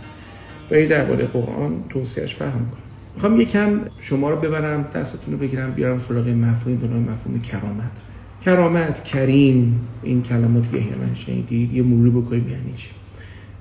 ولی 0.72 0.88
درباره 0.88 1.26
قرآن 1.26 1.84
توصیهش 1.90 2.36
فهم 2.36 2.70
کنم 2.70 2.84
می‌خوام 3.16 3.42
یکم 3.42 3.82
شما 4.00 4.30
رو 4.30 4.36
ببرم 4.38 4.84
دستتون 4.84 5.34
رو 5.34 5.40
بگیرم 5.40 5.72
بیارم 5.72 6.00
سراغ 6.00 6.28
مفهومی 6.28 6.78
به 6.78 6.88
نام 6.88 7.02
مفهوم 7.02 7.40
کرامت. 7.40 8.04
کرامت 8.42 9.04
کریم 9.04 9.88
این 10.02 10.24
کلمات 10.24 10.72
که 10.72 10.78
احیانا 10.78 11.14
شنیدید. 11.14 11.74
یه 11.74 11.84
مروری 11.84 12.10
بکنیم 12.10 12.50
یعنی 12.50 12.74
چی 12.74 12.90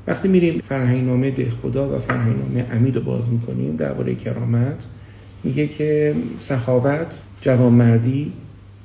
وقتی 0.06 0.28
میریم 0.28 0.58
فرهنگنامه 0.58 1.30
ده 1.30 1.50
خدا 1.62 1.96
و 1.96 1.98
فرهنگنامه 1.98 2.66
امید 2.72 2.96
رو 2.96 3.02
باز 3.02 3.28
می‌کنیم 3.28 3.76
درباره 3.76 4.14
کرامت 4.14 4.86
میگه 5.44 5.66
که 5.66 6.14
سخاوت 6.36 7.14
جوانمردی 7.40 8.32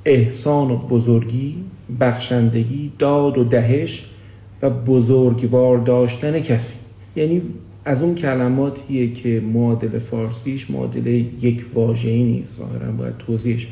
احسان 0.04 0.70
و 0.70 0.76
بزرگی 0.76 1.56
بخشندگی 2.00 2.92
داد 2.98 3.38
و 3.38 3.44
دهش 3.44 4.04
و 4.62 4.70
بزرگوار 4.70 5.78
داشتن 5.78 6.40
کسی. 6.40 6.74
یعنی 7.16 7.42
از 7.84 8.02
اون 8.02 8.14
کلماتیه 8.14 9.12
که 9.12 9.42
معادل 9.52 9.98
فارسیش 9.98 10.70
معادل 10.70 11.06
یک 11.06 11.64
واژه‌ای 11.74 12.22
نیست. 12.22 12.56
ظاهرا 12.58 12.92
باید 12.92 13.16
توضیحش 13.18 13.68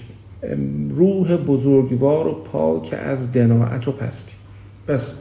روح 0.90 1.36
بزرگوار 1.36 2.26
و 2.26 2.32
پاک 2.32 2.94
از 3.04 3.32
دناعت 3.32 3.88
و 3.88 3.92
پستی. 3.92 4.34
پس 4.86 5.14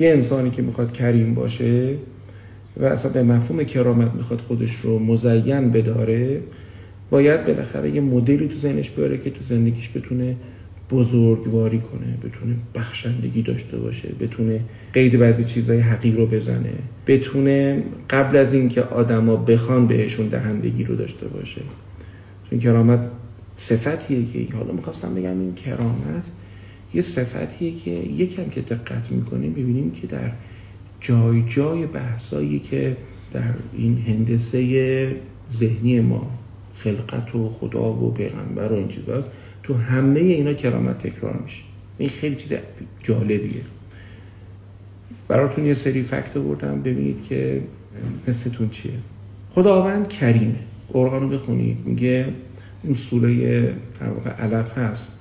یه 0.00 0.10
انسانی 0.10 0.50
که 0.50 0.62
می‌خواد 0.62 0.92
کریم 0.92 1.34
باشه 1.34 1.94
و 2.76 2.84
اصلا 2.84 3.12
به 3.12 3.22
مفهوم 3.22 3.64
کرامت 3.64 4.14
می‌خواد 4.14 4.40
خودش 4.40 4.74
رو 4.74 4.98
مزین 4.98 5.70
بداره 5.70 6.40
باید 7.10 7.46
بالاخره 7.46 7.90
یه 7.90 8.00
مدلی 8.00 8.48
تو 8.48 8.54
ذهنش 8.54 8.90
بیاره 8.90 9.18
که 9.18 9.30
تو 9.30 9.44
زندگیش 9.48 9.90
بتونه 9.94 10.36
بزرگواری 10.90 11.78
کنه 11.78 12.30
بتونه 12.30 12.54
بخشندگی 12.74 13.42
داشته 13.42 13.76
باشه 13.76 14.08
بتونه 14.20 14.60
قید 14.92 15.18
بعضی 15.18 15.44
چیزای 15.44 15.78
حقیق 15.78 16.16
رو 16.16 16.26
بزنه 16.26 16.72
بتونه 17.06 17.82
قبل 18.10 18.36
از 18.36 18.52
اینکه 18.52 18.82
آدما 18.82 19.36
بخوان 19.36 19.86
بهشون 19.86 20.28
دهندگی 20.28 20.84
رو 20.84 20.96
داشته 20.96 21.28
باشه. 21.28 21.60
چون 22.50 22.58
کرامت 22.58 23.00
صفتیه 23.54 24.24
که 24.24 24.56
حالا 24.56 24.72
می‌خواستم 24.72 25.14
بگم 25.14 25.40
این 25.40 25.54
کرامت 25.54 26.24
یه 26.94 27.02
صفتیه 27.02 27.74
که 27.74 27.90
یکم 27.90 28.48
که 28.48 28.60
دقت 28.60 29.12
می‌کنیم 29.12 29.52
ببینیم 29.52 29.90
که 29.90 30.06
در 30.06 30.30
جای 31.00 31.42
جای 31.42 31.86
بحثایی 31.86 32.58
که 32.58 32.96
در 33.32 33.54
این 33.72 33.98
هندسه 33.98 35.16
ذهنی 35.52 36.00
ما 36.00 36.30
خلقت 36.74 37.34
و 37.34 37.48
خدا 37.48 37.92
و 37.92 38.10
پیغمبر 38.10 38.72
و 38.72 38.74
این 38.74 38.88
چیزاست 38.88 39.28
تو 39.62 39.74
همه 39.74 40.20
اینا 40.20 40.52
کرامت 40.52 40.98
تکرار 40.98 41.40
میشه. 41.42 41.62
این 41.98 42.08
خیلی 42.08 42.36
چیز 42.36 42.52
جالبیه. 43.02 43.62
براتون 45.28 45.66
یه 45.66 45.74
سری 45.74 46.02
فکت 46.02 46.34
بردم 46.34 46.82
ببینید 46.82 47.22
که 47.22 47.62
مثلتون 48.28 48.68
چیه. 48.68 48.92
خداوند 49.50 50.08
کریمه 50.08 50.54
قرآن 50.92 51.22
رو 51.22 51.28
بخونید. 51.28 51.76
میگه 51.84 52.28
اون 52.82 52.94
سوره 52.94 53.62
در 54.00 54.08
واقع 54.08 54.30
علف 54.30 54.78
هست. 54.78 55.17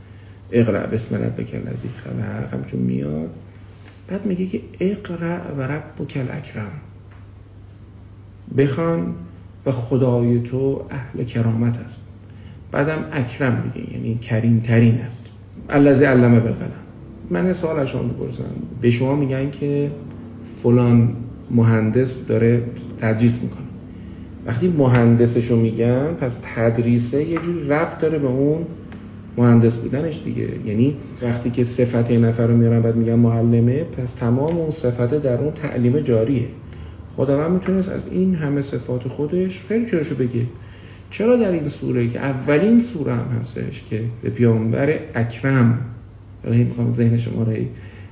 اقرا 0.52 0.88
بسم 0.88 1.16
ربک 1.16 1.56
الذی 1.66 1.90
خلق 1.90 2.54
همچون 2.54 2.80
میاد. 2.80 3.30
بعد 4.08 4.26
میگه 4.26 4.46
که 4.46 4.62
اقرا 4.80 5.38
و 5.58 5.62
ربک 5.62 6.18
الاکرم. 6.18 6.72
بخوان 8.58 9.16
و 9.66 9.72
خدای 9.72 10.40
تو 10.40 10.86
اهل 10.90 11.24
کرامت 11.24 11.80
است 11.80 12.08
بعدم 12.72 13.06
اکرم 13.12 13.64
میگه 13.64 13.94
یعنی 13.94 14.16
کریم 14.16 14.60
ترین 14.60 15.02
است. 15.02 15.24
الذی 15.70 16.06
علم 16.06 16.40
بالقلم. 16.40 16.72
من 17.30 17.54
سوال 17.54 17.80
از 17.80 17.88
شما 17.88 18.04
بپرسم 18.04 18.44
به 18.82 18.92
شما 18.92 19.16
میگن 19.16 19.52
که 19.52 19.92
فلان 20.64 21.16
مهندس 21.52 22.26
داره 22.26 22.64
تدریس 23.00 23.44
می‌کنه. 23.44 23.68
وقتی 24.46 24.68
مهندسشو 24.68 25.56
میگن 25.56 26.14
پس 26.14 26.38
تدریسه 26.56 27.24
یه 27.24 27.40
جور 27.40 27.64
ربط 27.64 27.98
داره 27.98 28.20
به 28.20 28.28
اون 28.28 28.66
مهندس 29.38 29.78
بودنش 29.78 30.22
دیگه. 30.26 30.48
یعنی 30.66 30.96
وقتی 31.22 31.50
که 31.50 31.64
صفت 31.64 32.12
نفر 32.12 32.48
رو 32.48 32.58
میارن 32.58 32.82
بعد 32.82 32.96
میگن 32.96 33.16
معلمه 33.16 33.84
پس 33.84 34.12
تمام 34.12 34.58
اون 34.58 34.70
صفت 34.70 35.22
در 35.22 35.38
اون 35.38 35.52
تعلیم 35.52 36.00
جاریه. 36.00 36.48
خداوند 37.16 37.52
می‌تونست 37.52 37.90
از 37.90 38.02
این 38.12 38.36
همه 38.36 38.62
صفات 38.62 39.08
خودش 39.08 39.62
خیلی 39.68 39.86
چراشو 39.86 40.16
بگه. 40.16 40.42
چرا 41.10 41.36
در 41.36 41.52
این 41.52 41.70
سوره 41.70 42.08
که 42.08 42.20
اولین 42.20 42.80
سوره 42.80 43.14
هم 43.14 43.38
هستش 43.40 43.84
که 43.90 44.04
به 44.22 44.30
پیامبر 44.30 45.00
اکرم 45.16 45.80
برای 46.44 46.64
می‌خوام 46.64 46.92
ذهن 46.92 47.18
شما 47.18 47.44
رو 47.44 47.54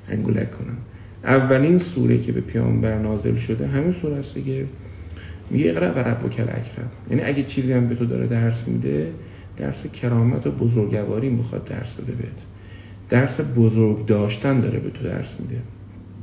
انگولک 0.09 0.51
کنم. 0.51 0.77
اولین 1.23 1.77
سوره 1.77 2.17
که 2.17 2.31
به 2.31 2.41
پیامبر 2.41 2.97
نازل 2.97 3.35
شده 3.35 3.67
همین 3.67 3.91
سوره 3.91 4.15
است 4.15 4.33
که 4.45 4.65
میگه 5.49 5.69
اقرا 5.69 5.91
و 5.91 5.99
ربک 5.99 6.39
اکرم 6.39 6.89
یعنی 7.09 7.23
اگه 7.23 7.43
چیزی 7.43 7.73
هم 7.73 7.87
به 7.87 7.95
تو 7.95 8.05
داره 8.05 8.27
درس 8.27 8.67
میده 8.67 9.07
درس 9.57 9.87
کرامت 9.87 10.47
و 10.47 10.51
بزرگواری 10.51 11.29
می‌خواد 11.29 11.65
درس 11.65 11.95
بده 11.95 12.11
بهت. 12.11 12.41
درس 13.09 13.39
بزرگ 13.57 14.05
داشتن 14.05 14.59
داره 14.59 14.79
به 14.79 14.89
تو 14.89 15.03
درس 15.03 15.39
میده. 15.39 15.61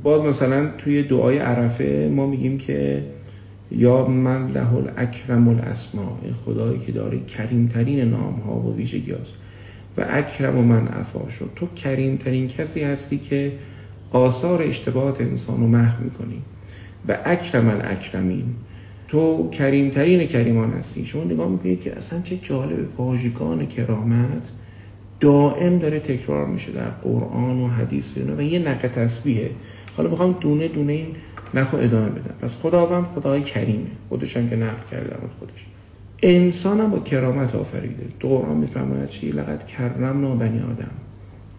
باز 0.03 0.21
مثلا 0.21 0.69
توی 0.77 1.03
دعای 1.03 1.37
عرفه 1.37 2.11
ما 2.15 2.27
میگیم 2.27 2.57
که 2.57 3.03
یا 3.71 4.07
من 4.07 4.51
له 4.51 4.73
الاکرم 4.73 5.47
الاسما 5.47 6.19
خدایی 6.45 6.79
که 6.79 6.91
داره 6.91 7.19
کریمترین 7.19 8.09
نام 8.09 8.33
ها 8.33 8.55
و 8.55 8.75
ویژگی 8.75 9.11
هست 9.11 9.37
و 9.97 10.05
اکرم 10.09 10.57
و 10.57 10.61
من 10.61 10.87
عفا 10.87 11.29
شد. 11.29 11.49
تو 11.55 11.67
کریمترین 11.75 12.47
کسی 12.47 12.83
هستی 12.83 13.17
که 13.17 13.51
آثار 14.11 14.61
اشتباهات 14.61 15.21
انسان 15.21 15.59
رو 15.59 15.67
محو 15.67 16.03
می‌کنی. 16.03 16.41
و 17.07 17.17
اکرم 17.25 17.69
الاکرمین. 17.69 18.55
تو 19.13 19.49
کریمترین 19.49 20.27
کریمان 20.27 20.71
هستی. 20.71 21.05
شما 21.05 21.23
نگاه 21.23 21.49
می‌کنید 21.49 21.81
که 21.81 21.97
اصلا 21.97 22.21
چه 22.21 22.37
جالب 22.37 22.99
واژگان 22.99 23.65
کرامت 23.65 24.43
دائم 25.19 25.77
داره 25.77 25.99
تکرار 25.99 26.47
میشه 26.47 26.71
در 26.71 26.89
قرآن 26.89 27.61
و 27.61 27.67
حدیث 27.67 28.17
و 28.37 28.41
یه 28.41 28.59
نقه 28.59 28.87
تسبیحه. 28.87 29.49
حالا 29.97 30.09
می‌خوام 30.09 30.37
دونه 30.39 30.67
دونه 30.67 30.93
این 30.93 31.07
نخو 31.53 31.77
ادامه 31.77 32.09
بدم. 32.09 32.35
پس 32.41 32.55
خداوند 32.55 33.05
خدای 33.05 33.41
کریمه. 33.41 33.87
خودش 34.09 34.37
هم 34.37 34.49
که 34.49 34.55
نقل 34.55 34.89
کرده 34.91 35.15
خودش. 35.39 35.65
انسان 36.23 36.79
هم 36.79 36.89
با 36.89 36.99
کرامت 36.99 37.55
آفریده. 37.55 38.05
تو 38.19 38.27
قرآن 38.27 38.57
میفرماید 38.57 39.09
چی؟ 39.09 39.31
لقد 39.31 39.65
کرمنا 39.65 40.35
بنی 40.35 40.59
آدم. 40.59 40.91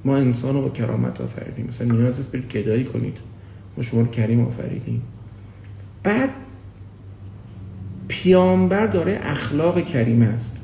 ما 0.05 0.17
انسان 0.17 0.55
رو 0.55 0.63
با 0.63 0.69
کرامت 0.69 1.21
آفریدیم. 1.21 1.67
مثلا 1.67 1.95
نیاز 1.95 2.21
است 2.21 2.33
برید 2.33 2.53
گدایی 2.53 2.85
کنید. 2.85 3.17
ما 3.77 3.83
شما 3.83 4.01
رو 4.01 4.07
کریم 4.07 4.41
آفریدیم. 4.41 5.03
بعد 6.03 6.31
پیامبر 8.09 8.87
داره 8.87 9.21
اخلاق 9.23 9.85
کریم 9.85 10.23
است 10.23 10.63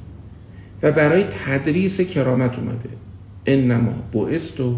و 0.82 0.92
برای 0.92 1.24
تدریس 1.24 2.00
کرامت 2.00 2.58
اومده. 2.58 2.88
انما 3.46 3.92
بعثت 4.12 4.60
و 4.60 4.76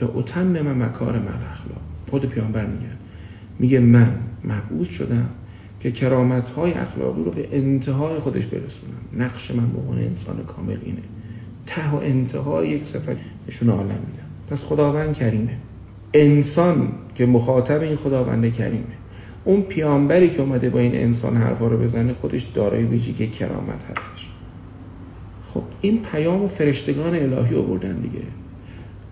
اتمم 0.00 0.82
مکارم 0.82 1.26
الاخلاق 1.26 1.80
خود 2.10 2.26
پیامبر 2.26 2.66
میگن 2.66 2.96
میگه 3.58 3.80
من 3.80 4.14
مبعوث 4.44 4.88
شدم 4.88 5.28
که 5.80 5.90
کرامت 5.90 6.48
های 6.48 6.72
اخلاقی 6.72 7.24
رو 7.24 7.30
به 7.30 7.48
انتهای 7.52 8.18
خودش 8.18 8.46
برسونم. 8.46 8.94
نقش 9.18 9.50
من 9.50 9.72
به 9.72 9.78
عنوان 9.78 9.98
انسان 9.98 10.36
کامل 10.44 10.76
اینه. 10.82 11.02
ته 11.66 11.90
و 11.90 11.94
انتهای 11.94 12.68
یک 12.68 12.84
صفت 12.84 13.16
نشون 13.48 13.68
عالم 13.68 13.88
میدم. 13.88 14.26
پس 14.50 14.64
خداوند 14.64 15.14
کریمه. 15.14 15.56
انسان 16.14 16.88
که 17.14 17.26
مخاطب 17.26 17.80
این 17.80 17.96
خداوند 17.96 18.52
کریمه. 18.52 18.84
اون 19.44 19.62
پیامبری 19.62 20.30
که 20.30 20.40
اومده 20.40 20.70
با 20.70 20.78
این 20.78 20.94
انسان 20.94 21.36
حرفا 21.36 21.66
رو 21.66 21.78
بزنه 21.78 22.12
خودش 22.12 22.42
دارای 22.42 22.84
ویژگی 22.84 23.26
کرامت 23.26 23.84
هستش. 23.90 24.28
خب 25.54 25.62
این 25.80 26.02
پیام 26.02 26.48
فرشتگان 26.48 27.14
الهی 27.14 27.56
آوردن 27.56 27.96
دیگه. 27.96 28.24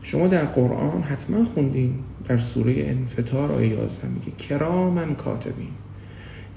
شما 0.03 0.27
در 0.27 0.45
قرآن 0.45 1.03
حتما 1.03 1.45
خوندین 1.45 1.95
در 2.29 2.39
سوره 2.39 2.75
انفطار 2.89 3.53
آیه 3.53 3.69
11 3.69 4.09
میگه 4.09 4.31
کرامن 4.49 5.15
کاتبین. 5.15 5.69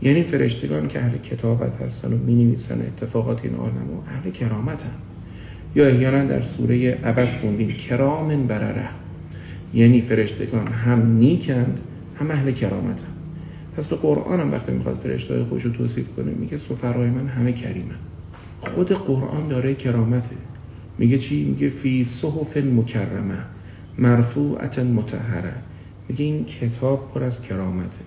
یعنی 0.01 0.23
فرشتگان 0.23 0.87
که 0.87 0.99
اهل 0.99 1.17
کتابت 1.17 1.81
هستن 1.81 2.13
و 2.13 2.17
می 2.17 2.43
نویسن 2.43 2.81
اتفاقات 2.81 3.45
این 3.45 3.55
عالم 3.55 3.91
و 3.93 4.01
اهل 4.07 4.31
کرامتن. 4.31 4.95
یا 5.75 5.87
احیانا 5.87 6.25
در 6.25 6.41
سوره 6.41 6.91
عبس 6.91 7.37
خوندین 7.37 7.71
کرامن 7.71 8.47
برره. 8.47 8.89
یعنی 9.73 10.01
فرشتگان 10.01 10.67
هم 10.67 11.15
نیکند 11.17 11.79
هم 12.19 12.31
اهل 12.31 12.51
کرامتن. 12.51 13.12
پس 13.77 13.85
تو 13.85 13.95
قرآن 13.95 14.39
هم 14.39 14.51
وقتی 14.51 14.71
می‌خواد 14.71 14.95
فرشته 14.95 15.43
خودش 15.43 15.65
رو 15.65 15.71
توصیف 15.71 16.15
کنه 16.15 16.31
میگه 16.31 16.57
سفرای 16.57 17.09
من 17.09 17.27
همه 17.27 17.53
کریمن. 17.53 17.95
خود 18.61 18.91
قرآن 18.91 19.47
داره 19.47 19.75
کرامته. 19.75 20.35
میگه 20.97 21.17
چی؟ 21.17 21.43
میگه 21.43 21.69
فی 21.69 22.03
صحف 22.03 22.57
مکرمه 22.57 23.37
مرفوعت 23.97 24.79
متحره 24.79 25.53
میگه 26.09 26.25
این 26.25 26.45
کتاب 26.45 27.11
پر 27.13 27.23
از 27.23 27.41
کرامته. 27.41 27.99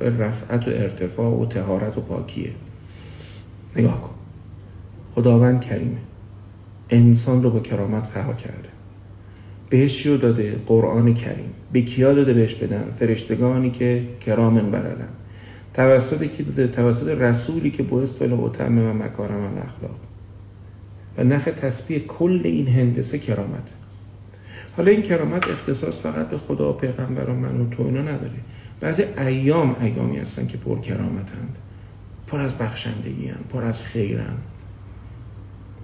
رفعت 0.00 0.68
و 0.68 0.70
ارتفاع 0.70 1.40
و 1.40 1.46
تهارت 1.46 1.98
و 1.98 2.00
پاکیه. 2.00 2.50
نگاه 3.76 4.00
کن. 4.00 4.14
خداوند 5.14 5.60
کریمه. 5.60 5.98
انسان 6.90 7.42
رو 7.42 7.50
با 7.50 7.60
کرامت 7.60 8.06
خلق 8.06 8.36
کرده. 8.36 8.69
بهش 9.70 10.06
رو 10.06 10.16
داده 10.16 10.56
قرآن 10.66 11.14
کریم. 11.14 11.50
به 11.72 11.82
کیا 11.82 12.14
داده 12.14 12.34
بهش 12.34 12.54
بدن؟ 12.54 12.84
فرشتگانی 12.98 13.70
که 13.70 14.02
کرامن 14.20 14.70
برلن 14.70 15.08
توسط 15.74 16.24
کی 16.24 16.42
داده؟ 16.42 16.68
توسط 16.68 17.08
رسولی 17.08 17.70
که 17.70 17.82
باعث 17.82 18.12
تو 18.12 18.24
و 18.24 18.48
و 18.66 18.92
مکارم 18.92 19.44
و 19.44 19.58
اخلاق. 19.58 19.96
و 21.18 21.24
نخ 21.24 21.44
تسبیح 21.44 21.98
کل 21.98 22.40
این 22.44 22.68
هندسه 22.68 23.18
کرامت. 23.18 23.74
حالا 24.76 24.90
این 24.90 25.02
کرامت 25.02 25.48
اختصاص 25.48 26.00
فقط 26.00 26.28
به 26.28 26.38
خدا 26.38 26.70
و 26.70 26.72
پیغمبر 26.72 27.30
و 27.30 27.34
من 27.34 27.60
و 27.60 27.70
تو 27.70 27.82
اینا 27.82 28.02
نداره. 28.02 28.40
بعضی 28.80 29.02
ایام 29.18 29.76
ایامی 29.80 30.18
هستن 30.18 30.46
که 30.46 30.56
پر 30.56 30.80
کرامتند. 30.80 31.56
پر 32.26 32.40
از 32.40 32.58
بخشندگی 32.58 33.28
هن. 33.28 33.36
پر 33.52 33.64
از 33.64 33.82
خیرن 33.82 34.36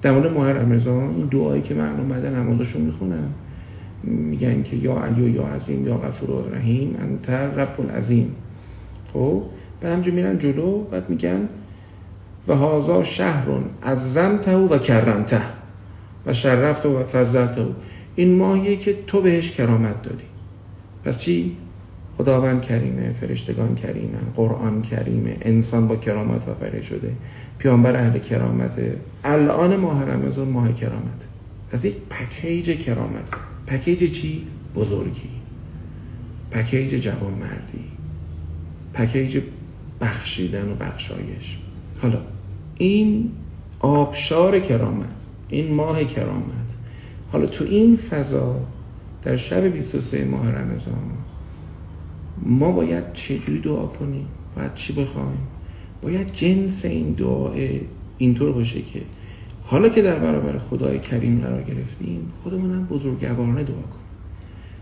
در 0.02 0.12
مورد 0.12 0.32
ماه 0.32 0.52
رمضان 0.52 1.14
این 1.14 1.26
دعایی 1.26 1.62
که 1.62 1.74
من 1.74 2.00
اومدن 2.00 2.34
نمازشون 2.34 2.82
می‌خونن. 2.82 3.28
میگن 4.02 4.62
که 4.62 4.77
یا 4.77 4.98
علی 4.98 5.23
و 5.23 5.28
یا 5.28 5.43
عظیم 5.43 5.86
یا 5.86 5.97
غفور 5.97 6.51
رحیم 6.52 6.97
انت 7.01 7.31
رب 7.31 7.81
العظیم. 7.81 8.35
خب؟ 9.12 9.43
بعد 9.81 9.93
همجور 9.93 10.14
میرن 10.14 10.39
جلو 10.39 10.78
بعد 10.78 11.10
میگن 11.10 11.48
و 12.48 12.55
هازا 12.55 13.02
شهرون 13.02 13.64
عظمته 13.82 14.56
و 14.56 14.78
کرمته. 14.78 15.40
و 16.27 16.32
شرفته 16.32 16.89
و 16.89 17.05
فضلته. 17.05 17.66
این 18.16 18.39
ماهیه 18.39 18.77
که 18.77 18.97
تو 19.06 19.20
بهش 19.20 19.51
کرامت 19.51 20.02
دادی. 20.02 20.24
پس 21.05 21.18
چی؟ 21.18 21.56
خداوند 22.18 22.62
کریمه 22.62 23.12
فرشتگان 23.12 23.74
کریمه 23.74 24.18
قرآن 24.36 24.82
کریمه 24.82 25.36
انسان 25.43 25.89
با 25.89 25.97
کرامت 25.97 26.48
آفریده 26.48 26.82
شده. 26.82 27.12
پیامبر 27.59 27.97
اهل 27.97 28.18
کرامته. 28.18 28.97
الان 29.24 29.77
ماه 29.77 30.05
رمضان 30.05 30.48
ماه 30.48 30.73
کرامت 30.73 31.27
پس 31.77 31.85
یک 31.85 31.97
پکیج 32.11 32.70
کرامت. 32.85 33.28
پکیج 33.66 34.11
چی؟ 34.11 34.47
بزرگی. 34.74 35.28
پکیج 36.51 36.94
جوان 36.94 37.32
مردی 37.32 37.85
پکیج 38.94 39.43
بخشیدن 40.01 40.69
و 40.69 40.74
بخشایش. 40.74 41.59
حالا 42.03 42.19
این 42.78 43.31
آبشار 43.81 44.61
کرامت 44.61 45.27
این 45.48 45.74
ماه 45.74 46.05
کرامت 46.05 46.74
حالا 47.32 47.47
تو 47.47 47.65
این 47.65 47.97
فضا 47.97 48.61
در 49.23 49.36
شب 49.36 49.65
23 49.65 50.24
ماه 50.24 50.51
رمضان 50.51 51.11
ما 52.43 52.73
باید 52.73 53.12
چجوری 53.12 53.61
دعا 53.61 53.86
کنیم؟ 53.86 54.27
باید 54.57 54.74
چی 54.74 54.93
بخوایم؟ 54.93 55.47
باید 56.03 56.32
جنس 56.32 56.85
این 56.85 57.12
دعا 57.12 57.53
اینطور 58.19 58.53
باشه 58.53 58.82
که 58.82 59.03
حالا 59.68 59.88
که 59.88 60.02
در 60.02 60.18
برابر 60.18 60.59
خدای 60.59 60.98
کریم 60.98 61.40
قرار 61.40 61.62
گرفتیم 61.62 62.32
هم 62.44 62.84
بزرگوارانه 62.84 63.62
دعا 63.62 63.76
کنیم. 63.76 64.06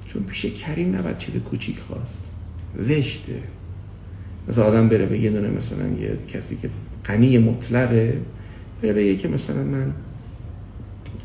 چون 0.06 0.22
پیش 0.22 0.46
کریم 0.46 0.96
نباید 0.96 1.18
چیز 1.18 1.36
کوچیک 1.36 1.78
خواست. 1.78 2.30
زشته. 2.78 3.40
مثلا 4.48 4.64
آدم 4.64 4.88
بره 4.88 5.06
به 5.06 5.18
یه 5.18 5.30
دونه 5.30 5.48
مثلا 5.48 5.88
یه 5.88 6.18
کسی 6.28 6.56
که 6.56 6.70
غنی 7.04 7.38
مطلقه 7.38 8.20
بره 8.82 8.92
بگه 8.92 9.16
که 9.16 9.28
مثلا 9.28 9.62
من 9.62 9.92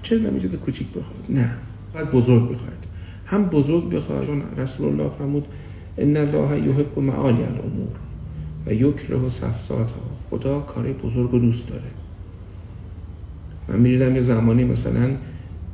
چرا 0.01 0.19
نمیشه 0.19 0.47
کوچیک 0.47 0.87
بخواد 0.87 1.25
نه. 1.29 1.51
باید 1.93 2.11
بزرگ 2.11 2.43
بخواد 2.43 2.85
هم 3.25 3.45
بزرگ 3.45 3.89
بخواد 3.89 4.25
چون 4.25 4.41
رسول 4.57 4.87
الله 4.87 5.09
فرمود 5.09 5.45
ان 5.97 6.17
الله 6.17 6.67
یحب 6.67 6.99
معالی 6.99 7.43
الامور 7.43 7.95
و 8.65 8.73
یکره 8.73 9.29
صفصات 9.29 9.93
خدا 10.29 10.59
کاری 10.59 10.93
بزرگ 10.93 11.33
و 11.33 11.39
دوست 11.39 11.67
داره. 11.67 11.91
من 13.69 13.79
میریدم 13.79 14.15
یه 14.15 14.21
زمانی 14.21 14.63
مثلا 14.63 15.09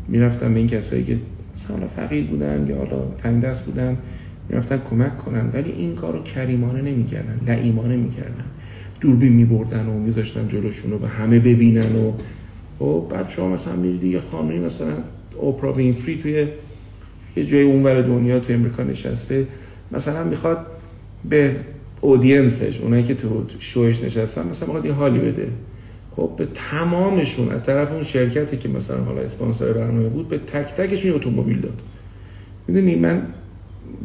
می‌رفتم 0.08 0.54
به 0.54 0.60
این 0.60 0.68
کسایی 0.68 1.04
که 1.04 1.18
مثلا 1.56 1.88
فقیر 1.88 2.26
بودن 2.26 2.66
یا 2.70 2.78
حالا 2.78 3.06
تنگ 3.18 3.42
دست 3.42 3.66
بودن 3.66 3.98
می‌رفتن 4.50 4.82
کمک 4.90 5.18
کنن 5.18 5.50
ولی 5.54 5.72
این 5.72 5.96
کارو 5.96 6.24
کریمانه 6.24 6.82
نمی‌کردن 6.82 7.40
لعیمانه 7.48 7.96
می‌کردن. 7.96 8.46
دوربین 9.02 9.34
میبردن 9.34 9.86
و 9.86 10.00
میذاشتن 10.00 10.48
جلوشون 10.48 10.92
رو 10.92 10.98
به 10.98 11.08
همه 11.08 11.40
ببینن 11.40 11.96
و 11.96 12.12
خب 12.80 13.06
بعد 13.10 13.30
شما 13.30 13.50
مثلا 13.50 13.76
میریدی 13.76 14.10
یه 14.10 14.20
خانمی 14.20 14.60
مثلا 14.60 14.94
اوپرا 15.38 15.74
وینفری 15.74 16.18
توی 16.18 16.48
یه 17.36 17.46
جای 17.46 17.64
اونور 17.64 18.02
دنیا 18.02 18.40
تو 18.40 18.54
امریکا 18.54 18.84
نشسته 18.84 19.48
مثلا 19.92 20.24
می‌خواد 20.24 20.66
به 21.30 21.56
اودینسش 22.02 22.82
اونایی 22.82 23.04
که 23.04 23.16
تو 23.16 23.46
شوش 23.60 24.04
نشستن 24.04 24.48
مثلا 24.48 24.68
می‌خواد 24.68 24.86
یه 24.86 24.94
حالی 24.94 25.20
بده. 25.20 25.48
خب 26.16 26.32
به 26.38 26.46
تمامشون 26.46 27.50
از 27.50 27.64
طرف 27.64 27.92
اون 27.92 28.04
شرکتی 28.04 28.58
که 28.58 28.70
مثلا 28.70 29.04
حالا 29.04 29.22
اسپانسر 29.22 29.74
برنامه 29.74 30.10
بود 30.10 30.28
به 30.28 30.38
تک 30.38 30.74
تکشون 30.74 31.12
اتومبیل 31.12 31.62
داد. 31.62 31.82
می‌دونی 32.68 32.96
من 32.96 33.22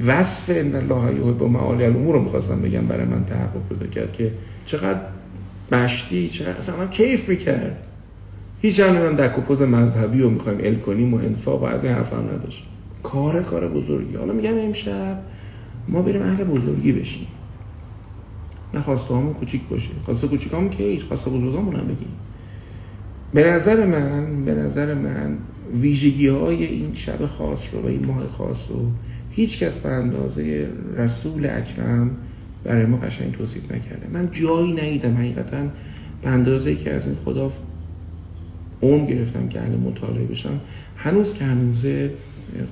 وصف 0.06 0.52
ان 0.56 0.74
الله 0.76 1.14
یحب 1.14 1.42
معالی 1.42 1.84
الامور 1.84 2.14
رو 2.14 2.22
می‌خواستم 2.22 2.62
بگم 2.62 2.86
برای 2.86 3.04
من 3.04 3.24
تحقق 3.24 3.68
پیدا 3.68 3.86
کرد 3.86 4.12
که 4.12 4.30
چقدر 4.66 5.00
بشتی 5.72 6.28
چقدر 6.28 6.58
اصلا 6.58 6.86
کیف 6.86 7.28
می‌کرد. 7.28 7.82
هیچ 8.62 8.80
هم 8.80 9.16
پوز 9.16 9.62
مذهبی 9.62 10.20
رو 10.20 10.30
می‌خوایم 10.30 10.58
ال 10.62 10.74
کنیم 10.74 11.14
و 11.14 11.16
انفاق 11.16 11.62
و 11.62 11.66
از 11.66 11.84
این 11.84 11.92
حرف 11.92 12.12
نداشت. 12.12 12.64
کار 13.02 13.42
کار 13.42 13.68
بزرگی. 13.68 14.16
حالا 14.16 14.32
میگم 14.32 14.58
امشب 14.58 15.18
ما 15.88 16.02
بریم 16.02 16.22
اهل 16.22 16.44
بزرگی 16.44 16.92
بشیم. 16.92 17.26
نه 18.74 18.80
خواسته 18.80 19.14
همون 19.14 19.32
کوچیک 19.32 19.62
باشه. 19.70 19.90
خواسته 20.04 20.28
کوچیک 20.28 20.52
همون 20.52 20.70
که 20.70 20.82
هیچ 20.82 21.04
خواسته 21.04 21.30
بزرگامون 21.30 21.76
هم 21.76 21.84
بگیم. 21.84 22.16
به 23.34 23.50
نظر 23.50 23.86
من 23.86 24.44
به 24.44 24.54
نظر 24.54 24.94
من 24.94 25.38
ویژگی 25.80 26.28
های 26.28 26.64
این 26.64 26.94
شب 26.94 27.26
خاص 27.26 27.74
رو 27.74 27.80
و 27.80 27.86
این 27.86 28.06
ماه 28.06 28.26
خاص 28.26 28.70
رو 28.70 28.90
هیچ 29.30 29.58
کس 29.58 29.78
به 29.78 29.88
اندازه 29.88 30.68
رسول 30.96 31.46
اکرم 31.46 32.10
برای 32.64 32.86
ما 32.86 32.96
قشنگ 32.96 33.32
توصیف 33.32 33.72
نکرده. 33.72 34.06
من 34.12 34.28
جایی 34.32 34.72
نیدم 34.72 35.16
حقیقتا 35.16 35.66
به 36.22 36.28
اندازه 36.28 36.74
که 36.74 36.94
از 36.94 37.06
این 37.06 37.16
خدا 37.24 37.52
اون 38.80 39.06
گرفتم 39.06 39.48
که 39.48 39.60
اهل 39.60 39.76
مطالعه 39.76 40.24
بشم. 40.24 40.60
هنوز 40.96 41.34
که 41.34 41.44
هنوزه 41.44 42.10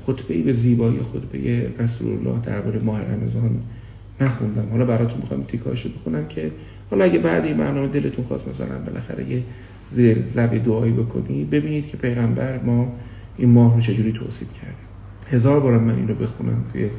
خطبه 0.06 0.42
به 0.42 0.52
زیبایی 0.52 0.98
خطبه 0.98 1.70
رسول 1.78 2.12
الله 2.12 2.40
درباره 2.40 2.80
ماه 2.80 3.00
رمضان 3.00 3.60
نخوندم. 4.20 4.68
حالا 4.70 4.84
براتون 4.84 5.20
می‌خوام 5.20 5.42
تیکاشو 5.42 5.88
بخونم 5.88 6.28
که 6.28 6.50
حالا 6.90 7.04
اگه 7.04 7.18
بعد 7.18 7.44
این 7.44 7.56
برنامه 7.56 7.88
دلتون 7.88 8.24
خواست 8.24 8.48
مثلا 8.48 8.78
بالاخره 8.86 9.30
یه 9.30 9.42
زیر 9.90 10.24
لب 10.36 10.64
دعایی 10.64 10.92
بکنی 10.92 11.44
ببینید 11.44 11.88
که 11.88 11.96
پیغمبر 11.96 12.58
ما 12.58 12.92
این 13.36 13.50
ماه 13.50 13.74
رو 13.74 13.80
چجوری 13.80 14.12
توصیف 14.12 14.48
کرده. 14.52 14.76
هزار 15.30 15.60
بارم 15.60 15.82
من 15.82 15.94
این 15.94 16.08
رو 16.08 16.14
بخونم 16.14 16.64
توی 16.72 16.90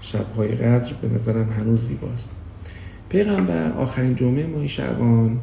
شبهای 0.00 0.48
قدر 0.48 0.92
به 1.02 1.08
نظرم 1.14 1.50
هنوز 1.50 1.80
زیباست. 1.80 2.28
پیغمبر 3.08 3.72
آخرین 3.72 4.14
جمعه 4.14 4.46
ماه 4.46 4.66
شعبان 4.66 5.38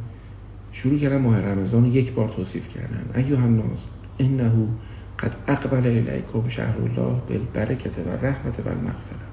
شروع 0.72 1.00
کردن 1.00 1.18
ماه 1.18 1.40
رمضان 1.40 1.86
یک 1.86 2.14
بار 2.14 2.30
توصیف 2.30 2.68
کردن. 2.68 3.26
ایوه 3.26 3.44
الناس 3.44 3.88
انه 4.20 4.52
قد 5.20 5.36
اقبل 5.48 5.88
الیکم 5.88 6.48
شهر 6.48 6.76
الله 6.78 7.22
بالبرکت 7.30 7.98
و 7.98 8.26
رحمت 8.26 8.60
و 8.66 8.70
المغفره 8.70 9.33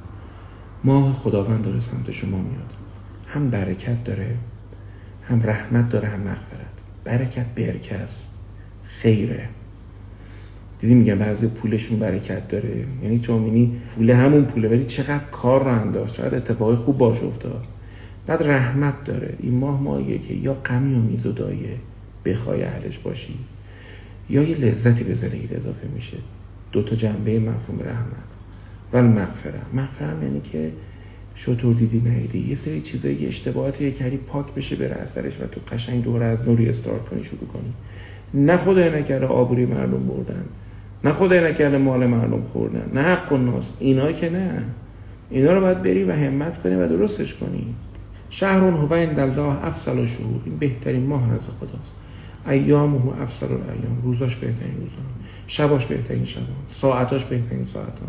ماه 0.84 1.12
خداوند 1.12 1.64
داره 1.64 1.80
سمت 1.80 2.10
شما 2.10 2.38
میاد. 2.38 2.72
هم 3.26 3.50
برکت 3.50 4.04
داره 4.04 4.36
هم 5.28 5.42
رحمت 5.42 5.88
داره 5.88 6.08
هم 6.08 6.20
مغفرت. 6.20 6.80
برکت 7.04 7.46
برکس 7.46 8.26
خیره. 8.82 9.48
دیدی 10.78 10.94
میگن 10.94 11.18
بعضی 11.18 11.48
پولشون 11.48 11.98
برکت 11.98 12.48
داره. 12.48 12.84
یعنی 13.02 13.18
تو 13.18 13.38
می‌بینی 13.38 13.80
پول 13.94 14.10
همون 14.10 14.44
پوله 14.44 14.68
ولی 14.68 14.84
چقدر 14.84 15.24
کار 15.24 15.64
رو 15.64 15.80
انداز 15.80 16.12
چقدر 16.12 16.36
اتفاقی 16.36 16.74
خوب 16.74 16.98
باش 16.98 17.22
افتاد. 17.22 17.64
بعد 18.26 18.42
رحمت 18.42 19.04
داره. 19.04 19.34
این 19.38 19.54
ماه 19.54 19.80
ماهیه 19.80 20.18
که 20.18 20.34
یا 20.34 20.54
غمی 20.54 20.94
و 20.94 20.98
میزدایه 20.98 21.76
بخوای 22.24 22.62
اهلش 22.62 22.98
باشی 22.98 23.34
یا 24.30 24.42
یه 24.42 24.56
لذتی 24.56 25.04
به 25.04 25.14
زندگیت 25.14 25.52
اضافه 25.52 25.88
میشه. 25.94 26.16
دو 26.72 26.82
تا 26.82 26.96
جنبه 26.96 27.40
مفهوم 27.40 27.80
رحمت. 27.80 28.39
و 28.92 29.02
مغفره 29.02 29.60
مغفره 29.74 30.22
یعنی 30.22 30.40
که 30.40 30.72
شطور 31.34 31.74
دیدی 31.74 32.00
نیدی 32.00 32.48
یه 32.48 32.54
سری 32.54 32.80
چیزایی 32.80 33.26
اشتباهات 33.26 33.80
یه 33.80 33.90
کاری 33.90 34.16
پاک 34.16 34.54
بشه 34.54 34.76
بره 34.76 34.94
اثرش 34.94 35.40
و 35.40 35.46
تو 35.46 35.60
قشنگ 35.72 36.04
دوره 36.04 36.26
از 36.26 36.48
نوری 36.48 36.68
استارت 36.68 37.04
کنی 37.04 37.24
شروع 37.24 37.46
کنی. 37.52 37.72
نه 38.34 38.56
خدای 38.56 38.90
نکرده 38.90 39.26
آبروی 39.26 39.66
مردم 39.66 40.06
بردن. 40.06 40.44
نه 41.04 41.12
خدای 41.12 41.50
نکرده 41.50 41.78
مال 41.78 42.06
مردم 42.06 42.42
خوردن. 42.42 42.90
نه 42.94 43.02
حق 43.02 43.32
و 43.32 43.36
ناس 43.36 43.70
اینا 43.78 44.12
که 44.12 44.30
نه. 44.30 44.62
اینا 45.30 45.52
رو 45.52 45.60
باید 45.60 45.82
بری 45.82 46.04
و 46.04 46.12
همت 46.12 46.62
کنی 46.62 46.74
و 46.74 46.88
درستش 46.88 47.34
کنی. 47.34 47.74
شهر 48.30 48.60
هو 48.60 48.94
عند 48.94 49.18
الله 49.18 49.66
افصل 49.66 50.06
شهور 50.06 50.40
این 50.44 50.56
بهترین 50.56 51.06
ماه 51.06 51.34
نزد 51.34 51.48
خداست. 51.60 51.92
ایام 52.48 52.96
هو 52.96 53.22
افصل 53.22 53.46
الایام. 53.46 54.02
روزاش 54.02 54.36
بهترین 54.36 54.74
روزان 54.74 55.06
شباش 55.46 55.86
بهترین 55.86 56.24
شبان 56.24 56.46
ساعتاش 56.68 57.24
بهترین 57.24 57.64
ساعتان 57.64 58.08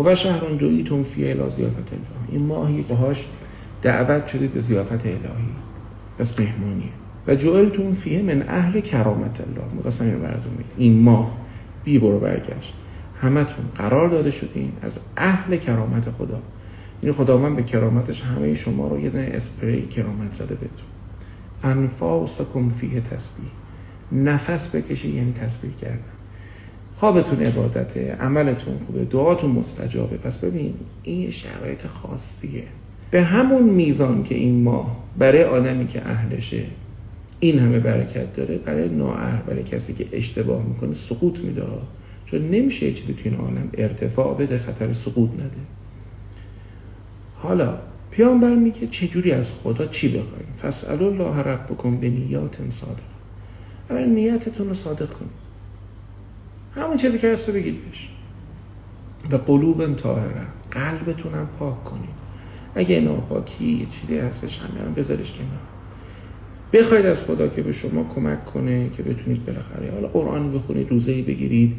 هو 0.00 0.14
شهر 0.14 0.40
دویتون 0.40 1.02
فی 1.02 1.30
الی 1.30 1.50
زیافت 1.50 1.92
الله 1.92 2.30
این 2.32 2.46
ماهی 2.46 2.82
هاش 2.82 3.26
دعوت 3.82 4.26
شدید 4.26 4.54
به 4.54 4.60
زیافت 4.60 5.06
الهی. 5.06 5.50
پس 6.18 6.40
مهمونیه. 6.40 6.88
و 7.26 7.34
جعلتون 7.34 7.92
فیه 7.92 8.22
من 8.22 8.44
اهل 8.48 8.80
کرامت 8.80 9.40
الله. 9.40 9.74
می‌خواستم 9.74 10.04
اینو 10.04 10.18
براتون 10.18 10.52
این 10.76 11.00
ماه 11.02 11.36
بی 11.84 11.98
برو 11.98 12.18
برگشت. 12.18 12.74
همتون 13.20 13.64
قرار 13.76 14.08
داده 14.08 14.30
شدین 14.30 14.72
از 14.82 14.98
اهل 15.16 15.56
کرامت 15.56 16.10
خدا. 16.10 16.42
این 17.02 17.12
خداوند 17.12 17.56
به 17.56 17.62
کرامتش 17.62 18.22
همه 18.22 18.54
شما 18.54 18.88
رو 18.88 19.00
یه 19.00 19.10
دونه 19.10 19.30
اسپری 19.34 19.86
کرامت 19.86 20.34
زده 20.34 20.54
بهتون. 20.54 20.86
انفاسکم 21.62 22.68
فیه 22.68 23.00
تسبیح. 23.00 23.50
نفس 24.12 24.74
بکشی 24.74 25.08
یعنی 25.08 25.32
تسبیح 25.32 25.72
کردن. 25.72 26.19
خوابتون 27.00 27.42
عبادته 27.42 28.12
عملتون 28.12 28.78
خوبه 28.86 29.04
دعاتون 29.04 29.50
مستجابه. 29.50 30.16
پس 30.16 30.38
ببین 30.38 30.74
این 31.02 31.30
شرایط 31.30 31.86
خاصیه. 31.86 32.62
به 33.10 33.22
همون 33.22 33.62
میزان 33.62 34.24
که 34.24 34.34
این 34.34 34.62
ماه 34.62 35.04
برای 35.18 35.44
آدمی 35.44 35.86
که 35.86 36.08
اهلشه 36.08 36.62
این 37.40 37.58
همه 37.58 37.78
برکت 37.78 38.32
داره 38.32 38.58
برای 38.58 38.88
نااهل 38.88 39.42
برای 39.46 39.62
کسی 39.62 39.94
که 39.94 40.06
اشتباه 40.12 40.62
می‌کنه 40.66 40.94
سقوط 40.94 41.38
میده. 41.38 41.62
چون 42.26 42.50
نمیشه 42.50 42.92
چیزی 42.92 43.14
تو 43.14 43.20
این 43.24 43.34
عالم 43.34 43.68
ارتفاع 43.78 44.36
بده 44.36 44.58
خطر 44.58 44.92
سقوط 44.92 45.30
نده. 45.30 45.50
حالا 47.34 47.78
پیامبر 48.10 48.54
میگه 48.54 48.86
چجوری 48.86 49.32
از 49.32 49.50
خدا 49.50 49.86
چی 49.86 50.08
بخوایم؟ 50.08 50.48
فسأل 50.62 51.02
الله 51.02 51.36
ربکم 51.36 51.96
به 51.96 52.08
نیات 52.08 52.56
صادق. 52.68 53.00
اول 53.90 54.08
نیتتون 54.08 54.68
رو 54.68 54.74
صادق 54.74 55.10
کنید. 55.10 55.49
همون 56.74 56.96
چیزی 56.96 57.18
که 57.18 57.32
هست 57.32 57.48
رو 57.48 57.54
بگید 57.54 57.84
بهش. 57.84 58.08
و 59.30 59.36
قلوب 59.36 59.94
طاهره. 59.94 60.46
قلبتون 60.70 61.34
هم 61.34 61.48
پاک 61.58 61.84
کنید. 61.84 62.20
اگه 62.74 63.00
ناپاکی 63.00 63.64
یه 63.64 63.86
چیزی 63.86 64.18
هستش 64.18 64.60
همه 64.60 64.80
هم 64.80 64.94
بذارش 64.94 65.32
کنار. 65.32 65.60
بخواید 66.72 67.06
از 67.06 67.22
خدا 67.22 67.48
که 67.48 67.62
به 67.62 67.72
شما 67.72 68.04
کمک 68.14 68.44
کنه 68.44 68.90
که 68.90 69.02
بتونید 69.02 69.46
بالاخره 69.46 69.90
حالا 69.92 70.08
قرآن 70.08 70.52
بخونید 70.52 70.90
روزه 70.90 71.22
بگیرید. 71.22 71.76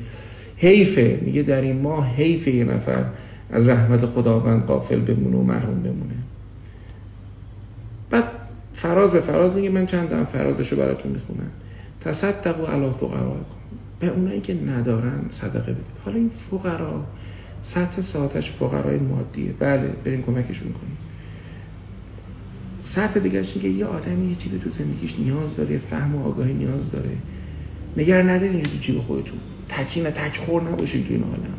حیفه. 0.57 1.19
میگه 1.22 1.41
در 1.41 1.61
این 1.61 1.81
ماه 1.81 2.07
حیفه 2.07 2.51
یه 2.51 2.63
نفر 2.63 3.05
از 3.51 3.68
رحمت 3.68 4.05
خداوند 4.05 4.65
قافل 4.65 4.99
بمونه 4.99 5.38
و 5.38 5.43
محروم 5.43 5.80
بمونه. 5.84 6.15
بعد 8.09 8.23
فراز 8.73 9.11
به 9.11 9.22
فراز 9.22 9.55
میگه 9.55 9.69
من 9.69 9.85
چند 9.85 10.09
دارم 10.09 10.26
فرازشو 10.26 10.76
براتون 10.76 11.11
می‌خونم. 11.11 11.51
تصدقوا 12.01 12.68
علی 12.68 12.89
فقرا 12.89 13.35
به 14.01 14.07
اونایی 14.07 14.41
که 14.41 14.53
ندارن 14.53 15.19
صدقه 15.29 15.71
بدید. 15.71 15.97
حالا 16.05 16.17
این 16.17 16.29
فقرا 16.29 17.05
سطح 17.61 18.01
ساعتش 18.01 18.51
فقرای 18.51 18.99
مادیه. 18.99 19.51
بله 19.59 19.87
بریم 20.05 20.21
کمکشون 20.21 20.71
کنیم. 20.71 20.97
سطح 22.81 23.19
دیگرش 23.19 23.53
که 23.53 23.67
یه 23.67 23.85
آدمی 23.85 24.29
یه 24.29 24.35
چیزی 24.35 24.59
تو 24.59 24.69
زندگیش 24.69 25.19
نیاز 25.19 25.55
داره 25.55 25.77
فهم 25.77 26.15
و 26.15 26.27
آگاهی 26.27 26.53
نیاز 26.53 26.91
داره. 26.91 27.17
نگر 27.97 28.21
ندارین 28.21 28.55
اینجور 28.55 28.79
چی 28.79 28.93
به 28.93 29.01
خودتون. 29.01 29.39
تکین 29.69 30.03
تک 30.03 30.37
خور 30.37 30.63
نباشین 30.63 31.03
تو 31.03 31.13
این 31.13 31.23
عالم. 31.23 31.57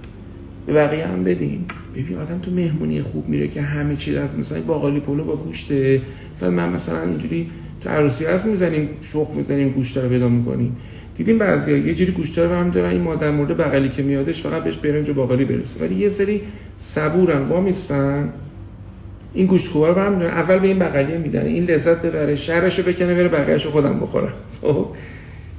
به 0.67 0.73
بقیه 0.73 1.07
هم 1.07 1.25
بدین. 1.25 1.65
ببین 1.95 2.19
آدم 2.19 2.39
تو 2.39 2.51
مهمونی 2.51 3.03
خوب 3.03 3.29
میره 3.29 3.49
که 3.49 3.63
همه 3.63 3.97
چیز 3.97 4.17
از 4.17 4.35
مثلا 4.35 4.61
باقالی 4.61 5.01
پلو 5.01 5.25
با 5.25 5.37
گوشته 5.37 6.01
و 6.41 6.51
من 6.51 6.69
مثلا 6.69 7.03
اینجوری 7.03 7.51
تو 7.81 7.91
عروسی 7.91 8.25
هست 8.25 8.47
می‌زنیم 8.47 8.89
شخ 9.01 9.31
می‌زنیم 9.37 9.69
گوشت 9.69 9.97
رو 9.97 10.09
پیدا 10.09 10.29
می‌کنیم. 10.29 10.77
دیدیم 11.17 11.39
بعضیا 11.39 11.77
یه 11.77 11.95
جوری 11.95 12.13
گوشت 12.13 12.39
رو 12.39 12.55
هم 12.55 12.71
دارن 12.71 12.91
این 12.91 13.01
مادر 13.01 13.31
مورد 13.31 13.57
بغلی 13.57 13.89
که 13.89 14.03
میادش 14.03 14.43
فقط 14.43 14.65
بهش 14.65 14.77
برنج 14.77 15.11
و 15.11 15.15
باقالی 15.15 15.45
برسه. 15.45 15.85
ولی 15.85 15.95
یه 15.95 16.09
سری 16.09 16.41
صبورن 16.79 17.43
وا 17.43 17.61
میستن. 17.61 18.33
این 19.35 19.47
گوشت 19.47 19.69
خوبه 19.69 19.89
رو 19.89 19.95
هم 19.95 20.21
اول 20.21 20.59
به 20.59 20.69
این 20.69 20.79
بغلی 20.79 21.19
میدن. 21.19 21.47
این 21.47 21.65
لذت 21.65 22.03
ببره 22.03 22.35
شرش 22.35 22.79
رو 22.79 22.93
بکنه 22.93 23.15
بره 23.15 23.29
بقیه‌شو 23.29 23.71
خودم 23.71 24.01
بخورم. 24.01 24.33
خب؟ 24.61 24.87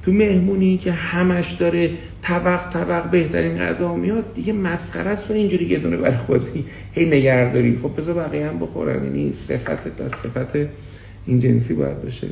تو 0.02 0.12
مهمونی 0.12 0.76
که 0.76 0.92
همش 0.92 1.52
داره 1.52 1.90
طبق 2.22 2.68
طبق 2.70 3.10
بهترین 3.10 3.58
غذا 3.58 3.94
میاد 3.94 4.34
دیگه 4.34 4.52
مسخره 4.52 5.10
است 5.10 5.30
اینجوری 5.30 5.64
یه 5.64 5.78
دونه 5.78 5.96
برای 5.96 6.16
خودی. 6.16 6.64
هی 6.92 7.06
نگهداری. 7.06 7.78
خب 7.82 7.96
بذار 7.96 8.14
بقیه 8.14 8.46
هم 8.46 8.58
بخورن. 8.58 9.04
یعنی 9.04 9.32
صفت 9.32 9.88
بس 9.88 10.14
صفت 10.14 10.56
این 11.26 11.38
جنسی 11.38 11.74
باید 11.74 12.02
باشه. 12.02 12.26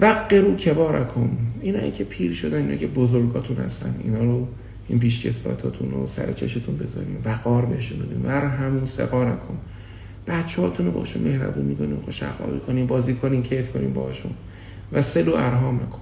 وقرو 0.00 0.56
کبارکم 0.56 1.30
اینایی 1.60 1.90
که 1.90 2.04
پیر 2.04 2.34
شدن 2.34 2.58
اینا 2.58 2.76
که 2.76 2.86
بزرگاتون 2.86 3.56
هستن 3.56 3.94
اینا 4.04 4.24
رو 4.24 4.46
این 4.88 4.98
پیشکسوتاتون 4.98 5.90
رو 5.90 6.06
سر 6.06 6.32
چشتون 6.32 6.76
بذارین 6.76 7.16
وقار 7.24 7.64
بهشون 7.64 7.98
بدین 7.98 8.22
ورحمو 8.22 8.86
سقارکم 8.86 9.54
بچه‌هاتون 10.26 10.86
رو 10.86 10.92
باشون 10.92 11.22
مهربون 11.22 11.64
می‌کنین 11.64 11.96
خوش 11.96 12.22
اخلاقی 12.22 12.58
کنین 12.58 12.86
بازی 12.86 13.14
کنین 13.14 13.42
کیف 13.42 13.72
کنین 13.72 13.92
باهاشون. 13.92 14.32
و 14.92 15.02
سلو 15.02 15.34
ارهام 15.34 15.78
کن 15.78 16.00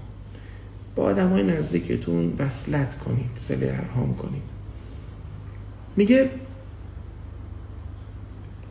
با 0.97 1.03
آدم 1.03 1.29
های 1.29 1.43
نزدیکتون 1.43 2.33
وصلت 2.39 2.99
کنید 2.99 3.31
سل 3.35 3.63
ارهام 3.63 4.15
کنید. 4.15 4.43
میگه 5.97 6.31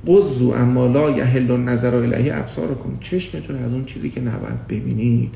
قضو 0.08 0.52
اما 0.52 0.88
لا 0.88 1.12
یحل 1.12 1.58
نظر 1.58 1.96
الهی 1.96 2.30
ابصار 2.30 2.76
کن. 2.76 2.98
چشمتون 3.00 3.64
از 3.64 3.74
اون 3.74 3.86
چیزی 3.86 4.10
که 4.10 4.22
نباید 4.22 4.68
ببینید 4.68 5.36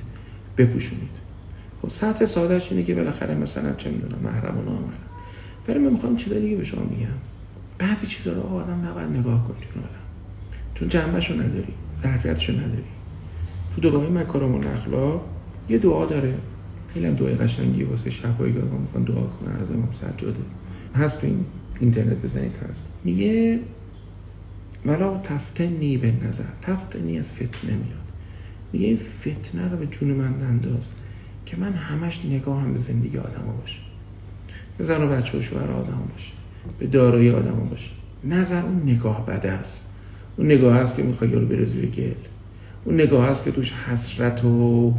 بپوشونید. 0.58 1.10
خب 1.82 1.90
سطح 1.90 2.26
سادهش 2.26 2.72
اینه 2.72 2.84
که 2.84 2.96
بالاخره 2.96 3.36
مثلا 3.36 3.74
چه 3.74 3.90
می‌دونم 3.90 4.20
محرم 4.24 4.58
و 4.58 4.62
نامرم 4.62 4.94
ولی 5.68 5.80
من 5.80 5.92
می‌خوام 5.92 6.16
چیزا 6.16 6.40
دیگه 6.40 6.56
به 6.56 6.64
شما 6.64 6.84
میگم. 6.84 7.08
بعضی 7.78 8.08
چیزا 8.08 8.34
رو 8.34 8.42
آدم 8.42 8.86
نباید 8.86 9.10
نگاه 9.10 9.48
کنید 9.48 9.62
چون 10.76 10.90
جنبهشو 10.90 11.34
نداری 11.34 11.74
ظرفیتشو 11.98 12.54
نداری. 12.54 12.84
تو 13.76 13.90
دعای 13.90 14.10
مکارم 14.10 14.56
و 14.56 14.68
اخلاق 14.68 15.26
یه 15.70 15.78
دعا 15.78 16.06
داره. 16.06 16.34
خیلی 16.94 17.06
هم 17.06 17.14
دعای 17.14 17.36
قشنگی 17.36 17.84
واسه 17.84 18.10
شبایی 18.10 18.54
که 18.54 18.60
می‌خوان 18.60 19.04
دعا 19.04 19.22
کنن 19.22 19.62
از 19.62 19.72
امام 19.72 19.90
سجاده. 19.92 20.40
هست 20.96 21.22
تو 21.22 21.28
این 21.28 21.46
اینترنت 21.80 22.22
بزنید 22.22 22.56
هست. 22.70 22.86
میگه 23.04 23.60
ولا 24.86 25.18
تفتنی 25.18 25.98
به 25.98 26.14
نظر 26.28 26.44
تفتنی 26.62 27.20
از 27.20 27.34
فتنه 27.34 27.72
میاد. 27.72 28.02
میگه 28.74 28.88
این 28.88 28.98
فتنه 28.98 29.70
رو 29.72 29.78
به 29.78 29.86
جون 29.86 30.10
من 30.10 30.34
ننداز 30.34 30.90
که 31.46 31.58
من 31.58 31.74
همش 31.74 32.26
نگاهم 32.26 32.74
به 32.74 32.80
زندگی 32.80 33.18
آدم 33.18 33.44
باشه. 33.62 33.80
به 34.78 34.84
زن 34.84 35.04
و 35.04 35.08
بچه 35.08 35.38
و 35.38 35.42
شوهر 35.42 35.72
آدم 35.72 36.00
باشه. 36.12 36.32
به 36.80 36.88
دارایی 36.88 37.30
آدم 37.30 37.68
باشه. 37.70 37.92
نظر 38.24 38.62
اون 38.62 38.82
نگاه 38.86 39.26
بده 39.26 39.52
است. 39.52 39.86
اون 40.38 40.52
نگاه 40.52 40.78
هست 40.78 40.96
که 40.96 41.04
می‌خوای 41.04 41.30
یارو 41.30 41.46
بره 41.46 41.66
زیر 41.66 41.86
گل. 41.86 42.12
اون 42.86 42.96
نگاه 42.96 43.30
هست 43.30 43.44
که 43.44 43.52
توش 43.52 43.74
حسرت 43.74 44.46
و 44.46 44.94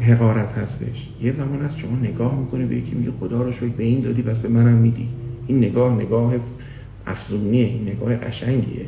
حقارت 0.00 0.52
هستش. 0.52 1.08
یه 1.22 1.32
زمان 1.32 1.62
هست 1.62 1.78
شما 1.78 1.96
نگاه 1.96 2.38
می‌کنی 2.38 2.64
به 2.64 2.76
یکی 2.76 2.94
میگه 2.94 3.10
خدا 3.10 3.42
رو 3.42 3.52
شکر 3.52 3.66
به 3.66 3.84
این 3.84 4.00
دادی 4.00 4.22
پس 4.22 4.38
به 4.38 4.48
منم 4.48 4.74
میدی. 4.74 5.08
این 5.46 5.58
نگاه 5.58 5.94
نگاه 5.94 6.34
افزونیه 7.06 7.64
این 7.66 7.88
نگاه 7.88 8.16
قشنگیه. 8.16 8.86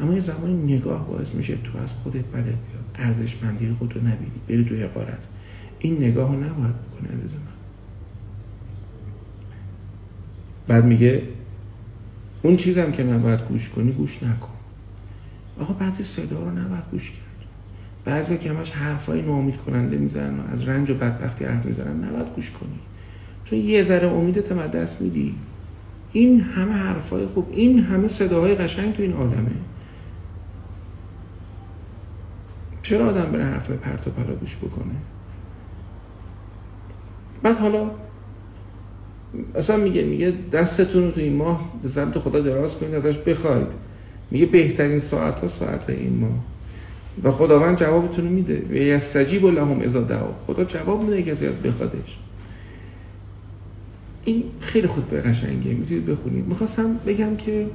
اما 0.00 0.14
یه 0.14 0.20
زمانی 0.20 0.74
نگاه 0.74 1.08
باعث 1.08 1.34
میشه 1.34 1.56
تو 1.56 1.78
از 1.78 1.92
خودت 1.92 2.24
بیاد 2.24 2.58
ارزشمندی 2.94 3.72
خودتو 3.72 3.98
نبینی 3.98 4.40
بری 4.48 4.64
تو 4.64 4.74
حقارت 4.74 5.22
این 5.78 5.96
نگاه 5.96 6.32
رو 6.32 6.44
نباید 6.44 6.74
بکنه 6.74 7.18
عزیز 7.18 7.34
من. 7.34 7.40
بعد 10.68 10.84
میگه 10.84 11.22
اون 12.42 12.56
چیزم 12.56 12.92
که 12.92 13.04
نباید 13.04 13.40
گوش 13.40 13.68
کنی 13.68 13.92
گوش 13.92 14.22
نکن. 14.22 14.48
آقا 15.60 15.74
بعضی 15.74 16.02
صدا 16.02 16.42
رو 16.42 16.50
نباید 16.50 16.84
گوش 16.90 17.10
کرد. 17.10 17.20
بعضی 18.04 18.38
که 18.38 18.50
همش 18.52 18.70
حرفای 18.70 19.22
ناامید 19.22 19.56
کننده 19.56 19.96
می‌زنن 19.96 20.40
از 20.52 20.68
رنج 20.68 20.90
و 20.90 20.94
بدبختی 20.94 21.44
حرف 21.44 21.66
می‌زنن 21.66 22.04
نباید 22.04 22.26
گوش 22.34 22.50
کنی. 22.50 22.78
چون 23.44 23.58
یه 23.58 23.82
ذره 23.82 24.08
امیدت 24.08 24.52
هم 24.52 24.66
دست 24.66 25.00
میدی. 25.00 25.34
این 26.12 26.40
همه 26.40 26.72
حرفای 26.72 27.26
خوب 27.26 27.48
این 27.52 27.78
همه 27.78 28.08
صداهای 28.08 28.54
قشنگ 28.54 28.94
تو 28.94 29.02
این 29.02 29.12
عالمه. 29.12 29.50
چرا 32.86 33.08
آدم 33.08 33.32
بره 33.32 33.44
حرفای 33.44 33.76
پرت 33.76 34.06
و 34.06 34.10
پلا 34.10 34.34
گوش 34.34 34.56
بکنه؟ 34.56 34.94
بعد 37.42 37.58
حالا 37.58 37.90
اصلا 39.54 39.76
میگه 39.76 40.02
میگه 40.02 40.34
دستتون 40.52 41.04
رو 41.04 41.10
تو 41.10 41.20
این 41.20 41.36
ماه 41.36 41.72
به 41.82 41.88
سمت 41.88 42.18
خدا 42.18 42.40
دراز 42.40 42.78
کنید 42.78 42.94
ازش 42.94 43.18
بخواید. 43.18 43.66
میگه 44.30 44.46
بهترین 44.46 44.98
ساعت 44.98 45.40
ها 45.40 45.48
ساعت 45.48 45.90
این 45.90 46.18
ماه. 46.18 46.44
و 47.22 47.30
خداوند 47.30 47.78
جوابتون 47.78 48.24
میده. 48.24 48.62
و 48.70 48.74
یستجیب 48.74 49.46
لهم 49.46 49.80
اذا 49.80 50.00
دعوا. 50.00 50.34
خدا 50.46 50.64
جواب 50.64 51.02
میده 51.02 51.22
کسی 51.22 51.46
از 51.46 51.54
بخوادش. 51.54 52.18
این 54.24 54.44
خیلی 54.60 54.86
خود 54.86 55.08
به 55.08 55.20
قشنگه 55.20 55.70
می‌تونید 55.70 56.06
بخونید. 56.06 56.46
می‌خواستم 56.46 56.96
بگم 57.06 57.36
که 57.36 57.66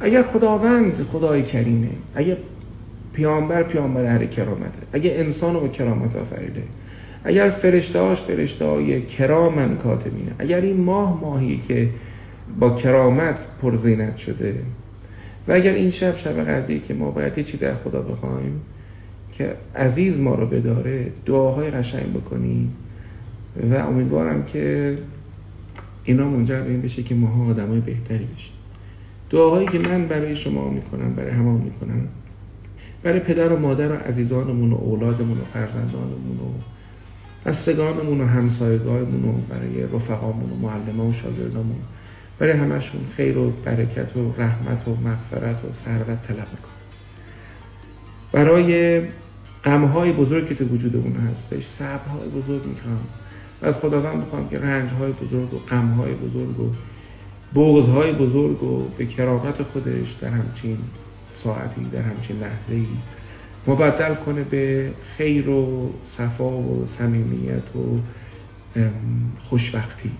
اگر 0.00 0.22
خداوند 0.22 1.02
خدای 1.02 1.42
کریمه 1.42 1.90
اگر 2.14 2.36
پیامبر 3.12 3.62
پیامبر 3.62 4.04
هر 4.04 4.26
کرامته. 4.26 4.78
اگه 4.92 5.14
انسان 5.16 5.60
با 5.60 5.68
کرامت 5.68 6.16
آفریده. 6.16 6.62
اگر 7.24 7.48
فرشته 7.48 8.00
هاش 8.00 8.22
فرشته 8.22 8.64
های 8.64 9.02
کرامن 9.02 9.76
کاتبینه. 9.76 10.32
اگر 10.38 10.60
این 10.60 10.80
ماه 10.80 11.20
ماهی 11.20 11.60
که 11.68 11.88
با 12.60 12.70
کرامت 12.70 13.46
پرزینت 13.62 14.16
شده. 14.16 14.54
و 15.48 15.52
اگر 15.52 15.72
این 15.72 15.90
شب 15.90 16.16
شب 16.16 16.44
قدری 16.44 16.80
که 16.80 16.94
ما 16.94 17.10
باید 17.10 17.44
چی 17.44 17.56
در 17.56 17.74
خدا 17.74 18.02
بخوایم 18.02 18.60
که 19.32 19.54
عزیز 19.76 20.20
ما 20.20 20.34
رو 20.34 20.46
بداره 20.46 21.06
دعاهای 21.26 21.70
قشنگ 21.70 22.12
بکنیم 22.12 22.76
و 23.70 23.74
امیدوارم 23.74 24.44
که 24.44 24.96
اینا 26.04 26.28
منجر 26.28 26.60
به 26.60 26.70
این 26.70 26.82
بشه 26.82 27.02
که 27.02 27.14
ماها 27.14 27.50
آدمای 27.50 27.80
بهتری 27.80 28.24
بشیم. 28.36 28.52
دعاهایی 29.30 29.68
که 29.68 29.78
من 29.78 30.06
برای 30.06 30.36
شما 30.36 30.70
می‌کنم 30.70 31.14
برای 31.14 31.30
همه 31.30 31.50
می‌کنم. 31.50 32.08
برای 33.02 33.20
پدر 33.20 33.52
و 33.52 33.58
مادر 33.58 33.92
و 33.92 33.96
عزیزانمون 33.96 34.72
و 34.72 34.76
اولادمون 34.76 35.38
و 35.38 35.44
فرزندانمون 35.44 36.36
و 36.36 36.52
بستگانمون 37.46 38.20
و 38.20 38.26
همسایگانمون 38.26 39.24
و 39.24 39.40
برای 39.48 39.82
رفقامون 39.82 40.50
و 40.50 40.56
معلمان 40.56 41.08
و 41.08 41.12
شاگردامون. 41.12 41.78
برای 42.38 42.52
همشون 42.52 43.00
خیر 43.16 43.38
و 43.38 43.50
برکت 43.64 44.16
و 44.16 44.32
رحمت 44.38 44.88
و 44.88 44.96
مغفرت 45.04 45.64
و 45.64 45.72
ثروت 45.72 46.22
طلب 46.22 46.38
می‌کنم. 46.38 46.72
برای 48.32 49.02
غمهای 49.64 50.12
بزرگی 50.12 50.48
که 50.48 50.54
تو 50.54 50.64
وجودمون 50.64 51.16
هستش 51.16 51.66
صبرهای 51.66 52.28
بزرگ 52.28 52.66
می‌کنم 52.66 53.00
و 53.62 53.66
از 53.66 53.78
خداوند 53.78 54.16
می‌خوام 54.16 54.48
که 54.48 54.58
رنجهای 54.58 55.12
بزرگ 55.12 55.54
و 55.54 55.58
غمهای 55.58 56.14
بزرگ 56.14 56.60
و 56.60 56.70
بغضهای 57.54 58.12
بزرگ 58.12 58.62
و 58.62 58.88
به 58.98 59.06
کرامت 59.06 59.62
خودش 59.62 60.12
در 60.12 60.28
همچین 60.28 60.78
ساعتی 61.32 61.84
در 61.84 62.02
همچین 62.02 62.40
لحظه 62.40 62.74
ای 62.74 62.86
مبدل 63.66 64.14
کنه 64.14 64.42
به 64.42 64.90
خیر 65.16 65.48
و 65.48 65.92
صفا 66.04 66.50
و 66.50 66.86
صمیمیت 66.86 67.76
و 67.76 67.98
خوشبختی. 69.44 70.10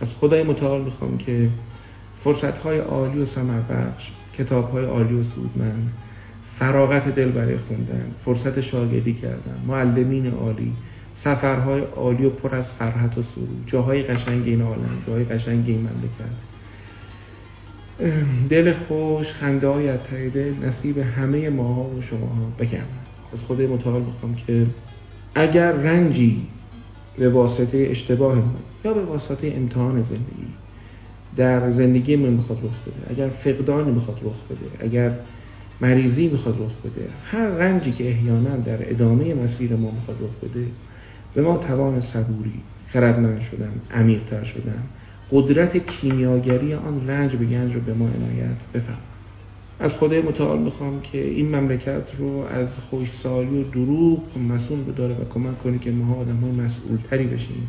از 0.00 0.14
خدای 0.14 0.42
متعال 0.42 0.82
می‌خوام 0.84 1.18
که 1.18 1.48
فرصتهای 2.20 2.78
عالی 2.78 3.18
و 3.18 3.24
سمر 3.24 3.60
بخش 3.60 4.10
کتابهای 4.38 4.84
عالی 4.84 5.14
و 5.14 5.22
سودمند 5.22 5.92
فراغت 6.58 7.08
دل 7.08 7.28
برای 7.30 7.58
خوندن 7.58 8.14
فرصت 8.24 8.60
شاگردی 8.60 9.14
کردن 9.14 9.62
معلمین 9.66 10.26
عالی 10.26 10.72
سفرهای 11.14 11.80
عالی 11.80 12.24
و 12.24 12.30
پر 12.30 12.54
از 12.54 12.70
فرحت 12.70 13.18
و 13.18 13.22
سرور 13.22 13.48
جاهای 13.66 14.02
قشنگ 14.02 14.46
این 14.46 14.62
عالم 14.62 15.02
جاهای 15.06 15.24
قشنگ 15.24 15.64
این 15.66 15.80
مملکت. 15.80 16.57
دل 18.50 18.72
خوش 18.72 19.32
خنده 19.32 19.68
های 19.68 19.90
نصیب 20.66 20.98
همه 20.98 21.50
ماها 21.50 21.82
و 21.82 22.02
شماها 22.02 22.52
بگم. 22.58 22.78
از 23.32 23.42
خدای 23.42 23.66
متعال 23.66 24.02
می‌خوام 24.02 24.34
که 24.34 24.66
اگر 25.34 25.72
رنجی 25.72 26.46
به 27.18 27.28
واسطه 27.28 27.86
اشتباه 27.90 28.34
ما 28.34 28.54
یا 28.84 28.94
به 28.94 29.02
واسطه 29.02 29.52
امتحان 29.56 30.02
زندگی 30.02 30.48
در 31.36 31.70
زندگی 31.70 32.16
من 32.16 32.28
می‌خواد 32.28 32.58
رخ 32.58 32.78
بده 32.82 33.10
اگر 33.10 33.28
فقدانی 33.28 33.90
می‌خواد 33.90 34.20
رخ 34.24 34.36
بده 34.50 34.84
اگر 34.84 35.10
مریضی 35.80 36.28
می‌خواد 36.28 36.54
رخ 36.60 36.76
بده 36.76 37.08
هر 37.24 37.48
رنجی 37.48 37.92
که 37.92 38.08
احیانا 38.08 38.56
در 38.56 38.90
ادامه 38.90 39.34
مسیر 39.34 39.76
ما 39.76 39.90
می‌خواد 39.90 40.16
رخ 40.20 40.50
بده 40.50 40.66
به 41.34 41.42
ما 41.42 41.58
توان 41.58 42.00
صبوری 42.00 42.60
خردمند 42.88 43.40
شدن 43.40 43.72
عمیقتر 43.94 44.44
شدن 44.44 44.82
قدرت 45.32 45.76
کیمیاگری 45.76 46.74
آن 46.74 47.08
رنج 47.08 47.36
به 47.36 47.44
گنج 47.44 47.74
رو 47.74 47.80
به 47.80 47.94
ما 47.94 48.04
عنایت 48.04 48.56
بفهم 48.74 48.98
از 49.80 49.96
خدای 49.96 50.22
متعال 50.22 50.58
می‌خوام 50.58 51.00
که 51.00 51.24
این 51.24 51.56
مملکت 51.56 52.10
رو 52.18 52.46
از 52.50 52.78
خوشسالی 52.78 53.58
و 53.58 53.62
دروغ 53.62 54.38
مسئول 54.38 54.82
بداره 54.82 55.14
و 55.14 55.24
کمک 55.34 55.58
کنه 55.58 55.78
که 55.78 55.90
ما 55.90 56.14
آدم 56.14 56.36
های 56.36 56.50
مسئول 56.50 56.98
تری 57.10 57.26
بشیم 57.26 57.68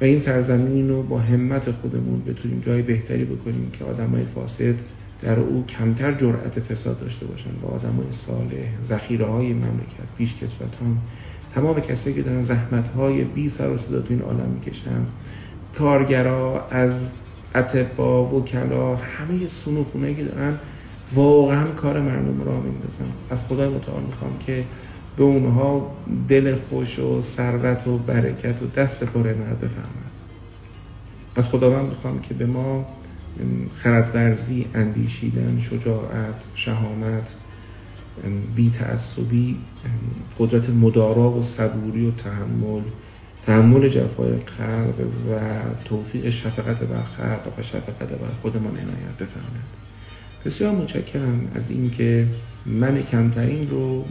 و 0.00 0.04
این 0.04 0.18
سرزمین 0.18 0.88
رو 0.88 1.02
با 1.02 1.18
همت 1.18 1.70
خودمون 1.70 2.22
بتونیم 2.26 2.60
جای 2.66 2.82
بهتری 2.82 3.24
بکنیم 3.24 3.70
که 3.78 3.84
آدم 3.84 4.10
های 4.10 4.24
فاسد 4.24 4.74
در 5.22 5.40
او 5.40 5.64
کمتر 5.66 6.12
جرأت 6.12 6.60
فساد 6.60 7.00
داشته 7.00 7.26
باشن 7.26 7.50
و 7.62 7.66
آدم 7.66 7.92
های 7.92 8.12
صالح 8.12 8.80
ذخیره 8.82 9.26
های 9.26 9.52
مملکت 9.52 10.06
پیش 10.18 10.34
کسوتان 10.34 10.98
تمام 11.54 11.80
کسایی 11.80 12.16
که 12.16 12.22
دارن 12.22 12.42
زحمت 12.42 12.88
های 12.88 13.24
بی 13.24 13.48
سر 13.48 13.70
و 13.70 13.78
صدا 13.78 14.00
تو 14.00 14.06
این 14.10 14.22
عالم 14.22 14.48
می‌کشن 14.54 15.06
کارگرا 15.78 16.68
از 16.70 17.10
اتبا 17.54 18.24
وکلا 18.24 18.96
همه 18.96 19.46
سنوخونه 19.46 20.14
که 20.14 20.24
دارن 20.24 20.58
واقعا 21.14 21.66
کار 21.66 22.00
مردم 22.00 22.44
را 22.44 22.60
میندازن 22.60 23.12
از 23.30 23.44
خدای 23.44 23.68
متعال 23.68 24.02
می‌خوام 24.02 24.38
که 24.38 24.64
به 25.16 25.22
اونها 25.22 25.96
دل 26.28 26.54
خوش 26.54 26.98
و 26.98 27.20
ثروت 27.20 27.86
و 27.86 27.98
برکت 27.98 28.62
و 28.62 28.66
دست 28.66 29.04
پر 29.04 29.20
عنایت 29.20 29.56
بفهمد 29.56 30.12
از 31.36 31.48
خداوند 31.48 31.88
می‌خوام 31.88 32.20
که 32.20 32.34
به 32.34 32.46
ما 32.46 32.86
خردورزی 33.74 34.66
اندیشیدن 34.74 35.60
شجاعت 35.60 36.34
شهامت 36.54 37.34
بی 38.56 39.56
قدرت 40.38 40.70
مدارا 40.70 41.30
و 41.30 41.42
صبوری 41.42 42.06
و 42.06 42.10
تحمل 42.10 42.82
تحمل 43.46 43.88
جفای 43.88 44.32
خلق 44.46 45.00
و 45.00 45.38
توفیق 45.84 46.30
شفقت 46.30 46.80
بر 46.80 47.02
خلق 47.02 47.58
و 47.58 47.62
شفقت 47.62 48.08
بر 48.08 48.28
خودمان 48.42 48.76
عنایت 48.76 49.16
بفرمایید 49.20 49.86
بسیار 50.44 50.72
متشکرم 50.72 51.50
از 51.54 51.70
اینکه 51.70 52.26
من 52.66 53.02
کمترین 53.02 53.68
رو 53.68 54.04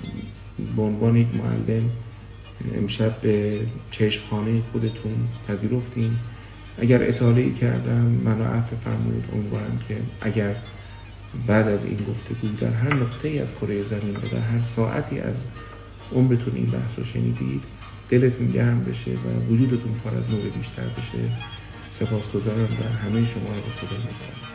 به 0.75 0.81
عنوان 0.81 1.15
یک 1.15 1.27
معلم 1.35 1.89
امشب 2.75 3.21
به 3.21 3.59
چشمخانه 3.91 4.61
خودتون 4.71 5.27
پذیرفتیم. 5.47 6.19
اگر 6.77 7.03
اطالعی 7.03 7.53
کردم 7.53 8.05
منو 8.25 8.43
عفو 8.43 8.75
فرمود 8.75 9.23
امیدوارم 9.33 9.79
که 9.87 9.97
اگر 10.21 10.55
بعد 11.47 11.67
از 11.67 11.83
این 11.83 11.97
گفتگو 11.97 12.47
در 12.59 12.71
هر 12.71 12.93
نقطه 12.93 13.27
ای 13.27 13.39
از 13.39 13.55
کره 13.55 13.83
زمین 13.83 14.15
و 14.15 14.27
در 14.31 14.39
هر 14.39 14.61
ساعتی 14.61 15.19
از 15.19 15.45
عمرتون 16.15 16.55
این 16.55 16.65
بحث 16.65 16.99
رو 16.99 17.05
شنیدید 17.05 17.63
دلتون 18.09 18.47
گرم 18.47 18.83
بشه 18.83 19.11
و 19.11 19.53
وجودتون 19.53 19.93
پر 20.03 20.17
از 20.17 20.29
نور 20.29 20.41
بیشتر 20.41 20.83
بشه. 20.83 21.31
سپاسگزارم 21.91 22.63
و 22.63 22.97
همه 22.97 23.25
شما 23.25 23.49
رو 23.49 23.61
به 23.61 23.69
خدا 23.69 23.97
می‌برم 23.97 24.54